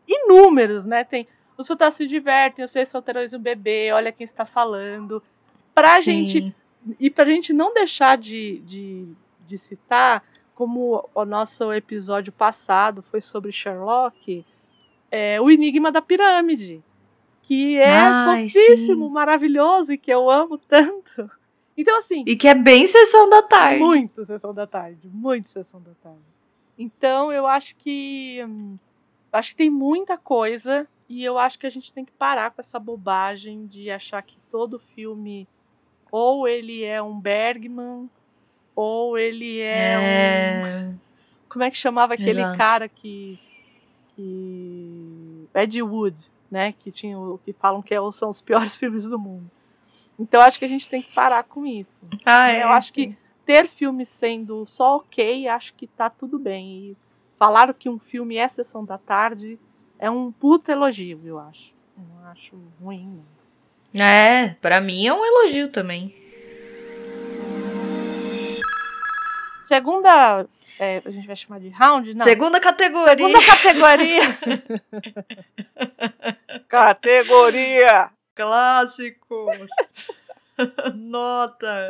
inúmeros, 0.07 0.85
né? 0.85 1.03
Tem 1.03 1.27
os 1.57 1.67
Fantasmas 1.67 1.95
se 1.95 2.07
divertem, 2.07 2.63
os 2.63 2.71
Seis 2.71 2.87
Solteirões 2.87 3.33
e 3.33 3.35
um 3.35 3.39
Bebê, 3.39 3.91
olha 3.91 4.11
quem 4.11 4.25
está 4.25 4.45
falando. 4.45 5.21
Pra 5.73 5.97
Sim. 5.97 6.27
gente, 6.27 6.55
e 6.99 7.09
pra 7.09 7.25
gente 7.25 7.51
não 7.51 7.73
deixar 7.73 8.17
de, 8.17 8.59
de, 8.59 9.07
de 9.45 9.57
citar, 9.57 10.23
como 10.53 11.09
o 11.15 11.25
nosso 11.25 11.73
episódio 11.73 12.31
passado 12.31 13.01
foi 13.01 13.21
sobre 13.21 13.51
Sherlock, 13.51 14.45
é 15.11 15.41
o 15.41 15.49
Enigma 15.49 15.91
da 15.91 16.01
Pirâmide, 16.01 16.83
que 17.49 17.77
é 17.79 17.89
Ai, 17.89 18.47
fofíssimo, 18.47 19.07
sim. 19.07 19.11
maravilhoso 19.11 19.91
e 19.91 19.97
que 19.97 20.13
eu 20.13 20.29
amo 20.29 20.55
tanto. 20.59 21.29
Então, 21.75 21.97
assim, 21.97 22.23
E 22.27 22.35
que 22.35 22.47
é 22.47 22.53
bem 22.53 22.85
sessão 22.85 23.27
da 23.27 23.41
tarde. 23.41 23.79
muito 23.79 24.23
sessão 24.23 24.53
da 24.53 24.67
tarde, 24.67 25.09
muito 25.11 25.49
sessão 25.49 25.81
da 25.81 25.91
tarde. 26.03 26.19
Então 26.77 27.31
eu 27.31 27.47
acho 27.47 27.75
que 27.75 28.39
hum, 28.47 28.77
acho 29.33 29.49
que 29.49 29.55
tem 29.55 29.69
muita 29.69 30.15
coisa 30.17 30.87
e 31.09 31.23
eu 31.25 31.39
acho 31.39 31.57
que 31.57 31.65
a 31.65 31.69
gente 31.71 31.91
tem 31.91 32.05
que 32.05 32.11
parar 32.11 32.51
com 32.51 32.61
essa 32.61 32.77
bobagem 32.77 33.65
de 33.65 33.89
achar 33.89 34.21
que 34.21 34.37
todo 34.51 34.77
filme 34.77 35.47
ou 36.11 36.47
ele 36.47 36.83
é 36.83 37.01
um 37.01 37.19
Bergman 37.19 38.07
ou 38.75 39.17
ele 39.17 39.59
é, 39.59 39.97
um 39.97 40.01
É. 40.03 40.93
como 41.49 41.63
é 41.63 41.71
que 41.71 41.77
chamava 41.77 42.13
aquele 42.13 42.41
Exato. 42.41 42.57
cara 42.57 42.87
que 42.87 43.39
que 44.15 45.47
Ed 45.55 45.81
Wood, 45.81 46.31
né, 46.49 46.71
que 46.73 46.91
tinha 46.91 47.17
o 47.19 47.37
que 47.43 47.53
falam 47.53 47.81
que 47.81 47.93
é- 47.93 48.11
são 48.11 48.29
os 48.29 48.41
piores 48.41 48.75
filmes 48.77 49.05
do 49.07 49.17
mundo. 49.19 49.49
Então 50.17 50.41
acho 50.41 50.59
que 50.59 50.65
a 50.65 50.69
gente 50.69 50.89
tem 50.89 51.01
que 51.01 51.13
parar 51.13 51.43
com 51.43 51.65
isso. 51.65 52.03
Ah, 52.25 52.47
né? 52.47 52.59
é, 52.59 52.63
Eu 52.63 52.69
acho 52.69 52.87
sim. 52.87 52.93
que 53.11 53.17
ter 53.45 53.67
filme 53.67 54.05
sendo 54.05 54.65
só 54.67 54.97
ok, 54.97 55.47
acho 55.47 55.73
que 55.73 55.87
tá 55.87 56.09
tudo 56.09 56.37
bem. 56.37 56.67
E 56.91 56.97
falaram 57.37 57.73
que 57.73 57.87
um 57.89 57.97
filme 57.97 58.35
é 58.35 58.47
sessão 58.47 58.83
da 58.83 58.97
tarde 58.97 59.57
é 59.97 60.09
um 60.09 60.31
puta 60.31 60.71
elogio, 60.71 61.21
eu 61.23 61.39
acho. 61.39 61.73
Eu 61.97 62.03
não 62.03 62.25
acho 62.31 62.55
ruim, 62.81 63.21
não. 63.93 64.01
É, 64.01 64.49
pra 64.61 64.79
mim 64.79 65.07
é 65.07 65.13
um 65.13 65.25
elogio 65.25 65.69
também. 65.69 66.13
Segunda, 69.61 70.47
é, 70.79 71.01
a 71.05 71.09
gente 71.09 71.27
vai 71.27 71.35
chamar 71.35 71.59
de 71.59 71.69
round? 71.69 72.13
Não. 72.13 72.25
Segunda 72.25 72.59
categoria. 72.59 73.09
Segunda 73.09 73.45
categoria. 73.45 74.21
categoria. 76.67 78.09
Clássicos. 78.33 79.57
Nota. 80.95 81.89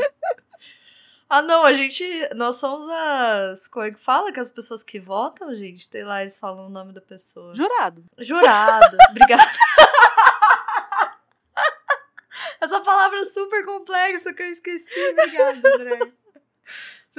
Ah, 1.30 1.44
não, 1.44 1.64
a 1.64 1.74
gente. 1.74 2.04
Nós 2.36 2.56
somos 2.56 2.90
as. 2.90 3.68
Como 3.68 3.86
é 3.86 3.92
que 3.92 4.00
fala 4.00 4.32
que 4.32 4.40
as 4.40 4.50
pessoas 4.50 4.84
que 4.84 5.00
votam, 5.00 5.54
gente? 5.54 5.88
Tem 5.88 6.04
lá, 6.04 6.22
eles 6.22 6.40
falam 6.40 6.66
o 6.66 6.70
nome 6.70 6.92
da 6.92 7.02
pessoa. 7.02 7.54
Jurado. 7.54 8.04
Jurado. 8.18 8.98
Obrigada. 9.12 9.52
Essa 12.60 12.82
palavra 12.82 13.20
é 13.20 13.26
super 13.26 13.64
complexa 13.64 14.34
que 14.34 14.42
eu 14.42 14.50
esqueci. 14.50 15.00
Obrigada, 15.12 15.76
André. 15.76 16.12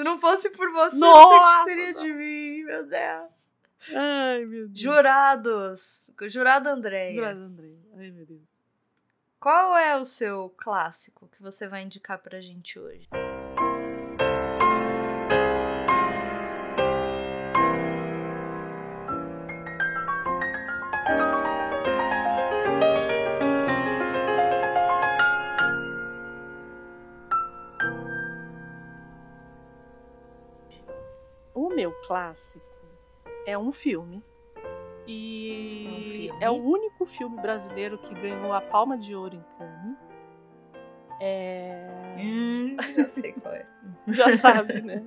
Se 0.01 0.05
não 0.05 0.19
fosse 0.19 0.49
por 0.49 0.73
você, 0.73 0.97
não 0.97 1.29
sei 1.29 1.37
o 1.37 1.41
Nossa. 1.43 1.59
que 1.59 1.65
seria 1.69 1.93
de 1.93 2.13
mim, 2.15 2.65
meu 2.65 2.87
Deus. 2.87 3.51
Ai, 3.95 4.47
meu 4.47 4.67
Deus. 4.67 4.81
Jurados. 4.81 6.11
Jurado 6.23 6.71
Andréia. 6.71 7.15
Jurado, 7.15 7.41
André. 7.41 7.75
Ai, 7.99 8.11
meu 8.11 8.25
Deus. 8.25 8.41
Qual 9.39 9.77
é 9.77 9.99
o 9.99 10.05
seu 10.07 10.49
clássico 10.57 11.29
que 11.29 11.43
você 11.43 11.69
vai 11.69 11.83
indicar 11.83 12.19
pra 12.19 12.41
gente 12.41 12.79
hoje? 12.79 13.11
Clássico 32.11 32.65
é 33.47 33.57
um 33.57 33.71
filme. 33.71 34.21
E 35.07 35.87
É 35.87 35.91
um 35.93 36.05
filme. 36.09 36.45
é 36.45 36.51
o 36.51 36.55
único 36.55 37.07
filme 37.07 37.41
brasileiro 37.41 37.99
que 37.99 38.13
ganhou 38.13 38.53
a 38.53 38.61
Palma 38.61 38.99
de 38.99 39.15
Ouro 39.15 39.37
em 39.37 39.45
Cannes. 39.57 39.97
É... 41.21 42.17
Hum, 42.19 42.77
já 42.97 43.05
sei 43.09 43.33
qual 43.33 43.55
é. 43.55 43.65
Já 44.09 44.37
sabe, 44.37 44.83
né? 44.83 45.05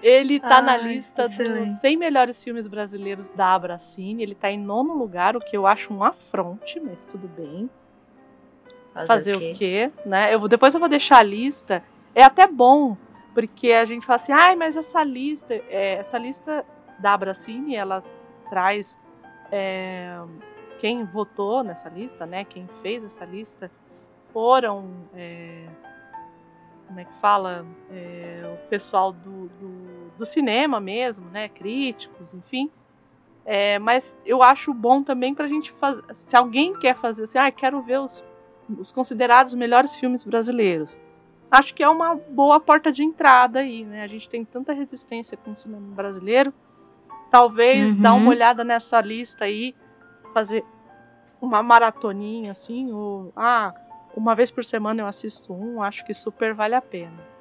Ele 0.00 0.38
tá 0.38 0.62
na 0.62 0.72
Ai, 0.74 0.82
lista 0.82 1.24
excelente. 1.24 1.70
dos 1.70 1.80
100 1.80 1.96
melhores 1.96 2.44
filmes 2.44 2.68
brasileiros 2.68 3.30
da 3.30 3.52
Abracine. 3.54 4.22
Ele 4.22 4.34
tá 4.36 4.48
em 4.50 4.58
nono 4.58 4.94
lugar, 4.94 5.36
o 5.36 5.40
que 5.40 5.56
eu 5.56 5.66
acho 5.66 5.92
um 5.92 6.04
afronte, 6.04 6.78
mas 6.78 7.04
tudo 7.04 7.26
bem. 7.26 7.68
Fazer, 9.08 9.34
o 9.34 9.40
quê? 9.56 9.90
né? 10.06 10.32
Eu 10.32 10.38
vou, 10.38 10.48
depois 10.48 10.72
eu 10.72 10.78
vou 10.78 10.88
deixar 10.88 11.18
a 11.18 11.22
lista. 11.22 11.82
É 12.14 12.22
até 12.22 12.46
bom, 12.46 12.96
porque 13.34 13.72
a 13.72 13.84
gente 13.84 14.06
fala 14.06 14.16
assim, 14.16 14.32
ai, 14.32 14.54
mas 14.54 14.76
essa 14.76 15.02
lista, 15.02 15.52
é, 15.52 15.94
essa 15.94 16.16
lista 16.16 16.64
da 16.98 17.12
Abracine, 17.12 17.74
ela 17.74 18.02
traz 18.48 18.96
é, 19.50 20.16
quem 20.78 21.04
votou 21.04 21.64
nessa 21.64 21.88
lista, 21.88 22.24
né? 22.24 22.44
Quem 22.44 22.68
fez 22.80 23.04
essa 23.04 23.24
lista 23.24 23.70
foram, 24.32 24.88
é, 25.14 25.66
como 26.86 27.00
é 27.00 27.04
que 27.04 27.16
fala, 27.16 27.66
É, 27.90 28.42
o 28.54 28.68
pessoal 28.68 29.12
do, 29.12 29.48
do, 29.48 30.10
do 30.18 30.26
cinema 30.26 30.78
mesmo, 30.80 31.28
né? 31.30 31.48
Críticos, 31.48 32.32
enfim. 32.32 32.70
É, 33.44 33.78
mas 33.78 34.16
eu 34.24 34.42
acho 34.42 34.72
bom 34.72 35.02
também 35.02 35.34
pra 35.34 35.48
gente 35.48 35.72
fazer. 35.72 36.02
Se 36.14 36.34
alguém 36.36 36.78
quer 36.78 36.96
fazer 36.96 37.24
assim, 37.24 37.38
ah, 37.38 37.50
quero 37.50 37.82
ver 37.82 38.00
os, 38.00 38.24
os 38.78 38.90
considerados 38.90 39.54
melhores 39.54 39.96
filmes 39.96 40.24
brasileiros. 40.24 40.98
Acho 41.58 41.74
que 41.74 41.82
é 41.82 41.88
uma 41.88 42.16
boa 42.16 42.58
porta 42.58 42.90
de 42.90 43.02
entrada 43.04 43.60
aí, 43.60 43.84
né? 43.84 44.02
A 44.02 44.06
gente 44.06 44.28
tem 44.28 44.44
tanta 44.44 44.72
resistência 44.72 45.36
com 45.36 45.52
o 45.52 45.56
cinema 45.56 45.86
brasileiro. 45.94 46.52
Talvez 47.30 47.94
Uhum. 47.94 48.00
dar 48.02 48.14
uma 48.14 48.30
olhada 48.30 48.64
nessa 48.64 49.00
lista 49.00 49.44
aí, 49.44 49.74
fazer 50.32 50.64
uma 51.40 51.62
maratoninha 51.62 52.52
assim, 52.52 52.92
ou 52.92 53.32
ah, 53.36 53.72
uma 54.16 54.34
vez 54.34 54.50
por 54.50 54.64
semana 54.64 55.02
eu 55.02 55.06
assisto 55.06 55.52
um, 55.52 55.82
acho 55.82 56.04
que 56.04 56.14
super 56.14 56.54
vale 56.54 56.74
a 56.74 56.80
pena. 56.80 57.34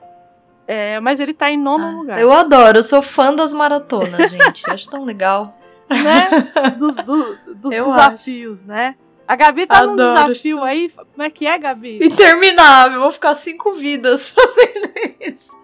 É, 0.67 0.99
mas 0.99 1.19
ele 1.19 1.33
tá 1.33 1.49
em 1.51 1.57
nono 1.57 1.85
Ah, 1.85 1.91
lugar. 1.91 2.19
Eu 2.19 2.31
adoro, 2.31 2.77
eu 2.79 2.83
sou 2.83 3.01
fã 3.01 3.33
das 3.33 3.53
maratonas, 3.53 4.29
gente. 4.31 4.69
Acho 4.69 4.89
tão 4.89 5.03
legal. 5.05 5.57
né? 5.89 6.29
Dos, 6.77 6.95
do- 6.95 7.37
dos 7.55 7.71
desafios, 7.71 8.63
né? 8.63 8.95
A 9.27 9.35
Gabi 9.35 9.65
tá 9.65 9.85
num 9.85 9.93
Adoro 9.93 10.33
desafio 10.33 10.57
isso. 10.57 10.63
aí. 10.65 10.89
Como 10.89 11.23
é 11.23 11.29
que 11.29 11.47
é, 11.47 11.57
Gabi? 11.57 12.05
Interminável, 12.05 12.99
vou 12.99 13.11
ficar 13.11 13.33
cinco 13.35 13.73
vidas 13.73 14.27
fazendo 14.29 14.93
isso. 15.21 15.57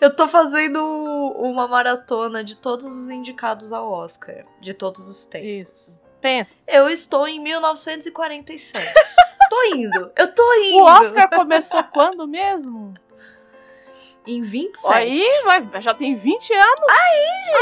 Eu 0.00 0.14
tô 0.14 0.28
fazendo 0.28 0.78
uma 1.36 1.66
maratona 1.66 2.42
de 2.44 2.56
todos 2.56 2.86
os 2.86 3.10
indicados 3.10 3.72
ao 3.72 3.90
Oscar, 3.90 4.44
de 4.60 4.74
todos 4.74 5.08
os 5.08 5.24
tempos. 5.24 5.70
Isso. 5.70 6.00
Pensa. 6.20 6.54
Eu 6.68 6.88
estou 6.88 7.26
em 7.26 7.40
1947. 7.40 8.94
tô 9.50 9.64
indo, 9.74 10.12
eu 10.16 10.34
tô 10.34 10.54
indo. 10.54 10.78
O 10.78 10.84
Oscar 10.84 11.30
começou 11.30 11.82
quando 11.84 12.26
mesmo? 12.26 12.94
Em 14.26 14.42
27. 14.42 14.92
Aí, 14.92 15.42
vai- 15.44 15.68
já 15.80 15.94
tem 15.94 16.16
20 16.16 16.52
anos, 16.52 16.92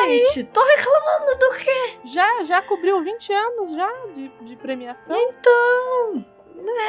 gente, 0.06 0.44
tô 0.44 0.62
reclamando 0.64 1.38
do 1.38 1.50
quê? 1.58 1.98
já, 2.06 2.44
já 2.44 2.62
cobriu 2.62 3.02
20 3.02 3.32
anos 3.32 3.72
já 3.72 3.92
de, 4.14 4.28
de 4.40 4.56
premiação. 4.56 5.14
Então, 5.14 6.24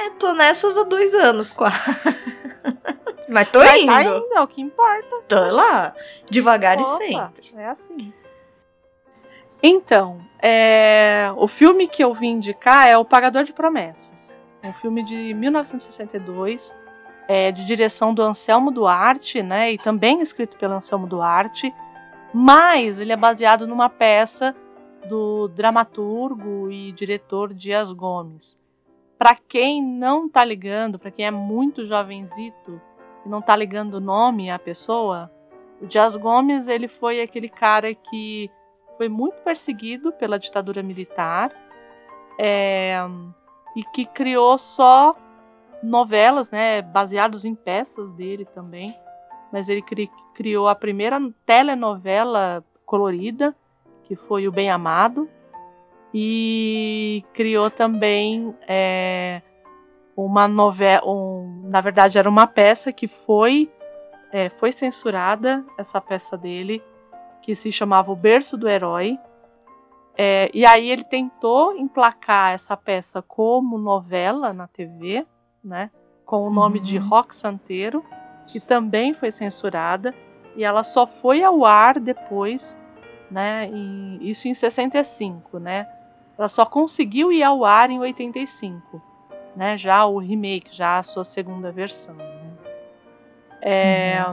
é, 0.06 0.10
tô 0.12 0.34
nessas 0.34 0.78
há 0.78 0.84
dois 0.84 1.14
anos 1.14 1.52
quase. 1.52 1.78
Mas 3.30 3.50
tô 3.50 3.60
Mas 3.60 3.82
indo. 3.82 3.88
tá 3.92 4.04
indo, 4.04 4.28
é 4.36 4.42
o 4.42 4.48
que 4.48 4.62
importa. 4.62 5.22
Tô 5.28 5.40
lá. 5.50 5.94
Devagar 6.30 6.80
Opa, 6.80 6.84
e 6.84 6.98
sempre. 6.98 7.54
É 7.58 7.66
assim. 7.68 8.14
Então, 9.64 10.22
é, 10.42 11.32
o 11.38 11.48
filme 11.48 11.88
que 11.88 12.04
eu 12.04 12.14
vim 12.14 12.34
indicar 12.34 12.88
é 12.88 12.98
O 12.98 13.04
Pagador 13.04 13.44
de 13.44 13.52
Promessas. 13.52 14.36
Um 14.64 14.74
filme 14.74 15.04
de 15.04 15.34
1962, 15.34 16.74
é, 17.28 17.52
de 17.52 17.66
direção 17.66 18.14
do 18.14 18.22
Anselmo 18.22 18.72
Duarte, 18.72 19.42
né? 19.42 19.72
E 19.72 19.78
também 19.78 20.22
escrito 20.22 20.58
pelo 20.58 20.74
Anselmo 20.74 21.08
Duarte. 21.08 21.74
Mas 22.34 23.00
ele 23.00 23.12
é 23.12 23.18
baseado 23.18 23.68
numa 23.68 23.90
peça 23.90 24.56
do 25.08 25.48
dramaturgo 25.48 26.70
e 26.70 26.92
diretor 26.92 27.54
Dias 27.54 27.92
Gomes. 27.92 28.60
Para 29.18 29.36
quem 29.36 29.82
não 29.82 30.28
tá 30.28 30.44
ligando, 30.44 31.00
para 31.00 31.12
quem 31.12 31.26
é 31.26 31.32
muito 31.32 31.86
jovenzito 31.86 32.82
e 33.26 33.30
não 33.30 33.42
tá 33.42 33.56
ligando 33.56 33.96
o 33.96 34.02
nome 34.02 34.52
à 34.52 34.60
pessoa, 34.60 35.32
o 35.82 35.86
Dias 35.86 36.16
Gomes 36.16 36.68
ele 36.68 36.88
foi 36.88 37.22
aquele 37.22 37.48
cara 37.48 37.94
que 37.94 38.50
foi 38.98 39.08
muito 39.08 39.36
perseguido 39.42 40.12
pela 40.12 40.40
ditadura 40.40 40.84
militar 40.84 41.52
é, 42.40 42.98
e 43.76 43.84
que 43.84 44.06
criou 44.06 44.58
só 44.58 45.16
novelas, 45.86 46.50
né, 46.52 46.82
baseados 46.82 47.46
em 47.46 47.56
peças 47.56 48.12
dele 48.12 48.46
também. 48.46 48.96
Mas 49.52 49.70
ele 49.70 49.82
cri, 49.82 50.10
criou 50.34 50.68
a 50.68 50.76
primeira 50.76 51.20
telenovela 51.46 52.64
colorida, 52.86 53.56
que 54.04 54.16
foi 54.16 54.48
o 54.48 54.52
Bem 54.52 54.70
Amado, 54.70 55.30
e 56.14 57.24
criou 57.34 57.70
também 57.70 58.56
é, 58.68 59.42
uma 60.16 60.48
novela, 60.48 61.06
um, 61.06 61.64
na 61.66 61.82
verdade 61.82 62.18
era 62.18 62.30
uma 62.30 62.48
peça 62.48 62.94
que 62.94 63.08
foi 63.08 63.72
é, 64.32 64.50
foi 64.50 64.72
censurada 64.72 65.66
essa 65.78 66.02
peça 66.02 66.38
dele 66.38 66.84
que 67.42 67.56
se 67.56 67.72
chamava 67.72 68.12
O 68.12 68.16
Berço 68.16 68.58
do 68.58 68.68
Herói. 68.68 69.20
É, 70.18 70.50
e 70.54 70.66
aí 70.66 70.90
ele 70.90 71.04
tentou 71.04 71.78
emplacar 71.78 72.54
essa 72.54 72.76
peça 72.76 73.22
como 73.22 73.78
novela 73.78 74.52
na 74.52 74.68
TV, 74.68 75.26
né? 75.66 75.90
Com 76.26 76.48
o 76.48 76.50
nome 76.50 76.80
de 76.80 76.98
Uhum. 76.98 77.08
Rock 77.08 77.36
Santeiro, 77.36 78.06
que 78.48 78.60
também 78.60 79.14
foi 79.14 79.32
censurada. 79.32 80.14
E 80.56 80.64
ela 80.64 80.84
só 80.84 81.06
foi 81.06 81.44
ao 81.44 81.66
ar 81.66 82.00
depois, 82.00 82.78
né? 83.30 83.66
em- 83.68 84.20
isso 84.22 84.48
em 84.48 84.54
65, 84.54 85.60
né? 85.60 85.88
Ela 86.38 86.48
só 86.48 86.66
conseguiu 86.66 87.32
ir 87.32 87.44
ao 87.44 87.66
ar 87.66 87.90
em 87.90 88.00
85, 88.00 89.02
né? 89.56 89.76
Já 89.78 90.06
o 90.06 90.18
remake, 90.20 90.74
já 90.74 91.00
a 91.00 91.04
sua 91.04 91.24
segunda 91.24 91.72
versão. 91.72 92.14
Né? 92.16 92.26
É, 93.62 94.24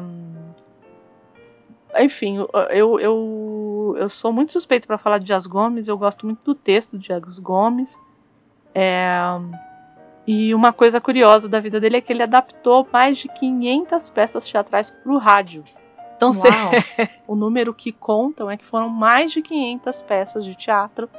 enfim, 1.98 2.38
eu, 2.70 2.98
eu, 3.00 3.96
eu 3.98 4.08
sou 4.08 4.32
muito 4.32 4.52
suspeito 4.52 4.86
para 4.86 4.98
falar 4.98 5.18
de 5.18 5.26
Dias 5.26 5.46
Gomes, 5.46 5.88
eu 5.88 5.96
gosto 5.98 6.24
muito 6.26 6.44
do 6.44 6.54
texto 6.54 6.92
do 6.92 6.98
Dias 6.98 7.38
Gomes. 7.38 7.98
É, 8.74 9.10
e 10.26 10.54
uma 10.54 10.72
coisa 10.72 11.00
curiosa 11.00 11.48
da 11.48 11.58
vida 11.58 11.80
dele 11.80 11.96
é 11.96 12.00
que 12.00 12.12
ele 12.12 12.22
adaptou 12.22 12.86
mais 12.92 13.18
de 13.18 13.28
500 13.28 14.10
peças 14.10 14.46
teatrais 14.46 14.90
para 14.90 15.12
o 15.12 15.18
rádio. 15.18 15.64
Então, 16.16 16.30
Uau. 16.30 17.08
o 17.26 17.34
número 17.34 17.74
que 17.74 17.90
contam 17.90 18.50
é 18.50 18.56
que 18.56 18.64
foram 18.64 18.88
mais 18.88 19.32
de 19.32 19.42
500 19.42 20.02
peças 20.02 20.44
de 20.44 20.54
teatro 20.54 21.10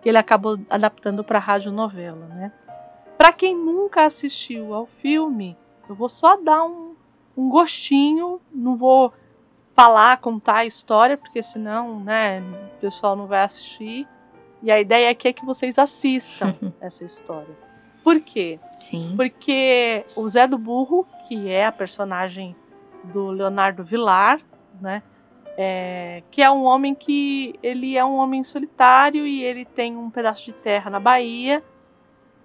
que 0.00 0.08
ele 0.08 0.16
acabou 0.16 0.58
adaptando 0.70 1.22
para 1.22 1.38
rádio 1.38 1.70
novela, 1.70 2.26
né? 2.28 2.52
Para 3.18 3.32
quem 3.32 3.54
nunca 3.54 4.04
assistiu 4.04 4.72
ao 4.72 4.86
filme, 4.86 5.56
eu 5.88 5.94
vou 5.94 6.08
só 6.08 6.36
dar 6.36 6.64
um, 6.64 6.94
um 7.36 7.48
gostinho, 7.48 8.40
não 8.52 8.76
vou 8.76 9.12
falar, 9.74 10.16
contar 10.18 10.58
a 10.58 10.64
história, 10.64 11.18
porque 11.18 11.42
senão, 11.42 12.00
né, 12.00 12.40
o 12.40 12.80
pessoal 12.80 13.14
não 13.14 13.26
vai 13.26 13.42
assistir. 13.42 14.08
E 14.62 14.70
a 14.70 14.80
ideia 14.80 15.10
aqui 15.10 15.28
é 15.28 15.32
que 15.32 15.44
vocês 15.44 15.78
assistam 15.78 16.54
essa 16.80 17.04
história. 17.04 17.65
Por 18.06 18.20
quê? 18.20 18.60
Sim. 18.78 19.14
Porque 19.16 20.04
o 20.14 20.28
Zé 20.28 20.46
do 20.46 20.56
Burro, 20.56 21.04
que 21.26 21.48
é 21.50 21.66
a 21.66 21.72
personagem 21.72 22.54
do 23.02 23.30
Leonardo 23.30 23.82
Vilar, 23.82 24.38
né? 24.80 25.02
é, 25.56 26.22
que 26.30 26.42
é 26.42 26.50
um 26.50 26.64
homem 26.64 26.94
que 26.94 27.58
ele 27.62 27.96
é 27.96 28.04
um 28.04 28.16
homem 28.16 28.44
solitário 28.44 29.26
e 29.26 29.42
ele 29.42 29.64
tem 29.64 29.96
um 29.96 30.10
pedaço 30.10 30.44
de 30.44 30.52
terra 30.52 30.90
na 30.90 31.00
Bahia 31.00 31.64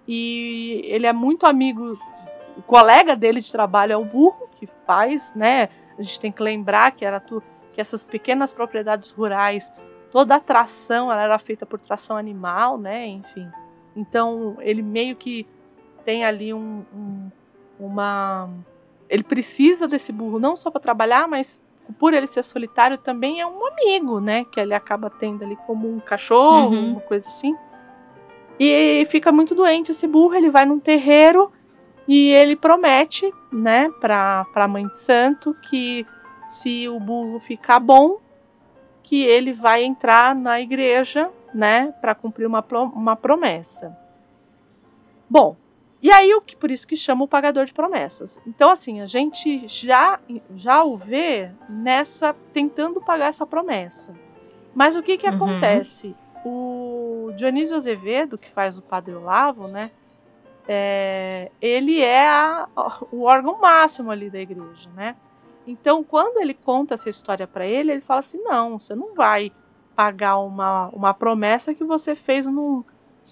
e 0.08 0.82
ele 0.86 1.06
é 1.06 1.14
muito 1.14 1.46
amigo. 1.46 2.00
O 2.58 2.62
colega 2.62 3.16
dele 3.16 3.42
de 3.42 3.52
trabalho 3.52 3.94
é 3.94 3.98
o 3.98 4.06
burro 4.06 4.50
que 4.56 4.66
faz, 4.66 5.34
né? 5.36 5.70
A 5.98 6.02
gente 6.02 6.20
tem 6.20 6.32
que 6.32 6.42
lembrar 6.42 6.92
que 6.92 7.04
era 7.04 7.20
tu, 7.20 7.44
que 7.74 7.82
essas 7.82 8.06
pequenas 8.06 8.54
propriedades 8.54 9.12
rurais, 9.12 9.70
toda 10.10 10.36
a 10.36 10.40
tração 10.40 11.12
ela 11.12 11.22
era 11.22 11.38
feita 11.38 11.66
por 11.66 11.80
tração 11.80 12.16
animal, 12.16 12.78
né? 12.78 13.08
Enfim, 13.08 13.50
então 13.96 14.58
ele 14.62 14.82
meio 14.82 15.16
que 15.16 15.46
tem 16.06 16.24
ali 16.26 16.54
um, 16.54 16.84
um- 16.96 17.30
uma. 17.80 18.50
Ele 19.10 19.24
precisa 19.24 19.88
desse 19.88 20.12
burro 20.12 20.40
não 20.40 20.56
só 20.56 20.70
para 20.72 20.80
trabalhar, 20.82 21.28
mas 21.28 21.62
por 22.00 22.14
ele 22.14 22.28
ser 22.28 22.44
solitário 22.44 22.98
também 22.98 23.42
é 23.42 23.46
um 23.46 23.66
amigo, 23.68 24.20
né? 24.22 24.46
Que 24.46 24.60
ele 24.60 24.74
acaba 24.74 25.10
tendo 25.10 25.44
ali 25.44 25.58
como 25.68 25.90
um 25.94 26.00
cachorro, 26.00 26.70
Uhum. 26.70 26.92
uma 26.94 27.02
coisa 27.02 27.28
assim. 27.28 27.56
E 28.60 29.06
fica 29.10 29.32
muito 29.32 29.56
doente 29.56 29.92
esse 29.92 30.08
burro, 30.08 30.36
ele 30.36 30.50
vai 30.50 30.66
num 30.66 30.80
terreiro 30.80 31.52
e 32.08 32.30
ele 32.32 32.56
promete, 32.56 33.32
né, 33.52 33.90
pra, 34.00 34.46
pra 34.54 34.68
mãe 34.68 34.88
de 34.88 34.98
santo 34.98 35.54
que 35.70 36.06
se 36.48 36.88
o 36.88 37.00
burro 37.00 37.40
ficar 37.40 37.80
bom, 37.80 38.18
que 39.04 39.24
ele 39.24 39.52
vai 39.52 39.84
entrar 39.84 40.36
na 40.36 40.62
igreja, 40.62 41.30
né, 41.54 41.94
para 42.02 42.16
cumprir 42.16 42.46
uma, 42.46 42.64
uma 42.94 43.16
promessa. 43.16 43.98
Bom, 45.30 45.56
e 46.02 46.12
aí 46.12 46.34
o 46.34 46.42
que 46.42 46.56
por 46.56 46.72
isso 46.72 46.88
que 46.88 46.96
chama 46.96 47.24
o 47.24 47.28
pagador 47.28 47.66
de 47.66 47.74
promessas. 47.74 48.40
Então 48.46 48.70
assim, 48.70 49.02
a 49.02 49.06
gente 49.06 49.68
já 49.68 50.20
já 50.56 50.84
o 50.84 50.98
vê 50.98 51.52
nessa 51.70 52.34
tentando 52.54 53.00
pagar 53.02 53.28
essa 53.28 53.46
promessa. 53.46 54.14
Mas 54.74 54.96
o 54.96 55.04
que 55.04 55.18
que 55.18 55.28
Uhum. 55.28 55.36
acontece? 55.36 56.16
O 56.44 57.32
Dionísio 57.36 57.76
Azevedo, 57.78 58.38
que 58.38 58.50
faz 58.50 58.78
o 58.78 58.82
Padre 58.82 59.14
Olavo, 59.14 59.68
né? 59.68 59.92
é, 60.68 61.52
ele 61.60 62.02
é 62.02 62.28
a- 62.30 62.68
o 63.12 63.24
órgão 63.24 63.60
máximo 63.60 64.12
ali 64.12 64.30
da 64.30 64.40
igreja, 64.40 64.90
né? 64.96 65.16
Então, 65.68 66.04
quando 66.04 66.38
ele 66.40 66.54
conta 66.54 66.94
essa 66.94 67.10
história 67.10 67.48
para 67.48 67.66
ele, 67.66 67.92
ele 67.92 68.02
fala 68.02 68.20
assim: 68.22 68.38
não, 68.44 68.80
você 68.80 68.96
não 68.96 69.14
vai 69.14 69.52
pagar 70.02 70.40
uma, 70.40 70.88
uma 70.88 71.14
promessa 71.14 71.76
que 71.76 71.84
você 71.84 72.16
fez 72.16 72.48
num, 72.48 72.84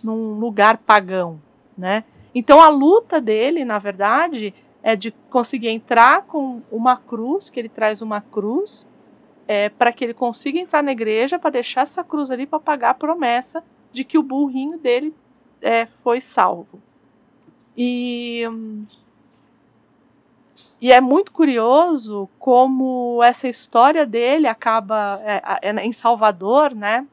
num 0.04 0.34
lugar 0.34 0.78
pagão, 0.78 1.42
né? 1.76 2.04
Então, 2.36 2.62
a 2.62 2.70
luta 2.70 3.20
dele, 3.20 3.66
na 3.66 3.80
verdade, 3.80 4.54
é 4.84 4.96
de 4.96 5.10
conseguir 5.32 5.70
entrar 5.70 6.22
com 6.28 6.62
uma 6.72 6.96
cruz, 6.96 7.50
que 7.50 7.60
ele 7.60 7.70
traz 7.70 8.04
uma 8.04 8.22
cruz, 8.22 8.88
é, 9.48 9.70
para 9.70 9.92
que 9.92 10.04
ele 10.04 10.14
consiga 10.14 10.60
entrar 10.60 10.84
na 10.84 10.92
igreja, 10.92 11.40
para 11.40 11.50
deixar 11.50 11.82
essa 11.82 12.04
cruz 12.04 12.30
ali 12.30 12.46
para 12.46 12.60
pagar 12.60 12.92
a 12.92 12.94
promessa 12.94 13.64
de 13.92 14.04
que 14.04 14.20
o 14.20 14.22
burrinho 14.22 14.78
dele 14.78 15.12
é, 15.64 15.88
foi 16.04 16.22
salvo. 16.22 16.80
E, 17.76 18.48
hum, 18.48 18.86
e 20.82 20.92
é 20.92 21.02
muito 21.02 21.32
curioso 21.32 22.30
como 22.40 23.22
essa 23.24 23.48
história 23.48 24.06
dele 24.06 24.48
acaba 24.48 25.20
é, 25.24 25.70
é 25.70 25.86
em 25.86 25.92
Salvador, 25.92 26.74
né? 26.74 27.06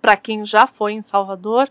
Para 0.00 0.16
quem 0.16 0.44
já 0.44 0.66
foi 0.66 0.92
em 0.92 1.02
Salvador, 1.02 1.68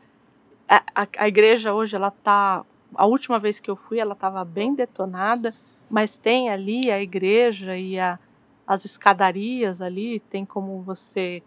a, 0.67 0.83
a, 0.93 1.07
a 1.19 1.27
igreja 1.27 1.73
hoje 1.73 1.95
ela 1.95 2.11
tá. 2.11 2.65
A 2.93 3.05
última 3.05 3.39
vez 3.39 3.59
que 3.59 3.69
eu 3.69 3.75
fui, 3.75 3.99
ela 3.99 4.13
estava 4.13 4.43
bem 4.43 4.73
detonada, 4.73 5.53
mas 5.89 6.17
tem 6.17 6.49
ali 6.49 6.91
a 6.91 7.01
igreja 7.01 7.77
e 7.77 7.97
a, 7.99 8.19
as 8.65 8.83
escadarias 8.83 9.81
ali, 9.81 10.19
tem 10.19 10.45
como 10.45 10.81
você 10.81 11.41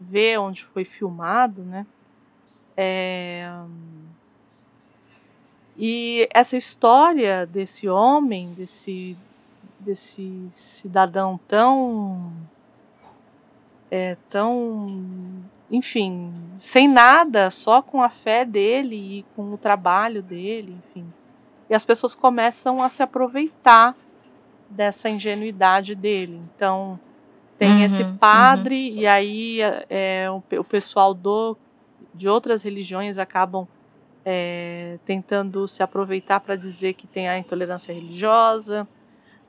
ver 0.00 0.38
onde 0.38 0.64
foi 0.64 0.84
filmado, 0.84 1.62
né? 1.62 1.86
É, 2.76 3.50
e 5.76 6.28
essa 6.32 6.56
história 6.56 7.46
desse 7.46 7.88
homem, 7.88 8.52
desse, 8.54 9.16
desse 9.80 10.48
cidadão 10.52 11.40
tão. 11.48 12.32
É, 13.90 14.16
tão. 14.28 15.42
Enfim, 15.70 16.32
sem 16.58 16.86
nada, 16.86 17.50
só 17.50 17.80
com 17.80 18.02
a 18.02 18.10
fé 18.10 18.44
dele 18.44 18.96
e 18.96 19.26
com 19.34 19.54
o 19.54 19.58
trabalho 19.58 20.22
dele, 20.22 20.76
enfim. 20.88 21.06
E 21.70 21.74
as 21.74 21.84
pessoas 21.84 22.14
começam 22.14 22.82
a 22.82 22.90
se 22.90 23.02
aproveitar 23.02 23.96
dessa 24.68 25.08
ingenuidade 25.08 25.94
dele. 25.94 26.40
Então, 26.54 27.00
tem 27.58 27.70
Uhum, 27.70 27.84
esse 27.84 28.04
padre, 28.18 28.90
e 28.92 29.06
aí 29.06 29.60
é, 29.88 30.26
o, 30.30 30.42
o 30.58 30.64
pessoal 30.64 31.14
do, 31.14 31.56
de 32.14 32.28
outras 32.28 32.62
religiões 32.62 33.16
acabam 33.18 33.66
é, 34.24 34.98
tentando 35.04 35.66
se 35.66 35.82
aproveitar 35.82 36.40
para 36.40 36.56
dizer 36.56 36.94
que 36.94 37.06
tem 37.06 37.28
a 37.28 37.38
intolerância 37.38 37.92
religiosa. 37.92 38.86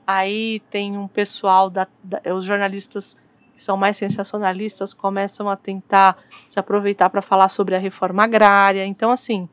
Aí 0.06 0.60
tem 0.70 0.98
um 0.98 1.08
pessoal, 1.08 1.70
da, 1.70 1.86
da, 2.02 2.20
os 2.34 2.44
jornalistas 2.44 3.16
que 3.54 3.62
são 3.62 3.76
mais 3.76 3.96
sensacionalistas 3.96 4.92
começam 4.92 5.48
a 5.48 5.56
tentar 5.56 6.16
se 6.46 6.58
aproveitar 6.58 7.08
para 7.08 7.22
falar 7.22 7.48
sobre 7.48 7.74
a 7.74 7.78
reforma 7.78 8.24
agrária. 8.24 8.84
Então, 8.84 9.10
assim, 9.10 9.48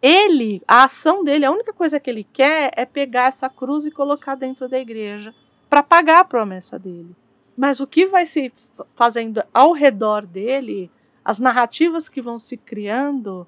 ele, 0.00 0.62
a 0.68 0.84
ação 0.84 1.24
dele, 1.24 1.46
a 1.46 1.50
única 1.50 1.72
coisa 1.72 1.98
que 1.98 2.10
ele 2.10 2.24
quer 2.24 2.70
é 2.76 2.84
pegar 2.84 3.28
essa 3.28 3.48
cruz 3.48 3.86
e 3.86 3.90
colocar 3.90 4.34
dentro 4.34 4.68
da 4.68 4.78
igreja 4.78 5.34
para 5.68 5.82
pagar 5.82 6.20
a 6.20 6.24
promessa 6.24 6.78
dele. 6.78 7.16
Mas 7.56 7.80
o 7.80 7.86
que 7.86 8.06
vai 8.06 8.26
se 8.26 8.52
fazendo 8.94 9.42
ao 9.52 9.72
redor 9.72 10.26
dele, 10.26 10.90
as 11.24 11.38
narrativas 11.38 12.08
que 12.08 12.20
vão 12.20 12.38
se 12.38 12.56
criando, 12.56 13.46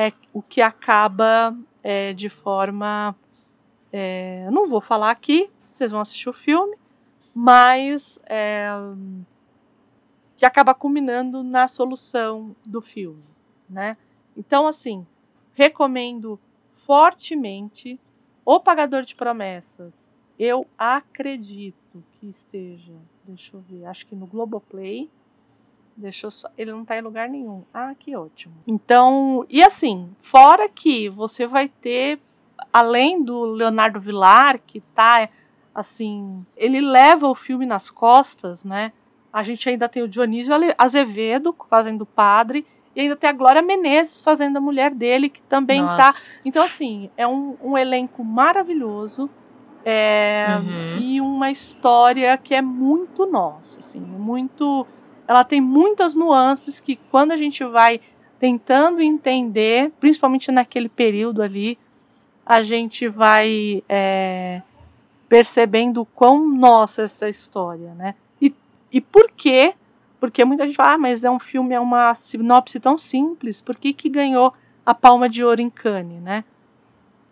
é 0.00 0.12
o 0.32 0.40
que 0.40 0.62
acaba 0.62 1.56
é, 1.82 2.12
de 2.12 2.28
forma. 2.28 3.14
É, 3.92 4.48
não 4.50 4.68
vou 4.68 4.80
falar 4.80 5.10
aqui, 5.10 5.50
vocês 5.70 5.90
vão 5.90 6.00
assistir 6.00 6.28
o 6.28 6.32
filme, 6.32 6.76
mas 7.34 8.18
é, 8.26 8.68
que 10.36 10.46
acaba 10.46 10.74
culminando 10.74 11.42
na 11.42 11.68
solução 11.68 12.54
do 12.64 12.80
filme, 12.80 13.24
né? 13.68 13.96
Então, 14.36 14.66
assim, 14.66 15.06
recomendo 15.54 16.40
fortemente 16.72 18.00
O 18.44 18.58
Pagador 18.58 19.02
de 19.02 19.14
Promessas. 19.14 20.08
Eu 20.38 20.66
acredito 20.78 22.02
que 22.12 22.26
esteja, 22.26 22.94
deixa 23.24 23.54
eu 23.54 23.60
ver, 23.60 23.84
acho 23.84 24.06
que 24.06 24.14
no 24.14 24.26
Globoplay. 24.26 25.10
Deixa 26.00 26.26
eu 26.26 26.30
só, 26.30 26.48
ele 26.56 26.72
não 26.72 26.82
está 26.82 26.96
em 26.96 27.02
lugar 27.02 27.28
nenhum. 27.28 27.62
Ah, 27.72 27.94
que 27.98 28.16
ótimo. 28.16 28.54
Então, 28.66 29.44
e 29.48 29.62
assim, 29.62 30.10
fora 30.20 30.68
que 30.68 31.08
você 31.08 31.46
vai 31.46 31.68
ter, 31.68 32.18
além 32.72 33.22
do 33.22 33.42
Leonardo 33.42 34.00
Villar, 34.00 34.60
que 34.66 34.80
tá 34.80 35.28
assim, 35.74 36.44
ele 36.56 36.80
leva 36.80 37.28
o 37.28 37.34
filme 37.34 37.66
nas 37.66 37.90
costas, 37.90 38.64
né? 38.64 38.92
A 39.32 39.42
gente 39.42 39.68
ainda 39.68 39.88
tem 39.88 40.02
o 40.02 40.08
Dionísio 40.08 40.52
Azevedo 40.76 41.54
fazendo 41.68 42.02
o 42.02 42.06
padre, 42.06 42.66
e 42.94 43.02
ainda 43.02 43.14
tem 43.14 43.30
a 43.30 43.32
Glória 43.32 43.62
Menezes 43.62 44.20
fazendo 44.20 44.56
a 44.56 44.60
mulher 44.60 44.92
dele, 44.92 45.28
que 45.28 45.40
também 45.42 45.80
tá 45.80 46.06
Nossa. 46.06 46.32
tá. 46.32 46.40
Então, 46.44 46.62
assim, 46.62 47.08
é 47.16 47.26
um, 47.26 47.56
um 47.62 47.78
elenco 47.78 48.24
maravilhoso. 48.24 49.30
É, 49.84 50.46
uhum. 50.58 50.98
E 51.00 51.20
uma 51.20 51.50
história 51.50 52.36
que 52.36 52.54
é 52.54 52.60
muito 52.60 53.24
nossa, 53.24 53.78
assim, 53.78 54.00
muito. 54.00 54.86
Ela 55.30 55.44
tem 55.44 55.60
muitas 55.60 56.12
nuances 56.12 56.80
que 56.80 56.96
quando 57.08 57.30
a 57.30 57.36
gente 57.36 57.64
vai 57.64 58.00
tentando 58.36 59.00
entender, 59.00 59.92
principalmente 60.00 60.50
naquele 60.50 60.88
período 60.88 61.40
ali, 61.40 61.78
a 62.44 62.62
gente 62.62 63.06
vai 63.06 63.80
é, 63.88 64.60
percebendo 65.28 66.04
quão 66.04 66.44
nossa 66.48 67.02
essa 67.02 67.28
história, 67.28 67.94
né? 67.94 68.16
E, 68.42 68.52
e 68.90 69.00
por 69.00 69.30
quê? 69.30 69.74
Porque 70.18 70.44
muita 70.44 70.66
gente 70.66 70.74
fala, 70.74 70.94
ah, 70.94 70.98
mas 70.98 71.22
é 71.22 71.30
um 71.30 71.38
filme, 71.38 71.76
é 71.76 71.80
uma 71.80 72.12
sinopse 72.16 72.80
tão 72.80 72.98
simples, 72.98 73.60
por 73.60 73.76
que, 73.76 73.92
que 73.92 74.08
ganhou 74.08 74.52
a 74.84 74.92
Palma 74.92 75.28
de 75.28 75.44
Ouro 75.44 75.60
em 75.60 75.70
Cannes, 75.70 76.20
né? 76.20 76.42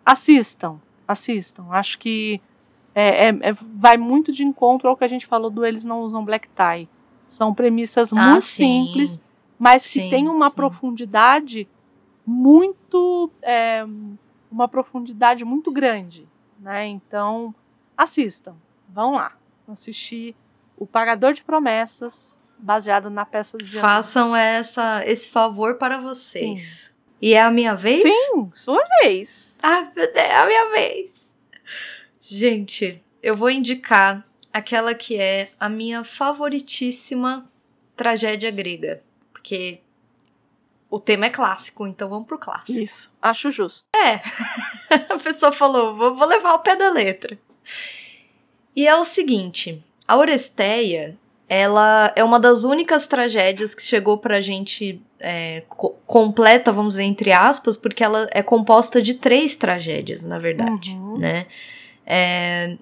Assistam, 0.05 0.79
assistam. 1.05 1.65
Acho 1.69 1.99
que 1.99 2.39
é, 2.95 3.25
é, 3.25 3.27
é, 3.41 3.53
vai 3.75 3.97
muito 3.97 4.31
de 4.31 4.45
encontro 4.45 4.87
ao 4.87 4.95
que 4.95 5.03
a 5.03 5.09
gente 5.09 5.27
falou 5.27 5.49
do 5.49 5.65
Eles 5.65 5.83
Não 5.83 5.99
Usam 5.99 6.23
Black 6.23 6.47
Tie. 6.47 6.87
São 7.29 7.53
premissas 7.53 8.11
ah, 8.11 8.31
muito 8.31 8.43
sim. 8.43 8.85
simples, 8.85 9.19
mas 9.57 9.83
que 9.83 10.01
sim, 10.01 10.09
têm 10.09 10.27
uma 10.27 10.49
sim. 10.49 10.55
profundidade 10.57 11.69
muito... 12.25 13.31
É, 13.41 13.85
uma 14.51 14.67
profundidade 14.67 15.45
muito 15.45 15.71
grande, 15.71 16.27
né? 16.59 16.87
Então, 16.87 17.53
assistam, 17.95 18.55
vão 18.87 19.13
lá, 19.13 19.33
assistir 19.67 20.35
O 20.75 20.87
Pagador 20.87 21.33
de 21.33 21.43
Promessas, 21.43 22.35
baseado 22.57 23.09
na 23.09 23.25
peça 23.25 23.57
de 23.57 23.79
Façam 23.79 24.35
essa, 24.35 25.03
esse 25.05 25.29
favor 25.29 25.75
para 25.75 25.99
vocês. 25.99 26.59
Sim. 26.59 26.93
E 27.21 27.33
é 27.33 27.41
a 27.41 27.51
minha 27.51 27.75
vez? 27.75 28.01
Sim, 28.01 28.49
sua 28.53 28.81
vez. 29.01 29.57
Ah, 29.61 29.91
é 30.15 30.35
a 30.37 30.45
minha 30.45 30.71
vez. 30.71 31.35
Gente, 32.21 33.03
eu 33.21 33.35
vou 33.35 33.49
indicar 33.49 34.25
aquela 34.53 34.93
que 34.93 35.15
é 35.17 35.49
a 35.59 35.69
minha 35.69 36.03
favoritíssima 36.03 37.49
tragédia 37.95 38.51
grega. 38.51 39.03
Porque 39.31 39.79
o 40.89 40.99
tema 40.99 41.27
é 41.27 41.29
clássico, 41.29 41.85
então 41.85 42.09
vamos 42.09 42.27
pro 42.27 42.39
clássico. 42.39 42.79
Isso, 42.79 43.09
acho 43.21 43.51
justo. 43.51 43.85
É. 43.95 44.21
a 45.13 45.19
pessoa 45.19 45.51
falou, 45.51 45.95
vou, 45.95 46.27
levar 46.27 46.53
o 46.53 46.59
pé 46.59 46.75
da 46.75 46.89
letra. 46.89 47.37
E 48.75 48.87
é 48.87 48.95
o 48.95 49.05
seguinte, 49.05 49.83
a 50.07 50.17
Oresteia, 50.17 51.17
ela 51.47 52.11
é 52.15 52.23
uma 52.23 52.39
das 52.39 52.63
únicas 52.63 53.05
tragédias 53.05 53.75
que 53.75 53.83
chegou 53.83 54.17
pra 54.17 54.41
gente 54.41 55.01
é, 55.19 55.63
co 55.67 55.95
completa, 56.05 56.71
vamos 56.71 56.93
dizer, 56.93 57.03
entre 57.03 57.31
aspas, 57.31 57.77
porque 57.77 58.03
ela 58.03 58.27
é 58.31 58.41
composta 58.41 59.01
de 59.01 59.13
três 59.13 59.55
tragédias, 59.55 60.23
na 60.23 60.39
verdade, 60.39 60.91
uhum. 60.91 61.17
né? 61.17 61.45
É, 62.05 62.77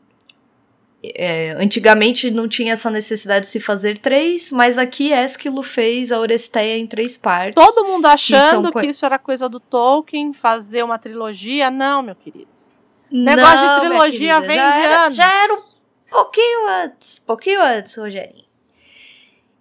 é, 1.04 1.52
antigamente 1.52 2.32
não 2.32 2.48
tinha 2.48 2.74
essa 2.74 2.90
necessidade 2.90 3.46
de 3.46 3.52
se 3.52 3.60
fazer 3.60 3.98
três, 3.98 4.52
mas 4.52 4.78
aqui 4.78 5.12
Esquilo 5.12 5.62
fez 5.62 6.12
a 6.12 6.20
Oresteia 6.20 6.78
em 6.78 6.88
três 6.88 7.18
partes. 7.18 7.56
Todo 7.56 7.86
mundo 7.86 8.06
achando 8.08 8.72
que, 8.72 8.80
que 8.82 8.88
isso 8.88 9.06
era 9.06 9.20
coisa 9.20 9.48
do 9.48 9.60
Tolkien, 9.60 10.34
fazer 10.34 10.84
uma 10.84 10.98
trilogia. 10.98 11.70
Não, 11.70 12.02
meu 12.02 12.16
querido. 12.16 12.48
Negócio 13.12 13.66
não, 13.66 13.76
de 13.76 13.88
trilogia 13.88 14.40
vem 14.42 14.58
já 14.58 14.76
era, 14.78 15.12
já 15.12 15.44
era 15.44 15.54
um 15.54 15.62
pouquinho 16.10 16.68
antes, 16.68 17.20
pouquinho 17.20 17.62
antes, 17.62 17.96
Rogerinho. 17.96 18.46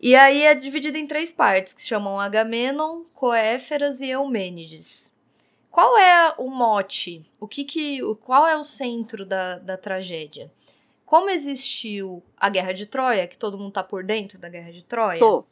E 0.00 0.14
aí 0.14 0.42
é 0.42 0.54
dividido 0.54 0.98
em 0.98 1.06
três 1.06 1.30
partes, 1.30 1.72
que 1.72 1.82
se 1.82 1.88
chamam 1.88 2.18
Agamenon, 2.18 3.02
Coéferas 3.14 4.00
e 4.00 4.10
Eumênides. 4.10 5.12
Qual 5.70 5.96
é 5.98 6.34
o 6.38 6.48
mote? 6.48 7.30
O 7.38 7.46
que 7.46 7.64
que, 7.64 8.00
qual 8.22 8.46
é 8.46 8.56
o 8.56 8.64
centro 8.64 9.24
da, 9.24 9.58
da 9.58 9.76
tragédia? 9.76 10.50
Como 11.06 11.30
existiu 11.30 12.20
a 12.36 12.48
Guerra 12.48 12.72
de 12.72 12.84
Troia, 12.84 13.28
que 13.28 13.38
todo 13.38 13.56
mundo 13.56 13.70
tá 13.70 13.82
por 13.84 14.02
dentro 14.02 14.38
da 14.40 14.48
Guerra 14.48 14.72
de 14.72 14.84
Troia. 14.84 15.20
Tô. 15.20 15.44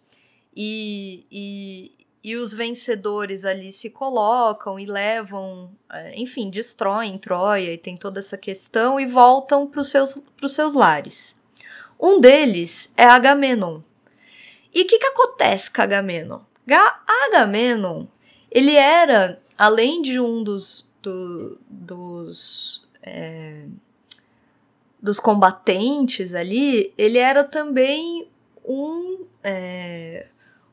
E, 0.55 1.25
e, 1.31 1.93
e 2.25 2.35
os 2.35 2.53
vencedores 2.53 3.45
ali 3.45 3.71
se 3.71 3.89
colocam 3.89 4.81
e 4.81 4.85
levam, 4.85 5.71
é, 5.93 6.21
enfim, 6.21 6.51
destroem 6.51 7.17
Troia 7.17 7.73
e 7.73 7.79
tem 7.79 7.97
toda 7.97 8.19
essa 8.19 8.37
questão 8.37 8.99
e 8.99 9.07
voltam 9.07 9.65
para 9.65 9.81
os 9.81 9.89
seus, 9.89 10.15
pros 10.37 10.53
seus 10.53 10.75
lares. 10.75 11.39
Um 12.01 12.19
deles 12.19 12.93
é 12.97 13.05
Agamenon. 13.05 13.81
E 14.75 14.83
o 14.83 14.87
que, 14.89 14.99
que 14.99 15.07
acontece 15.07 15.71
com 15.71 15.83
Agamenon? 15.83 16.41
Agamenon, 17.07 18.07
ele 18.51 18.75
era, 18.75 19.41
além 19.57 20.03
de 20.03 20.19
um 20.19 20.43
dos, 20.43 20.93
do, 21.01 21.61
dos, 21.69 22.85
é, 23.03 23.67
dos 25.05 25.21
combatentes 25.21 26.35
ali, 26.35 26.95
ele 26.97 27.19
era 27.19 27.45
também 27.45 28.27
um 28.65 29.27
é, 29.43 30.29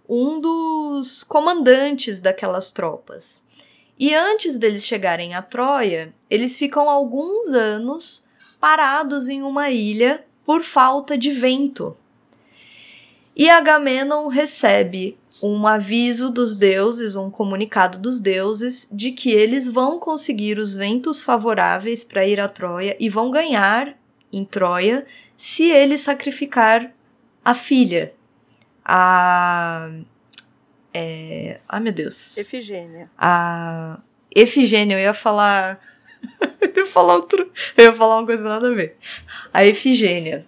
um 0.07 0.39
dos 0.39 1.21
comandantes 1.21 2.21
daquelas 2.21 2.71
tropas. 2.71 3.41
E 3.99 4.15
antes 4.15 4.57
deles 4.57 4.85
chegarem 4.85 5.33
a 5.33 5.41
Troia, 5.41 6.13
eles 6.29 6.55
ficam 6.55 6.89
alguns 6.89 7.51
anos 7.51 8.23
parados 8.57 9.27
em 9.27 9.43
uma 9.43 9.69
ilha 9.69 10.23
por 10.45 10.63
falta 10.63 11.17
de 11.17 11.33
vento. 11.33 11.97
E 13.35 13.49
Agamenon 13.49 14.29
recebe 14.29 15.17
um 15.43 15.67
aviso 15.67 16.29
dos 16.29 16.55
deuses, 16.55 17.17
um 17.17 17.29
comunicado 17.29 17.97
dos 17.97 18.21
deuses, 18.21 18.87
de 18.89 19.11
que 19.11 19.31
eles 19.31 19.67
vão 19.67 19.99
conseguir 19.99 20.57
os 20.57 20.73
ventos 20.73 21.21
favoráveis 21.21 22.01
para 22.01 22.25
ir 22.25 22.39
a 22.39 22.47
Troia 22.47 22.95
e 22.97 23.09
vão 23.09 23.29
ganhar 23.29 23.99
em 24.31 24.45
Troia 24.45 25.05
se 25.35 25.69
ele 25.69 25.97
sacrificar 25.97 26.91
a 27.43 27.53
filha 27.53 28.13
a. 28.83 29.89
É, 30.93 31.59
ai 31.69 31.79
meu 31.79 31.93
Deus. 31.93 32.37
Efigênia. 32.37 33.09
A. 33.17 33.99
Efigênia, 34.33 34.95
eu 34.95 34.99
ia 34.99 35.13
falar. 35.13 35.81
eu 36.61 36.73
ia 36.75 36.85
falar 36.85 37.15
outro. 37.15 37.51
Eu 37.77 37.85
ia 37.85 37.93
falar 37.93 38.17
uma 38.17 38.25
coisa 38.25 38.47
nada 38.47 38.67
a 38.67 38.73
ver. 38.73 38.97
A 39.53 39.65
Efigênia. 39.65 40.45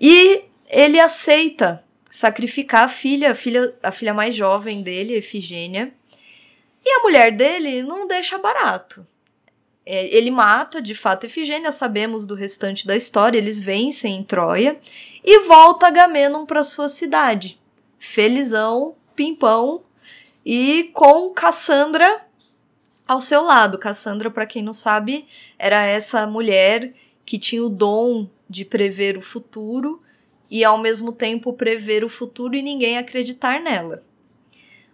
E 0.00 0.44
ele 0.68 1.00
aceita 1.00 1.82
sacrificar 2.10 2.84
a 2.84 2.88
filha, 2.88 3.32
a 3.32 3.34
filha, 3.34 3.74
a 3.82 3.90
filha 3.90 4.14
mais 4.14 4.34
jovem 4.34 4.82
dele, 4.82 5.14
Efigênia. 5.14 5.92
E 6.84 6.90
a 6.98 7.02
mulher 7.02 7.32
dele 7.32 7.82
não 7.82 8.06
deixa 8.06 8.38
barato. 8.38 9.06
É, 9.88 10.14
ele 10.16 10.32
mata, 10.32 10.82
de 10.82 10.96
fato, 10.96 11.26
Efigênia, 11.26 11.70
sabemos 11.70 12.26
do 12.26 12.34
restante 12.34 12.84
da 12.84 12.96
história, 12.96 13.38
eles 13.38 13.60
vencem 13.60 14.16
em 14.16 14.24
Troia 14.24 14.76
e 15.24 15.46
volta 15.46 15.86
Agamenon 15.86 16.44
para 16.44 16.64
sua 16.64 16.88
cidade. 16.88 17.56
Felizão, 17.96 18.96
pimpão 19.14 19.84
e 20.44 20.90
com 20.92 21.30
Cassandra 21.30 22.26
ao 23.06 23.20
seu 23.20 23.42
lado. 23.42 23.78
Cassandra, 23.78 24.28
para 24.28 24.46
quem 24.46 24.60
não 24.60 24.72
sabe, 24.72 25.24
era 25.56 25.84
essa 25.84 26.26
mulher 26.26 26.92
que 27.24 27.38
tinha 27.38 27.62
o 27.62 27.68
dom 27.68 28.28
de 28.50 28.64
prever 28.64 29.16
o 29.16 29.22
futuro 29.22 30.02
e 30.50 30.64
ao 30.64 30.78
mesmo 30.78 31.12
tempo 31.12 31.52
prever 31.52 32.04
o 32.04 32.08
futuro 32.08 32.56
e 32.56 32.62
ninguém 32.62 32.98
acreditar 32.98 33.60
nela. 33.60 34.02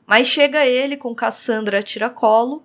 Mas 0.07 0.27
chega 0.27 0.67
ele 0.67 0.97
com 0.97 1.15
Cassandra 1.15 1.79
a 1.79 1.83
tiracolo 1.83 2.63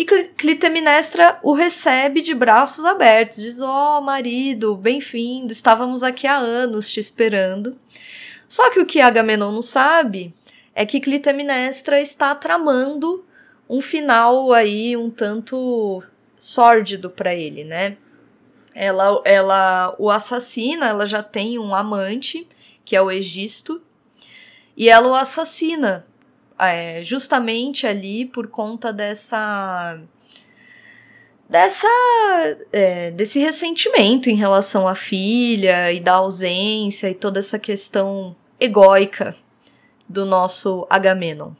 e 0.00 0.04
Clitemnestra 0.06 1.38
o 1.42 1.52
recebe 1.52 2.22
de 2.22 2.32
braços 2.32 2.86
abertos, 2.86 3.36
diz: 3.36 3.60
Ó 3.60 3.98
oh, 3.98 4.00
marido, 4.00 4.74
bem-vindo, 4.74 5.52
estávamos 5.52 6.02
aqui 6.02 6.26
há 6.26 6.36
anos 6.36 6.88
te 6.88 6.98
esperando. 6.98 7.78
Só 8.48 8.70
que 8.70 8.80
o 8.80 8.86
que 8.86 8.98
Agamenon 8.98 9.52
não 9.52 9.60
sabe 9.60 10.32
é 10.74 10.86
que 10.86 11.00
Clitemnestra 11.00 12.00
está 12.00 12.34
tramando 12.34 13.26
um 13.68 13.82
final 13.82 14.54
aí 14.54 14.96
um 14.96 15.10
tanto 15.10 16.02
sórdido 16.38 17.10
para 17.10 17.34
ele, 17.34 17.62
né? 17.62 17.98
Ela, 18.74 19.20
ela 19.26 19.94
o 19.98 20.08
assassina, 20.08 20.88
ela 20.88 21.04
já 21.04 21.22
tem 21.22 21.58
um 21.58 21.74
amante, 21.74 22.48
que 22.86 22.96
é 22.96 23.02
o 23.02 23.10
Egisto, 23.10 23.82
e 24.74 24.88
ela 24.88 25.08
o 25.08 25.14
assassina 25.14 26.06
é, 26.60 27.02
justamente 27.02 27.86
ali 27.86 28.26
por 28.26 28.48
conta 28.48 28.92
dessa 28.92 30.00
dessa 31.48 31.88
é, 32.72 33.10
desse 33.10 33.40
ressentimento 33.40 34.30
em 34.30 34.36
relação 34.36 34.86
à 34.86 34.94
filha 34.94 35.92
e 35.92 35.98
da 35.98 36.14
ausência 36.14 37.10
e 37.10 37.14
toda 37.14 37.38
essa 37.40 37.58
questão 37.58 38.36
egóica 38.58 39.34
do 40.08 40.24
nosso 40.24 40.86
Agamenon. 40.90 41.52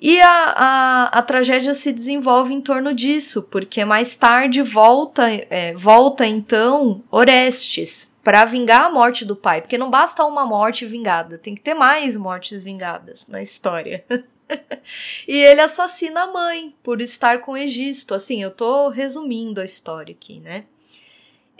E 0.00 0.20
a, 0.20 0.54
a, 0.56 1.04
a 1.18 1.22
tragédia 1.22 1.72
se 1.72 1.92
desenvolve 1.92 2.52
em 2.52 2.60
torno 2.60 2.92
disso, 2.92 3.44
porque 3.44 3.84
mais 3.84 4.14
tarde 4.16 4.60
volta, 4.60 5.28
é, 5.30 5.72
volta 5.74 6.26
então 6.26 7.02
Orestes 7.10 8.13
para 8.24 8.46
vingar 8.46 8.86
a 8.86 8.90
morte 8.90 9.22
do 9.24 9.36
pai, 9.36 9.60
porque 9.60 9.76
não 9.76 9.90
basta 9.90 10.24
uma 10.24 10.46
morte 10.46 10.86
vingada, 10.86 11.36
tem 11.36 11.54
que 11.54 11.60
ter 11.60 11.74
mais 11.74 12.16
mortes 12.16 12.62
vingadas 12.62 13.28
na 13.28 13.42
história. 13.42 14.02
e 15.28 15.36
ele 15.36 15.60
assassina 15.60 16.22
a 16.22 16.32
mãe 16.32 16.74
por 16.82 17.02
estar 17.02 17.40
com 17.40 17.56
Egisto. 17.56 18.14
Assim, 18.14 18.42
eu 18.42 18.50
tô 18.50 18.88
resumindo 18.88 19.60
a 19.60 19.64
história 19.64 20.14
aqui, 20.14 20.40
né? 20.40 20.64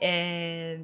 É... 0.01 0.81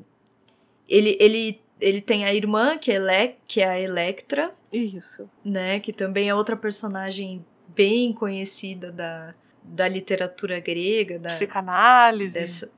Ele, 0.87 1.17
ele, 1.19 1.61
ele 1.81 2.01
tem 2.01 2.25
a 2.25 2.35
irmã, 2.35 2.77
que 2.77 2.93
é, 2.93 2.97
Ele 2.97 3.37
que 3.47 3.61
é 3.61 3.69
a 3.69 3.81
Electra. 3.81 4.53
Isso. 4.73 5.31
Né? 5.45 5.81
Que 5.81 5.93
também 5.93 6.29
é 6.29 6.35
outra 6.35 6.57
personagem 6.57 7.45
bem 7.69 8.13
conhecida 8.13 8.91
da, 8.91 9.33
da 9.63 9.89
literatura 9.89 10.59
grega, 10.59 11.19
da 11.19 11.37
psicanálise, 11.37 12.35
dessa, 12.35 12.71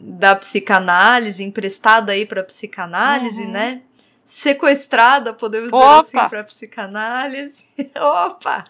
da 0.00 0.34
psicanálise, 0.34 1.44
emprestada 1.44 2.12
aí 2.12 2.24
para 2.24 2.42
psicanálise, 2.42 3.44
uhum. 3.44 3.50
né? 3.50 3.82
Sequestrada, 4.24 5.32
podemos 5.32 5.72
Opa! 5.72 6.00
dizer 6.02 6.18
assim, 6.18 6.28
para 6.28 6.44
psicanálise. 6.44 7.64
Opa! 7.98 8.64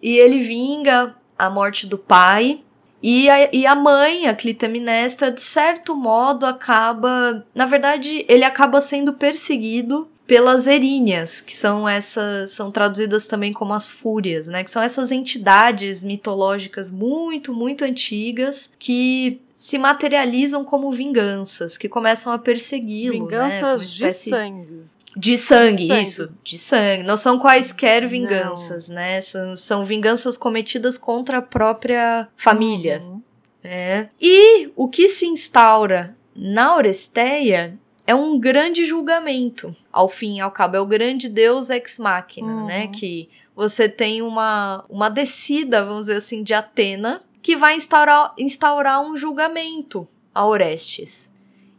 E 0.00 0.18
ele 0.18 0.40
vinga 0.40 1.14
a 1.38 1.50
morte 1.50 1.86
do 1.86 1.98
pai. 1.98 2.62
E 3.02 3.28
a, 3.28 3.52
e 3.52 3.66
a 3.66 3.74
mãe, 3.74 4.28
a 4.28 4.34
Clitemnestra, 4.34 5.32
de 5.32 5.40
certo 5.40 5.96
modo 5.96 6.46
acaba. 6.46 7.44
Na 7.52 7.66
verdade, 7.66 8.24
ele 8.28 8.44
acaba 8.44 8.80
sendo 8.80 9.12
perseguido 9.14 10.08
pelas 10.32 10.66
erinhas, 10.66 11.42
que 11.42 11.54
são 11.54 11.86
essas, 11.86 12.52
são 12.52 12.70
traduzidas 12.70 13.26
também 13.26 13.52
como 13.52 13.74
as 13.74 13.90
fúrias, 13.90 14.48
né? 14.48 14.64
Que 14.64 14.70
são 14.70 14.82
essas 14.82 15.12
entidades 15.12 16.02
mitológicas 16.02 16.90
muito, 16.90 17.52
muito 17.52 17.84
antigas 17.84 18.72
que 18.78 19.42
se 19.54 19.76
materializam 19.76 20.64
como 20.64 20.90
vinganças, 20.90 21.76
que 21.76 21.86
começam 21.86 22.32
a 22.32 22.38
persegui-lo, 22.38 23.26
né? 23.28 23.50
Vinganças 23.50 23.92
de 23.92 24.10
sangue. 24.10 24.80
De 25.14 25.36
sangue, 25.36 25.86
sangue, 25.86 26.02
isso, 26.02 26.32
de 26.42 26.56
sangue. 26.56 27.02
Não 27.02 27.18
são 27.18 27.38
quaisquer 27.38 28.08
vinganças, 28.08 28.88
Não. 28.88 28.94
né? 28.96 29.20
São, 29.20 29.54
são 29.54 29.84
vinganças 29.84 30.38
cometidas 30.38 30.96
contra 30.96 31.38
a 31.38 31.42
própria 31.42 32.26
família. 32.34 33.02
Uhum. 33.04 33.20
É. 33.62 34.06
E 34.18 34.72
o 34.74 34.88
que 34.88 35.08
se 35.08 35.26
instaura 35.26 36.16
na 36.34 36.74
Oresteia 36.74 37.78
é 38.06 38.14
um 38.14 38.38
grande 38.38 38.84
julgamento. 38.84 39.74
Ao 39.92 40.08
fim 40.08 40.36
e 40.36 40.40
ao 40.40 40.50
cabo, 40.50 40.76
é 40.76 40.80
o 40.80 40.86
grande 40.86 41.28
Deus 41.28 41.70
ex 41.70 41.98
machina, 41.98 42.52
uhum. 42.52 42.66
né? 42.66 42.88
Que 42.88 43.28
você 43.54 43.88
tem 43.88 44.22
uma, 44.22 44.84
uma 44.88 45.08
descida, 45.08 45.84
vamos 45.84 46.02
dizer 46.02 46.16
assim, 46.16 46.42
de 46.42 46.54
Atena, 46.54 47.22
que 47.40 47.56
vai 47.56 47.76
instaurar, 47.76 48.34
instaurar 48.38 49.02
um 49.02 49.16
julgamento 49.16 50.08
a 50.34 50.46
Orestes. 50.46 51.30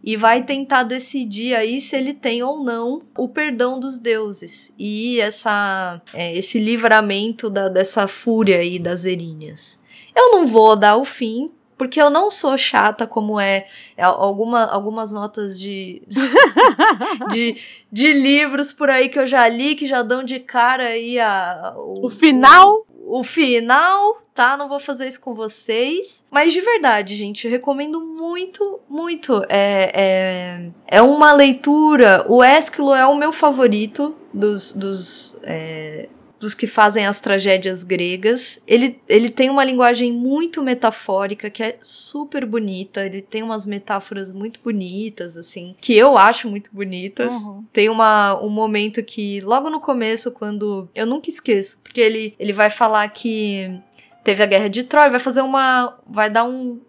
E 0.05 0.17
vai 0.17 0.43
tentar 0.43 0.83
decidir 0.83 1.55
aí 1.55 1.79
se 1.79 1.95
ele 1.95 2.13
tem 2.13 2.43
ou 2.43 2.61
não 2.61 3.03
o 3.17 3.29
perdão 3.29 3.79
dos 3.79 3.97
deuses. 3.97 4.73
E 4.77 5.19
essa, 5.21 6.01
é, 6.13 6.35
esse 6.35 6.59
livramento 6.59 7.49
da, 7.49 7.69
dessa 7.69 8.05
fúria 8.05 8.57
aí 8.57 8.77
das 8.77 9.05
erinhas. 9.05 9.79
Eu 10.13 10.31
não 10.31 10.45
vou 10.45 10.75
dar 10.75 10.97
o 10.97 11.05
fim, 11.05 11.49
porque 11.77 12.01
eu 12.01 12.09
não 12.09 12.29
sou 12.29 12.57
chata 12.57 13.05
como 13.07 13.39
é, 13.39 13.65
é 13.97 14.03
alguma, 14.03 14.65
algumas 14.65 15.13
notas 15.13 15.59
de, 15.59 16.01
de, 17.31 17.57
de 17.91 18.13
livros 18.13 18.71
por 18.71 18.89
aí 18.89 19.09
que 19.09 19.19
eu 19.19 19.27
já 19.27 19.47
li, 19.47 19.75
que 19.75 19.85
já 19.85 20.01
dão 20.01 20.23
de 20.23 20.39
cara 20.39 20.85
aí 20.85 21.19
a, 21.19 21.73
o, 21.75 22.07
o 22.07 22.09
final. 22.09 22.85
O, 23.05 23.19
o 23.19 23.23
final, 23.23 24.23
tá? 24.33 24.57
Não 24.57 24.67
vou 24.67 24.79
fazer 24.79 25.07
isso 25.07 25.19
com 25.19 25.35
vocês. 25.35 26.25
Mas 26.31 26.53
de 26.53 26.61
verdade, 26.61 27.15
gente, 27.15 27.45
eu 27.45 27.51
recomendo 27.51 28.03
muito, 28.03 28.79
muito. 28.89 29.43
É, 29.49 29.91
é, 29.93 30.71
é 30.87 31.01
uma 31.01 31.33
leitura. 31.33 32.25
O 32.27 32.43
Esquilo 32.43 32.93
é 32.93 33.05
o 33.05 33.15
meu 33.15 33.31
favorito 33.31 34.15
dos. 34.33 34.71
dos 34.71 35.37
é, 35.43 36.09
dos 36.43 36.53
que 36.53 36.67
fazem 36.67 37.05
as 37.05 37.19
tragédias 37.19 37.83
gregas. 37.83 38.59
Ele, 38.67 39.01
ele 39.07 39.29
tem 39.29 39.49
uma 39.49 39.63
linguagem 39.63 40.11
muito 40.11 40.61
metafórica, 40.61 41.49
que 41.49 41.63
é 41.63 41.77
super 41.81 42.45
bonita. 42.45 43.05
Ele 43.05 43.21
tem 43.21 43.41
umas 43.41 43.65
metáforas 43.65 44.31
muito 44.31 44.59
bonitas, 44.63 45.35
assim, 45.37 45.75
que 45.81 45.97
eu 45.97 46.17
acho 46.17 46.49
muito 46.49 46.69
bonitas. 46.71 47.33
Uhum. 47.33 47.63
Tem 47.71 47.89
uma, 47.89 48.39
um 48.41 48.49
momento 48.49 49.01
que, 49.01 49.41
logo 49.41 49.69
no 49.69 49.79
começo, 49.79 50.31
quando. 50.31 50.89
Eu 50.93 51.07
nunca 51.07 51.29
esqueço, 51.29 51.79
porque 51.81 52.01
ele, 52.01 52.35
ele 52.37 52.53
vai 52.53 52.69
falar 52.69 53.07
que 53.09 53.79
teve 54.23 54.43
a 54.43 54.45
guerra 54.45 54.67
de 54.67 54.83
Troia, 54.83 55.09
vai 55.09 55.19
fazer 55.19 55.41
uma. 55.41 55.97
Vai 56.05 56.29
dar 56.29 56.43
um, 56.43 56.79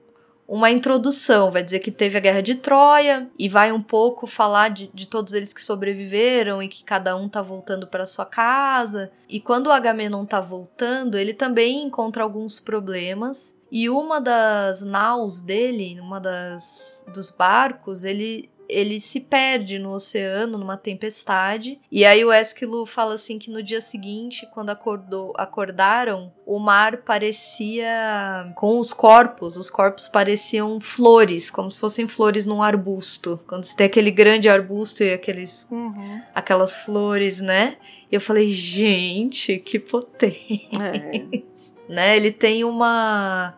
uma 0.46 0.70
introdução, 0.70 1.50
vai 1.50 1.62
dizer 1.62 1.78
que 1.78 1.90
teve 1.90 2.18
a 2.18 2.20
guerra 2.20 2.42
de 2.42 2.54
Troia 2.54 3.30
e 3.38 3.48
vai 3.48 3.72
um 3.72 3.80
pouco 3.80 4.26
falar 4.26 4.68
de, 4.68 4.90
de 4.92 5.08
todos 5.08 5.32
eles 5.32 5.52
que 5.52 5.62
sobreviveram 5.62 6.62
e 6.62 6.68
que 6.68 6.84
cada 6.84 7.16
um 7.16 7.28
tá 7.28 7.40
voltando 7.40 7.86
para 7.86 8.06
sua 8.06 8.26
casa. 8.26 9.10
E 9.28 9.40
quando 9.40 9.68
o 9.68 9.72
Agamenon 9.72 10.24
tá 10.26 10.40
voltando, 10.40 11.16
ele 11.16 11.32
também 11.32 11.82
encontra 11.84 12.22
alguns 12.22 12.60
problemas. 12.60 13.58
E 13.70 13.88
uma 13.88 14.20
das 14.20 14.84
naus 14.84 15.40
dele, 15.40 15.98
uma 15.98 16.20
das 16.20 17.04
dos 17.12 17.30
barcos, 17.30 18.04
ele 18.04 18.50
ele 18.74 19.00
se 19.00 19.20
perde 19.20 19.78
no 19.78 19.92
oceano 19.92 20.58
numa 20.58 20.76
tempestade. 20.76 21.78
E 21.90 22.04
aí 22.04 22.24
o 22.24 22.32
Esquilo 22.32 22.84
fala 22.84 23.14
assim 23.14 23.38
que 23.38 23.50
no 23.50 23.62
dia 23.62 23.80
seguinte, 23.80 24.48
quando 24.52 24.70
acordou, 24.70 25.32
acordaram, 25.36 26.32
o 26.44 26.58
mar 26.58 26.98
parecia 26.98 28.52
com 28.56 28.78
os 28.78 28.92
corpos, 28.92 29.56
os 29.56 29.70
corpos 29.70 30.08
pareciam 30.08 30.80
flores, 30.80 31.50
como 31.50 31.70
se 31.70 31.80
fossem 31.80 32.08
flores 32.08 32.44
num 32.44 32.62
arbusto. 32.62 33.40
Quando 33.46 33.64
você 33.64 33.76
tem 33.76 33.86
aquele 33.86 34.10
grande 34.10 34.48
arbusto 34.48 35.02
e 35.02 35.12
aqueles 35.12 35.66
uhum. 35.70 36.20
aquelas 36.34 36.78
flores, 36.78 37.40
né? 37.40 37.76
E 38.10 38.14
eu 38.14 38.20
falei, 38.20 38.50
gente, 38.50 39.58
que 39.58 39.78
potente. 39.78 40.68
É. 40.80 41.42
né? 41.88 42.16
Ele 42.16 42.30
tem 42.30 42.64
uma 42.64 43.56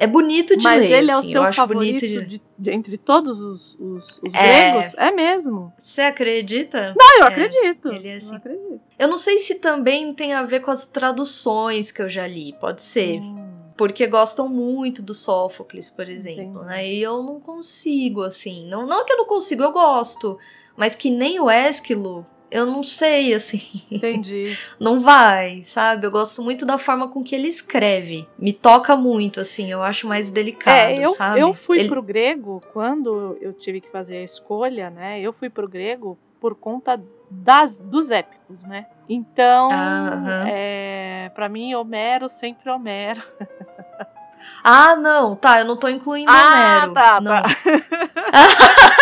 é 0.00 0.06
bonito 0.06 0.56
de 0.56 0.64
Mas 0.64 0.80
ler. 0.80 0.88
Mas 0.88 0.98
ele 0.98 1.10
é 1.10 1.16
o 1.16 1.18
assim, 1.18 1.30
seu 1.30 1.52
favorito 1.52 2.00
de... 2.00 2.24
De, 2.24 2.42
de, 2.58 2.70
entre 2.70 2.96
todos 2.96 3.38
os, 3.38 3.78
os, 3.78 4.18
os 4.26 4.34
é... 4.34 4.72
gregos? 4.72 4.94
É 4.96 5.10
mesmo. 5.10 5.70
Você 5.76 6.00
acredita? 6.00 6.94
Não, 6.98 7.18
eu 7.18 7.24
é. 7.24 7.28
acredito. 7.28 7.88
Ele 7.92 8.08
é 8.08 8.14
assim. 8.14 8.30
Eu, 8.32 8.36
acredito. 8.38 8.80
eu 8.98 9.08
não 9.08 9.18
sei 9.18 9.36
se 9.36 9.56
também 9.56 10.14
tem 10.14 10.32
a 10.32 10.42
ver 10.42 10.60
com 10.60 10.70
as 10.70 10.86
traduções 10.86 11.92
que 11.92 12.00
eu 12.00 12.08
já 12.08 12.26
li. 12.26 12.54
Pode 12.58 12.80
ser. 12.80 13.20
Hum. 13.20 13.46
Porque 13.76 14.06
gostam 14.06 14.48
muito 14.48 15.02
do 15.02 15.12
Sófocles, 15.12 15.90
por 15.90 16.08
exemplo, 16.08 16.62
Entendi. 16.62 16.66
né? 16.66 16.88
E 16.88 17.02
eu 17.02 17.22
não 17.22 17.38
consigo, 17.38 18.22
assim. 18.22 18.66
Não, 18.68 18.86
não 18.86 19.04
que 19.04 19.12
eu 19.12 19.18
não 19.18 19.26
consigo, 19.26 19.62
eu 19.62 19.70
gosto. 19.70 20.38
Mas 20.78 20.94
que 20.94 21.10
nem 21.10 21.38
o 21.38 21.50
Ésquilo 21.50 22.26
eu 22.50 22.66
não 22.66 22.82
sei, 22.82 23.32
assim. 23.32 23.62
Entendi. 23.90 24.58
não 24.78 24.98
vai, 24.98 25.62
sabe? 25.64 26.06
Eu 26.06 26.10
gosto 26.10 26.42
muito 26.42 26.66
da 26.66 26.76
forma 26.78 27.08
com 27.08 27.22
que 27.22 27.34
ele 27.34 27.48
escreve. 27.48 28.28
Me 28.38 28.52
toca 28.52 28.96
muito, 28.96 29.40
assim, 29.40 29.70
eu 29.70 29.82
acho 29.82 30.06
mais 30.08 30.30
delicado, 30.30 30.76
é, 30.76 31.04
eu, 31.04 31.12
sabe? 31.12 31.40
Eu 31.40 31.54
fui 31.54 31.80
ele... 31.80 31.88
pro 31.88 32.02
grego 32.02 32.60
quando 32.72 33.38
eu 33.40 33.52
tive 33.52 33.80
que 33.80 33.90
fazer 33.90 34.18
a 34.18 34.22
escolha, 34.22 34.90
né? 34.90 35.20
Eu 35.20 35.32
fui 35.32 35.48
pro 35.48 35.68
grego 35.68 36.18
por 36.40 36.54
conta 36.54 37.00
das, 37.30 37.78
dos 37.80 38.10
épicos, 38.10 38.64
né? 38.64 38.86
Então, 39.08 39.68
ah, 39.70 40.44
é, 40.48 41.30
para 41.34 41.48
mim, 41.48 41.74
Homero 41.74 42.28
sempre 42.28 42.70
Homero. 42.70 43.22
Ah, 44.64 44.96
não, 44.96 45.36
tá, 45.36 45.60
eu 45.60 45.66
não 45.66 45.76
tô 45.76 45.86
incluindo 45.88 46.30
Ah, 46.30 46.84
Homero. 46.84 46.94
tá, 46.94 47.20
não. 47.20 47.30
tá. 47.30 47.42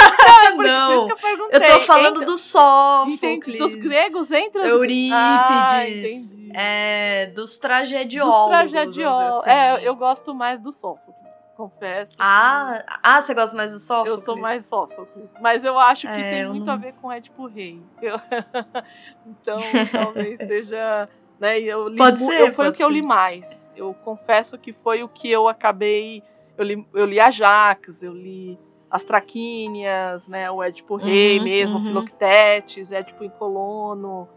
Não, 0.66 1.06
que 1.06 1.12
eu 1.12 1.16
perguntei. 1.16 1.58
Eu 1.58 1.66
tô 1.74 1.80
falando 1.80 2.16
Entra- 2.16 2.26
do 2.26 2.38
Sófocles. 2.38 3.58
Dos 3.58 3.74
gregos 3.74 4.30
entra 4.30 4.62
os... 4.62 4.68
Eurípides. 4.68 5.12
Ah. 5.12 6.38
É, 6.54 7.26
dos 7.26 7.44
Dos 7.44 7.58
tragediólogos. 7.58 8.48
tragediólogos. 8.48 9.28
vamos 9.30 9.38
dizer 9.44 9.50
É, 9.50 9.70
assim. 9.72 9.84
eu 9.84 9.96
gosto 9.96 10.34
mais 10.34 10.60
do 10.60 10.72
Sófocles, 10.72 11.14
confesso. 11.56 12.16
Ah, 12.18 12.82
ah, 13.02 13.20
você 13.20 13.34
gosta 13.34 13.56
mais 13.56 13.72
do 13.72 13.78
Sófocles? 13.78 14.20
Eu 14.20 14.24
sou 14.24 14.36
mais 14.36 14.64
Sófocles. 14.66 15.30
Mas 15.40 15.64
eu 15.64 15.78
acho 15.78 16.06
que 16.06 16.12
É, 16.12 16.30
tem 16.30 16.40
eu 16.40 16.50
muito 16.50 16.64
não- 16.66 16.72
a 16.72 16.76
ver 16.76 16.94
com 16.94 17.12
Édipo 17.12 17.46
Rei. 17.46 17.80
Eu- 18.00 18.18
então, 19.26 19.56
talvez 19.92 20.38
seja. 20.38 21.08
Né, 21.38 21.60
eu 21.60 21.86
li 21.88 21.96
Pode 21.96 22.18
ser, 22.18 22.40
eu- 22.40 22.52
foi 22.52 22.66
o 22.66 22.68
pode 22.70 22.76
que 22.76 22.82
eu 22.82 22.88
ser. 22.88 22.94
li 22.94 23.02
mais. 23.02 23.70
Eu 23.76 23.94
confesso 24.04 24.58
que 24.58 24.72
foi 24.72 25.04
o 25.04 25.08
que 25.08 25.30
eu 25.30 25.46
acabei. 25.48 26.22
Eu 26.56 26.64
li, 26.64 26.88
eu 26.92 27.06
li 27.06 27.20
Ajax, 27.20 28.02
eu 28.02 28.12
li 28.12 28.58
As 28.90 29.04
Traquínias, 29.04 30.28
né, 30.28 30.50
o 30.50 30.62
Édipo 30.62 30.96
Rei 30.96 31.38
Uhum, 31.38 31.44
mesmo, 31.44 31.76
uhum. 31.78 31.84
Filoctetes, 31.84 32.90
Édipo 32.92 33.22
em 33.24 33.28
Colono. 33.30 34.28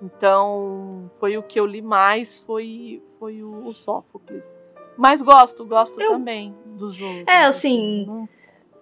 Então, 0.00 1.06
foi 1.18 1.36
o 1.36 1.42
que 1.42 1.58
eu 1.58 1.66
li 1.66 1.82
mais, 1.82 2.38
foi, 2.40 3.02
foi 3.18 3.42
o, 3.42 3.66
o 3.66 3.74
Sófocles. 3.74 4.56
Mas 4.96 5.20
gosto, 5.22 5.64
gosto 5.64 6.00
Eu- 6.00 6.10
também 6.12 6.54
dos 6.76 7.00
outros. 7.00 7.24
É, 7.26 7.44
assim- 7.44 8.04
não- 8.06 8.28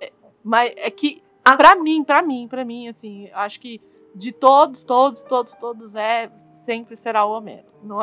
é, 0.01 0.13
mas 0.43 0.73
é 0.77 0.91
que, 0.91 1.23
A- 1.45 1.57
pra 1.57 1.75
mim, 1.77 2.03
pra 2.05 2.23
mim, 2.23 2.47
pra 2.49 2.65
mim, 2.65 2.89
assim, 2.89 3.29
acho 3.33 3.61
que 3.61 3.81
de 4.15 4.31
todos, 4.33 4.83
todos, 4.85 5.23
todos, 5.23 5.55
todos, 5.55 5.95
é, 5.95 6.31
sempre 6.65 6.97
será 6.97 7.25
o 7.25 7.33
Homero. 7.33 7.65
Não, 7.83 7.99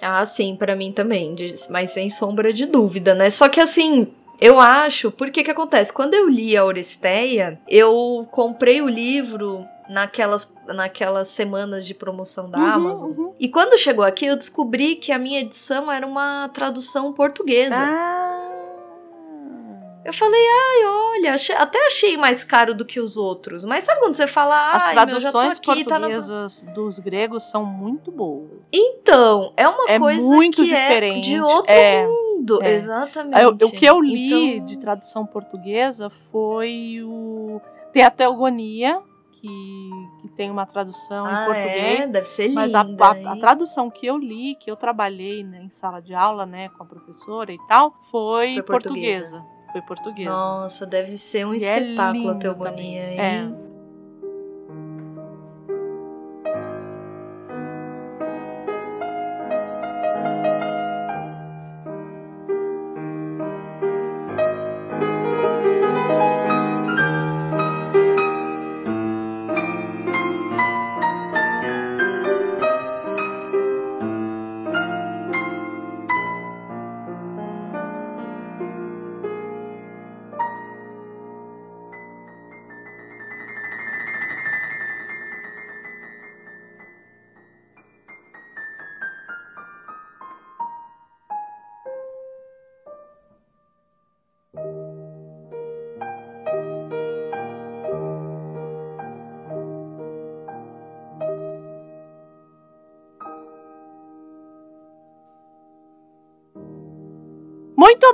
Ah, 0.00 0.26
sim, 0.26 0.56
pra 0.56 0.74
mim 0.74 0.92
também, 0.92 1.34
mas 1.70 1.92
sem 1.92 2.10
sombra 2.10 2.52
de 2.52 2.66
dúvida, 2.66 3.14
né? 3.14 3.30
Só 3.30 3.48
que 3.48 3.60
assim, 3.60 4.12
eu 4.44 4.60
acho, 4.60 5.10
porque 5.10 5.42
que 5.42 5.50
acontece? 5.50 5.92
Quando 5.92 6.14
eu 6.14 6.28
li 6.28 6.56
a 6.56 6.64
Oresteia, 6.64 7.60
eu 7.68 8.26
comprei 8.30 8.82
o 8.82 8.88
livro 8.88 9.64
naquelas, 9.88 10.50
naquelas 10.68 11.28
semanas 11.28 11.84
de 11.86 11.94
promoção 11.94 12.50
da 12.50 12.58
Uhum, 12.58 12.64
Amazon. 12.66 13.10
uhum. 13.10 13.34
E 13.38 13.48
quando 13.48 13.78
chegou 13.78 14.04
aqui, 14.04 14.26
eu 14.26 14.36
descobri 14.36 14.96
que 14.96 15.12
a 15.12 15.18
minha 15.18 15.40
edição 15.40 15.90
era 15.90 16.06
uma 16.06 16.48
tradução 16.48 17.12
portuguesa. 17.12 17.76
Ah. 17.78 18.38
Eu 20.04 20.12
falei, 20.12 20.40
ai, 20.40 20.84
olha, 20.86 21.34
achei- 21.34 21.54
até 21.54 21.78
achei 21.86 22.16
mais 22.16 22.42
caro 22.42 22.74
do 22.74 22.84
que 22.84 22.98
os 22.98 23.16
outros. 23.16 23.64
Mas 23.64 23.84
sabe 23.84 24.00
quando 24.00 24.16
você 24.16 24.26
fala, 24.26 24.72
As 24.74 24.82
ai, 24.82 25.06
meu, 25.06 25.20
já 25.20 25.30
tô 25.30 25.38
traduções 25.38 25.58
aqui, 25.70 25.84
tá 25.84 25.96
na... 25.96 26.08
portuguesas 26.08 26.64
dos 26.74 26.98
gregos 26.98 27.44
são 27.44 27.64
muito 27.64 28.10
boas. 28.10 28.50
Então, 28.72 29.52
é 29.56 29.68
uma 29.68 29.88
É 29.88 29.98
coisa 30.00 30.20
muito 30.26 30.56
que 30.64 30.74
é 30.74 30.88
diferente, 30.88 31.28
de 31.30 31.40
outro 31.40 31.72
é, 31.72 32.04
mundo. 32.04 32.31
É. 32.62 32.74
Exatamente. 32.74 33.42
Eu- 33.42 33.50
o 33.50 33.70
que 33.72 33.84
eu 33.84 34.00
li 34.00 34.54
Então- 34.54 34.66
de 34.66 34.78
tradução 34.78 35.24
portuguesa 35.26 36.08
foi 36.10 36.98
o 37.04 37.60
Teateogonia, 37.92 39.00
que, 39.32 39.48
que 40.22 40.28
tem 40.36 40.50
uma 40.50 40.64
tradução 40.66 41.24
ah, 41.26 41.42
em 41.42 41.46
português. 41.46 42.00
É, 42.00 42.06
deve 42.06 42.26
ser 42.28 42.48
linda. 42.48 42.60
Mas 42.60 42.74
a, 42.74 42.80
a- 42.80 43.32
a 43.32 43.36
tradução 43.36 43.90
que 43.90 44.06
eu 44.06 44.16
li, 44.16 44.54
que 44.56 44.70
eu 44.70 44.76
trabalhei 44.76 45.42
né, 45.44 45.62
em 45.64 45.70
sala 45.70 46.00
de 46.00 46.14
aula, 46.14 46.44
né, 46.46 46.68
com 46.70 46.82
a 46.82 46.86
professora 46.86 47.52
e 47.52 47.58
tal, 47.66 47.92
foi, 48.10 48.54
Foi 48.54 48.62
portuguesa. 48.62 49.38
portuguesa. 49.38 49.44
Foi 49.72 49.82
portuguesa. 49.82 50.30
Nossa, 50.30 50.86
deve 50.86 51.16
ser 51.16 51.46
um 51.46 51.54
E 51.54 51.64
é 51.64 51.76
espetáculo 51.78 52.28
a 52.28 52.32
lindo 52.32 52.38
teogonia, 52.38 53.10
hein? 53.12 53.18
É. 53.20 53.71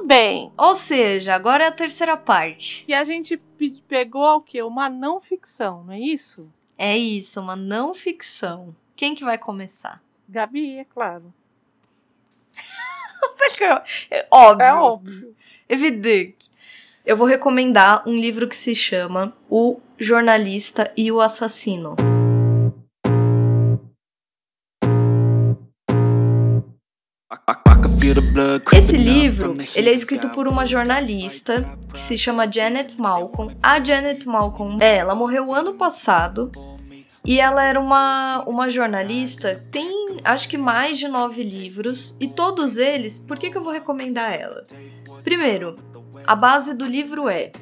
bem. 0.09 0.51
Ou 0.57 0.75
seja, 0.75 1.35
agora 1.35 1.65
é 1.65 1.67
a 1.69 1.73
terceira 1.73 2.17
parte. 2.17 2.85
E 2.89 2.95
a 2.95 3.05
gente 3.05 3.37
pe- 3.37 3.83
pegou 3.87 4.25
o 4.37 4.41
quê? 4.41 4.63
Uma 4.63 4.89
não 4.89 5.21
ficção, 5.21 5.85
não 5.85 5.93
é 5.93 6.01
isso? 6.01 6.51
É 6.79 6.97
isso, 6.97 7.41
uma 7.41 7.55
não 7.55 7.93
ficção. 7.93 8.75
Quem 8.97 9.15
que 9.15 9.23
vai 9.23 9.37
começar? 9.37 10.03
Gabi, 10.29 10.79
é 10.79 10.85
claro. 10.85 11.33
É 14.11 14.27
óbvio. 14.31 14.65
É 14.67 14.75
óbvio. 14.75 15.37
Evidente. 15.69 16.51
Eu 17.05 17.17
vou 17.17 17.27
recomendar 17.27 18.09
um 18.09 18.15
livro 18.15 18.47
que 18.49 18.57
se 18.57 18.75
chama 18.75 19.35
O 19.51 19.81
Jornalista 19.99 20.93
e 20.97 21.11
o 21.11 21.21
Assassino. 21.21 21.97
Esse 28.77 28.97
livro, 28.97 29.55
ele 29.75 29.89
é 29.89 29.93
escrito 29.93 30.29
por 30.31 30.47
uma 30.47 30.67
jornalista 30.67 31.65
que 31.93 31.99
se 31.99 32.19
chama 32.19 32.51
Janet 32.51 33.01
Malcolm. 33.01 33.57
A 33.63 33.81
Janet 33.81 34.27
Malcolm, 34.27 34.79
é, 34.81 34.99
ela 34.99 35.15
morreu 35.15 35.55
ano 35.55 35.75
passado 35.75 36.51
e 37.25 37.41
ela 37.41 37.65
era 37.65 37.81
uma, 37.81 38.45
uma 38.47 38.69
jornalista, 38.69 39.55
tem 39.71 40.19
acho 40.25 40.49
que 40.49 40.59
mais 40.59 40.99
de 40.99 41.09
nove 41.09 41.43
livros 41.43 42.17
e 42.21 42.29
todos 42.29 42.77
eles, 42.77 43.21
por 43.21 43.39
que, 43.39 43.51
que 43.51 43.57
eu 43.57 43.63
vou 43.63 43.73
recomendar 43.73 44.33
ela? 44.33 44.67
Primeiro, 45.25 45.77
a 46.27 46.35
base 46.35 46.75
do 46.75 46.85
livro 46.85 47.29
é, 47.29 47.53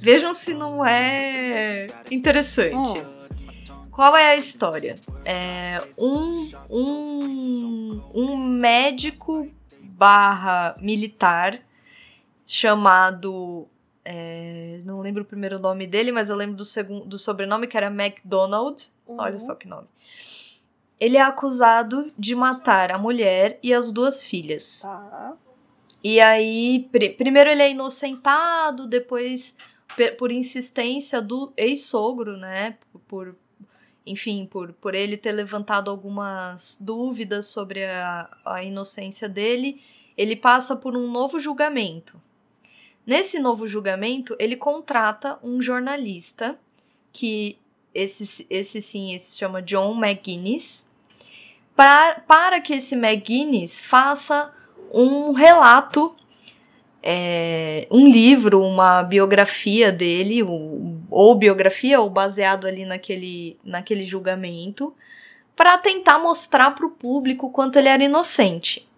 vejam 0.00 0.34
se 0.34 0.54
não 0.54 0.84
é 0.84 1.88
interessante. 2.10 2.74
Hum. 2.74 3.13
Qual 3.94 4.16
é 4.16 4.30
a 4.30 4.36
história? 4.36 4.96
É 5.24 5.80
um, 5.96 6.50
um, 6.68 8.02
um 8.14 8.36
médico 8.36 9.48
barra 9.80 10.74
militar 10.80 11.60
chamado. 12.46 13.68
é, 14.04 14.80
não 14.84 15.00
lembro 15.00 15.22
o 15.22 15.26
primeiro 15.26 15.58
nome 15.58 15.86
dele, 15.86 16.10
mas 16.12 16.28
eu 16.30 16.36
lembro 16.36 16.56
do, 16.56 16.64
segundo, 16.64 17.06
do 17.06 17.18
sobrenome, 17.18 17.66
que 17.66 17.76
era 17.76 17.88
MacDonald. 17.90 18.90
Olha 19.06 19.38
só 19.38 19.54
que 19.54 19.68
nome. 19.68 19.86
Ele 20.98 21.16
é 21.16 21.22
acusado 21.22 22.12
de 22.18 22.34
matar 22.34 22.90
a 22.90 22.98
mulher 22.98 23.58
e 23.62 23.72
as 23.74 23.92
duas 23.92 24.24
filhas. 24.24 24.80
Tá. 24.82 25.34
E 26.02 26.20
aí, 26.20 26.88
pri- 26.90 27.10
primeiro 27.10 27.48
ele 27.50 27.62
é 27.62 27.70
inocentado, 27.70 28.86
depois, 28.86 29.56
por 30.18 30.30
insistência 30.32 31.20
do 31.20 31.52
ex-sogro, 31.56 32.36
né? 32.36 32.76
Por, 33.08 33.34
enfim, 34.06 34.46
por, 34.50 34.72
por 34.74 34.94
ele 34.94 35.16
ter 35.16 35.32
levantado 35.32 35.90
algumas 35.90 36.76
dúvidas 36.80 37.46
sobre 37.46 37.84
a, 37.84 38.28
a 38.44 38.62
inocência 38.62 39.28
dele, 39.28 39.82
ele 40.16 40.36
passa 40.36 40.76
por 40.76 40.96
um 40.96 41.10
novo 41.10 41.40
julgamento. 41.40 42.20
Nesse 43.06 43.38
novo 43.38 43.66
julgamento, 43.66 44.34
ele 44.38 44.56
contrata 44.56 45.38
um 45.42 45.60
jornalista, 45.60 46.58
que 47.12 47.58
esse, 47.94 48.46
esse 48.50 48.80
sim, 48.80 49.14
esse 49.14 49.32
se 49.32 49.38
chama 49.38 49.62
John 49.62 49.94
McGuinness, 49.94 50.86
pra, 51.76 52.22
para 52.26 52.60
que 52.60 52.74
esse 52.74 52.94
McGuinness 52.94 53.84
faça 53.84 54.52
um 54.92 55.32
relato, 55.32 56.14
é, 57.06 57.86
um 57.90 58.08
livro, 58.08 58.62
uma 58.62 59.02
biografia 59.02 59.92
dele, 59.92 60.42
ou, 60.42 60.96
ou 61.10 61.34
biografia, 61.34 62.00
ou 62.00 62.08
baseado 62.08 62.66
ali 62.66 62.86
naquele, 62.86 63.58
naquele 63.62 64.04
julgamento, 64.04 64.94
para 65.54 65.76
tentar 65.76 66.18
mostrar 66.18 66.70
para 66.70 66.86
o 66.86 66.90
público 66.90 67.50
quanto 67.50 67.78
ele 67.78 67.88
era 67.88 68.02
inocente. 68.02 68.88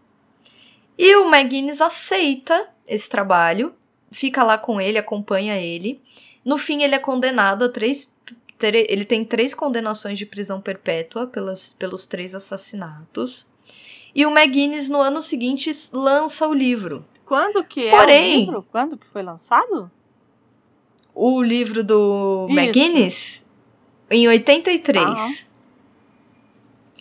E 0.96 1.16
o 1.16 1.28
McGuinness 1.28 1.80
aceita 1.80 2.68
esse 2.86 3.08
trabalho, 3.08 3.74
fica 4.12 4.44
lá 4.44 4.56
com 4.56 4.80
ele, 4.80 4.98
acompanha 4.98 5.58
ele. 5.58 6.00
No 6.44 6.56
fim, 6.56 6.84
ele 6.84 6.94
é 6.94 7.00
condenado 7.00 7.64
a 7.64 7.68
três. 7.68 8.14
Ele 8.62 9.04
tem 9.04 9.24
três 9.24 9.52
condenações 9.52 10.16
de 10.16 10.24
prisão 10.24 10.60
perpétua 10.60 11.26
pelas, 11.26 11.74
pelos 11.74 12.06
três 12.06 12.34
assassinatos. 12.34 13.46
E 14.14 14.24
o 14.24 14.30
McGuinness, 14.30 14.88
no 14.88 15.00
ano 15.00 15.20
seguinte, 15.20 15.70
lança 15.92 16.46
o 16.46 16.54
livro. 16.54 17.04
Quando 17.26 17.62
que 17.64 17.86
é 17.88 17.90
Porém- 17.90 18.36
o 18.36 18.40
livro? 18.40 18.66
Quando 18.70 18.96
que 18.96 19.06
foi 19.06 19.22
lançado? 19.22 19.90
O 21.14 21.42
livro 21.42 21.82
do 21.82 22.46
Isso. 22.48 22.58
McGuinness, 22.58 23.46
em 24.10 24.28
83. 24.28 25.04
Ah. 25.06 25.46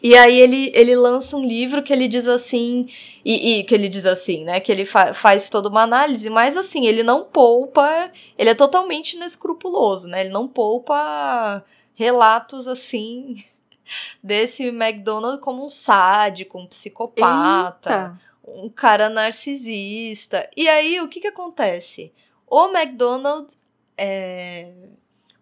E 0.02 0.16
aí 0.16 0.40
ele, 0.40 0.72
ele 0.76 0.96
lança 0.96 1.36
um 1.36 1.44
livro 1.44 1.82
que 1.82 1.92
ele 1.92 2.08
diz 2.08 2.28
assim, 2.28 2.88
e, 3.24 3.60
e 3.60 3.64
que 3.64 3.74
ele 3.74 3.90
diz 3.90 4.06
assim, 4.06 4.44
né? 4.44 4.60
Que 4.60 4.72
ele 4.72 4.86
fa- 4.86 5.14
faz 5.14 5.50
toda 5.50 5.68
uma 5.68 5.82
análise, 5.82 6.30
mas 6.30 6.56
assim, 6.56 6.86
ele 6.86 7.02
não 7.02 7.24
poupa, 7.24 8.12
ele 8.38 8.50
é 8.52 8.54
totalmente 8.56 9.16
inescrupuloso, 9.16 10.08
né? 10.08 10.22
Ele 10.22 10.30
não 10.30 10.48
poupa 10.48 11.64
relatos 11.96 12.68
assim 12.68 13.44
desse 14.24 14.66
McDonald 14.68 15.40
como 15.42 15.66
um 15.66 15.70
sádico, 15.70 16.60
um 16.60 16.68
psicopata 16.68 17.90
Eita. 17.90 18.22
Um 18.48 18.70
cara 18.70 19.10
narcisista. 19.10 20.50
E 20.56 20.68
aí, 20.68 21.00
o 21.02 21.08
que 21.08 21.20
que 21.20 21.28
acontece? 21.28 22.14
O 22.48 22.68
McDonald 22.68 23.54
é, 23.98 24.72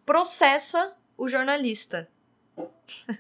processa 0.05 0.95
o 1.17 1.27
jornalista. 1.27 2.07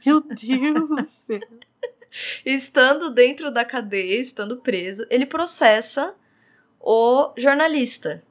Meu 0.05 0.21
Deus 0.21 0.89
do 0.89 1.05
céu. 1.05 1.39
Estando 2.45 3.09
dentro 3.09 3.51
da 3.51 3.65
cadeia, 3.65 4.21
estando 4.21 4.57
preso, 4.57 5.03
ele 5.09 5.25
processa 5.25 6.15
o 6.79 7.33
jornalista 7.35 8.23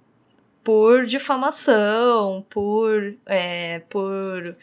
por 0.62 1.04
difamação, 1.04 2.46
por, 2.48 3.16
é, 3.26 3.80
por 3.80 4.56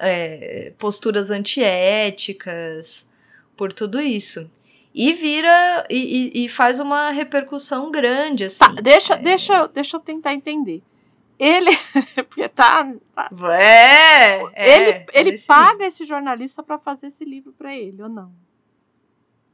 é, 0.00 0.72
posturas 0.78 1.30
antiéticas, 1.30 3.08
por 3.56 3.72
tudo 3.72 4.00
isso. 4.00 4.50
E 4.94 5.12
vira 5.12 5.86
e, 5.88 6.44
e- 6.44 6.48
faz 6.48 6.80
uma 6.80 7.10
repercussão 7.10 7.90
grande, 7.90 8.44
assim. 8.44 8.58
Tá, 8.58 8.68
deixa, 8.68 9.14
É. 9.14 9.18
deixa, 9.18 9.54
eu- 9.54 9.68
deixa 9.68 9.96
eu 9.96 10.00
tentar 10.00 10.34
entender. 10.34 10.82
Ele, 11.38 11.70
porque 12.28 12.48
tá, 12.48 12.92
tá- 13.14 13.30
É, 13.54 14.42
é, 14.52 14.76
ele, 14.90 15.06
ele 15.30 15.38
paga 15.46 15.86
esse 15.86 16.04
jornalista 16.04 16.62
pra 16.62 16.78
fazer 16.78 17.06
esse 17.06 17.24
livro 17.24 17.52
pra 17.56 17.74
ele, 17.74 18.02
ou 18.02 18.08
não? 18.08 18.32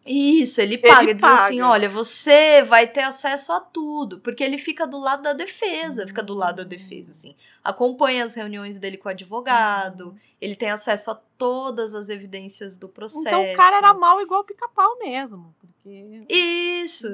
Isso, 0.07 0.61
ele 0.61 0.78
paga. 0.78 1.02
Ele 1.02 1.14
diz 1.14 1.24
assim: 1.24 1.59
paga. 1.59 1.70
olha, 1.70 1.88
você 1.88 2.62
vai 2.62 2.86
ter 2.86 3.00
acesso 3.00 3.52
a 3.52 3.61
tudo. 3.61 4.20
Porque 4.20 4.44
ele 4.44 4.59
fica 4.59 4.86
do 4.86 4.98
lado 4.98 5.22
da 5.22 5.32
defesa, 5.32 6.07
fica 6.07 6.22
do 6.22 6.34
lado 6.34 6.57
da 6.57 6.64
defesa, 6.64 7.12
assim. 7.12 7.34
Acompanha 7.62 8.24
as 8.24 8.34
reuniões 8.34 8.78
dele 8.78 8.96
com 8.96 9.09
o 9.09 9.12
advogado, 9.12 10.16
ele 10.40 10.54
tem 10.54 10.70
acesso 10.70 11.11
a 11.11 11.14
todas 11.36 11.94
as 11.94 12.09
evidências 12.09 12.76
do 12.76 12.88
processo. 12.88 13.28
Então 13.28 13.52
o 13.52 13.57
cara 13.57 13.76
era 13.78 13.94
mal 13.94 14.20
igual 14.20 14.40
o 14.40 14.44
pica-pau 14.44 14.98
mesmo. 14.98 15.54
Porque. 15.61 16.24
Isso, 16.28 17.09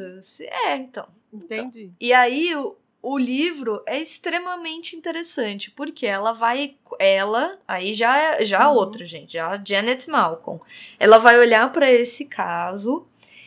é, 0.66 0.76
então. 0.76 1.08
Entendi. 1.32 1.90
E 1.98 2.12
aí, 2.12 2.54
o, 2.54 2.76
o 3.02 3.18
livro 3.18 3.82
é 3.84 4.00
extremamente 4.00 4.94
interessante, 4.94 5.72
porque 5.72 6.06
ela 6.06 6.32
vai. 6.32 6.76
Ela, 7.00 7.58
aí 7.66 7.94
já 7.94 8.16
é 8.16 8.44
já 8.44 8.68
Uhum. 8.68 8.76
outra, 8.76 9.04
gente, 9.04 9.32
já 9.32 9.48
a 9.48 9.60
Janet 9.62 10.08
Malcolm. 10.08 10.60
Ela 11.00 11.18
vai 11.18 11.36
olhar 11.38 11.70
para 11.72 11.90
esse 11.90 12.26
caso 12.26 13.04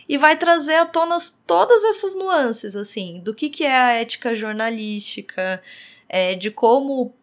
e 0.10 0.18
vai 0.18 0.36
trazer 0.36 0.76
à 0.76 0.86
tona 0.86 1.18
todas 1.47 1.84
essas 1.86 2.16
nuances, 2.16 2.76
assim, 2.76 3.22
do 3.22 3.34
que, 3.34 3.49
que 3.49 3.64
é 3.64 3.76
a 3.76 3.91
ética 3.93 4.36
jornalística, 4.36 5.62
é, 6.10 6.36
de 6.36 6.51
como. 6.51 7.14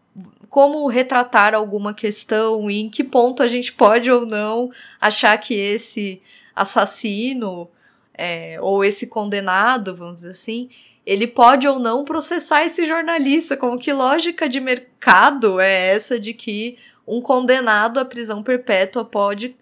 Como 0.51 0.87
retratar 0.87 1.55
alguma 1.55 1.95
questão 1.95 2.71
e 2.71 2.79
em 2.79 2.91
que 2.91 3.03
ponto 3.03 3.43
a 3.43 3.49
gente 3.49 3.73
pode 3.73 4.11
ou 4.11 4.27
não 4.27 4.71
achar 5.01 5.39
que 5.39 5.55
esse 5.55 6.21
assassino 6.55 7.71
é, 8.13 8.59
ou 8.61 8.85
esse 8.85 9.07
condenado, 9.07 9.97
vamos 9.97 10.17
dizer 10.17 10.29
assim, 10.29 10.69
ele 11.05 11.27
pode 11.27 11.67
ou 11.67 11.79
não 11.79 12.05
processar 12.05 12.65
esse 12.65 12.85
jornalista. 12.85 13.57
Como 13.57 13.79
que 13.79 13.93
lógica 13.93 14.49
de 14.49 14.61
mercado 14.61 15.61
é 15.61 15.89
essa 15.89 16.19
de 16.19 16.33
que 16.33 16.79
um 17.07 17.21
condenado 17.21 17.99
à 17.99 18.05
prisão 18.05 18.43
perpétua 18.43 19.05
pode 19.05 19.57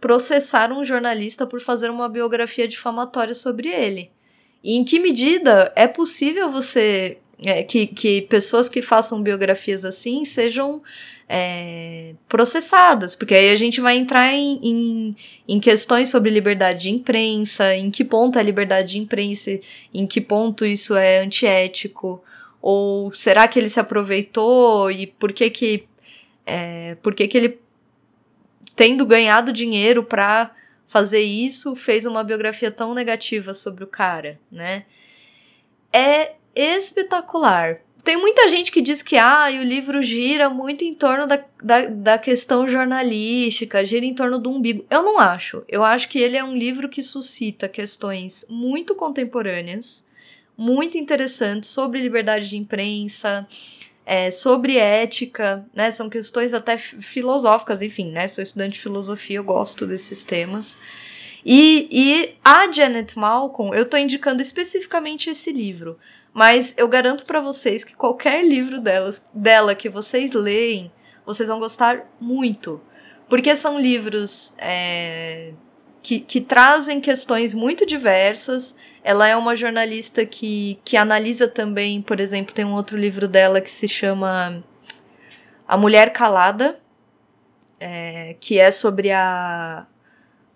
processar 0.00 0.72
um 0.72 0.84
jornalista 0.84 1.46
por 1.46 1.60
fazer 1.60 1.90
uma 1.90 2.08
biografia 2.08 2.66
difamatória 2.66 3.34
sobre 3.34 3.68
ele? 3.68 4.10
E 4.64 4.76
em 4.76 4.84
que 4.84 4.98
medida 4.98 5.72
é 5.76 5.86
possível 5.86 6.48
você 6.48 7.18
é, 7.46 7.62
que, 7.62 7.86
que 7.86 8.22
pessoas 8.22 8.68
que 8.68 8.82
façam 8.82 9.22
biografias 9.22 9.84
assim 9.84 10.24
sejam 10.24 10.82
é, 11.32 12.14
processadas? 12.28 13.14
Porque 13.14 13.32
aí 13.32 13.50
a 13.50 13.56
gente 13.56 13.80
vai 13.80 13.96
entrar 13.96 14.34
em, 14.34 14.58
em, 14.60 15.16
em 15.46 15.60
questões 15.60 16.08
sobre 16.08 16.28
liberdade 16.28 16.80
de 16.80 16.90
imprensa, 16.90 17.72
em 17.76 17.88
que 17.88 18.04
ponto 18.04 18.36
é 18.36 18.42
liberdade 18.42 18.92
de 18.92 18.98
imprensa, 18.98 19.56
em 19.94 20.08
que 20.08 20.20
ponto 20.20 20.66
isso 20.66 20.96
é 20.96 21.20
antiético, 21.20 22.20
ou 22.60 23.12
será 23.12 23.46
que 23.46 23.60
ele 23.60 23.68
se 23.68 23.78
aproveitou 23.78 24.90
e 24.90 25.06
por 25.06 25.32
que 25.32 25.48
que, 25.50 25.84
é, 26.44 26.96
por 26.96 27.14
que, 27.14 27.28
que 27.28 27.38
ele, 27.38 27.60
tendo 28.74 29.06
ganhado 29.06 29.52
dinheiro 29.52 30.02
pra 30.02 30.50
fazer 30.88 31.20
isso, 31.20 31.76
fez 31.76 32.06
uma 32.06 32.24
biografia 32.24 32.72
tão 32.72 32.92
negativa 32.92 33.54
sobre 33.54 33.84
o 33.84 33.86
cara, 33.86 34.40
né? 34.50 34.84
É 35.92 36.32
espetacular. 36.56 37.82
Tem 38.04 38.16
muita 38.16 38.48
gente 38.48 38.72
que 38.72 38.80
diz 38.80 39.02
que 39.02 39.16
ah, 39.16 39.46
o 39.50 39.62
livro 39.62 40.00
gira 40.00 40.48
muito 40.48 40.82
em 40.84 40.94
torno 40.94 41.26
da, 41.26 41.44
da, 41.62 41.86
da 41.86 42.18
questão 42.18 42.66
jornalística, 42.66 43.84
gira 43.84 44.06
em 44.06 44.14
torno 44.14 44.38
do 44.38 44.50
umbigo. 44.50 44.84
Eu 44.90 45.02
não 45.02 45.18
acho. 45.18 45.62
Eu 45.68 45.84
acho 45.84 46.08
que 46.08 46.18
ele 46.18 46.36
é 46.36 46.42
um 46.42 46.56
livro 46.56 46.88
que 46.88 47.02
suscita 47.02 47.68
questões 47.68 48.44
muito 48.48 48.94
contemporâneas, 48.94 50.06
muito 50.56 50.96
interessantes 50.96 51.70
sobre 51.70 52.00
liberdade 52.00 52.48
de 52.48 52.56
imprensa, 52.56 53.46
é, 54.06 54.30
sobre 54.30 54.76
ética, 54.76 55.64
né? 55.74 55.90
São 55.90 56.08
questões 56.08 56.54
até 56.54 56.76
fi- 56.76 57.00
filosóficas, 57.02 57.82
enfim, 57.82 58.10
né? 58.10 58.26
Sou 58.28 58.42
estudante 58.42 58.72
de 58.74 58.80
filosofia, 58.80 59.36
eu 59.36 59.44
gosto 59.44 59.86
desses 59.86 60.24
temas. 60.24 60.78
E, 61.44 61.88
e 61.90 62.34
a 62.44 62.70
Janet 62.70 63.18
Malcolm, 63.18 63.74
eu 63.74 63.84
tô 63.84 63.96
indicando 63.96 64.42
especificamente 64.42 65.30
esse 65.30 65.52
livro, 65.52 65.98
mas 66.32 66.74
eu 66.76 66.86
garanto 66.88 67.24
pra 67.24 67.40
vocês 67.40 67.82
que 67.84 67.94
qualquer 67.94 68.44
livro 68.44 68.80
delas, 68.80 69.26
dela 69.34 69.74
que 69.74 69.88
vocês 69.88 70.32
leem, 70.32 70.92
vocês 71.26 71.48
vão 71.48 71.58
gostar 71.58 72.08
muito. 72.20 72.80
Porque 73.28 73.54
são 73.54 73.78
livros 73.78 74.54
é, 74.58 75.52
que, 76.02 76.20
que 76.20 76.40
trazem 76.40 77.00
questões 77.00 77.54
muito 77.54 77.86
diversas. 77.86 78.74
Ela 79.02 79.28
é 79.28 79.36
uma 79.36 79.54
jornalista 79.54 80.26
que, 80.26 80.80
que 80.84 80.96
analisa 80.96 81.46
também, 81.46 82.02
por 82.02 82.18
exemplo, 82.20 82.54
tem 82.54 82.64
um 82.64 82.72
outro 82.72 82.96
livro 82.96 83.28
dela 83.28 83.60
que 83.60 83.70
se 83.70 83.86
chama 83.86 84.64
A 85.66 85.76
Mulher 85.76 86.12
Calada, 86.12 86.80
é, 87.78 88.36
que 88.40 88.58
é 88.58 88.70
sobre 88.70 89.10
a, 89.10 89.86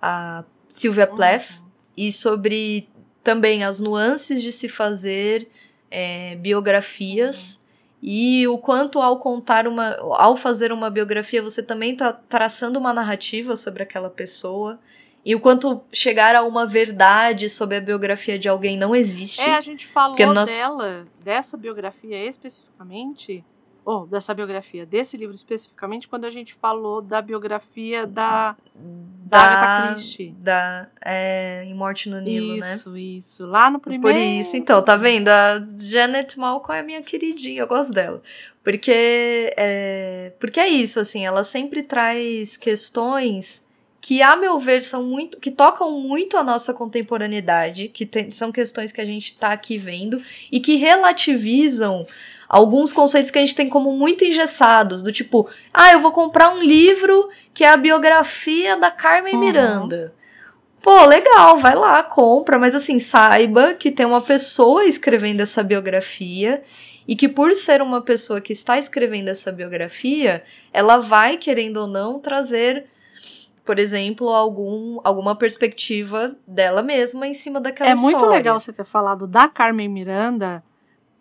a 0.01 0.45
Sylvia 0.69 1.07
Plath 1.07 1.63
e 1.97 2.11
sobre 2.11 2.89
também 3.23 3.65
as 3.65 3.81
nuances 3.81 4.43
de 4.43 4.53
se 4.53 4.69
fazer 4.69 5.49
é, 5.95 6.35
biografias. 6.37 7.61
E 8.03 8.47
o 8.49 8.59
quanto 8.59 9.01
ao 9.01 9.19
contar 9.19 9.67
uma 9.67 9.97
ao 10.19 10.37
fazer 10.37 10.71
uma 10.73 10.91
biografia 10.91 11.43
você 11.43 11.63
também 11.63 11.93
está 11.93 12.13
traçando 12.13 12.79
uma 12.79 12.93
narrativa 12.93 13.57
sobre 13.57 13.83
aquela 13.83 14.11
pessoa. 14.11 14.79
E 15.25 15.35
o 15.35 15.41
quanto 15.41 15.81
chegar 15.91 16.37
a 16.37 16.43
uma 16.43 16.67
verdade 16.67 17.49
sobre 17.49 17.79
a 17.79 17.81
biografia 17.81 18.39
de 18.39 18.47
alguém 18.47 18.77
não 18.77 18.95
existe. 18.95 19.41
É, 19.41 19.55
a 19.57 19.61
gente 19.63 19.87
falou 19.87 20.15
nós- 20.35 20.51
dela, 20.51 21.07
dessa 21.25 21.57
biografia 21.57 22.27
especificamente, 22.27 23.43
ou 23.85 24.07
dessa 24.07 24.33
biografia, 24.33 24.87
desse 24.87 25.17
livro 25.17 25.35
especificamente, 25.35 26.09
quando 26.09 26.25
a 26.25 26.31
gente 26.31 26.55
falou 26.55 27.03
da 27.03 27.21
biografia 27.21 28.07
da, 28.07 28.57
da 28.75 29.39
Agatha 29.39 29.95
Christie. 29.95 30.31
da 30.39 30.89
é, 31.05 31.65
em 31.65 31.75
Morte 31.75 32.09
no 32.09 32.21
Nilo 32.21 32.57
né 32.57 32.75
Isso, 32.75 32.97
isso. 32.97 33.47
Lá 33.47 33.71
no 33.71 33.79
primeiro. 33.79 34.03
Por 34.03 34.17
isso, 34.19 34.57
então, 34.57 34.83
tá 34.83 34.97
vendo? 34.97 35.29
A 35.29 35.61
Janet 35.79 36.39
Malcolm 36.39 36.79
é 36.79 36.83
minha 36.83 37.03
queridinha, 37.03 37.61
eu 37.63 37.67
gosto 37.67 37.93
dela. 37.93 38.23
Porque 38.63 39.53
é, 39.57 40.33
porque 40.41 40.59
é 40.59 40.69
isso, 40.69 40.99
assim, 40.99 41.27
ela 41.27 41.45
sempre 41.45 41.83
traz 41.83 42.57
questões 42.57 43.63
que, 44.01 44.21
a 44.21 44.37
meu 44.37 44.59
ver, 44.59 44.83
são 44.83 45.03
muito. 45.03 45.39
que 45.41 45.51
tocam 45.51 45.91
muito 46.01 46.37
a 46.37 46.43
nossa 46.43 46.75
contemporaneidade, 46.75 47.89
que 47.89 48.05
tem- 48.05 48.31
são 48.31 48.53
questões 48.53 48.93
que 48.93 49.01
a 49.01 49.05
gente 49.05 49.35
tá 49.35 49.49
aqui 49.53 49.79
vendo, 49.79 50.21
e 50.53 50.61
que 50.61 50.77
relativizam 50.77 52.07
alguns 52.55 52.93
conceitos 52.93 53.31
que 53.33 53.39
a 53.39 53.41
gente 53.41 53.57
tem 53.57 53.69
como 53.69 53.91
muito 53.93 54.25
engessados, 54.25 55.03
do 55.03 55.11
tipo, 55.13 55.49
ah, 55.73 55.93
eu 55.93 55.99
vou 55.99 56.13
comprar 56.13 56.55
um 56.55 56.63
livro 56.63 57.29
que 57.53 57.65
é 57.65 57.69
a 57.69 57.77
biografia 57.77 58.77
da 58.77 58.91
Carmen 58.93 59.35
Uhum. 59.35 59.41
Miranda. 59.41 60.15
Pô, 60.81 61.05
legal, 61.07 61.57
vai 61.59 61.75
lá, 61.75 62.03
compra, 62.03 62.59
mas 62.59 62.75
assim, 62.75 63.01
saiba 63.01 63.75
que 63.75 63.91
tem 63.91 64.07
uma 64.07 64.21
pessoa 64.21 64.85
escrevendo 64.85 65.41
essa 65.41 65.63
biografia 65.63 66.63
e 67.09 67.17
que 67.17 67.29
por 67.29 67.55
ser 67.57 67.83
uma 67.83 68.01
pessoa 68.01 68.41
que 68.41 68.53
está 68.53 68.79
escrevendo 68.79 69.29
essa 69.29 69.51
biografia, 69.51 70.45
ela 70.73 70.99
vai, 70.99 71.37
querendo 71.37 71.79
ou 71.79 71.87
não, 71.89 72.19
trazer 72.21 72.87
por 73.65 73.79
exemplo, 73.79 74.29
algum, 74.29 75.01
alguma 75.03 75.35
perspectiva 75.35 76.37
dela 76.47 76.83
mesma 76.83 77.27
em 77.27 77.33
cima 77.33 77.59
daquela 77.61 77.91
É 77.91 77.95
história. 77.95 78.19
muito 78.19 78.31
legal 78.31 78.61
você 78.61 78.71
ter 78.75 78.85
falado 78.85 79.27
da 79.27 79.49
Carmen 79.49 79.89
Miranda, 79.89 80.63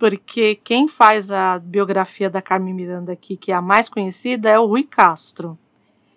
porque 0.04 0.56
quem 0.66 0.86
faz 0.86 1.32
a 1.32 1.58
biografia 1.58 2.30
da 2.30 2.42
Carmen 2.42 2.74
Miranda 2.74 3.14
aqui, 3.14 3.38
que 3.38 3.54
é 3.54 3.56
a 3.56 3.62
mais 3.62 3.88
conhecida, 3.88 4.50
é 4.50 4.60
o 4.60 4.66
Rui 4.66 4.84
Castro. 4.84 5.58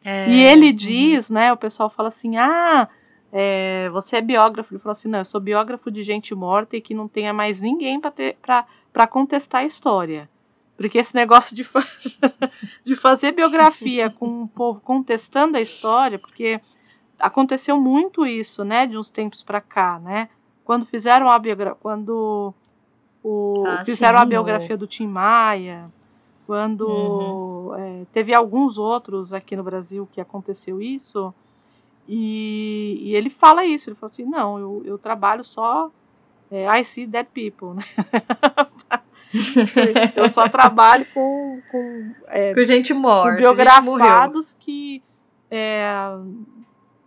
É, 0.04 0.28
E 0.28 0.42
ele 0.42 0.70
uhum. 0.70 0.74
diz, 0.74 1.30
né? 1.30 1.52
O 1.52 1.56
pessoal 1.56 1.88
fala 1.88 2.08
assim: 2.08 2.36
ah, 2.36 2.88
é, 3.32 3.88
você 3.90 4.16
é 4.16 4.20
biógrafo. 4.20 4.74
Ele 4.74 4.80
falou 4.80 4.90
assim: 4.90 5.06
não, 5.06 5.20
eu 5.20 5.24
sou 5.24 5.40
biógrafo 5.40 5.88
de 5.88 6.02
gente 6.02 6.34
morta 6.34 6.76
e 6.76 6.80
que 6.80 6.94
não 6.94 7.06
tenha 7.06 7.32
mais 7.32 7.60
ninguém 7.60 8.00
para 8.00 9.06
contestar 9.08 9.60
a 9.60 9.64
história. 9.64 10.28
Porque 10.76 10.98
esse 10.98 11.14
negócio 11.14 11.54
de, 11.54 11.62
fa- 11.62 11.86
de 12.84 12.96
fazer 12.96 13.30
biografia 13.30 14.10
com 14.10 14.42
o 14.42 14.48
povo 14.48 14.80
contestando 14.80 15.58
a 15.58 15.60
história, 15.60 16.18
porque 16.18 16.60
aconteceu 17.20 17.80
muito 17.80 18.26
isso, 18.26 18.64
né, 18.64 18.84
de 18.84 18.98
uns 18.98 19.12
tempos 19.12 19.44
para 19.44 19.60
cá, 19.60 20.00
né? 20.00 20.28
Quando 20.64 20.84
fizeram 20.86 21.30
a 21.30 21.38
biografia, 21.38 21.78
quando 21.80 22.52
o, 23.28 23.64
Ah, 23.66 23.84
fizeram 23.84 24.18
a 24.18 24.22
sim, 24.22 24.28
biografia 24.28 24.76
do 24.76 24.86
Tim 24.86 25.06
Maia, 25.08 25.90
quando 26.46 26.86
Uhum. 26.86 27.74
é, 27.74 28.02
teve 28.12 28.32
alguns 28.32 28.78
outros 28.78 29.32
aqui 29.32 29.56
no 29.56 29.64
Brasil 29.64 30.08
que 30.12 30.20
aconteceu 30.20 30.80
isso, 30.80 31.34
e, 32.08 32.98
e 33.02 33.16
ele 33.16 33.28
fala 33.28 33.64
isso, 33.64 33.90
ele 33.90 33.96
fala 33.96 34.12
assim, 34.12 34.24
não, 34.24 34.58
eu, 34.58 34.82
eu 34.84 34.96
trabalho 34.98 35.44
só 35.44 35.90
é, 36.50 36.66
I 36.78 36.84
see 36.84 37.04
dead 37.06 37.26
people, 37.34 37.74
né? 37.74 37.82
eu 40.14 40.28
só 40.28 40.46
trabalho 40.48 41.04
com, 41.12 41.60
com, 41.70 42.12
é, 42.28 42.54
Com 42.54 42.62
gente 42.64 42.94
com 42.94 43.00
morta. 43.00 43.30
gente 43.32 43.40
morreu. 43.42 43.56
biografados 43.56 44.56
que 44.58 45.02
é, 45.50 45.88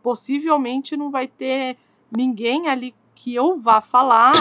possivelmente 0.04 0.98
não 0.98 1.10
vai 1.10 1.28
ter 1.28 1.78
ninguém 2.16 2.68
ali 2.68 2.94
que 3.16 3.34
eu 3.36 3.58
vá 3.58 3.80
falar 3.82 4.34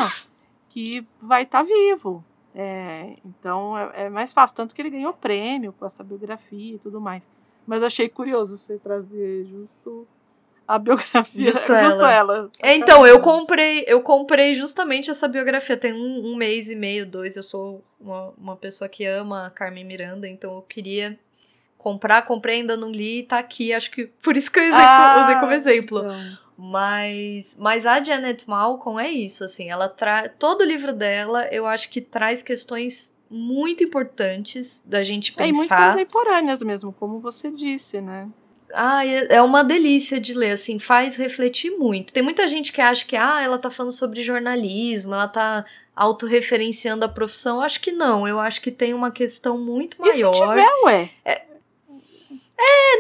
que 0.79 1.07
vai 1.21 1.43
estar 1.43 1.63
vivo. 1.65 2.25
É, 2.55 3.17
então 3.25 3.77
é, 3.77 4.05
é 4.05 4.09
mais 4.09 4.33
fácil, 4.33 4.57
tanto 4.57 4.75
que 4.75 4.81
ele 4.81 4.91
ganhou 4.91 5.13
prêmio 5.13 5.73
com 5.73 5.85
essa 5.85 6.05
biografia 6.05 6.75
e 6.75 6.79
tudo 6.79 7.01
mais. 7.01 7.29
Mas 7.67 7.83
achei 7.83 8.09
curioso 8.09 8.57
você 8.57 8.79
trazer 8.79 9.45
justo 9.45 10.07
a 10.67 10.79
biografia. 10.79 11.51
Justo 11.53 11.73
ela. 11.73 12.51
Então, 12.63 13.07
eu 13.07 13.21
comprei, 13.21 13.85
eu 13.87 14.03
comprei 14.03 14.55
justamente 14.55 15.11
essa 15.11 15.27
biografia. 15.27 15.77
Tem 15.77 15.93
um, 15.93 16.33
um 16.33 16.37
mês 16.37 16.71
e 16.71 16.77
meio, 16.77 17.07
dois. 17.07 17.37
Eu 17.37 17.43
sou 17.43 17.83
uma, 18.01 18.33
uma 18.39 18.57
pessoa 18.57 18.89
que 18.89 19.05
ama 19.05 19.47
a 19.47 19.51
Carmen 19.51 19.85
Miranda, 19.85 20.29
então 20.29 20.55
eu 20.55 20.63
queria 20.63 21.19
comprar, 21.77 22.23
comprei, 22.23 22.61
ainda 22.61 22.77
não 22.77 22.91
li, 22.91 23.23
tá 23.23 23.39
aqui. 23.39 23.73
Acho 23.73 23.91
que 23.91 24.07
por 24.07 24.37
isso 24.37 24.51
que 24.51 24.61
eu 24.61 24.65
usei, 24.65 24.79
Ah, 24.81 25.23
usei 25.25 25.37
como 25.37 25.53
exemplo. 25.53 25.99
então. 26.01 26.48
Mas, 26.61 27.55
mas 27.57 27.87
a 27.87 28.03
Janet 28.03 28.49
Malcolm 28.51 28.99
é 29.01 29.09
isso, 29.09 29.45
assim, 29.45 29.71
ela 29.71 29.89
traz 29.89 30.29
todo 30.41 30.63
o 30.63 30.65
livro 30.65 30.93
dela, 30.93 31.47
eu 31.53 31.67
acho 31.69 31.89
que 31.89 32.01
traz 32.01 32.43
questões 32.43 33.15
muito 33.31 33.85
importantes 33.85 34.83
da 34.85 35.05
gente 35.05 35.33
É, 35.37 35.47
e 35.47 35.53
muito 35.53 35.69
pensar. 35.69 35.93
contemporâneas 35.93 36.61
mesmo, 36.61 36.93
como 36.93 37.21
você 37.21 37.49
disse, 37.51 38.01
né? 38.01 38.27
Ah, 38.75 39.07
é 39.07 39.37
é 39.37 39.41
uma 39.43 39.63
delícia 39.65 40.21
de 40.21 40.35
ler, 40.35 40.51
assim, 40.51 40.79
faz 40.79 41.15
refletir 41.17 41.71
muito. 41.79 42.13
Tem 42.13 42.23
muita 42.23 42.47
gente 42.49 42.71
que 42.73 42.81
acha 42.83 43.07
que, 43.07 43.17
ah, 43.17 43.41
ela 43.41 43.57
tá 43.59 43.71
falando 43.71 43.93
sobre 43.93 44.21
jornalismo, 44.23 45.15
ela 45.15 45.29
tá 45.29 45.65
autorreferenciando 45.97 47.05
a 47.05 47.09
profissão. 47.09 47.57
Eu 47.57 47.63
acho 47.63 47.81
que 47.81 47.93
não, 47.93 48.27
eu 48.29 48.39
acho 48.41 48.61
que 48.61 48.71
tem 48.71 48.93
uma 48.93 49.11
questão 49.11 49.57
muito 49.57 49.97
E 50.07 50.13
se 50.13 50.23
maior. 50.23 50.49
tiver, 50.51 50.69
ué? 50.85 51.11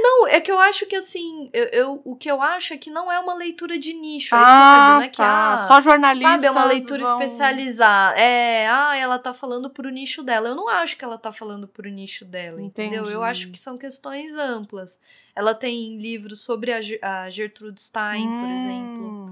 Não, 0.00 0.26
é 0.28 0.40
que 0.40 0.50
eu 0.50 0.58
acho 0.60 0.86
que, 0.86 0.94
assim, 0.96 1.50
eu, 1.52 1.64
eu- 1.66 2.02
o 2.04 2.14
que 2.16 2.30
eu 2.30 2.40
acho 2.40 2.72
é 2.72 2.76
que 2.76 2.90
não 2.90 3.10
é 3.10 3.18
uma 3.18 3.34
leitura 3.34 3.76
de 3.78 3.92
nicho, 3.92 4.34
é 4.34 4.38
não 4.38 5.00
é 5.02 5.08
que, 5.08 5.16
tá. 5.16 5.54
ah, 5.54 5.58
Só 5.58 5.80
jornalistas 5.80 6.30
Sabe, 6.30 6.46
é 6.46 6.50
uma 6.50 6.64
leitura 6.64 7.02
vão- 7.04 7.12
especializada. 7.20 8.18
É, 8.18 8.68
ah, 8.68 8.96
ela 8.96 9.18
tá 9.18 9.32
falando 9.32 9.68
pro 9.70 9.88
nicho 9.90 10.22
dela. 10.22 10.48
Eu 10.50 10.54
não 10.54 10.68
acho 10.68 10.96
que 10.96 11.04
ela 11.04 11.18
tá 11.18 11.32
falando 11.32 11.66
pro 11.66 11.88
nicho 11.90 12.24
dela, 12.24 12.60
entendeu? 12.62 13.04
Eu 13.04 13.10
Entendi. 13.10 13.24
acho 13.30 13.50
que 13.50 13.58
são 13.58 13.76
questões 13.76 14.34
amplas. 14.36 14.98
Ela 15.34 15.54
tem 15.54 15.98
livros 15.98 16.40
sobre 16.40 16.72
a, 16.72 16.78
a 17.24 17.30
Gertrude 17.30 17.80
Stein, 17.80 18.28
por 18.28 18.50
exemplo. 18.50 19.26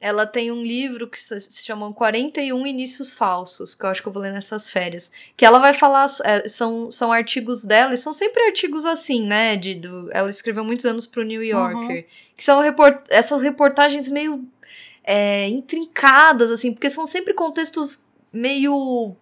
Ela 0.00 0.26
tem 0.26 0.50
um 0.50 0.62
livro 0.62 1.06
que 1.06 1.18
se 1.18 1.62
chama 1.62 1.92
41 1.92 2.66
Inícios 2.66 3.12
Falsos, 3.12 3.74
que 3.74 3.84
eu 3.84 3.90
acho 3.90 4.00
que 4.00 4.08
eu 4.08 4.12
vou 4.12 4.22
ler 4.22 4.32
nessas 4.32 4.70
férias. 4.70 5.12
Que 5.36 5.44
ela 5.44 5.58
vai 5.58 5.74
falar, 5.74 6.06
é, 6.24 6.48
são, 6.48 6.90
são 6.90 7.12
artigos 7.12 7.64
dela, 7.64 7.92
e 7.92 7.98
são 7.98 8.14
sempre 8.14 8.42
artigos 8.44 8.86
assim, 8.86 9.26
né? 9.26 9.56
De, 9.56 9.74
do, 9.74 10.08
ela 10.10 10.30
escreveu 10.30 10.64
muitos 10.64 10.86
anos 10.86 11.06
pro 11.06 11.22
New 11.22 11.42
Yorker. 11.42 12.06
Que 12.34 12.42
são 12.42 12.62
report, 12.62 13.04
essas 13.10 13.42
reportagens 13.42 14.08
meio 14.08 14.48
é, 15.04 15.46
intrincadas, 15.48 16.50
assim, 16.50 16.72
porque 16.72 16.88
são 16.88 17.04
sempre 17.06 17.34
contextos 17.34 18.04
meio. 18.32 19.14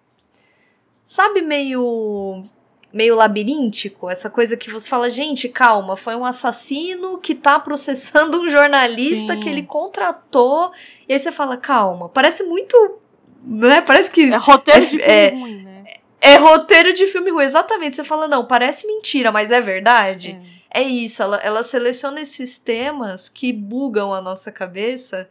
Sabe, 1.02 1.40
meio. 1.40 2.44
Meio 2.92 3.14
labiríntico? 3.16 4.08
Essa 4.08 4.30
coisa 4.30 4.56
que 4.56 4.70
você 4.70 4.88
fala, 4.88 5.10
gente, 5.10 5.48
calma, 5.48 5.96
foi 5.96 6.14
um 6.16 6.24
assassino 6.24 7.18
que 7.18 7.34
tá 7.34 7.58
processando 7.60 8.40
um 8.40 8.48
jornalista 8.48 9.34
Sim. 9.34 9.40
que 9.40 9.48
ele 9.48 9.62
contratou. 9.62 10.72
E 11.08 11.12
aí 11.12 11.18
você 11.18 11.30
fala, 11.32 11.56
calma, 11.56 12.08
parece 12.08 12.42
muito. 12.44 12.98
Né? 13.44 13.80
Parece 13.82 14.10
que 14.10 14.32
É 14.32 14.36
roteiro 14.36 14.80
É- 14.80 14.84
de 14.84 14.88
filme 14.88 15.04
é- 15.04 15.30
ruim, 15.30 15.62
né? 15.62 15.84
é 16.20 16.36
roteiro 16.36 16.92
de 16.92 17.06
filme 17.06 17.30
ruim. 17.30 17.44
Exatamente. 17.44 17.96
Você 17.96 18.04
fala, 18.04 18.26
não, 18.26 18.44
parece 18.44 18.86
mentira, 18.86 19.30
mas 19.30 19.50
é 19.52 19.60
verdade. 19.60 20.38
É 20.70 20.82
isso, 20.82 21.22
ela, 21.22 21.38
ela 21.38 21.62
seleciona 21.62 22.20
esses 22.20 22.58
temas 22.58 23.28
que 23.28 23.52
bugam 23.54 24.12
a 24.12 24.20
nossa 24.20 24.52
cabeça 24.52 25.28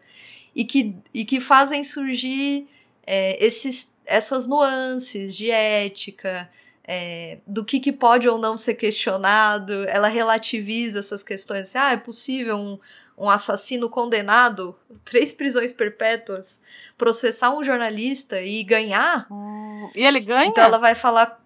e 0.56 0.66
que, 0.66 0.96
e 1.14 1.24
que 1.24 1.40
fazem 1.40 1.84
surgir 1.84 2.68
é, 3.06 3.38
esses, 3.46 3.94
essas 4.04 4.48
nuances 4.48 5.36
de 5.36 5.52
ética, 5.52 6.50
é, 6.88 7.40
do 7.46 7.66
que, 7.66 7.80
que 7.80 7.92
pode 7.92 8.28
ou 8.30 8.38
não 8.38 8.56
ser 8.58 8.76
questionado. 8.76 9.74
Ela 9.90 10.08
relativiza 10.08 11.00
essas 11.00 11.22
questões. 11.22 11.62
Assim, 11.64 11.78
ah, 11.78 11.92
é 11.92 11.98
possível 11.98 12.56
um, 12.58 12.80
um 13.18 13.30
assassino 13.30 13.90
condenado, 13.90 14.76
três 15.04 15.34
prisões 15.34 15.74
perpétuas, 15.74 16.62
processar 16.98 17.52
um 17.56 17.64
jornalista 17.64 18.42
e 18.42 18.64
ganhar? 18.64 19.28
Hum, 19.32 19.90
E 19.96 20.04
ele 20.06 20.20
ganha? 20.22 20.48
Então 20.48 20.64
ela 20.64 20.78
vai 20.78 20.96
falar. 20.96 21.44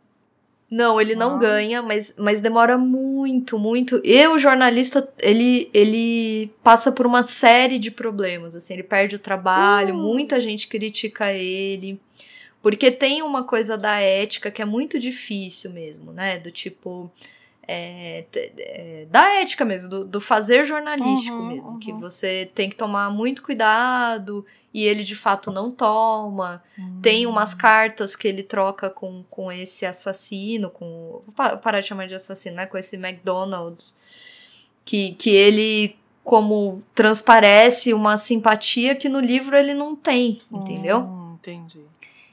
Não, 0.69 1.01
ele 1.01 1.15
não 1.15 1.35
Ah. 1.35 1.39
ganha, 1.39 1.81
mas, 1.81 2.13
mas 2.17 2.39
demora 2.39 2.77
muito, 2.77 3.59
muito. 3.59 3.99
E 4.05 4.25
o 4.27 4.37
jornalista, 4.39 5.05
ele, 5.19 5.69
ele 5.73 6.49
passa 6.63 6.93
por 6.93 7.05
uma 7.05 7.23
série 7.23 7.77
de 7.77 7.91
problemas, 7.91 8.55
assim, 8.55 8.75
ele 8.75 8.83
perde 8.83 9.15
o 9.15 9.19
trabalho, 9.19 9.93
Uh. 9.93 9.97
muita 9.97 10.39
gente 10.39 10.69
critica 10.69 11.29
ele. 11.33 11.99
Porque 12.61 12.91
tem 12.91 13.21
uma 13.21 13.43
coisa 13.43 13.77
da 13.77 13.99
ética 13.99 14.51
que 14.51 14.61
é 14.61 14.65
muito 14.65 14.99
difícil 14.99 15.71
mesmo, 15.71 16.11
né? 16.11 16.37
Do 16.37 16.51
tipo. 16.51 17.11
é, 17.67 18.25
é, 18.35 19.05
da 19.09 19.39
ética 19.39 19.63
mesmo, 19.63 19.89
do, 19.89 20.05
do 20.05 20.19
fazer 20.21 20.65
jornalístico 20.65 21.37
Uhum, 21.37 21.47
mesmo. 21.47 21.79
Que 21.79 21.91
uhum. 21.91 21.99
você 21.99 22.49
tem 22.53 22.69
que 22.69 22.75
tomar 22.75 23.09
muito 23.11 23.41
cuidado 23.41 24.45
e 24.73 24.83
ele 24.85 25.03
de 25.03 25.15
fato 25.15 25.49
não 25.51 25.71
toma. 25.71 26.61
Tem 27.01 27.25
umas 27.25 27.53
cartas 27.53 28.15
que 28.15 28.27
ele 28.27 28.43
troca 28.43 28.89
com, 28.89 29.23
com 29.29 29.51
esse 29.51 29.85
assassino, 29.85 30.69
com. 30.69 31.21
Vou 31.25 31.33
pa- 31.35 31.55
parar 31.57 31.79
de 31.81 31.87
chamar 31.87 32.07
de 32.07 32.15
assassino, 32.15 32.57
né? 32.57 32.65
Com 32.65 32.77
esse 32.77 32.95
McDonald's. 32.95 33.95
Que, 34.83 35.13
que 35.13 35.29
ele, 35.29 35.95
como 36.23 36.83
transparece 36.95 37.93
uma 37.93 38.17
simpatia 38.17 38.95
que 38.95 39.07
no 39.07 39.19
livro 39.19 39.55
ele 39.55 39.73
não 39.75 39.95
tem, 39.95 40.41
entendeu? 40.51 41.01
Hum, 41.01 41.35
entendi. 41.39 41.79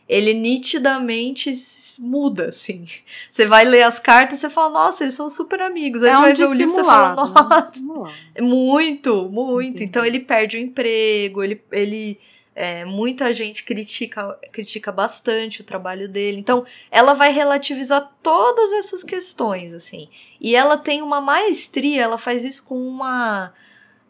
Ele 0.09 0.33
nitidamente 0.33 1.53
muda, 1.99 2.47
assim. 2.47 2.87
Você 3.31 3.45
vai 3.45 3.65
ler 3.65 3.83
as 3.83 3.99
cartas 3.99 4.39
e 4.39 4.41
você 4.41 4.51
fala, 4.51 4.71
nossa, 4.71 5.05
eles 5.05 5.15
são 5.15 5.29
super 5.29 5.61
amigos. 5.61 6.03
Aí 6.03 6.11
é 6.11 6.13
você 6.13 6.19
um 6.19 6.23
vai 6.23 6.35
ver 6.35 6.49
o 6.49 6.53
livro 6.55 6.73
e 6.73 6.77
você 6.77 6.85
fala, 6.85 7.15
dissimulado, 7.15 7.51
nossa. 7.51 7.61
é 7.61 7.67
um 7.67 7.71
dissimulado. 7.71 8.13
Muito, 8.41 9.29
muito. 9.29 9.69
Entendi. 9.69 9.85
Então 9.85 10.05
ele 10.05 10.21
perde 10.21 10.57
o 10.57 10.61
emprego, 10.61 11.43
ele, 11.43 11.63
ele 11.71 12.19
é, 12.59 12.85
muita 12.85 13.33
gente 13.33 13.63
critica, 13.63 14.37
critica 14.51 14.91
bastante 14.91 15.61
o 15.61 15.65
trabalho 15.65 16.09
dele. 16.09 16.41
Então 16.41 16.65
ela 16.91 17.13
vai 17.13 17.31
relativizar 17.31 18.11
todas 18.21 18.73
essas 18.73 19.05
questões, 19.05 19.73
assim. 19.73 20.09
E 20.41 20.57
ela 20.57 20.77
tem 20.77 21.01
uma 21.01 21.21
maestria, 21.21 22.03
ela 22.03 22.19
faz 22.19 22.45
isso 22.45 22.65
com 22.65 22.77
uma 22.77 23.53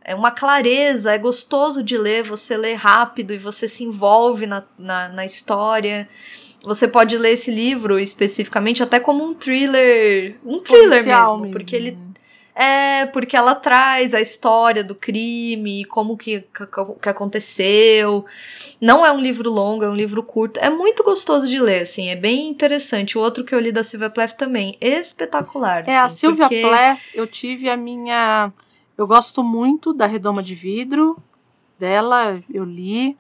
é 0.09 0.15
uma 0.15 0.31
clareza, 0.31 1.13
é 1.13 1.19
gostoso 1.19 1.83
de 1.83 1.99
ler, 1.99 2.23
você 2.23 2.57
lê 2.57 2.73
rápido 2.73 3.35
e 3.35 3.39
você 3.39 3.69
se 3.69 3.85
envolve 3.85 4.47
na, 4.47 4.65
na, 4.79 5.09
na 5.11 5.25
história. 5.25 6.09
Você 6.63 6.89
pode 6.89 7.19
ler 7.19 7.33
esse 7.33 7.51
livro 7.51 8.01
especificamente 8.01 8.83
até 8.83 8.99
como 8.99 9.23
um 9.23 9.35
thriller, 9.35 10.37
um 10.43 10.61
thriller 10.61 11.03
Policial 11.03 11.37
mesmo, 11.37 11.53
porque 11.53 11.77
ele 11.77 11.91
né? 11.91 11.99
é, 12.55 13.07
porque 13.07 13.37
ela 13.37 13.55
traz 13.55 14.15
a 14.15 14.21
história 14.21 14.83
do 14.83 14.95
crime, 14.95 15.85
como 15.85 16.17
que, 16.17 16.43
que, 17.03 17.09
aconteceu. 17.09 18.25
Não 18.81 19.05
é 19.05 19.13
um 19.13 19.21
livro 19.21 19.51
longo, 19.51 19.85
é 19.85 19.91
um 19.91 19.95
livro 19.95 20.23
curto. 20.23 20.59
É 20.59 20.71
muito 20.71 21.05
gostoso 21.05 21.47
de 21.47 21.61
ler, 21.61 21.83
assim, 21.83 22.09
é 22.09 22.17
bem 22.17 22.49
interessante. 22.49 23.19
O 23.19 23.21
outro 23.21 23.45
que 23.45 23.55
eu 23.55 23.61
li 23.61 23.71
da 23.71 23.83
Silvia 23.83 24.09
Plath 24.09 24.33
também, 24.33 24.75
espetacular. 24.81 25.87
É, 25.87 25.99
a 25.99 26.05
assim, 26.07 26.17
Silvia 26.17 26.49
porque- 26.49 26.63
Plath, 26.63 26.99
eu 27.15 27.27
tive 27.27 27.69
a 27.69 27.77
minha. 27.77 28.51
Eu 28.99 29.07
gosto 29.07 29.45
muito 29.45 29.95
da 29.95 30.07
Redoma 30.07 30.43
de 30.43 30.57
Vidro 30.57 31.17
dela, 31.79 32.41
eu 32.53 32.65
li, 32.65 33.17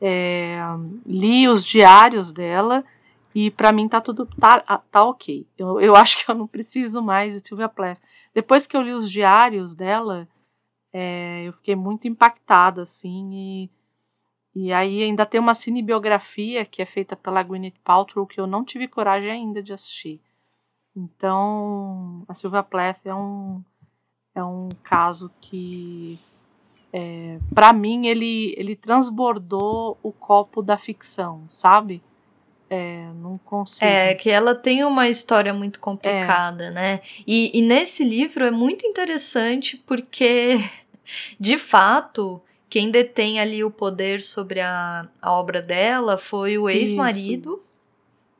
é, 0.00 0.58
li 1.06 1.48
os 1.48 1.64
diários 1.64 2.32
dela 2.32 2.84
e 3.32 3.48
para 3.48 3.72
mim 3.72 3.88
tá 3.88 4.00
tudo 4.00 4.26
tá, 4.26 4.60
tá 4.60 5.04
ok. 5.04 5.46
Eu, 5.56 5.80
eu 5.80 5.94
acho 5.94 6.18
que 6.18 6.28
eu 6.28 6.34
não 6.34 6.48
preciso 6.48 7.00
mais 7.00 7.34
de 7.40 7.48
Sylvia 7.48 7.68
Plath. 7.68 8.00
Depois 8.34 8.66
que 8.66 8.76
eu 8.76 8.82
li 8.82 8.92
os 8.92 9.08
diários 9.08 9.76
dela, 9.76 10.28
é, 10.92 11.44
eu 11.44 11.52
fiquei 11.52 11.76
muito 11.76 12.08
impactada 12.08 12.82
assim 12.82 13.30
e 13.32 13.70
e 14.54 14.70
aí 14.70 15.02
ainda 15.02 15.24
tem 15.24 15.40
uma 15.40 15.54
cinebiografia 15.54 16.66
que 16.66 16.82
é 16.82 16.84
feita 16.84 17.16
pela 17.16 17.42
Gwyneth 17.42 17.78
Paltrow 17.82 18.26
que 18.26 18.38
eu 18.38 18.46
não 18.46 18.62
tive 18.64 18.86
coragem 18.86 19.30
ainda 19.30 19.62
de 19.62 19.72
assistir. 19.72 20.20
Então, 20.94 22.22
a 22.28 22.34
Sylvia 22.34 22.62
Plath 22.62 23.00
é 23.06 23.14
um 23.14 23.62
é 24.34 24.42
um 24.42 24.68
caso 24.82 25.30
que 25.40 26.18
é, 26.92 27.38
para 27.54 27.72
mim 27.72 28.06
ele 28.06 28.54
ele 28.56 28.76
transbordou 28.76 29.98
o 30.02 30.12
copo 30.12 30.62
da 30.62 30.76
ficção, 30.76 31.44
sabe? 31.48 32.02
É, 32.74 33.06
não 33.20 33.36
consigo. 33.36 33.84
É, 33.84 34.14
que 34.14 34.30
ela 34.30 34.54
tem 34.54 34.82
uma 34.82 35.06
história 35.06 35.52
muito 35.52 35.78
complicada, 35.78 36.64
é. 36.64 36.70
né? 36.70 37.00
E, 37.26 37.50
e 37.52 37.60
nesse 37.60 38.02
livro 38.02 38.46
é 38.46 38.50
muito 38.50 38.86
interessante 38.86 39.76
porque, 39.86 40.58
de 41.38 41.58
fato, 41.58 42.40
quem 42.70 42.90
detém 42.90 43.38
ali 43.38 43.62
o 43.62 43.70
poder 43.70 44.22
sobre 44.22 44.60
a, 44.62 45.06
a 45.20 45.32
obra 45.32 45.60
dela 45.60 46.16
foi 46.16 46.56
o 46.56 46.70
ex-marido 46.70 47.58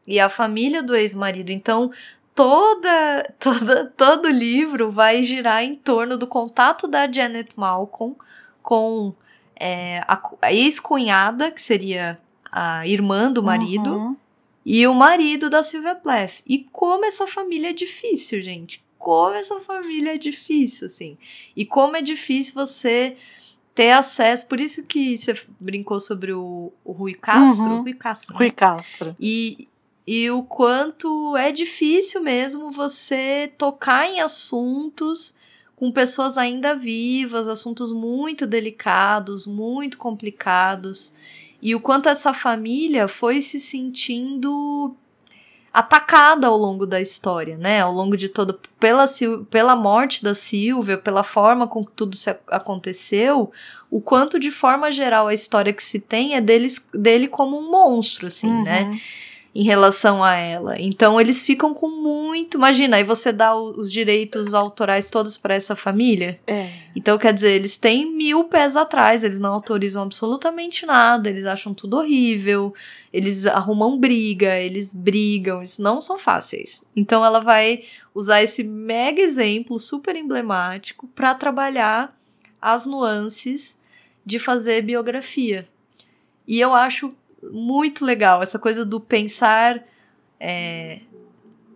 e 0.09 0.19
a 0.19 0.31
família 0.31 0.82
do 0.82 0.97
ex-marido. 0.97 1.51
Então, 1.51 1.90
toda, 2.35 3.35
toda, 3.39 3.87
todo 3.97 4.29
livro 4.29 4.91
vai 4.91 5.23
girar 5.23 5.63
em 5.63 5.75
torno 5.75 6.17
do 6.17 6.27
contato 6.27 6.87
da 6.89 7.11
Janet 7.11 7.59
Malcolm 7.59 8.17
com 8.63 9.15
é, 9.57 9.99
a, 10.07 10.21
a 10.43 10.53
ex-cunhada, 10.53 11.51
que 11.51 11.61
seria 11.61 12.19
a 12.51 12.87
irmã 12.87 13.31
do 13.31 13.43
marido, 13.43 13.95
uhum. 13.95 14.17
e 14.65 14.87
o 14.87 14.95
marido 14.95 15.49
da 15.49 15.63
Sylvia 15.63 15.95
Plath. 15.95 16.41
E 16.47 16.67
como 16.71 17.05
essa 17.05 17.27
família 17.27 17.71
é 17.71 17.73
difícil, 17.73 18.43
gente. 18.43 18.83
Como 18.99 19.35
essa 19.35 19.59
família 19.59 20.15
é 20.15 20.19
difícil, 20.19 20.87
assim. 20.87 21.19
E 21.57 21.65
como 21.65 21.97
é 21.97 22.03
difícil 22.03 22.55
você 22.55 23.17
ter 23.75 23.91
acesso. 23.91 24.47
Por 24.47 24.61
isso 24.61 24.87
que 24.87 25.19
você 25.19 25.35
brincou 25.59 25.99
sobre 25.99 26.33
o, 26.33 26.73
o 26.85 26.93
Rui 26.93 27.15
Castro. 27.15 27.71
Uhum. 27.71 27.83
Rui 27.83 27.95
Castro. 27.95 28.37
Rui 28.37 28.47
né? 28.47 28.53
Castro. 28.53 29.17
E, 29.19 29.69
e 30.07 30.31
o 30.31 30.43
quanto 30.43 31.37
é 31.37 31.53
difícil 31.53 32.23
mesmo 32.23 32.70
você 32.70 33.53
tocar 33.57 34.07
em 34.09 34.20
assuntos 34.20 35.35
com 35.77 35.91
pessoas 35.91 36.39
ainda 36.39 36.74
vivas, 36.74 37.49
assuntos 37.49 37.93
muito 37.93 38.47
delicados, 38.47 39.47
muito 39.47 39.99
complicados. 39.99 41.12
E 41.61 41.74
o 41.74 41.81
quanto 41.81 42.09
essa 42.09 42.33
família 42.33 43.09
foi 43.09 43.41
se 43.41 43.59
sentindo 43.59 44.95
atacada 45.73 46.47
ao 46.49 46.57
longo 46.57 46.87
da 46.87 47.01
história, 47.01 47.57
né? 47.57 47.81
Ao 47.81 47.93
longo 47.93 48.16
de 48.16 48.29
todo 48.29 48.61
pela 48.79 49.07
pela 49.51 49.74
morte 49.74 50.23
da 50.23 50.35
Silvia, 50.35 50.99
pela 50.99 51.23
forma 51.23 51.66
com 51.66 51.85
que 51.85 51.93
tudo 51.93 52.16
aconteceu, 52.49 53.51
o 53.91 54.01
quanto 54.01 54.39
de 54.39 54.51
forma 54.51 54.93
geral 54.93 55.29
a 55.29 55.35
história 55.35 55.73
que 55.73 55.83
se 55.83 56.01
tem 56.01 56.35
é 56.35 56.41
deles, 56.41 56.89
dele 56.93 57.27
como 57.27 57.59
um 57.59 57.70
monstro, 57.70 58.27
assim, 58.27 58.53
né? 58.62 58.83
uhum. 58.83 58.91
né? 58.91 59.01
Em 59.55 59.65
relação 59.65 60.24
a 60.24 60.35
ela. 60.35 60.81
Então 60.81 61.20
eles 61.20 61.45
ficam 61.45 61.74
com 61.74 61.91
muito. 61.91 62.57
Imagina, 62.57 62.97
aí 62.97 63.05
você 63.05 63.31
dá 63.31 63.55
os 63.55 63.93
direitos 63.93 64.55
autorais 64.55 65.11
todos 65.11 65.37
para 65.37 65.55
essa 65.55 65.77
família. 65.77 66.41
É. 66.47 66.70
Então, 66.95 67.16
quer 67.16 67.33
dizer, 67.33 67.53
eles 67.53 67.77
têm 67.77 68.15
mil 68.15 68.45
pés 68.45 68.77
atrás, 68.77 69.24
eles 69.24 69.41
não 69.41 69.53
autorizam 69.53 70.03
absolutamente 70.03 70.85
nada, 70.85 71.29
eles 71.29 71.47
acham 71.47 71.73
tudo 71.73 71.97
horrível, 71.97 72.74
eles 73.12 73.47
arrumam 73.47 73.99
briga, 73.99 74.59
eles 74.59 74.93
brigam, 74.93 75.59
eles 75.59 75.79
não 75.79 76.01
são 76.01 76.19
fáceis. 76.19 76.83
Então, 76.95 77.24
ela 77.24 77.41
vai 77.41 77.83
usar 78.15 78.43
esse 78.43 78.62
mega 78.62 79.23
exemplo 79.23 79.79
super 79.79 80.16
emblemático 80.16 81.09
para 81.15 81.35
trabalhar 81.35 82.15
as 82.61 82.87
nuances 82.87 83.79
de 84.24 84.39
fazer 84.39 84.83
biografia. 84.83 85.66
E 86.47 86.61
eu 86.61 86.74
acho 86.74 87.15
muito 87.51 88.05
legal 88.05 88.43
essa 88.43 88.59
coisa 88.59 88.85
do 88.85 89.01
pensar. 89.01 89.82
É, 90.39 91.01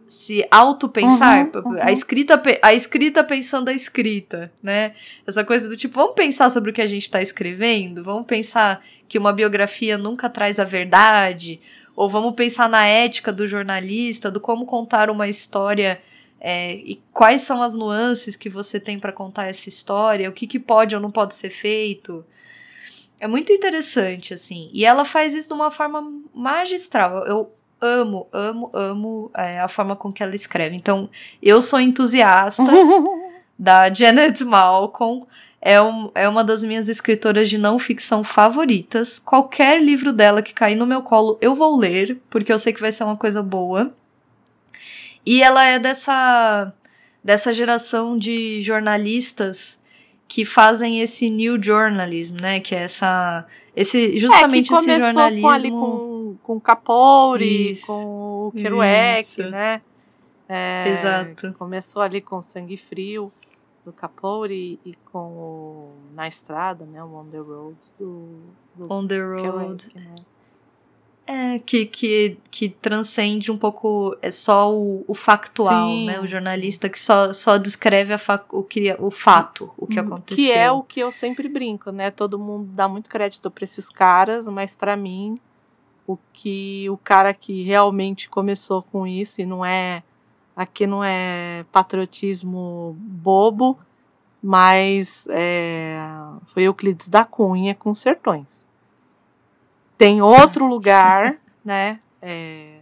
se 0.07 0.47
auto-pensar, 0.51 1.51
uhum, 1.55 1.73
uhum. 1.73 1.79
a 1.81 1.91
escrita 1.91 2.41
a 2.63 2.73
escrita 2.73 3.25
pensando 3.25 3.69
a 3.69 3.73
escrita, 3.73 4.53
né? 4.63 4.95
Essa 5.27 5.45
coisa 5.45 5.69
do 5.69 5.77
tipo, 5.77 5.97
vamos 5.97 6.15
pensar 6.15 6.49
sobre 6.49 6.71
o 6.71 6.73
que 6.73 6.81
a 6.81 6.87
gente 6.87 7.03
está 7.03 7.21
escrevendo, 7.21 8.05
vamos 8.05 8.27
pensar 8.27 8.85
que 9.09 9.19
uma 9.19 9.33
biografia 9.33 9.99
nunca 9.99 10.31
traz 10.31 10.61
a 10.61 10.65
verdade, 10.65 11.61
ou 11.97 12.09
vamos 12.09 12.35
pensar 12.35 12.69
na 12.69 12.87
ética 12.87 13.33
do 13.33 13.49
jornalista, 13.49 14.31
do 14.31 14.41
como 14.41 14.65
contar 14.65 15.11
uma 15.11 15.27
história 15.27 16.01
é, 16.41 16.75
e 16.75 17.03
quais 17.13 17.43
são 17.43 17.63
as 17.63 17.75
nuances 17.75 18.37
que 18.37 18.49
você 18.49 18.79
tem 18.79 18.99
para 18.99 19.13
contar 19.13 19.47
essa 19.47 19.69
história, 19.69 20.29
o 20.29 20.33
que, 20.33 20.47
que 20.47 20.61
pode 20.61 20.95
ou 20.95 21.01
não 21.01 21.11
pode 21.11 21.35
ser 21.35 21.51
feito. 21.51 22.25
É 23.21 23.27
muito 23.27 23.53
interessante, 23.53 24.35
assim. 24.35 24.71
E 24.73 24.85
ela 24.85 25.05
faz 25.05 25.35
isso 25.35 25.49
de 25.49 25.55
uma 25.55 25.71
forma 25.71 26.03
magistral. 26.35 27.27
Eu 27.27 27.53
amo, 27.81 28.29
amo, 28.33 28.71
amo 28.75 29.31
é, 29.35 29.61
a 29.61 29.69
forma 29.69 29.97
com 29.97 30.13
que 30.13 30.23
ela 30.23 30.35
escreve. 30.35 30.77
Então, 30.77 31.09
eu 31.43 31.63
sou 31.63 31.81
entusiasta 31.81 32.63
da 33.59 33.93
Janet 33.93 34.45
Malcolm. 34.45 35.27
É, 35.61 35.81
um, 35.81 36.11
é 36.15 36.29
uma 36.29 36.45
das 36.45 36.63
minhas 36.63 36.89
escritoras 36.89 37.49
de 37.49 37.59
não 37.59 37.79
ficção 37.79 38.23
favoritas. 38.23 39.19
Qualquer 39.19 39.83
livro 39.83 40.13
dela 40.13 40.43
que 40.43 40.53
cair 40.53 40.77
no 40.77 40.87
meu 40.87 41.03
colo, 41.03 41.39
eu 41.41 41.55
vou 41.55 41.77
ler, 41.77 42.21
porque 42.31 42.53
eu 42.53 42.59
sei 42.59 42.73
que 42.73 42.81
vai 42.81 42.93
ser 42.93 43.05
uma 43.05 43.17
coisa 43.17 43.43
boa. 43.43 43.93
E 45.25 45.43
ela 45.43 45.65
é 45.65 45.79
dessa, 45.79 46.73
dessa 47.25 47.53
geração 47.53 48.17
de 48.17 48.61
jornalistas 48.61 49.81
que 50.29 50.45
fazem 50.45 51.01
esse 51.01 51.31
new 51.31 51.63
journalism, 51.63 52.37
né? 52.41 52.61
Que 52.61 52.75
é 52.75 52.83
essa. 52.83 53.47
Esse, 53.75 54.19
justamente 54.19 54.73
é, 54.73 54.77
esse 54.77 55.01
jornalismo. 55.01 55.43
Com, 55.43 55.51
ali 55.51 55.71
com, 55.71 56.37
com 56.43 56.61
Capori, 56.61 57.73
isso, 57.73 57.87
com 57.87 58.45
o 58.49 58.53
Kerouac, 58.53 59.43
né? 59.51 59.83
É, 60.49 60.85
Exato. 60.89 61.55
Começou 61.55 62.03
ali 62.03 62.21
com 62.21 62.41
Sangue 62.41 62.77
Frio 62.77 63.33
do 63.85 63.93
Capori 63.93 64.81
e 64.85 64.95
com 65.13 65.19
o 65.19 65.93
Na 66.15 66.27
Estrada, 66.27 66.85
né? 66.85 67.03
O 67.03 67.15
On 67.15 67.25
the 67.27 67.39
Road 67.39 67.77
do, 67.99 68.41
do 68.75 68.93
On 68.93 69.07
the 69.07 69.21
Road. 69.21 69.43
Kerouac, 69.43 69.95
né? 69.95 70.15
É, 71.29 71.59
que, 71.59 71.87
que, 71.87 72.39
que 72.53 72.69
transcende 72.69 73.51
um 73.51 73.59
pouco 73.59 74.17
é 74.23 74.31
só 74.31 74.73
o, 74.73 75.05
o 75.09 75.15
factual, 75.15 75.89
sim, 75.89 76.07
né? 76.07 76.21
O 76.21 76.27
jornalista 76.27 76.87
sim. 76.87 76.93
que 76.93 77.01
só, 77.01 77.33
só 77.33 77.59
descreve 77.59 78.15
o, 78.53 78.63
que, 78.63 78.95
o 79.01 79.11
fato, 79.11 79.73
o 79.77 79.89
que 79.89 79.99
aconteceu. 79.99 80.45
Que 80.45 80.53
é 80.53 80.71
o 80.71 80.85
que 80.85 81.01
eu 81.01 81.11
sempre 81.11 81.49
brinco, 81.49 81.91
né? 81.91 82.13
Todo 82.13 82.39
mundo 82.39 82.69
dá 82.73 82.87
muito 82.87 83.11
crédito 83.11 83.51
para 83.51 83.65
esses 83.65 83.91
caras, 83.91 84.47
mas 84.47 84.73
para 84.73 84.97
mim, 84.97 85.35
o 86.07 86.17
que 86.33 86.89
o 86.89 86.97
cara 86.97 87.35
que 87.35 87.65
realmente 87.65 88.29
começou 88.29 88.83
com 88.83 89.05
isso, 89.05 89.41
e 89.41 89.47
não 89.47 89.65
é. 89.65 90.05
Aqui 90.55 90.87
não 90.87 91.05
é 91.05 91.67
patriotismo 91.71 92.97
bobo, 92.99 93.79
mas 94.41 95.27
é, 95.29 95.99
foi 96.47 96.63
Euclides 96.63 97.09
da 97.09 97.25
Cunha 97.25 97.75
com 97.75 97.95
Sertões. 97.95 98.65
Tem 99.97 100.21
outro 100.21 100.67
lugar, 100.67 101.39
né? 101.65 102.01
É, 102.21 102.81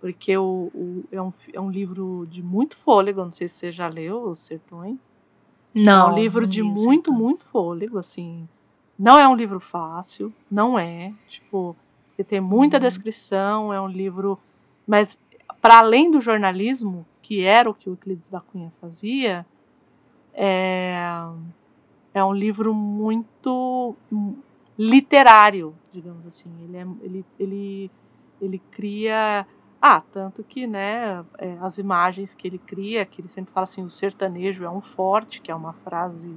porque 0.00 0.36
o, 0.36 0.70
o, 0.74 1.04
é, 1.10 1.20
um, 1.20 1.32
é 1.52 1.60
um 1.60 1.70
livro 1.70 2.26
de 2.30 2.42
muito 2.42 2.76
fôlego, 2.76 3.24
não 3.24 3.32
sei 3.32 3.48
se 3.48 3.56
você 3.56 3.72
já 3.72 3.88
leu 3.88 4.22
Os 4.22 4.40
Sertões. 4.40 4.98
Não. 5.74 6.08
É 6.08 6.12
um 6.12 6.14
livro 6.14 6.46
de 6.46 6.62
muito, 6.62 7.12
muito 7.12 7.44
fôlego, 7.44 7.98
assim. 7.98 8.48
Não 8.98 9.18
é 9.18 9.28
um 9.28 9.34
livro 9.34 9.60
fácil, 9.60 10.32
não 10.50 10.78
é. 10.78 11.12
Tipo, 11.28 11.76
tem 12.26 12.40
muita 12.40 12.78
uhum. 12.78 12.82
descrição, 12.82 13.72
é 13.72 13.80
um 13.80 13.86
livro. 13.86 14.38
Mas, 14.86 15.18
para 15.60 15.78
além 15.78 16.10
do 16.10 16.20
jornalismo, 16.20 17.06
que 17.22 17.42
era 17.42 17.68
o 17.68 17.74
que 17.74 17.88
o 17.88 17.92
Euclides 17.92 18.28
da 18.28 18.40
Cunha 18.40 18.72
fazia, 18.80 19.46
é, 20.34 20.96
é 22.14 22.24
um 22.24 22.32
livro 22.32 22.74
muito 22.74 23.94
literário, 24.78 25.74
digamos 25.92 26.26
assim. 26.26 26.50
Ele, 26.62 26.76
é, 26.76 26.86
ele, 27.02 27.26
ele, 27.38 27.90
ele 28.40 28.58
cria. 28.70 29.46
Ah, 29.80 30.00
tanto 30.00 30.42
que, 30.42 30.66
né, 30.66 31.24
é, 31.38 31.56
as 31.60 31.78
imagens 31.78 32.34
que 32.34 32.46
ele 32.48 32.58
cria, 32.58 33.04
que 33.04 33.20
ele 33.20 33.28
sempre 33.28 33.52
fala 33.52 33.64
assim, 33.64 33.82
o 33.84 33.90
sertanejo 33.90 34.64
é 34.64 34.70
um 34.70 34.80
forte, 34.80 35.40
que 35.40 35.50
é 35.50 35.54
uma 35.54 35.72
frase 35.72 36.28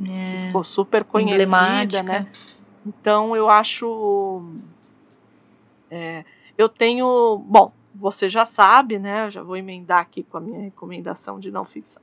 é, 0.00 0.02
que 0.04 0.46
ficou 0.46 0.62
super 0.64 1.04
conhecida, 1.04 2.02
né? 2.02 2.26
Então 2.86 3.34
eu 3.34 3.48
acho. 3.48 4.44
É, 5.90 6.24
eu 6.56 6.68
tenho. 6.68 7.38
Bom, 7.46 7.72
você 7.94 8.28
já 8.28 8.44
sabe, 8.44 8.98
né? 8.98 9.26
Eu 9.26 9.30
já 9.30 9.42
vou 9.42 9.56
emendar 9.56 10.00
aqui 10.00 10.22
com 10.22 10.36
a 10.36 10.40
minha 10.40 10.60
recomendação 10.60 11.38
de 11.38 11.50
não 11.50 11.64
ficção. 11.64 12.02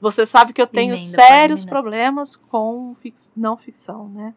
Você 0.00 0.26
sabe 0.26 0.52
que 0.52 0.60
eu 0.60 0.66
tenho 0.66 0.94
Emenda, 0.94 0.98
sérios 0.98 1.64
problemas 1.64 2.36
com 2.36 2.94
fix- 3.00 3.32
não 3.36 3.56
ficção, 3.56 4.08
né? 4.08 4.34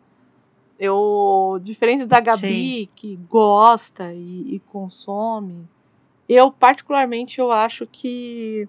Eu, 0.79 1.59
diferente 1.61 2.05
da 2.05 2.19
Gabi, 2.19 2.39
Sei. 2.39 2.89
que 2.95 3.15
gosta 3.29 4.13
e, 4.13 4.55
e 4.55 4.59
consome, 4.71 5.67
eu 6.29 6.51
particularmente 6.51 7.39
eu 7.39 7.51
acho 7.51 7.85
que 7.87 8.67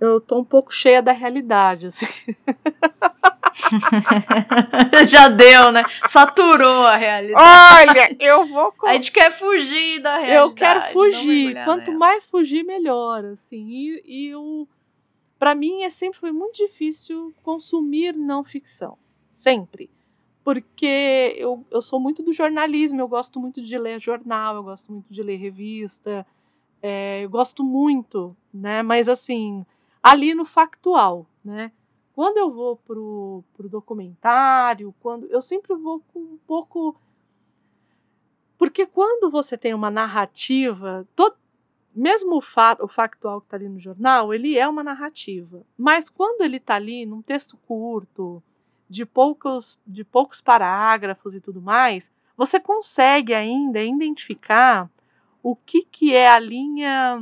eu 0.00 0.20
tô 0.20 0.38
um 0.38 0.44
pouco 0.44 0.72
cheia 0.72 1.02
da 1.02 1.12
realidade, 1.12 1.88
assim. 1.88 2.06
Já 5.08 5.28
deu, 5.28 5.70
né? 5.70 5.84
Saturou 6.06 6.86
a 6.86 6.96
realidade. 6.96 7.90
Olha, 7.90 8.16
eu 8.20 8.46
vou 8.46 8.72
A 8.84 8.94
gente 8.94 9.12
quer 9.12 9.30
fugir 9.30 10.00
da 10.00 10.18
realidade. 10.18 10.36
eu 10.36 10.54
quero 10.54 10.80
fugir. 10.92 11.64
Quanto 11.64 11.86
nela. 11.88 11.98
mais 11.98 12.24
fugir, 12.24 12.64
melhor, 12.64 13.24
assim. 13.24 13.66
E, 13.68 14.02
e 14.04 14.26
eu, 14.28 14.68
para 15.38 15.54
mim, 15.54 15.82
é 15.82 15.90
sempre 15.90 16.18
foi 16.18 16.32
muito 16.32 16.56
difícil 16.56 17.34
consumir 17.42 18.14
não 18.14 18.42
ficção, 18.42 18.98
sempre, 19.30 19.90
porque 20.44 21.34
eu, 21.38 21.64
eu 21.70 21.82
sou 21.82 21.98
muito 22.00 22.22
do 22.22 22.32
jornalismo. 22.32 23.00
Eu 23.00 23.08
gosto 23.08 23.40
muito 23.40 23.62
de 23.62 23.78
ler 23.78 23.98
jornal, 24.00 24.56
eu 24.56 24.62
gosto 24.64 24.92
muito 24.92 25.06
de 25.12 25.22
ler 25.22 25.36
revista, 25.36 26.26
é, 26.82 27.24
eu 27.24 27.30
gosto 27.30 27.64
muito, 27.64 28.36
né? 28.52 28.82
Mas 28.82 29.08
assim, 29.08 29.66
ali 30.02 30.34
no 30.34 30.44
factual, 30.44 31.26
né? 31.44 31.72
Quando 32.14 32.38
eu 32.38 32.50
vou 32.52 32.76
pro, 32.76 33.44
pro 33.56 33.68
documentário, 33.68 34.94
quando 35.00 35.26
eu 35.28 35.42
sempre 35.42 35.74
vou 35.76 36.00
com 36.12 36.20
um 36.20 36.38
pouco 36.46 36.96
porque 38.56 38.86
quando 38.86 39.30
você 39.30 39.56
tem 39.58 39.74
uma 39.74 39.90
narrativa, 39.90 41.06
to- 41.14 41.34
mesmo 41.94 42.36
o, 42.36 42.40
fa- 42.40 42.78
o 42.80 42.88
factual 42.88 43.40
que 43.40 43.46
está 43.46 43.56
ali 43.56 43.68
no 43.68 43.80
jornal, 43.80 44.32
ele 44.32 44.56
é 44.58 44.66
uma 44.66 44.82
narrativa. 44.82 45.62
Mas 45.76 46.08
quando 46.08 46.42
ele 46.42 46.56
está 46.58 46.76
ali 46.76 47.04
num 47.06 47.22
texto 47.22 47.56
curto, 47.66 48.42
de 48.94 49.04
poucos, 49.04 49.76
de 49.84 50.04
poucos 50.04 50.40
parágrafos 50.40 51.34
e 51.34 51.40
tudo 51.40 51.60
mais, 51.60 52.12
você 52.36 52.60
consegue 52.60 53.34
ainda 53.34 53.82
identificar 53.82 54.88
o 55.42 55.56
que, 55.56 55.82
que 55.82 56.14
é 56.14 56.28
a 56.28 56.38
linha 56.38 57.20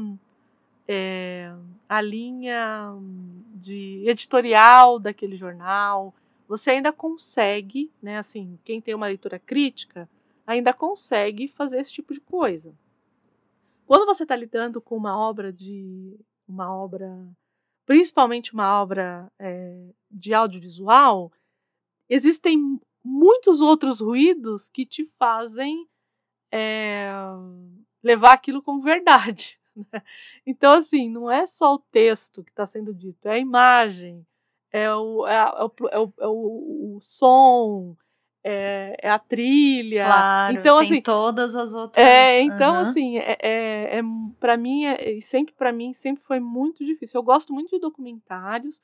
é, 0.87 1.51
a 1.89 2.03
linha 2.03 2.95
de 3.55 4.05
editorial 4.07 4.99
daquele 4.99 5.35
jornal. 5.35 6.15
Você 6.47 6.73
ainda 6.73 6.93
consegue, 6.93 7.91
né? 8.03 8.19
Assim, 8.19 8.59
quem 8.65 8.79
tem 8.79 8.95
uma 8.95 9.07
leitura 9.07 9.39
crítica 9.39 10.07
ainda 10.47 10.75
consegue 10.75 11.49
fazer 11.49 11.81
esse 11.81 11.93
tipo 11.93 12.13
de 12.13 12.21
coisa. 12.21 12.75
Quando 13.87 14.05
você 14.05 14.25
está 14.25 14.37
lidando 14.37 14.79
com 14.79 14.95
uma 14.95 15.19
obra 15.19 15.51
de 15.51 16.19
uma 16.47 16.71
obra, 16.75 17.27
principalmente 17.87 18.53
uma 18.53 18.79
obra 18.83 19.33
é, 19.39 19.87
de 20.11 20.35
audiovisual, 20.35 21.33
existem 22.15 22.79
muitos 23.05 23.61
outros 23.61 24.01
ruídos 24.01 24.69
que 24.69 24.85
te 24.87 25.05
fazem 25.19 25.87
é, 26.53 27.11
levar 28.03 28.33
aquilo 28.33 28.63
como 28.63 28.81
verdade. 28.83 29.59
né? 29.93 30.03
Então, 30.47 30.73
assim, 30.75 31.09
não 31.09 31.31
é 31.31 31.47
só 31.47 31.75
o 31.75 31.79
texto 31.79 32.45
que 32.45 32.51
está 32.51 32.67
sendo 32.67 32.93
dito, 32.95 33.27
é 33.29 33.33
a 33.33 33.39
imagem, 33.39 34.27
é 34.71 34.93
o, 34.95 35.27
é, 35.27 35.37
a- 35.37 35.55
é 35.59 35.65
o, 35.65 35.89
é 35.91 35.99
o, 35.99 36.13
é 36.21 36.27
o- 36.29 36.97
o 36.97 36.99
som, 37.01 37.97
é, 38.45 38.97
é 39.03 39.09
a 39.11 39.19
trilha. 39.19 40.05
Claro, 40.05 40.55
então, 40.55 40.79
tem 40.79 40.93
assim, 40.93 41.03
todas 41.03 41.55
as 41.57 41.75
outras. 41.75 42.05
é, 42.05 42.43
então, 42.43 42.75
Aham. 42.75 42.83
assim, 42.83 43.19
é, 43.19 43.39
é, 43.41 43.99
é 43.99 44.03
para 44.39 44.57
mim, 44.57 44.85
é, 44.85 45.21
sempre 45.21 45.55
para 45.55 45.73
mim, 45.73 45.93
sempre 45.95 46.23
foi 46.23 46.41
muito 46.41 46.85
difícil. 46.85 47.19
Eu 47.19 47.25
gosto 47.25 47.53
muito 47.53 47.71
de 47.71 47.79
documentários, 47.81 48.81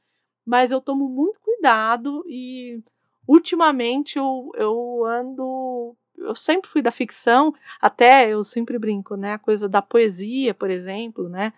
mas 0.47 0.71
eu 0.71 0.81
tomo 0.81 1.09
muito 1.09 1.41
cuidado 1.41 2.25
e 2.27 2.83
ultimamente 3.29 4.19
eu, 4.19 4.51
eu 4.57 5.05
ando. 5.05 5.95
Eu 6.17 6.35
sempre 6.35 6.69
fui 6.69 6.83
da 6.83 6.91
ficção, 6.91 7.55
até 7.81 8.29
eu 8.29 8.43
sempre 8.43 8.79
brinco, 8.79 9.15
né? 9.15 9.35
A 9.35 9.39
coisa 9.39 9.69
da 9.69 9.81
poesia, 9.81 10.55
por 10.55 10.71
exemplo, 10.71 11.29
né? 11.29 11.53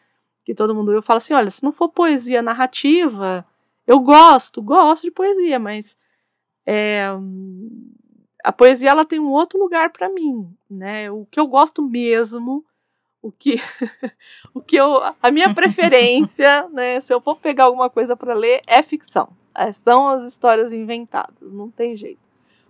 Que 0.45 0.55
todo 0.55 0.75
mundo 0.75 0.93
eu 0.93 1.01
falo 1.01 1.19
assim: 1.19 1.33
olha, 1.33 1.51
se 1.51 1.63
não 1.63 1.73
for 1.73 1.89
poesia 1.89 2.43
narrativa, 2.43 3.47
eu 3.87 4.01
gosto, 4.01 4.61
gosto 4.61 5.05
de 5.05 5.11
poesia, 5.11 5.59
mas 5.59 5.97
é, 6.67 7.07
a 8.45 8.53
poesia 8.53 8.91
ela 8.91 9.05
tem 9.05 9.21
um 9.21 9.31
outro 9.31 9.59
lugar 9.59 9.91
para 9.91 10.11
mim, 10.11 10.53
né? 10.69 11.11
O 11.11 11.25
que 11.31 11.41
eu 11.41 11.47
gosto 11.47 11.83
mesmo, 11.83 12.65
o 13.23 13.31
que 13.33 13.57
o 14.53 14.61
que 14.61 14.77
eu 14.77 15.01
a 15.23 15.31
minha 15.31 15.53
preferência, 15.55 16.69
né, 16.69 17.01
se 17.01 17.13
eu 17.15 17.21
for 17.21 17.39
pegar 17.39 17.65
alguma 17.65 17.89
coisa 17.89 18.17
para 18.17 18.35
ler 18.35 18.61
é 18.67 18.83
ficção. 18.83 19.40
É, 19.55 19.73
são 19.73 20.09
as 20.09 20.25
histórias 20.25 20.73
inventadas, 20.73 21.35
não 21.41 21.71
tem 21.71 21.97
jeito. 21.97 22.21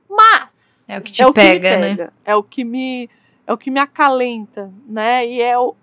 Mas 0.08 0.84
É 0.88 0.98
o 0.98 1.02
que 1.02 1.12
te 1.12 1.22
é 1.22 1.32
pega, 1.32 1.70
que 1.70 1.76
me 1.76 1.82
né? 1.82 1.88
pega, 1.96 2.12
é 2.24 2.34
o 2.36 2.42
que 2.42 2.64
me 2.64 3.08
é 3.46 3.52
o 3.52 3.58
que 3.58 3.70
me 3.70 3.80
acalenta, 3.80 4.72
né? 4.86 5.26
E 5.26 5.40
é 5.40 5.58
o 5.58 5.74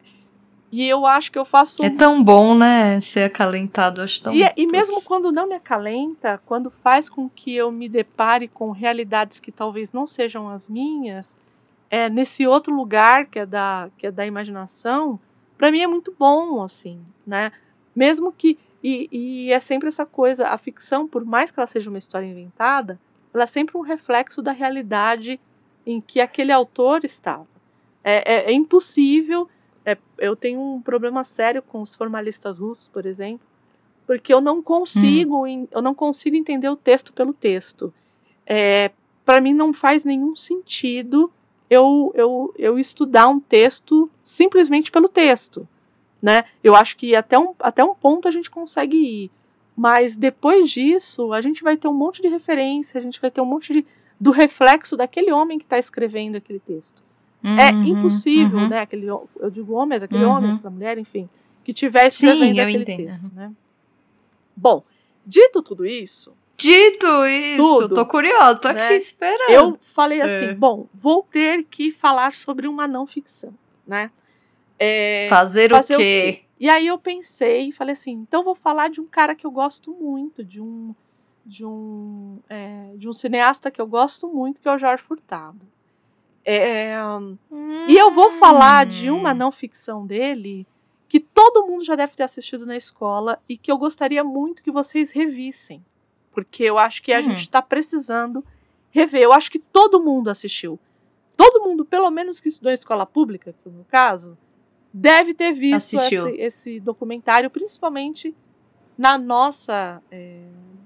e 0.69 0.87
eu 0.87 1.05
acho 1.05 1.31
que 1.31 1.39
eu 1.39 1.45
faço 1.45 1.83
É 1.83 1.89
tão 1.89 2.21
bom, 2.21 2.53
né? 2.53 2.99
Ser 2.99 3.23
acalentado, 3.23 4.01
acho 4.01 4.21
tão. 4.21 4.33
e, 4.33 4.43
é, 4.43 4.53
e 4.57 4.67
mesmo 4.67 5.01
quando 5.03 5.31
não 5.31 5.47
me 5.47 5.55
acalenta, 5.55 6.41
quando 6.45 6.69
faz 6.69 7.09
com 7.09 7.29
que 7.29 7.55
eu 7.55 7.71
me 7.71 7.87
depare 7.87 8.49
com 8.49 8.71
realidades 8.71 9.39
que 9.39 9.51
talvez 9.51 9.93
não 9.93 10.05
sejam 10.05 10.49
as 10.49 10.67
minhas, 10.67 11.37
é 11.89 12.09
nesse 12.09 12.45
outro 12.45 12.75
lugar 12.75 13.27
que 13.27 13.39
é 13.39 13.45
da 13.45 13.89
que 13.97 14.07
é 14.07 14.11
da 14.11 14.25
imaginação, 14.25 15.17
para 15.57 15.71
mim 15.71 15.79
é 15.79 15.87
muito 15.87 16.13
bom, 16.19 16.61
assim, 16.61 16.99
né? 17.25 17.51
Mesmo 17.95 18.31
que 18.33 18.59
e, 18.89 19.09
e 19.47 19.51
é 19.51 19.59
sempre 19.59 19.87
essa 19.87 20.05
coisa, 20.05 20.47
a 20.47 20.57
ficção, 20.57 21.07
por 21.07 21.25
mais 21.25 21.51
que 21.51 21.59
ela 21.59 21.67
seja 21.67 21.89
uma 21.89 21.99
história 21.99 22.25
inventada, 22.25 22.99
ela 23.33 23.43
é 23.43 23.47
sempre 23.47 23.77
um 23.77 23.81
reflexo 23.81 24.41
da 24.41 24.51
realidade 24.51 25.39
em 25.85 25.99
que 26.01 26.19
aquele 26.21 26.51
autor 26.51 27.03
estava. 27.03 27.47
É, 28.03 28.33
é- 28.33 28.51
é 28.51 28.53
impossível. 28.53 29.47
é- 29.85 29.97
eu 30.17 30.35
tenho 30.35 30.59
um 30.59 30.81
problema 30.81 31.23
sério 31.23 31.61
com 31.61 31.81
os 31.81 31.95
formalistas 31.95 32.59
russos, 32.59 32.89
por 32.89 33.05
exemplo, 33.05 33.47
porque 34.05 34.33
eu 34.33 34.41
não 34.41 34.61
consigo, 34.61 35.47
en- 35.47 35.67
eu 35.71 35.81
não 35.81 35.95
consigo 35.95 36.35
entender 36.35 36.67
o 36.69 36.75
texto 36.75 37.13
pelo 37.13 37.33
texto. 37.33 37.93
É, 38.45 38.91
Para 39.25 39.39
mim 39.41 39.53
não 39.53 39.73
faz 39.73 40.03
nenhum 40.05 40.35
sentido 40.35 41.31
eu, 41.69 42.11
eu, 42.15 42.53
eu 42.57 42.79
estudar 42.79 43.27
um 43.27 43.39
texto 43.41 44.09
simplesmente 44.23 44.89
pelo 44.91 45.09
texto, 45.09 45.67
né? 46.21 46.45
Eu 46.63 46.75
acho 46.75 46.95
que 46.97 47.15
até 47.15 47.37
um, 47.37 47.53
até 47.59 47.83
um 47.83 47.93
ponto 47.95 48.27
a 48.27 48.31
gente 48.31 48.49
consegue 48.49 48.97
ir, 48.97 49.31
mas 49.75 50.17
depois 50.17 50.69
disso 50.71 51.31
a 51.33 51.41
gente 51.41 51.63
vai 51.63 51.77
ter 51.77 51.87
um 51.87 51.93
monte 51.93 52.21
de 52.21 52.27
referência, 52.27 52.99
a 52.99 53.01
gente 53.01 53.19
vai 53.21 53.29
ter 53.31 53.41
um 53.41 53.45
monte 53.45 53.73
de 53.73 53.85
do 54.19 54.31
reflexo 54.31 54.97
daquele 54.97 55.31
homem 55.31 55.59
que 55.59 55.65
está 55.65 55.77
escrevendo 55.77 56.35
aquele 56.37 56.59
texto. 56.59 57.03
É 57.43 57.71
Uhum, 57.71 57.83
impossível, 57.83 58.57
uhum. 58.59 58.67
né? 58.67 58.79
Aquele, 58.81 59.05
eu 59.05 59.51
digo 59.51 59.73
homem, 59.73 59.89
mas 59.89 60.03
aquele 60.03 60.25
Uhum. 60.25 60.31
homem, 60.31 60.51
aquela 60.53 60.71
mulher, 60.71 60.97
enfim, 60.97 61.29
que 61.63 61.71
estiver 61.71 62.09
Sim, 62.11 62.27
escrevendo 62.29 62.57
eu 62.59 62.63
aquele 62.67 62.83
entendo, 62.83 63.05
texto, 63.05 63.31
né? 63.35 63.51
Bom, 64.55 64.83
dito 65.25 65.61
tudo 65.61 65.85
isso, 65.85 66.35
Dito 66.57 67.05
isso, 67.27 67.57
Tudo, 67.61 67.93
tô 67.93 68.03
curiosa, 68.07 68.55
tô 68.55 68.69
né? 68.69 68.85
aqui 68.87 68.95
esperando. 68.95 69.51
eu 69.51 69.79
falei 69.93 70.19
assim, 70.21 70.45
É. 70.45 70.55
bom, 70.55 70.87
vou 70.91 71.21
ter 71.21 71.63
que 71.65 71.91
falar 71.91 72.33
sobre 72.33 72.67
uma 72.67 72.87
não 72.87 73.05
ficção, 73.05 73.53
né? 73.85 74.09
É, 74.79 75.27
Fazer, 75.29 75.69
fazer 75.71 75.95
o 75.95 75.97
o 75.97 75.99
quê? 76.01 76.43
E 76.59 76.69
aí 76.69 76.87
eu 76.87 76.97
pensei 76.97 77.69
e 77.69 77.71
falei 77.71 77.93
assim, 77.93 78.11
então 78.11 78.43
vou 78.43 78.55
falar 78.55 78.89
de 78.89 78.99
um 78.99 79.05
cara 79.05 79.35
que 79.35 79.45
eu 79.45 79.51
gosto 79.51 79.91
muito, 79.91 80.43
de 80.43 80.61
um 80.61 80.93
de 81.45 81.63
um 81.65 82.39
é, 82.49 82.91
de 82.97 83.07
um 83.07 83.13
cineasta 83.13 83.71
que 83.71 83.79
eu 83.79 83.87
gosto 83.87 84.27
muito, 84.27 84.59
que 84.59 84.67
é 84.67 84.73
o 84.73 84.77
Jorge 84.77 85.01
Furtado. 85.03 85.61
É, 86.43 86.95
e 87.87 87.97
eu 87.97 88.11
vou 88.11 88.31
falar 88.31 88.85
de 88.85 89.09
uma 89.09 89.31
Hum. 89.31 89.35
não 89.35 89.51
ficção 89.51 90.05
dele 90.05 90.65
que 91.09 91.19
todo 91.19 91.65
mundo 91.67 91.83
já 91.83 91.95
deve 91.95 92.15
ter 92.15 92.23
assistido 92.23 92.65
na 92.65 92.75
escola 92.75 93.39
e 93.47 93.57
que 93.57 93.71
eu 93.71 93.77
gostaria 93.77 94.23
muito 94.23 94.61
que 94.63 94.71
vocês 94.71 95.11
revissem, 95.11 95.83
porque 96.31 96.63
eu 96.63 96.77
acho 96.77 97.01
que 97.03 97.13
a 97.13 97.19
Hum. 97.19 97.23
gente 97.23 97.41
está 97.41 97.61
precisando 97.61 98.43
rever. 98.91 99.21
Eu 99.21 99.33
acho 99.33 99.49
que 99.51 99.59
todo 99.59 100.01
mundo 100.03 100.29
assistiu. 100.29 100.79
Todo 101.35 101.63
mundo, 101.63 101.85
pelo 101.85 102.09
menos 102.09 102.39
que 102.39 102.47
estudou 102.47 102.71
em 102.71 102.73
escola 102.73 103.05
pública, 103.05 103.53
que 103.61 103.69
o 103.69 103.71
meu 103.71 103.85
caso, 103.85 104.37
deve 104.97 105.33
ter 105.33 105.53
visto 105.53 105.95
esse, 105.95 106.29
esse 106.41 106.79
documentário, 106.79 107.49
principalmente 107.49 108.35
na 108.97 109.17
nossa, 109.17 110.01
é, 110.11 110.41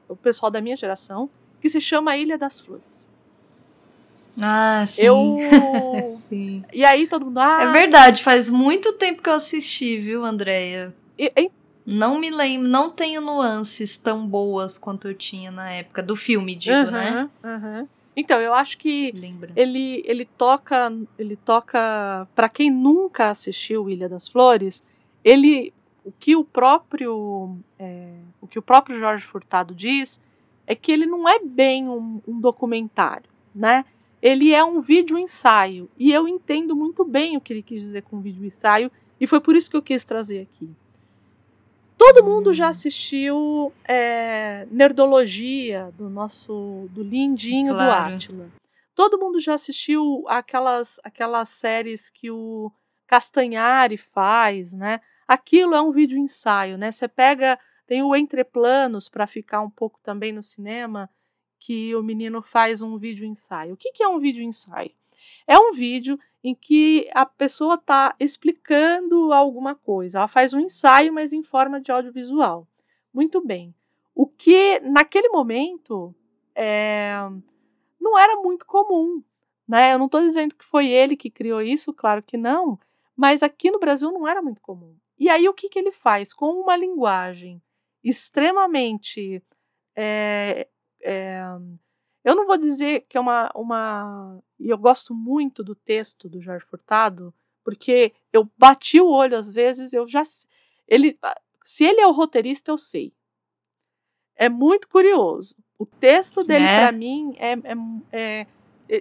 o 0.07 0.15
pessoal 0.15 0.51
da 0.51 0.59
minha 0.61 0.75
geração, 0.75 1.29
que 1.61 1.69
se 1.69 1.79
chama 1.79 2.17
Ilha 2.17 2.37
das 2.37 2.59
Flores. 2.59 3.07
Ah, 4.41 4.85
sim. 4.87 5.03
Eu 5.03 5.35
Sim. 6.07 6.63
e 6.73 6.83
aí 6.83 7.07
todo 7.07 7.25
mundo, 7.25 7.39
ah, 7.39 7.61
É 7.61 7.67
verdade, 7.71 8.23
faz 8.23 8.49
muito 8.49 8.93
tempo 8.93 9.21
que 9.21 9.29
eu 9.29 9.33
assisti, 9.33 9.97
viu, 9.97 10.23
Andréia? 10.25 10.93
e- 11.17 11.31
e- 11.37 11.51
Não 11.85 12.19
me 12.19 12.29
lembro, 12.29 12.67
não 12.67 12.89
tenho 12.89 13.21
nuances 13.21 13.97
tão 13.97 14.25
boas 14.25 14.77
quanto 14.77 15.07
eu 15.07 15.15
tinha 15.15 15.51
na 15.51 15.71
época 15.71 16.01
do 16.03 16.15
filme, 16.15 16.55
digo, 16.55 16.91
né? 16.91 17.09
Aham, 17.09 17.29
aham. 17.43 17.87
Então, 18.15 18.41
eu 18.41 18.53
acho 18.53 18.77
que 18.77 19.13
ele, 19.55 20.03
ele 20.05 20.25
toca, 20.37 20.91
ele 21.17 21.35
toca 21.35 22.27
para 22.35 22.49
quem 22.49 22.69
nunca 22.69 23.29
assistiu 23.29 23.89
Ilha 23.89 24.09
das 24.09 24.27
Flores, 24.27 24.83
ele 25.23 25.73
o 26.03 26.11
que 26.11 26.35
o 26.35 26.43
próprio 26.43 27.57
é, 27.77 28.15
o 28.41 28.47
que 28.47 28.57
o 28.57 28.61
próprio 28.61 28.97
Jorge 28.97 29.23
Furtado 29.23 29.73
diz 29.73 30.19
é 30.65 30.75
que 30.75 30.91
ele 30.91 31.05
não 31.05 31.27
é 31.29 31.39
bem 31.39 31.87
um, 31.87 32.21
um 32.27 32.39
documentário, 32.39 33.29
né? 33.53 33.85
Ele 34.21 34.53
é 34.53 34.63
um 34.63 34.81
vídeo 34.81 35.17
ensaio 35.17 35.89
e 35.97 36.11
eu 36.11 36.27
entendo 36.27 36.75
muito 36.75 37.03
bem 37.03 37.37
o 37.37 37.41
que 37.41 37.53
ele 37.53 37.63
quis 37.63 37.81
dizer 37.81 38.03
com 38.03 38.19
vídeo 38.19 38.45
ensaio 38.45 38.91
e 39.19 39.27
foi 39.27 39.39
por 39.39 39.55
isso 39.55 39.69
que 39.69 39.77
eu 39.77 39.81
quis 39.81 40.03
trazer 40.03 40.41
aqui. 40.41 40.69
Todo 42.03 42.23
mundo 42.23 42.51
já 42.51 42.67
assistiu 42.69 43.71
é, 43.87 44.65
Nerdologia 44.71 45.91
do 45.95 46.09
nosso 46.09 46.87
do 46.89 47.03
Lindinho 47.03 47.75
Claro. 47.75 48.09
do 48.09 48.15
Átila. 48.15 48.49
Todo 48.95 49.19
mundo 49.19 49.39
já 49.39 49.53
assistiu 49.53 50.25
aquelas 50.27 50.99
aquelas 51.03 51.49
séries 51.49 52.09
que 52.09 52.31
o 52.31 52.71
Castanhari 53.05 53.97
faz, 53.97 54.73
né? 54.73 54.99
Aquilo 55.27 55.75
é 55.75 55.81
um 55.81 55.91
vídeo 55.91 56.17
ensaio, 56.17 56.75
né? 56.75 56.91
Você 56.91 57.07
pega 57.07 57.59
tem 57.85 58.01
o 58.01 58.15
Entreplanos 58.15 59.07
para 59.07 59.27
ficar 59.27 59.61
um 59.61 59.69
pouco 59.69 59.99
também 60.01 60.31
no 60.31 60.41
cinema, 60.41 61.07
que 61.59 61.95
o 61.95 62.01
menino 62.01 62.41
faz 62.41 62.81
um 62.81 62.97
vídeo 62.97 63.27
ensaio. 63.27 63.75
O 63.75 63.77
que, 63.77 63.91
que 63.91 64.01
é 64.01 64.07
um 64.07 64.19
vídeo 64.19 64.41
ensaio? 64.41 64.91
É 65.47 65.57
um 65.57 65.73
vídeo 65.73 66.19
em 66.43 66.55
que 66.55 67.09
a 67.13 67.25
pessoa 67.25 67.75
está 67.75 68.15
explicando 68.19 69.31
alguma 69.31 69.75
coisa. 69.75 70.17
Ela 70.17 70.27
faz 70.27 70.53
um 70.53 70.59
ensaio, 70.59 71.13
mas 71.13 71.33
em 71.33 71.43
forma 71.43 71.79
de 71.79 71.91
audiovisual. 71.91 72.67
Muito 73.13 73.45
bem. 73.45 73.73
O 74.15 74.25
que 74.25 74.79
naquele 74.79 75.29
momento 75.29 76.15
é, 76.55 77.13
não 77.99 78.17
era 78.17 78.35
muito 78.37 78.65
comum. 78.65 79.23
Né? 79.67 79.93
Eu 79.93 79.99
não 79.99 80.07
estou 80.07 80.21
dizendo 80.21 80.55
que 80.55 80.65
foi 80.65 80.87
ele 80.87 81.15
que 81.15 81.29
criou 81.29 81.61
isso, 81.61 81.93
claro 81.93 82.21
que 82.21 82.35
não, 82.35 82.77
mas 83.15 83.41
aqui 83.41 83.71
no 83.71 83.79
Brasil 83.79 84.11
não 84.11 84.27
era 84.27 84.41
muito 84.41 84.61
comum. 84.61 84.95
E 85.17 85.29
aí 85.29 85.47
o 85.47 85.53
que, 85.53 85.69
que 85.69 85.79
ele 85.79 85.91
faz? 85.91 86.33
Com 86.33 86.47
uma 86.61 86.75
linguagem 86.75 87.61
extremamente. 88.03 89.41
é, 89.95 90.67
é, 91.03 91.41
eu 92.23 92.35
não 92.35 92.45
vou 92.45 92.57
dizer 92.57 93.05
que 93.09 93.17
é 93.17 93.19
uma, 93.21 93.49
uma. 93.55 94.39
E 94.59 94.69
eu 94.69 94.77
gosto 94.77 95.13
muito 95.13 95.63
do 95.63 95.73
texto 95.75 96.29
do 96.29 96.41
Jorge 96.41 96.65
Furtado, 96.65 97.33
porque 97.63 98.11
eu 98.31 98.47
bati 98.57 98.99
o 98.99 99.09
olho 99.09 99.37
às 99.37 99.51
vezes, 99.51 99.93
eu 99.93 100.07
já. 100.07 100.23
Ele, 100.87 101.17
se 101.63 101.83
ele 101.83 102.01
é 102.01 102.07
o 102.07 102.11
roteirista, 102.11 102.71
eu 102.71 102.77
sei. 102.77 103.13
É 104.35 104.49
muito 104.49 104.87
curioso. 104.87 105.55
O 105.77 105.85
texto 105.85 106.43
dele, 106.43 106.65
É? 106.65 106.79
para 106.87 106.91
mim, 106.97 107.35
é, 107.37 107.53
é, 107.53 107.75
é- 108.11 108.47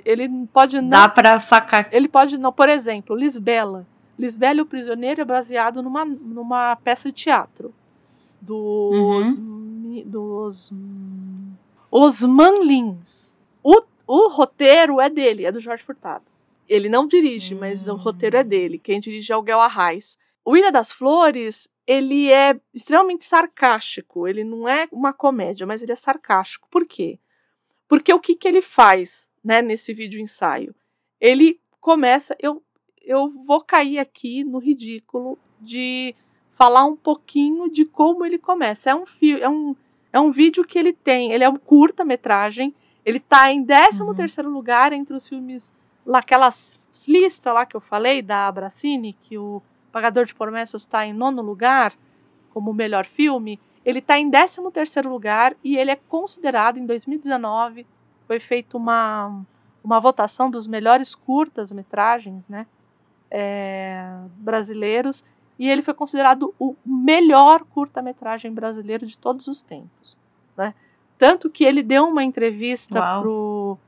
Ele 0.05 0.29
pode 0.53 0.81
não. 0.81 0.89
Dá 0.91 1.09
pra 1.09 1.41
sacar. 1.41 1.93
Ele 1.93 2.07
pode 2.09 2.39
não. 2.39 2.53
Por 2.53 2.69
exemplo, 2.69 3.17
Lisbela. 3.17 3.87
Lisbela 4.19 4.59
e 4.59 4.63
o 4.63 4.67
Prisioneiro 4.67 5.21
é 5.21 5.25
baseado 5.25 5.83
numa, 5.83 6.05
numa 6.05 6.77
peça 6.77 7.09
de 7.11 7.15
teatro. 7.15 7.75
Dos. 8.41 9.39
mi- 9.39 10.05
Dos. 10.05 10.71
Hum, 11.93 12.01
Osman 12.03 12.63
Lins. 12.65 13.39
O, 13.63 13.83
o 14.07 14.29
roteiro 14.29 15.01
é 15.01 15.09
dele, 15.11 15.45
é 15.47 15.53
do 15.53 15.61
Jorge 15.61 15.83
Furtado. 15.83 16.25
Ele 16.69 16.89
não 16.89 17.07
dirige, 17.07 17.55
mas 17.55 17.89
o 17.89 17.95
Hum. 17.95 17.97
roteiro 17.97 18.37
é 18.37 18.45
dele. 18.45 18.79
Quem 18.79 19.01
dirige 19.01 19.33
é 19.33 19.37
o 19.37 19.43
Guel 19.43 19.61
Arraes. 19.61 20.17
O 20.45 20.57
Ilha 20.57 20.71
das 20.71 20.93
Flores, 20.93 21.69
ele 21.87 22.31
é 22.33 22.59
extremamente 22.73 23.25
sarcástico. 23.25 24.27
Ele 24.29 24.45
não 24.45 24.69
é 24.69 24.89
uma 24.93 25.13
comédia, 25.13 25.67
mas 25.67 25.83
ele 25.83 25.93
é 25.93 25.97
sarcástico. 25.97 26.69
Por 26.71 26.87
quê? 26.87 27.19
Porque 27.89 28.13
o 28.13 28.21
que, 28.21 28.37
que 28.37 28.47
ele 28.47 28.61
faz 28.61 29.29
né, 29.45 29.61
nesse 29.61 29.93
vídeo 29.93 30.21
ensaio? 30.21 30.75
Ele 31.21 31.61
começa. 31.81 32.37
Eu, 32.39 32.63
eu 33.03 33.29
vou 33.29 33.61
cair 33.63 33.99
aqui 33.99 34.45
no 34.45 34.59
ridículo 34.59 35.37
de 35.61 36.15
falar 36.53 36.85
um 36.85 36.95
pouquinho 36.97 37.69
de 37.69 37.85
como 37.85 38.25
ele 38.25 38.39
começa. 38.39 38.91
É 38.91 38.95
um, 38.95 39.05
fi- 39.05 39.41
é 39.41 39.49
um, 39.49 39.75
é 40.13 40.21
um 40.21 40.31
vídeo 40.31 40.65
que 40.65 40.79
ele 40.79 40.93
tem. 40.93 41.33
Ele 41.33 41.45
é 41.45 41.49
um 41.49 41.57
curta-metragem. 41.57 42.75
Ele 43.05 43.19
está 43.19 43.51
em 43.53 43.65
13 43.65 44.03
Uhum. 44.03 44.15
terceiro 44.15 44.51
lugar 44.51 44.93
entre 44.93 45.15
os 45.15 45.29
filmes. 45.29 45.75
Naquelas 46.05 46.81
lista 47.07 47.53
lá 47.53 47.65
que 47.65 47.77
eu 47.77 47.81
falei, 47.81 48.21
da 48.21 48.49
Abracine, 48.49 49.17
que 49.23 49.39
o 49.39 49.63
Pagador 49.93 50.25
de 50.25 50.35
Promessas 50.35 50.83
está 50.83 51.07
em 51.07 51.13
nono 51.13 51.43
lugar 51.43 51.95
como 52.53 52.71
o 52.71 52.75
melhor 52.75 53.07
filme. 53.07 53.61
Ele 53.85 54.01
está 54.01 54.19
em 54.19 54.31
13 54.31 54.71
terceiro 54.73 55.09
lugar 55.09 55.57
e 55.65 55.77
ele 55.77 55.91
é 55.91 55.97
considerado, 55.97 56.79
em 56.79 56.85
2019, 56.85 57.87
foi 58.27 58.39
feita 58.39 58.77
uma, 58.77 59.43
uma 59.83 59.99
votação 59.99 60.51
dos 60.51 60.67
melhores 60.67 61.15
curtas-metragens 61.15 62.49
né, 62.49 62.67
é, 63.31 64.05
brasileiros 64.37 65.25
e 65.61 65.69
ele 65.69 65.83
foi 65.83 65.93
considerado 65.93 66.55
o 66.59 66.75
melhor 66.87 67.65
curta-metragem 67.65 68.51
brasileiro 68.51 69.05
de 69.05 69.19
todos 69.19 69.47
os 69.47 69.61
tempos. 69.61 70.17
Né? 70.57 70.75
Tanto 71.19 71.51
que 71.51 71.65
ele 71.65 71.83
deu 71.83 72.07
uma 72.07 72.25
entrevista 72.25 72.99
Uau. 72.99 73.21
pro, 73.21 73.79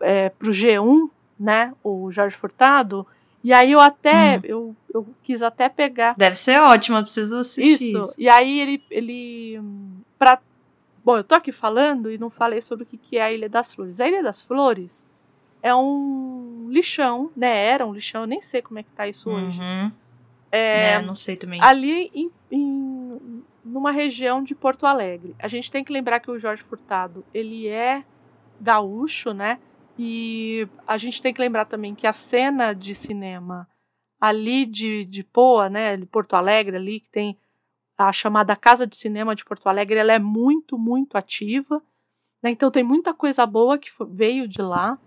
é, 0.00 0.28
pro 0.28 0.52
G1, 0.52 1.10
né, 1.36 1.74
o 1.82 2.12
Jorge 2.12 2.36
Furtado, 2.36 3.04
e 3.42 3.52
aí 3.52 3.72
eu 3.72 3.80
até, 3.80 4.38
Hum. 4.38 4.40
eu, 4.44 4.76
eu 4.94 5.06
quis 5.24 5.42
até 5.42 5.68
pegar 5.68 6.14
Deve 6.16 6.36
ser 6.36 6.60
ótimo, 6.60 6.96
eu 6.98 7.02
preciso 7.02 7.38
assistir 7.38 7.72
isso. 7.72 7.98
isso. 7.98 8.14
E 8.16 8.28
aí 8.28 8.60
ele, 8.60 8.84
ele 8.88 9.60
pra... 10.16 10.38
Bom, 11.04 11.16
eu 11.16 11.24
tô 11.24 11.34
aqui 11.34 11.50
falando 11.50 12.08
e 12.08 12.18
não 12.18 12.30
falei 12.30 12.60
sobre 12.60 12.84
o 12.84 12.86
que 12.86 12.96
que 12.96 13.18
é 13.18 13.22
a 13.22 13.32
Ilha 13.32 13.48
das 13.48 13.72
Flores. 13.72 14.00
A 14.00 14.06
Ilha 14.06 14.22
das 14.22 14.42
Flores 14.42 15.04
é 15.60 15.74
um 15.74 16.68
lixão, 16.70 17.32
né? 17.36 17.66
Era 17.66 17.84
um 17.84 17.92
lixão, 17.92 18.20
eu 18.20 18.26
nem 18.28 18.40
sei 18.40 18.62
como 18.62 18.78
é 18.78 18.84
que 18.84 18.92
tá 18.92 19.08
isso 19.08 19.28
hoje. 19.28 19.58
É, 20.50 20.94
É, 20.94 21.02
não 21.02 21.14
sei 21.14 21.36
também. 21.36 21.60
ali 21.62 22.10
em, 22.14 22.30
em- 22.50 23.42
numa 23.64 23.90
região 23.92 24.42
de 24.42 24.54
Porto 24.54 24.86
Alegre. 24.86 25.34
A 25.38 25.48
gente 25.48 25.70
tem 25.70 25.84
que 25.84 25.92
lembrar 25.92 26.20
que 26.20 26.30
o 26.30 26.38
Jorge 26.38 26.62
Furtado, 26.62 27.24
ele 27.34 27.68
é 27.68 28.04
gaúcho, 28.60 29.32
né? 29.32 29.58
E 29.98 30.66
a 30.86 30.96
gente 30.96 31.20
tem 31.20 31.34
que 31.34 31.40
lembrar 31.40 31.64
também 31.64 31.94
que 31.94 32.06
a 32.06 32.12
cena 32.12 32.72
de 32.72 32.94
cinema 32.94 33.68
ali 34.20 34.64
de, 34.64 35.04
de 35.04 35.22
Poa, 35.22 35.68
né, 35.68 35.96
de 35.96 36.06
Porto 36.06 36.34
Alegre 36.34 36.76
ali, 36.76 37.00
que 37.00 37.10
tem 37.10 37.36
a 37.96 38.12
chamada 38.12 38.54
Casa 38.56 38.86
de 38.86 38.94
Cinema 38.96 39.34
de 39.34 39.44
Porto 39.44 39.68
Alegre, 39.68 39.98
ela 39.98 40.12
é 40.12 40.18
muito, 40.18 40.78
muito 40.78 41.16
ativa. 41.18 41.82
né? 42.42 42.50
Então 42.50 42.70
tem 42.70 42.82
muita 42.84 43.12
coisa 43.12 43.44
boa 43.44 43.76
que 43.78 43.90
veio 44.08 44.46
de 44.48 44.62
lá. 44.62 44.98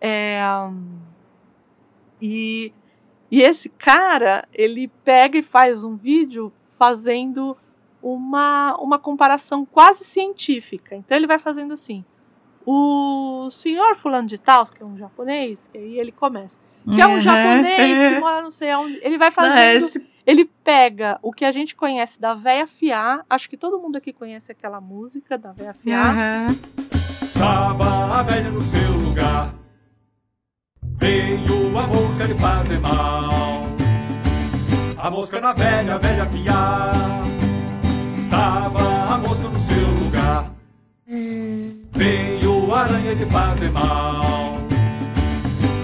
É, 0.00 0.40
e, 2.20 2.72
e 3.30 3.42
esse 3.42 3.68
cara, 3.68 4.46
ele 4.52 4.88
pega 5.04 5.38
e 5.38 5.42
faz 5.42 5.84
um 5.84 5.96
vídeo 5.96 6.52
fazendo 6.78 7.56
uma, 8.02 8.76
uma 8.78 8.98
comparação 8.98 9.64
quase 9.64 10.04
científica. 10.04 10.94
Então 10.94 11.16
ele 11.16 11.26
vai 11.26 11.38
fazendo 11.38 11.72
assim. 11.74 12.04
O 12.64 13.48
senhor 13.50 13.94
fulano 13.94 14.26
de 14.26 14.38
tal, 14.38 14.66
que 14.66 14.82
é 14.82 14.86
um 14.86 14.96
japonês, 14.96 15.68
que 15.72 15.78
aí 15.78 15.98
ele 15.98 16.10
começa. 16.12 16.58
Que 16.92 17.00
é 17.00 17.06
um 17.06 17.14
Uhum. 17.14 17.20
japonês 17.20 18.14
que 18.14 18.20
mora 18.20 18.42
não 18.42 18.50
sei 18.50 18.70
aonde. 18.70 18.98
Ele 19.02 19.16
vai 19.18 19.28
Não, 19.28 19.34
fazendo. 19.34 19.84
esse- 19.86 20.06
Ele 20.26 20.44
pega 20.44 21.18
o 21.22 21.32
que 21.32 21.44
a 21.44 21.52
gente 21.52 21.76
conhece 21.76 22.20
da 22.20 22.34
Véia 22.34 22.66
Fiá. 22.66 23.24
Acho 23.30 23.48
que 23.48 23.56
todo 23.56 23.78
mundo 23.78 23.94
aqui 23.96 24.12
conhece 24.12 24.50
aquela 24.50 24.80
música 24.80 25.38
da 25.38 25.52
Véia 25.52 25.72
Fiá. 25.74 26.12
Uhum. 26.12 26.86
Estava 27.24 28.18
a 28.18 28.22
velha 28.24 28.50
no 28.50 28.62
seu 28.62 28.90
lugar. 28.92 29.54
A 31.78 31.86
mosca 31.86 32.24
lhe 32.24 32.34
fazer 32.34 32.78
mal. 32.80 33.62
A 34.96 35.10
mosca 35.10 35.40
na 35.40 35.52
velha, 35.52 35.98
velha 35.98 36.26
fiar. 36.26 36.94
Estava 38.18 39.14
a 39.14 39.18
mosca 39.18 39.46
no 39.46 39.60
seu 39.60 39.86
lugar. 40.02 40.50
Veio 41.92 42.74
a 42.74 42.80
aranha 42.80 43.12
lhe 43.12 43.26
fazer 43.26 43.70
mal. 43.70 44.56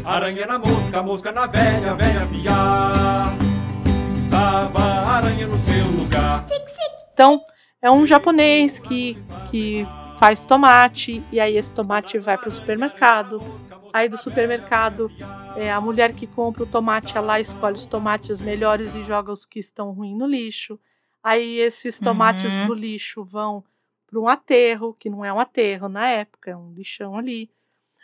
Aranha 0.05 0.47
na 0.47 0.59
mosca, 0.59 1.02
mosca 1.02 1.31
na 1.31 1.47
velha, 1.47 1.94
velha 1.94 2.27
fiar. 2.27 3.35
Estava 4.19 4.82
a 4.82 5.16
aranha 5.16 5.47
no 5.47 5.59
seu 5.59 5.86
lugar. 5.86 6.44
Então, 7.12 7.40
é 7.82 7.90
um 7.90 8.06
japonês 8.06 8.78
que, 8.78 9.16
que 9.51 9.86
faz 10.19 10.47
tomate. 10.47 11.23
E 11.31 11.39
aí 11.39 11.56
esse 11.56 11.73
tomate 11.73 12.19
vai 12.19 12.39
para 12.39 12.48
o 12.48 12.52
supermercado. 12.52 13.40
Aí 13.93 14.09
do 14.09 14.16
supermercado, 14.16 15.10
é, 15.56 15.70
a 15.70 15.81
mulher 15.81 16.14
que 16.14 16.27
compra 16.27 16.62
o 16.62 16.66
tomate, 16.66 17.16
ela 17.16 17.39
escolhe 17.40 17.74
os 17.74 17.86
tomates 17.86 18.40
melhores 18.40 18.94
e 18.94 19.02
joga 19.02 19.32
os 19.32 19.44
que 19.44 19.59
estão 19.60 19.93
ruins 19.93 20.16
no 20.16 20.27
lixo. 20.27 20.78
Aí 21.23 21.59
esses 21.59 21.98
tomates 22.01 22.52
Uhum. 22.56 22.66
do 22.66 22.74
lixo 22.74 23.23
vão 23.24 23.62
para 24.06 24.19
um 24.19 24.28
aterro, 24.28 24.97
que 24.98 25.09
não 25.10 25.24
é 25.24 25.32
um 25.32 25.39
aterro 25.40 25.89
na 25.89 26.06
época, 26.09 26.51
é 26.51 26.56
um 26.56 26.73
lixão 26.73 27.16
ali. 27.16 27.51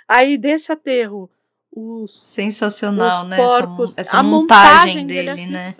Aí 0.07 0.37
desse 0.39 0.71
aterro, 0.73 1.31
os, 1.71 2.11
Sensacional, 2.23 3.23
os 3.25 3.29
né? 3.29 3.37
Essa, 3.41 3.59
porcos, 3.67 3.91
mo- 3.91 3.95
essa 4.01 4.17
a 4.19 4.23
montagem 4.23 5.07
dele, 5.07 5.29
é 5.31 5.47
né? 5.47 5.75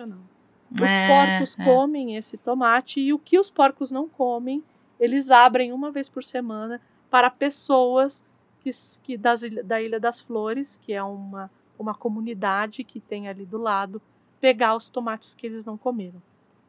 Os 0.71 0.81
É, 0.81 1.07
porcos 1.07 1.57
é. 1.59 1.63
comem 1.63 2.15
esse 2.15 2.37
tomate 2.37 2.99
e 2.99 3.11
o 3.13 3.17
que 3.19 3.39
os 3.39 3.49
porcos 3.49 3.89
não 3.89 4.07
comem, 4.07 4.63
eles 4.99 5.31
abrem 5.31 5.71
uma 5.73 5.91
vez 5.91 6.07
por 6.09 6.23
semana 6.23 6.79
para 7.09 7.29
pessoas 7.31 8.23
que, 8.59 8.69
que 9.03 9.17
das 9.17 9.41
da 9.63 9.81
Ilha 9.81 9.99
das 9.99 10.19
Flores, 10.19 10.75
que 10.75 10.93
é 10.93 11.01
uma, 11.03 11.49
uma 11.77 11.93
comunidade 11.93 12.83
que 12.83 12.99
tem 12.99 13.27
ali 13.27 13.45
do 13.45 13.57
lado, 13.57 14.01
pegar 14.39 14.75
os 14.75 14.89
tomates 14.89 15.33
que 15.33 15.45
eles 15.45 15.65
não 15.65 15.77
comeram. 15.77 16.21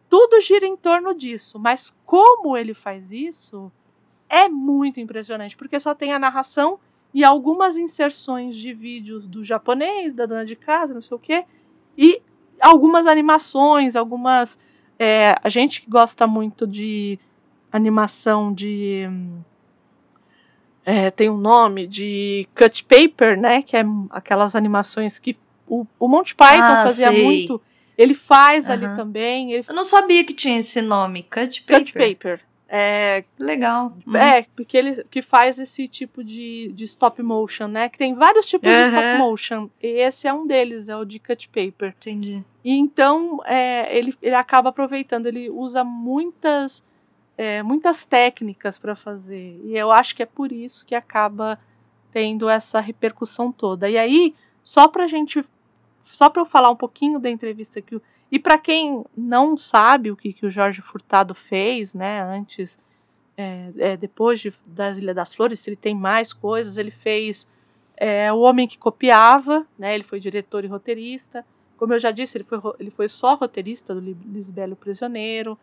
tudo 0.08 0.40
gira 0.40 0.66
em 0.66 0.76
torno 0.76 1.14
disso, 1.14 1.58
mas 1.58 1.96
como 2.04 2.56
ele 2.56 2.74
faz 2.74 3.12
isso 3.12 3.70
é 4.28 4.48
muito 4.48 5.00
impressionante, 5.00 5.56
porque 5.56 5.78
só 5.78 5.94
tem 5.94 6.12
a 6.12 6.18
narração 6.18 6.78
e 7.12 7.24
algumas 7.24 7.76
inserções 7.76 8.56
de 8.56 8.72
vídeos 8.72 9.26
do 9.26 9.42
japonês, 9.42 10.14
da 10.14 10.26
dona 10.26 10.44
de 10.44 10.54
casa, 10.54 10.94
não 10.94 11.02
sei 11.02 11.16
o 11.16 11.20
quê, 11.20 11.44
e 11.98 12.22
algumas 12.60 13.06
animações, 13.06 13.96
algumas. 13.96 14.58
É, 14.98 15.34
a 15.42 15.48
gente 15.48 15.82
que 15.82 15.90
gosta 15.90 16.26
muito 16.26 16.66
de 16.66 17.18
animação 17.72 18.52
de. 18.52 19.08
É, 20.84 21.10
tem 21.10 21.28
um 21.28 21.36
nome 21.36 21.86
de 21.86 22.48
cut 22.54 22.84
paper, 22.84 23.38
né? 23.38 23.62
Que 23.62 23.76
é 23.76 23.84
aquelas 24.10 24.54
animações 24.56 25.18
que 25.18 25.36
o, 25.66 25.86
o 25.98 26.08
Monty 26.08 26.34
Python 26.34 26.62
Ah, 26.62 26.82
fazia 26.84 27.10
sei. 27.12 27.22
muito. 27.22 27.60
Ele 27.96 28.14
faz 28.14 28.68
ali 28.70 28.86
Aham. 28.86 28.96
também. 28.96 29.52
Ele 29.52 29.64
Eu 29.68 29.74
não 29.74 29.84
sabia 29.84 30.24
que 30.24 30.32
tinha 30.32 30.58
esse 30.58 30.80
nome, 30.80 31.22
cut 31.24 31.62
paper. 31.62 31.78
cut 31.80 31.92
paper. 31.92 32.40
É, 32.72 33.24
Legal. 33.38 33.92
É, 34.14 34.42
porque 34.54 34.76
ele 34.76 35.04
que 35.10 35.20
faz 35.20 35.58
esse 35.58 35.88
tipo 35.88 36.22
de, 36.22 36.70
de 36.72 36.84
stop 36.84 37.20
motion, 37.22 37.66
né? 37.66 37.88
Que 37.88 37.98
tem 37.98 38.14
vários 38.14 38.46
tipos 38.46 38.70
de 38.70 38.82
Aham. 38.82 38.84
stop 38.88 39.16
motion. 39.18 39.68
E 39.82 39.86
esse 39.88 40.28
é 40.28 40.32
um 40.32 40.46
deles, 40.46 40.88
é 40.88 40.96
o 40.96 41.04
de 41.04 41.18
cut 41.18 41.48
paper. 41.48 41.94
Entendi. 41.98 42.44
E 42.64 42.72
então 42.78 43.40
é, 43.44 43.96
ele, 43.96 44.14
ele 44.22 44.34
acaba 44.36 44.68
aproveitando, 44.70 45.26
ele 45.26 45.50
usa 45.50 45.82
muitas, 45.82 46.82
é, 47.40 47.62
muitas 47.62 48.04
técnicas 48.04 48.78
para 48.78 48.94
fazer. 48.94 49.58
E 49.64 49.74
eu 49.74 49.90
acho 49.90 50.14
que 50.14 50.22
é 50.22 50.26
por 50.26 50.52
isso 50.52 50.84
que 50.84 50.94
acaba 50.94 51.58
tendo 52.12 52.50
essa 52.50 52.80
repercussão 52.80 53.50
toda. 53.50 53.88
E 53.88 53.96
aí, 53.96 54.34
só 54.62 54.86
pra 54.86 55.06
gente. 55.06 55.42
Só 56.00 56.28
para 56.28 56.42
eu 56.42 56.46
falar 56.46 56.70
um 56.70 56.76
pouquinho 56.76 57.18
da 57.18 57.30
entrevista 57.30 57.80
que. 57.80 57.98
E 58.30 58.38
para 58.38 58.58
quem 58.58 59.02
não 59.16 59.56
sabe 59.56 60.10
o 60.10 60.16
que, 60.16 60.34
que 60.34 60.44
o 60.44 60.50
Jorge 60.50 60.82
Furtado 60.82 61.34
fez, 61.34 61.94
né, 61.94 62.20
antes, 62.22 62.78
é, 63.38 63.70
é, 63.78 63.96
depois 63.96 64.38
de, 64.38 64.52
das 64.66 64.98
Ilha 64.98 65.14
das 65.14 65.34
Flores, 65.34 65.60
se 65.60 65.70
ele 65.70 65.76
tem 65.76 65.94
mais 65.94 66.34
coisas, 66.34 66.76
ele 66.76 66.90
fez 66.90 67.48
é, 67.96 68.30
O 68.30 68.40
Homem 68.40 68.68
que 68.68 68.76
Copiava, 68.78 69.66
né, 69.78 69.94
ele 69.94 70.04
foi 70.04 70.20
diretor 70.20 70.62
e 70.62 70.68
roteirista. 70.68 71.44
Como 71.78 71.94
eu 71.94 71.98
já 71.98 72.10
disse, 72.10 72.36
ele 72.36 72.44
foi, 72.44 72.60
ele 72.78 72.90
foi 72.90 73.08
só 73.08 73.34
roteirista 73.34 73.94
do 73.94 74.00
Li- 74.00 74.16
Lisbelo 74.26 74.76
Prisioneiro. 74.76 75.58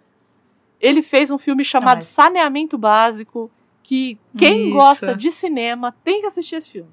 Ele 0.80 1.02
fez 1.02 1.32
um 1.32 1.38
filme 1.38 1.66
chamado 1.66 2.02
Saneamento 2.04 2.78
Básico, 2.78 3.50
que 3.82 4.20
quem 4.38 4.66
Isso. 4.66 4.74
gosta 4.74 5.16
de 5.16 5.32
cinema 5.32 5.96
tem 6.04 6.22
que 6.22 6.28
assistir 6.28 6.56
esse 6.56 6.72
filme. 6.72 6.90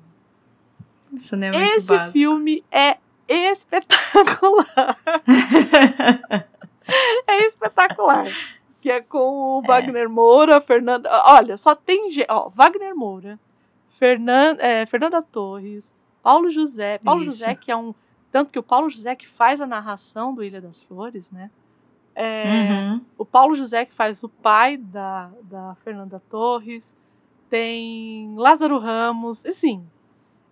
É 1.32 1.52
muito 1.52 1.76
esse 1.76 1.94
básico. 1.94 2.12
filme 2.12 2.64
é 2.70 2.98
espetacular. 3.28 4.98
é 7.26 7.46
espetacular. 7.46 8.26
Que 8.80 8.90
é 8.90 9.00
com 9.00 9.58
o 9.58 9.62
Wagner 9.62 10.08
Moura, 10.08 10.60
Fernanda. 10.60 11.08
Olha, 11.26 11.56
só 11.56 11.74
tem. 11.74 12.10
Ó, 12.28 12.50
Wagner 12.50 12.94
Moura, 12.94 13.38
Fernan, 13.88 14.56
é, 14.58 14.84
Fernanda 14.86 15.22
Torres, 15.22 15.94
Paulo 16.22 16.50
José. 16.50 16.98
Paulo 16.98 17.22
Isso. 17.22 17.38
José, 17.38 17.54
que 17.54 17.70
é 17.70 17.76
um. 17.76 17.94
Tanto 18.30 18.52
que 18.52 18.58
o 18.58 18.62
Paulo 18.62 18.90
José 18.90 19.14
que 19.14 19.28
faz 19.28 19.60
a 19.60 19.66
narração 19.66 20.34
do 20.34 20.42
Ilha 20.42 20.60
das 20.60 20.80
Flores, 20.80 21.30
né? 21.30 21.50
É, 22.14 22.44
Uhum. 22.92 23.00
o 23.18 23.24
Paulo 23.24 23.54
José, 23.56 23.84
que 23.84 23.94
faz 23.94 24.22
o 24.22 24.28
pai 24.28 24.76
da, 24.76 25.30
da 25.42 25.74
Fernanda 25.82 26.22
Torres. 26.30 26.96
Tem 27.50 28.34
Lázaro 28.36 28.78
Ramos. 28.78 29.44
Assim, 29.44 29.84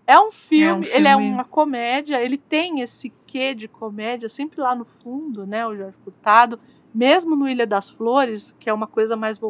é 0.07 0.19
um 0.21 0.31
filme, 0.33 0.87
ele 0.93 1.09
é 1.09 1.13
filme- 1.17 1.31
uma 1.33 1.45
comédia, 1.45 2.21
ele 2.23 2.37
tem 2.37 2.81
esse 2.81 3.11
quê 3.27 3.55
de 3.55 3.67
comédia 3.69 4.29
sempre 4.29 4.61
lá 4.61 4.75
no 4.75 4.85
fundo, 4.85 5.47
né? 5.47 5.67
O 5.67 5.77
Jorge 5.77 5.97
Furtado, 6.05 6.59
mesmo 6.95 7.35
no 7.35 7.49
Ilha 7.49 7.67
das 7.67 7.89
Flores, 7.89 8.55
que 8.59 8.69
é 8.69 8.73
uma 8.75 8.87
coisa 8.87 9.17
mais, 9.17 9.41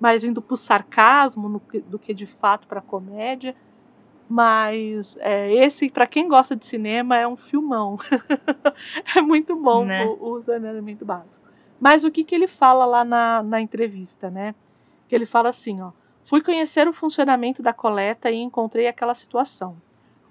mais 0.00 0.24
indo 0.24 0.42
pro 0.42 0.56
sarcasmo 0.56 1.48
no 1.48 1.62
do 1.86 1.98
que 1.98 2.12
de 2.12 2.26
fato 2.26 2.66
pra 2.66 2.80
comédia. 2.80 3.54
Mas 4.34 5.16
é, 5.20 5.54
esse, 5.64 5.88
pra 5.88 6.08
quem 6.08 6.26
gosta 6.26 6.56
de 6.56 6.66
cinema, 6.66 7.16
é 7.16 7.24
um 7.24 7.36
filmão. 7.36 7.96
é 9.16 9.22
muito 9.22 9.54
bom 9.54 9.84
Né? 9.84 10.04
o, 10.06 10.38
o 10.38 10.42
saneamento 10.42 11.04
básico. 11.04 11.38
Mas 11.78 12.02
o 12.02 12.10
que, 12.10 12.24
que 12.24 12.34
ele 12.34 12.48
fala 12.48 12.84
lá 12.84 13.04
na, 13.04 13.44
na 13.44 13.60
entrevista, 13.60 14.28
né? 14.28 14.52
Que 15.06 15.14
ele 15.14 15.24
fala 15.24 15.50
assim, 15.50 15.80
ó. 15.80 15.92
Fui 16.24 16.40
conhecer 16.40 16.88
o 16.88 16.92
funcionamento 16.92 17.62
da 17.62 17.72
coleta 17.72 18.28
e 18.28 18.34
encontrei 18.34 18.88
aquela 18.88 19.14
situação. 19.14 19.76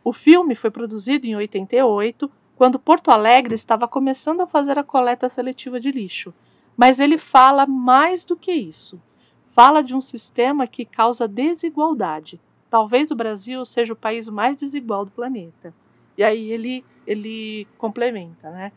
O 0.04 0.12
filme 0.12 0.54
foi 0.54 0.70
produzido 0.70 1.26
em 1.26 1.38
88, 1.38 2.30
quando 2.58 2.78
Porto 2.78 3.10
Alegre 3.10 3.56
estava 3.56 3.88
começando 3.88 4.42
a 4.42 4.48
fazer 4.48 4.78
a 4.78 4.84
coleta 4.84 5.30
seletiva 5.30 5.80
de 5.80 5.92
lixo. 5.92 6.34
Mas 6.76 7.00
ele 7.00 7.18
fala 7.18 7.66
mais 7.66 8.26
do 8.26 8.36
que 8.36 8.52
isso. 8.52 9.02
Fala 9.46 9.82
de 9.82 9.96
um 9.96 10.02
sistema 10.02 10.68
que 10.68 10.84
causa 10.84 11.26
desigualdade. 11.26 12.42
Talvez 12.74 13.12
o 13.12 13.16
Brasil 13.16 13.64
seja 13.66 13.94
o 13.94 13.96
país 13.96 14.28
mais 14.28 14.58
desigual 14.58 15.06
do 15.06 15.12
planeta. 15.12 15.72
E 16.18 16.24
aí 16.24 16.50
ele, 16.50 16.84
ele 17.06 17.68
complementa, 17.78 18.50
né? 18.50 18.72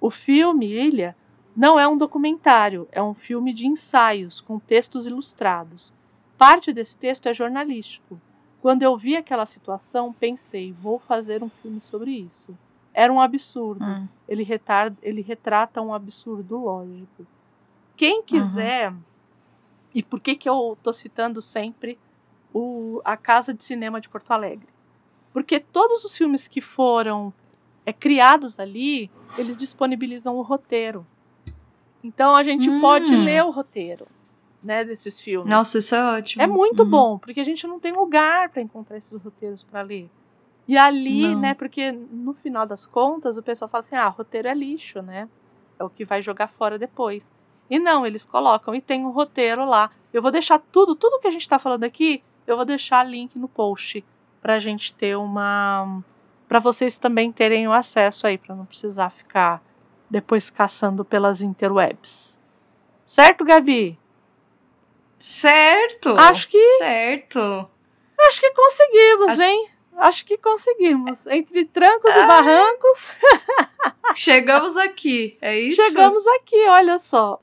O 0.00 0.10
filme 0.10 0.66
Ilha 0.66 1.14
não 1.54 1.78
é 1.78 1.86
um 1.86 1.96
documentário, 1.96 2.88
é 2.90 3.00
um 3.00 3.14
filme 3.14 3.52
de 3.52 3.64
ensaios 3.64 4.40
com 4.40 4.58
textos 4.58 5.06
ilustrados. 5.06 5.94
Parte 6.36 6.72
desse 6.72 6.96
texto 6.96 7.28
é 7.28 7.32
jornalístico. 7.32 8.20
Quando 8.60 8.82
eu 8.82 8.96
vi 8.96 9.14
aquela 9.14 9.46
situação, 9.46 10.12
pensei, 10.12 10.72
vou 10.72 10.98
fazer 10.98 11.40
um 11.40 11.48
filme 11.48 11.80
sobre 11.80 12.10
isso. 12.10 12.58
Era 12.92 13.12
um 13.12 13.20
absurdo. 13.20 13.84
Hum. 13.84 14.08
Ele, 14.28 14.42
retar, 14.42 14.92
ele 15.00 15.20
retrata 15.20 15.80
um 15.80 15.94
absurdo 15.94 16.58
lógico. 16.58 17.24
Quem 17.96 18.20
quiser, 18.20 18.92
e 19.94 20.02
por 20.02 20.18
que, 20.18 20.34
que 20.34 20.48
eu 20.48 20.76
tô 20.82 20.92
citando 20.92 21.40
sempre 21.40 21.96
o, 22.52 23.00
a 23.04 23.16
Casa 23.16 23.52
de 23.54 23.62
Cinema 23.64 24.00
de 24.00 24.08
Porto 24.08 24.30
Alegre? 24.32 24.68
Porque 25.32 25.60
todos 25.60 26.04
os 26.04 26.16
filmes 26.16 26.48
que 26.48 26.60
foram 26.60 27.32
é, 27.86 27.92
criados 27.92 28.58
ali, 28.58 29.10
eles 29.36 29.56
disponibilizam 29.56 30.36
o 30.36 30.42
roteiro. 30.42 31.06
Então 32.02 32.34
a 32.36 32.42
gente 32.42 32.68
Hum. 32.70 32.80
pode 32.80 33.14
ler 33.14 33.44
o 33.44 33.50
roteiro 33.50 34.06
né, 34.62 34.84
desses 34.84 35.20
filmes. 35.20 35.50
Nossa, 35.50 35.78
isso 35.78 35.94
é 35.94 36.04
ótimo. 36.18 36.42
É 36.42 36.46
muito 36.46 36.82
Uhum. 36.82 36.90
bom, 36.90 37.18
porque 37.18 37.40
a 37.40 37.44
gente 37.44 37.66
não 37.66 37.78
tem 37.78 37.92
lugar 37.92 38.48
para 38.48 38.62
encontrar 38.62 38.96
esses 38.96 39.20
roteiros 39.20 39.62
para 39.62 39.82
ler. 39.82 40.08
E 40.66 40.76
ali, 40.76 41.22
Não. 41.34 41.40
né, 41.40 41.54
porque 41.54 41.92
no 41.92 42.32
final 42.34 42.66
das 42.66 42.86
contas 42.86 43.36
o 43.38 43.42
pessoal 43.42 43.68
fala 43.68 43.82
assim: 43.84 43.96
ah, 43.96 44.08
roteiro 44.08 44.48
é 44.48 44.54
lixo, 44.54 45.00
né? 45.00 45.28
É 45.78 45.84
o 45.84 45.88
que 45.88 46.04
vai 46.04 46.20
jogar 46.20 46.48
fora 46.48 46.78
depois. 46.78 47.32
E 47.70 47.78
não, 47.78 48.04
eles 48.06 48.26
colocam 48.26 48.74
e 48.74 48.80
tem 48.80 49.04
um 49.04 49.10
roteiro 49.10 49.64
lá. 49.64 49.90
Eu 50.12 50.20
vou 50.22 50.30
deixar 50.30 50.58
tudo, 50.58 50.94
tudo 50.94 51.20
que 51.20 51.28
a 51.28 51.30
gente 51.30 51.42
está 51.42 51.58
falando 51.58 51.84
aqui, 51.84 52.22
eu 52.50 52.56
vou 52.56 52.64
deixar 52.64 53.02
link 53.04 53.38
no 53.38 53.48
post 53.48 54.04
pra 54.40 54.58
gente 54.58 54.94
ter 54.94 55.16
uma. 55.16 56.02
para 56.48 56.58
vocês 56.58 56.98
também 56.98 57.30
terem 57.32 57.66
o 57.68 57.72
acesso 57.72 58.26
aí, 58.26 58.38
para 58.38 58.54
não 58.54 58.64
precisar 58.66 59.10
ficar 59.10 59.62
depois 60.10 60.48
caçando 60.50 61.04
pelas 61.04 61.42
interwebs. 61.42 62.38
Certo, 63.04 63.44
Gabi? 63.44 63.98
Certo. 65.18 66.10
Acho 66.18 66.48
que 66.48 66.62
Certo. 66.78 67.68
Acho 68.20 68.40
que 68.40 68.50
conseguimos, 68.50 69.28
Acho- 69.32 69.42
hein? 69.42 69.68
Acho 69.96 70.24
que 70.24 70.38
conseguimos. 70.38 71.26
Entre 71.26 71.64
trancos 71.64 72.10
e 72.12 72.26
barrancos, 72.26 73.08
Chegamos 74.14 74.76
aqui. 74.76 75.36
É 75.40 75.58
isso? 75.58 75.82
chegamos 75.82 76.26
aqui, 76.28 76.56
olha 76.68 76.98
só. 76.98 77.40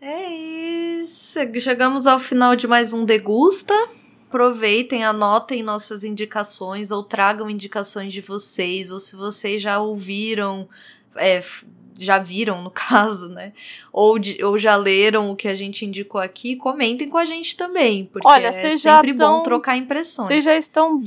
É 0.00 0.28
isso. 0.28 1.38
Chegamos 1.60 2.06
ao 2.06 2.18
final 2.18 2.54
de 2.56 2.66
mais 2.68 2.92
um 2.92 3.04
Degusta. 3.04 3.74
Aproveitem, 4.36 5.02
anotem 5.02 5.62
nossas 5.62 6.04
indicações 6.04 6.90
ou 6.90 7.02
tragam 7.02 7.48
indicações 7.48 8.12
de 8.12 8.20
vocês, 8.20 8.90
ou 8.90 9.00
se 9.00 9.16
vocês 9.16 9.62
já 9.62 9.80
ouviram, 9.80 10.68
é, 11.16 11.40
já 11.98 12.18
viram 12.18 12.62
no 12.62 12.68
caso, 12.70 13.30
né? 13.30 13.54
Ou, 13.90 14.18
de- 14.18 14.44
ou 14.44 14.58
já 14.58 14.76
leram 14.76 15.30
o 15.30 15.36
que 15.36 15.48
a 15.48 15.54
gente 15.54 15.86
indicou 15.86 16.20
aqui, 16.20 16.54
comentem 16.54 17.08
com 17.08 17.16
a 17.16 17.24
gente 17.24 17.56
também, 17.56 18.04
porque 18.12 18.28
Olha, 18.28 18.48
é 18.48 18.76
sempre 18.76 19.14
bom 19.14 19.36
tão- 19.36 19.42
trocar 19.42 19.74
impressões. 19.74 20.28
Vocês 20.28 20.44
já 20.44 20.54
estão. 20.54 21.00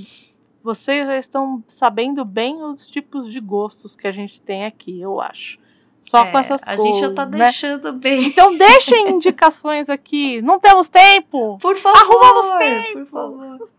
Vocês 0.63 1.05
já 1.05 1.17
estão 1.19 1.63
sabendo 1.67 2.25
bem 2.25 2.63
os 2.63 2.89
tipos 2.89 3.31
de 3.31 3.39
gostos 3.39 3.95
que 3.95 4.07
a 4.07 4.11
gente 4.11 4.41
tem 4.41 4.65
aqui, 4.65 4.99
eu 4.99 5.21
acho. 5.21 5.58
Só 6.01 6.23
É, 6.25 6.31
com 6.31 6.39
essas 6.39 6.61
a 6.63 6.75
coisas. 6.75 6.85
gente 6.85 6.99
já 7.01 7.13
tá 7.13 7.25
né? 7.25 7.37
deixando 7.39 7.93
bem. 7.93 8.25
Então 8.27 8.55
deixem 8.57 9.09
indicações 9.11 9.89
aqui. 9.89 10.41
Não 10.41 10.59
temos 10.59 10.87
tempo. 10.87 11.57
Por 11.61 11.75
favor, 11.75 11.97
Arrumamos 12.01 12.57
tempo. 12.57 12.93
Por 12.93 13.05
favor. 13.05 13.69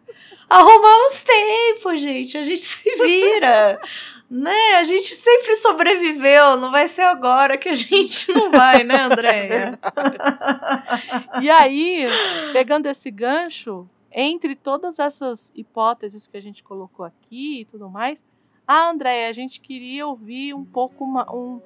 Arrumamos 0.48 1.24
tempo, 1.24 1.96
gente. 1.96 2.36
A 2.36 2.42
gente 2.42 2.60
se 2.60 2.90
vira. 2.96 3.80
né? 4.30 4.74
A 4.78 4.84
gente 4.84 5.14
sempre 5.14 5.56
sobreviveu. 5.56 6.56
Não 6.56 6.70
vai 6.70 6.88
ser 6.88 7.02
agora 7.02 7.56
que 7.56 7.68
a 7.68 7.74
gente 7.74 8.32
não 8.32 8.50
vai, 8.50 8.84
né, 8.84 8.96
Andréia? 9.02 9.78
E 11.40 11.48
aí, 11.50 12.04
pegando 12.52 12.86
esse 12.86 13.10
gancho, 13.10 13.88
entre 14.12 14.54
todas 14.54 14.98
essas 14.98 15.50
hipóteses 15.54 16.26
que 16.26 16.36
a 16.36 16.40
gente 16.40 16.62
colocou 16.62 17.04
aqui 17.06 17.60
e 17.60 17.64
tudo 17.64 17.88
mais, 17.88 18.22
a 18.66 18.90
Andréia, 18.90 19.28
a 19.28 19.32
gente 19.32 19.60
queria 19.60 20.06
ouvir 20.06 20.54
um 20.54 20.64
pouco 20.64 21.04
uma- 21.04 21.30
um, 21.32 21.60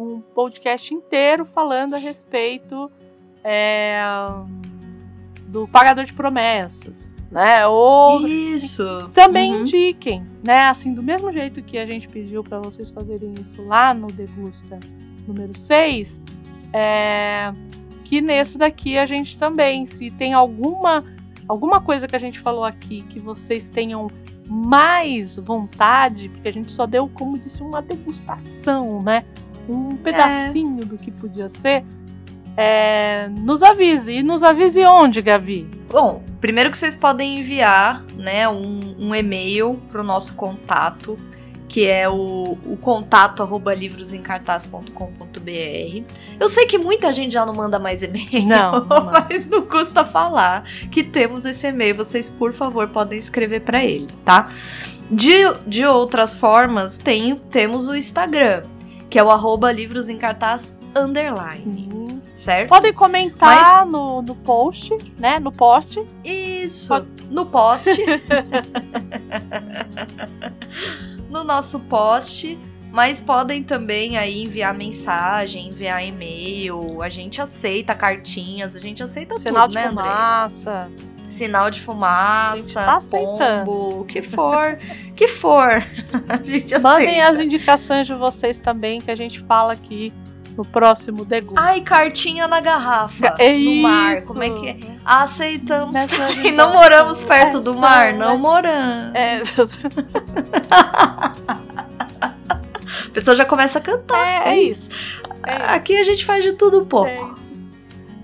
um 0.00 0.20
podcast 0.20 0.94
inteiro 0.94 1.44
falando 1.44 1.94
a 1.94 1.98
respeito 1.98 2.90
é, 3.44 4.00
do 5.46 5.68
pagador 5.68 6.04
de 6.04 6.12
promessas, 6.12 7.10
né? 7.30 7.66
Ou 7.66 8.26
Isso. 8.26 9.10
também 9.14 9.52
Uhum. 9.52 9.60
indiquem, 9.60 10.26
né? 10.44 10.62
Assim, 10.62 10.94
do 10.94 11.02
mesmo 11.02 11.30
jeito 11.30 11.62
que 11.62 11.76
a 11.78 11.86
gente 11.86 12.08
pediu 12.08 12.42
para 12.42 12.58
vocês 12.58 12.88
fazerem 12.90 13.32
isso 13.40 13.62
lá 13.62 13.92
no 13.92 14.06
Degusta 14.08 14.80
número 15.26 15.56
6, 15.56 16.20
é, 16.72 17.52
que 18.04 18.20
nesse 18.20 18.56
daqui 18.56 18.96
a 18.96 19.04
gente 19.06 19.38
também, 19.38 19.86
se 19.86 20.10
tem 20.10 20.32
alguma 20.32 21.04
alguma 21.46 21.80
coisa 21.80 22.06
que 22.06 22.14
a 22.14 22.18
gente 22.18 22.38
falou 22.38 22.64
aqui 22.64 23.02
que 23.02 23.18
vocês 23.18 23.68
tenham 23.68 24.08
mais 24.46 25.34
vontade, 25.36 26.28
porque 26.28 26.48
a 26.48 26.52
gente 26.52 26.70
só 26.70 26.86
deu, 26.86 27.08
como 27.12 27.36
disse, 27.38 27.60
uma 27.62 27.82
degustação, 27.82 29.02
né? 29.02 29.24
Um 29.70 29.96
pedacinho 29.96 30.84
do 30.84 30.98
que 30.98 31.10
podia 31.10 31.48
ser. 31.48 31.84
é, 32.56 33.28
nos 33.40 33.62
avise. 33.62 34.12
E 34.12 34.22
nos 34.22 34.42
avise 34.42 34.84
onde, 34.84 35.22
Gabi? 35.22 35.68
Bom, 35.88 36.22
primeiro 36.40 36.70
que 36.70 36.76
vocês 36.76 36.94
podem 36.96 37.38
enviar, 37.38 38.02
né, 38.16 38.48
um, 38.48 38.96
um 38.98 39.14
e-mail 39.14 39.80
pro 39.90 40.02
nosso 40.02 40.34
contato, 40.34 41.18
que 41.68 41.86
é 41.86 42.08
o, 42.08 42.58
o 42.66 42.76
contato 42.80 43.42
arroba 43.42 43.72
livrosemcartaz.com.br. 43.74 46.04
Eu 46.38 46.48
sei 46.48 46.66
que 46.66 46.76
muita 46.78 47.12
gente 47.12 47.32
já 47.32 47.46
não 47.46 47.54
manda 47.54 47.78
mais 47.78 48.02
e-mail, 48.02 48.46
Não, 48.46 48.72
não 48.84 49.04
mas 49.04 49.48
não 49.48 49.62
custa 49.62 50.04
falar 50.04 50.64
que 50.90 51.02
temos 51.04 51.44
esse 51.46 51.66
e-mail. 51.68 51.94
Vocês, 51.94 52.28
por 52.28 52.52
favor, 52.52 52.88
podem 52.88 53.18
escrever 53.18 53.60
para 53.60 53.84
ele, 53.84 54.08
tá? 54.24 54.48
De, 55.10 55.32
de 55.66 55.84
outras 55.84 56.36
formas, 56.36 56.98
tem, 56.98 57.36
temos 57.50 57.88
o 57.88 57.96
Instagram, 57.96 58.62
que 59.10 59.18
é 59.18 59.24
o 59.24 59.30
arroba 59.30 59.72
livrosemcartaz 59.72 60.72
underline, 60.96 61.88
Sim. 61.90 62.22
certo? 62.34 62.68
Podem 62.68 62.92
comentar 62.92 63.84
no, 63.84 64.22
no 64.22 64.34
post, 64.36 64.96
né? 65.18 65.38
No 65.40 65.50
post. 65.52 66.00
Isso, 66.24 66.88
Pode- 66.88 67.06
no 67.28 67.46
post. 67.46 67.90
no 71.28 71.44
nosso 71.44 71.80
post. 71.80 72.58
Mas 72.92 73.20
podem 73.20 73.62
também 73.62 74.18
aí 74.18 74.42
enviar 74.42 74.74
mensagem, 74.74 75.68
enviar 75.68 76.04
e-mail. 76.04 77.00
A 77.02 77.08
gente 77.08 77.40
aceita 77.40 77.94
cartinhas, 77.94 78.74
a 78.74 78.80
gente 78.80 79.00
aceita 79.00 79.36
Sinal 79.36 79.68
tudo, 79.68 79.78
de 79.78 79.84
né, 79.84 79.86
André? 79.86 80.02
Sinal 81.30 81.70
de 81.70 81.80
fumaça, 81.80 82.82
tá 82.84 83.00
pombo, 83.00 84.00
o 84.00 84.04
que 84.04 84.20
for, 84.20 84.76
que 85.16 85.26
for. 85.28 85.82
A 86.28 86.36
gente 86.42 86.74
aceita. 86.74 86.80
Mandem 86.80 87.22
as 87.22 87.38
indicações 87.38 88.06
de 88.06 88.14
vocês 88.14 88.58
também, 88.58 89.00
que 89.00 89.10
a 89.10 89.14
gente 89.16 89.40
fala 89.40 89.72
aqui 89.72 90.12
no 90.56 90.64
próximo 90.64 91.24
Degusta. 91.24 91.60
Ai, 91.60 91.80
cartinha 91.80 92.48
na 92.48 92.60
garrafa, 92.60 93.34
É 93.38 93.52
no 93.52 93.82
mar, 93.82 94.18
isso. 94.18 94.26
como 94.26 94.42
é 94.42 94.50
que 94.50 94.68
é? 94.68 94.76
Aceitamos 95.04 95.96
vida 96.34 96.50
Não 96.52 96.72
moramos 96.72 97.22
perto 97.22 97.58
é 97.58 97.60
do 97.60 97.74
só, 97.74 97.80
mar, 97.80 98.12
né? 98.12 98.18
não 98.18 98.36
moramos. 98.36 99.14
É, 99.14 99.42
A 103.08 103.12
pessoa 103.12 103.36
já 103.36 103.44
começa 103.44 103.78
a 103.78 103.82
cantar. 103.82 104.46
É 104.48 104.50
É, 104.50 104.60
isso. 104.62 104.90
é 104.90 104.92
isso. 104.92 105.20
Aqui 105.68 105.96
a 105.96 106.04
gente 106.04 106.24
faz 106.24 106.44
de 106.44 106.52
tudo 106.52 106.80
um 106.80 106.84
pouco. 106.84 107.39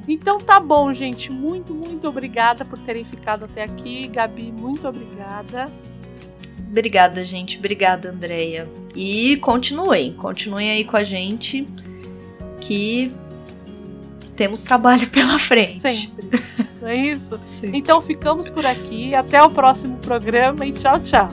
Então 0.09 0.39
tá 0.39 0.61
bom, 0.61 0.93
gente. 0.95 1.31
Muito, 1.31 1.75
muito 1.75 2.09
obrigada 2.09 2.65
por 2.65 2.79
terem 2.79 3.05
ficado 3.05 3.45
até 3.45 3.65
aqui. 3.65 4.07
Gabi, 4.09 4.53
muito 4.53 4.87
obrigada. 4.87 5.71
Obrigada, 6.69 7.25
gente. 7.25 7.59
Obrigada, 7.59 8.11
Andreia. 8.11 8.69
E 8.95 9.37
continuem, 9.39 10.13
continuem 10.13 10.71
aí 10.71 10.85
com 10.85 10.97
a 10.97 11.03
gente 11.03 11.67
que 12.61 13.13
temos 14.37 14.63
trabalho 14.63 15.09
pela 15.11 15.39
frente. 15.39 15.81
Sempre. 15.81 16.29
Não 16.81 16.89
é 16.89 16.97
isso? 16.97 17.41
Sim. 17.45 17.71
Então 17.75 18.01
ficamos 18.01 18.49
por 18.49 18.65
aqui. 18.67 19.15
Até 19.15 19.43
o 19.43 19.51
próximo 19.51 19.97
programa 19.99 20.67
e 20.67 20.73
tchau, 20.73 21.01
tchau. 21.01 21.29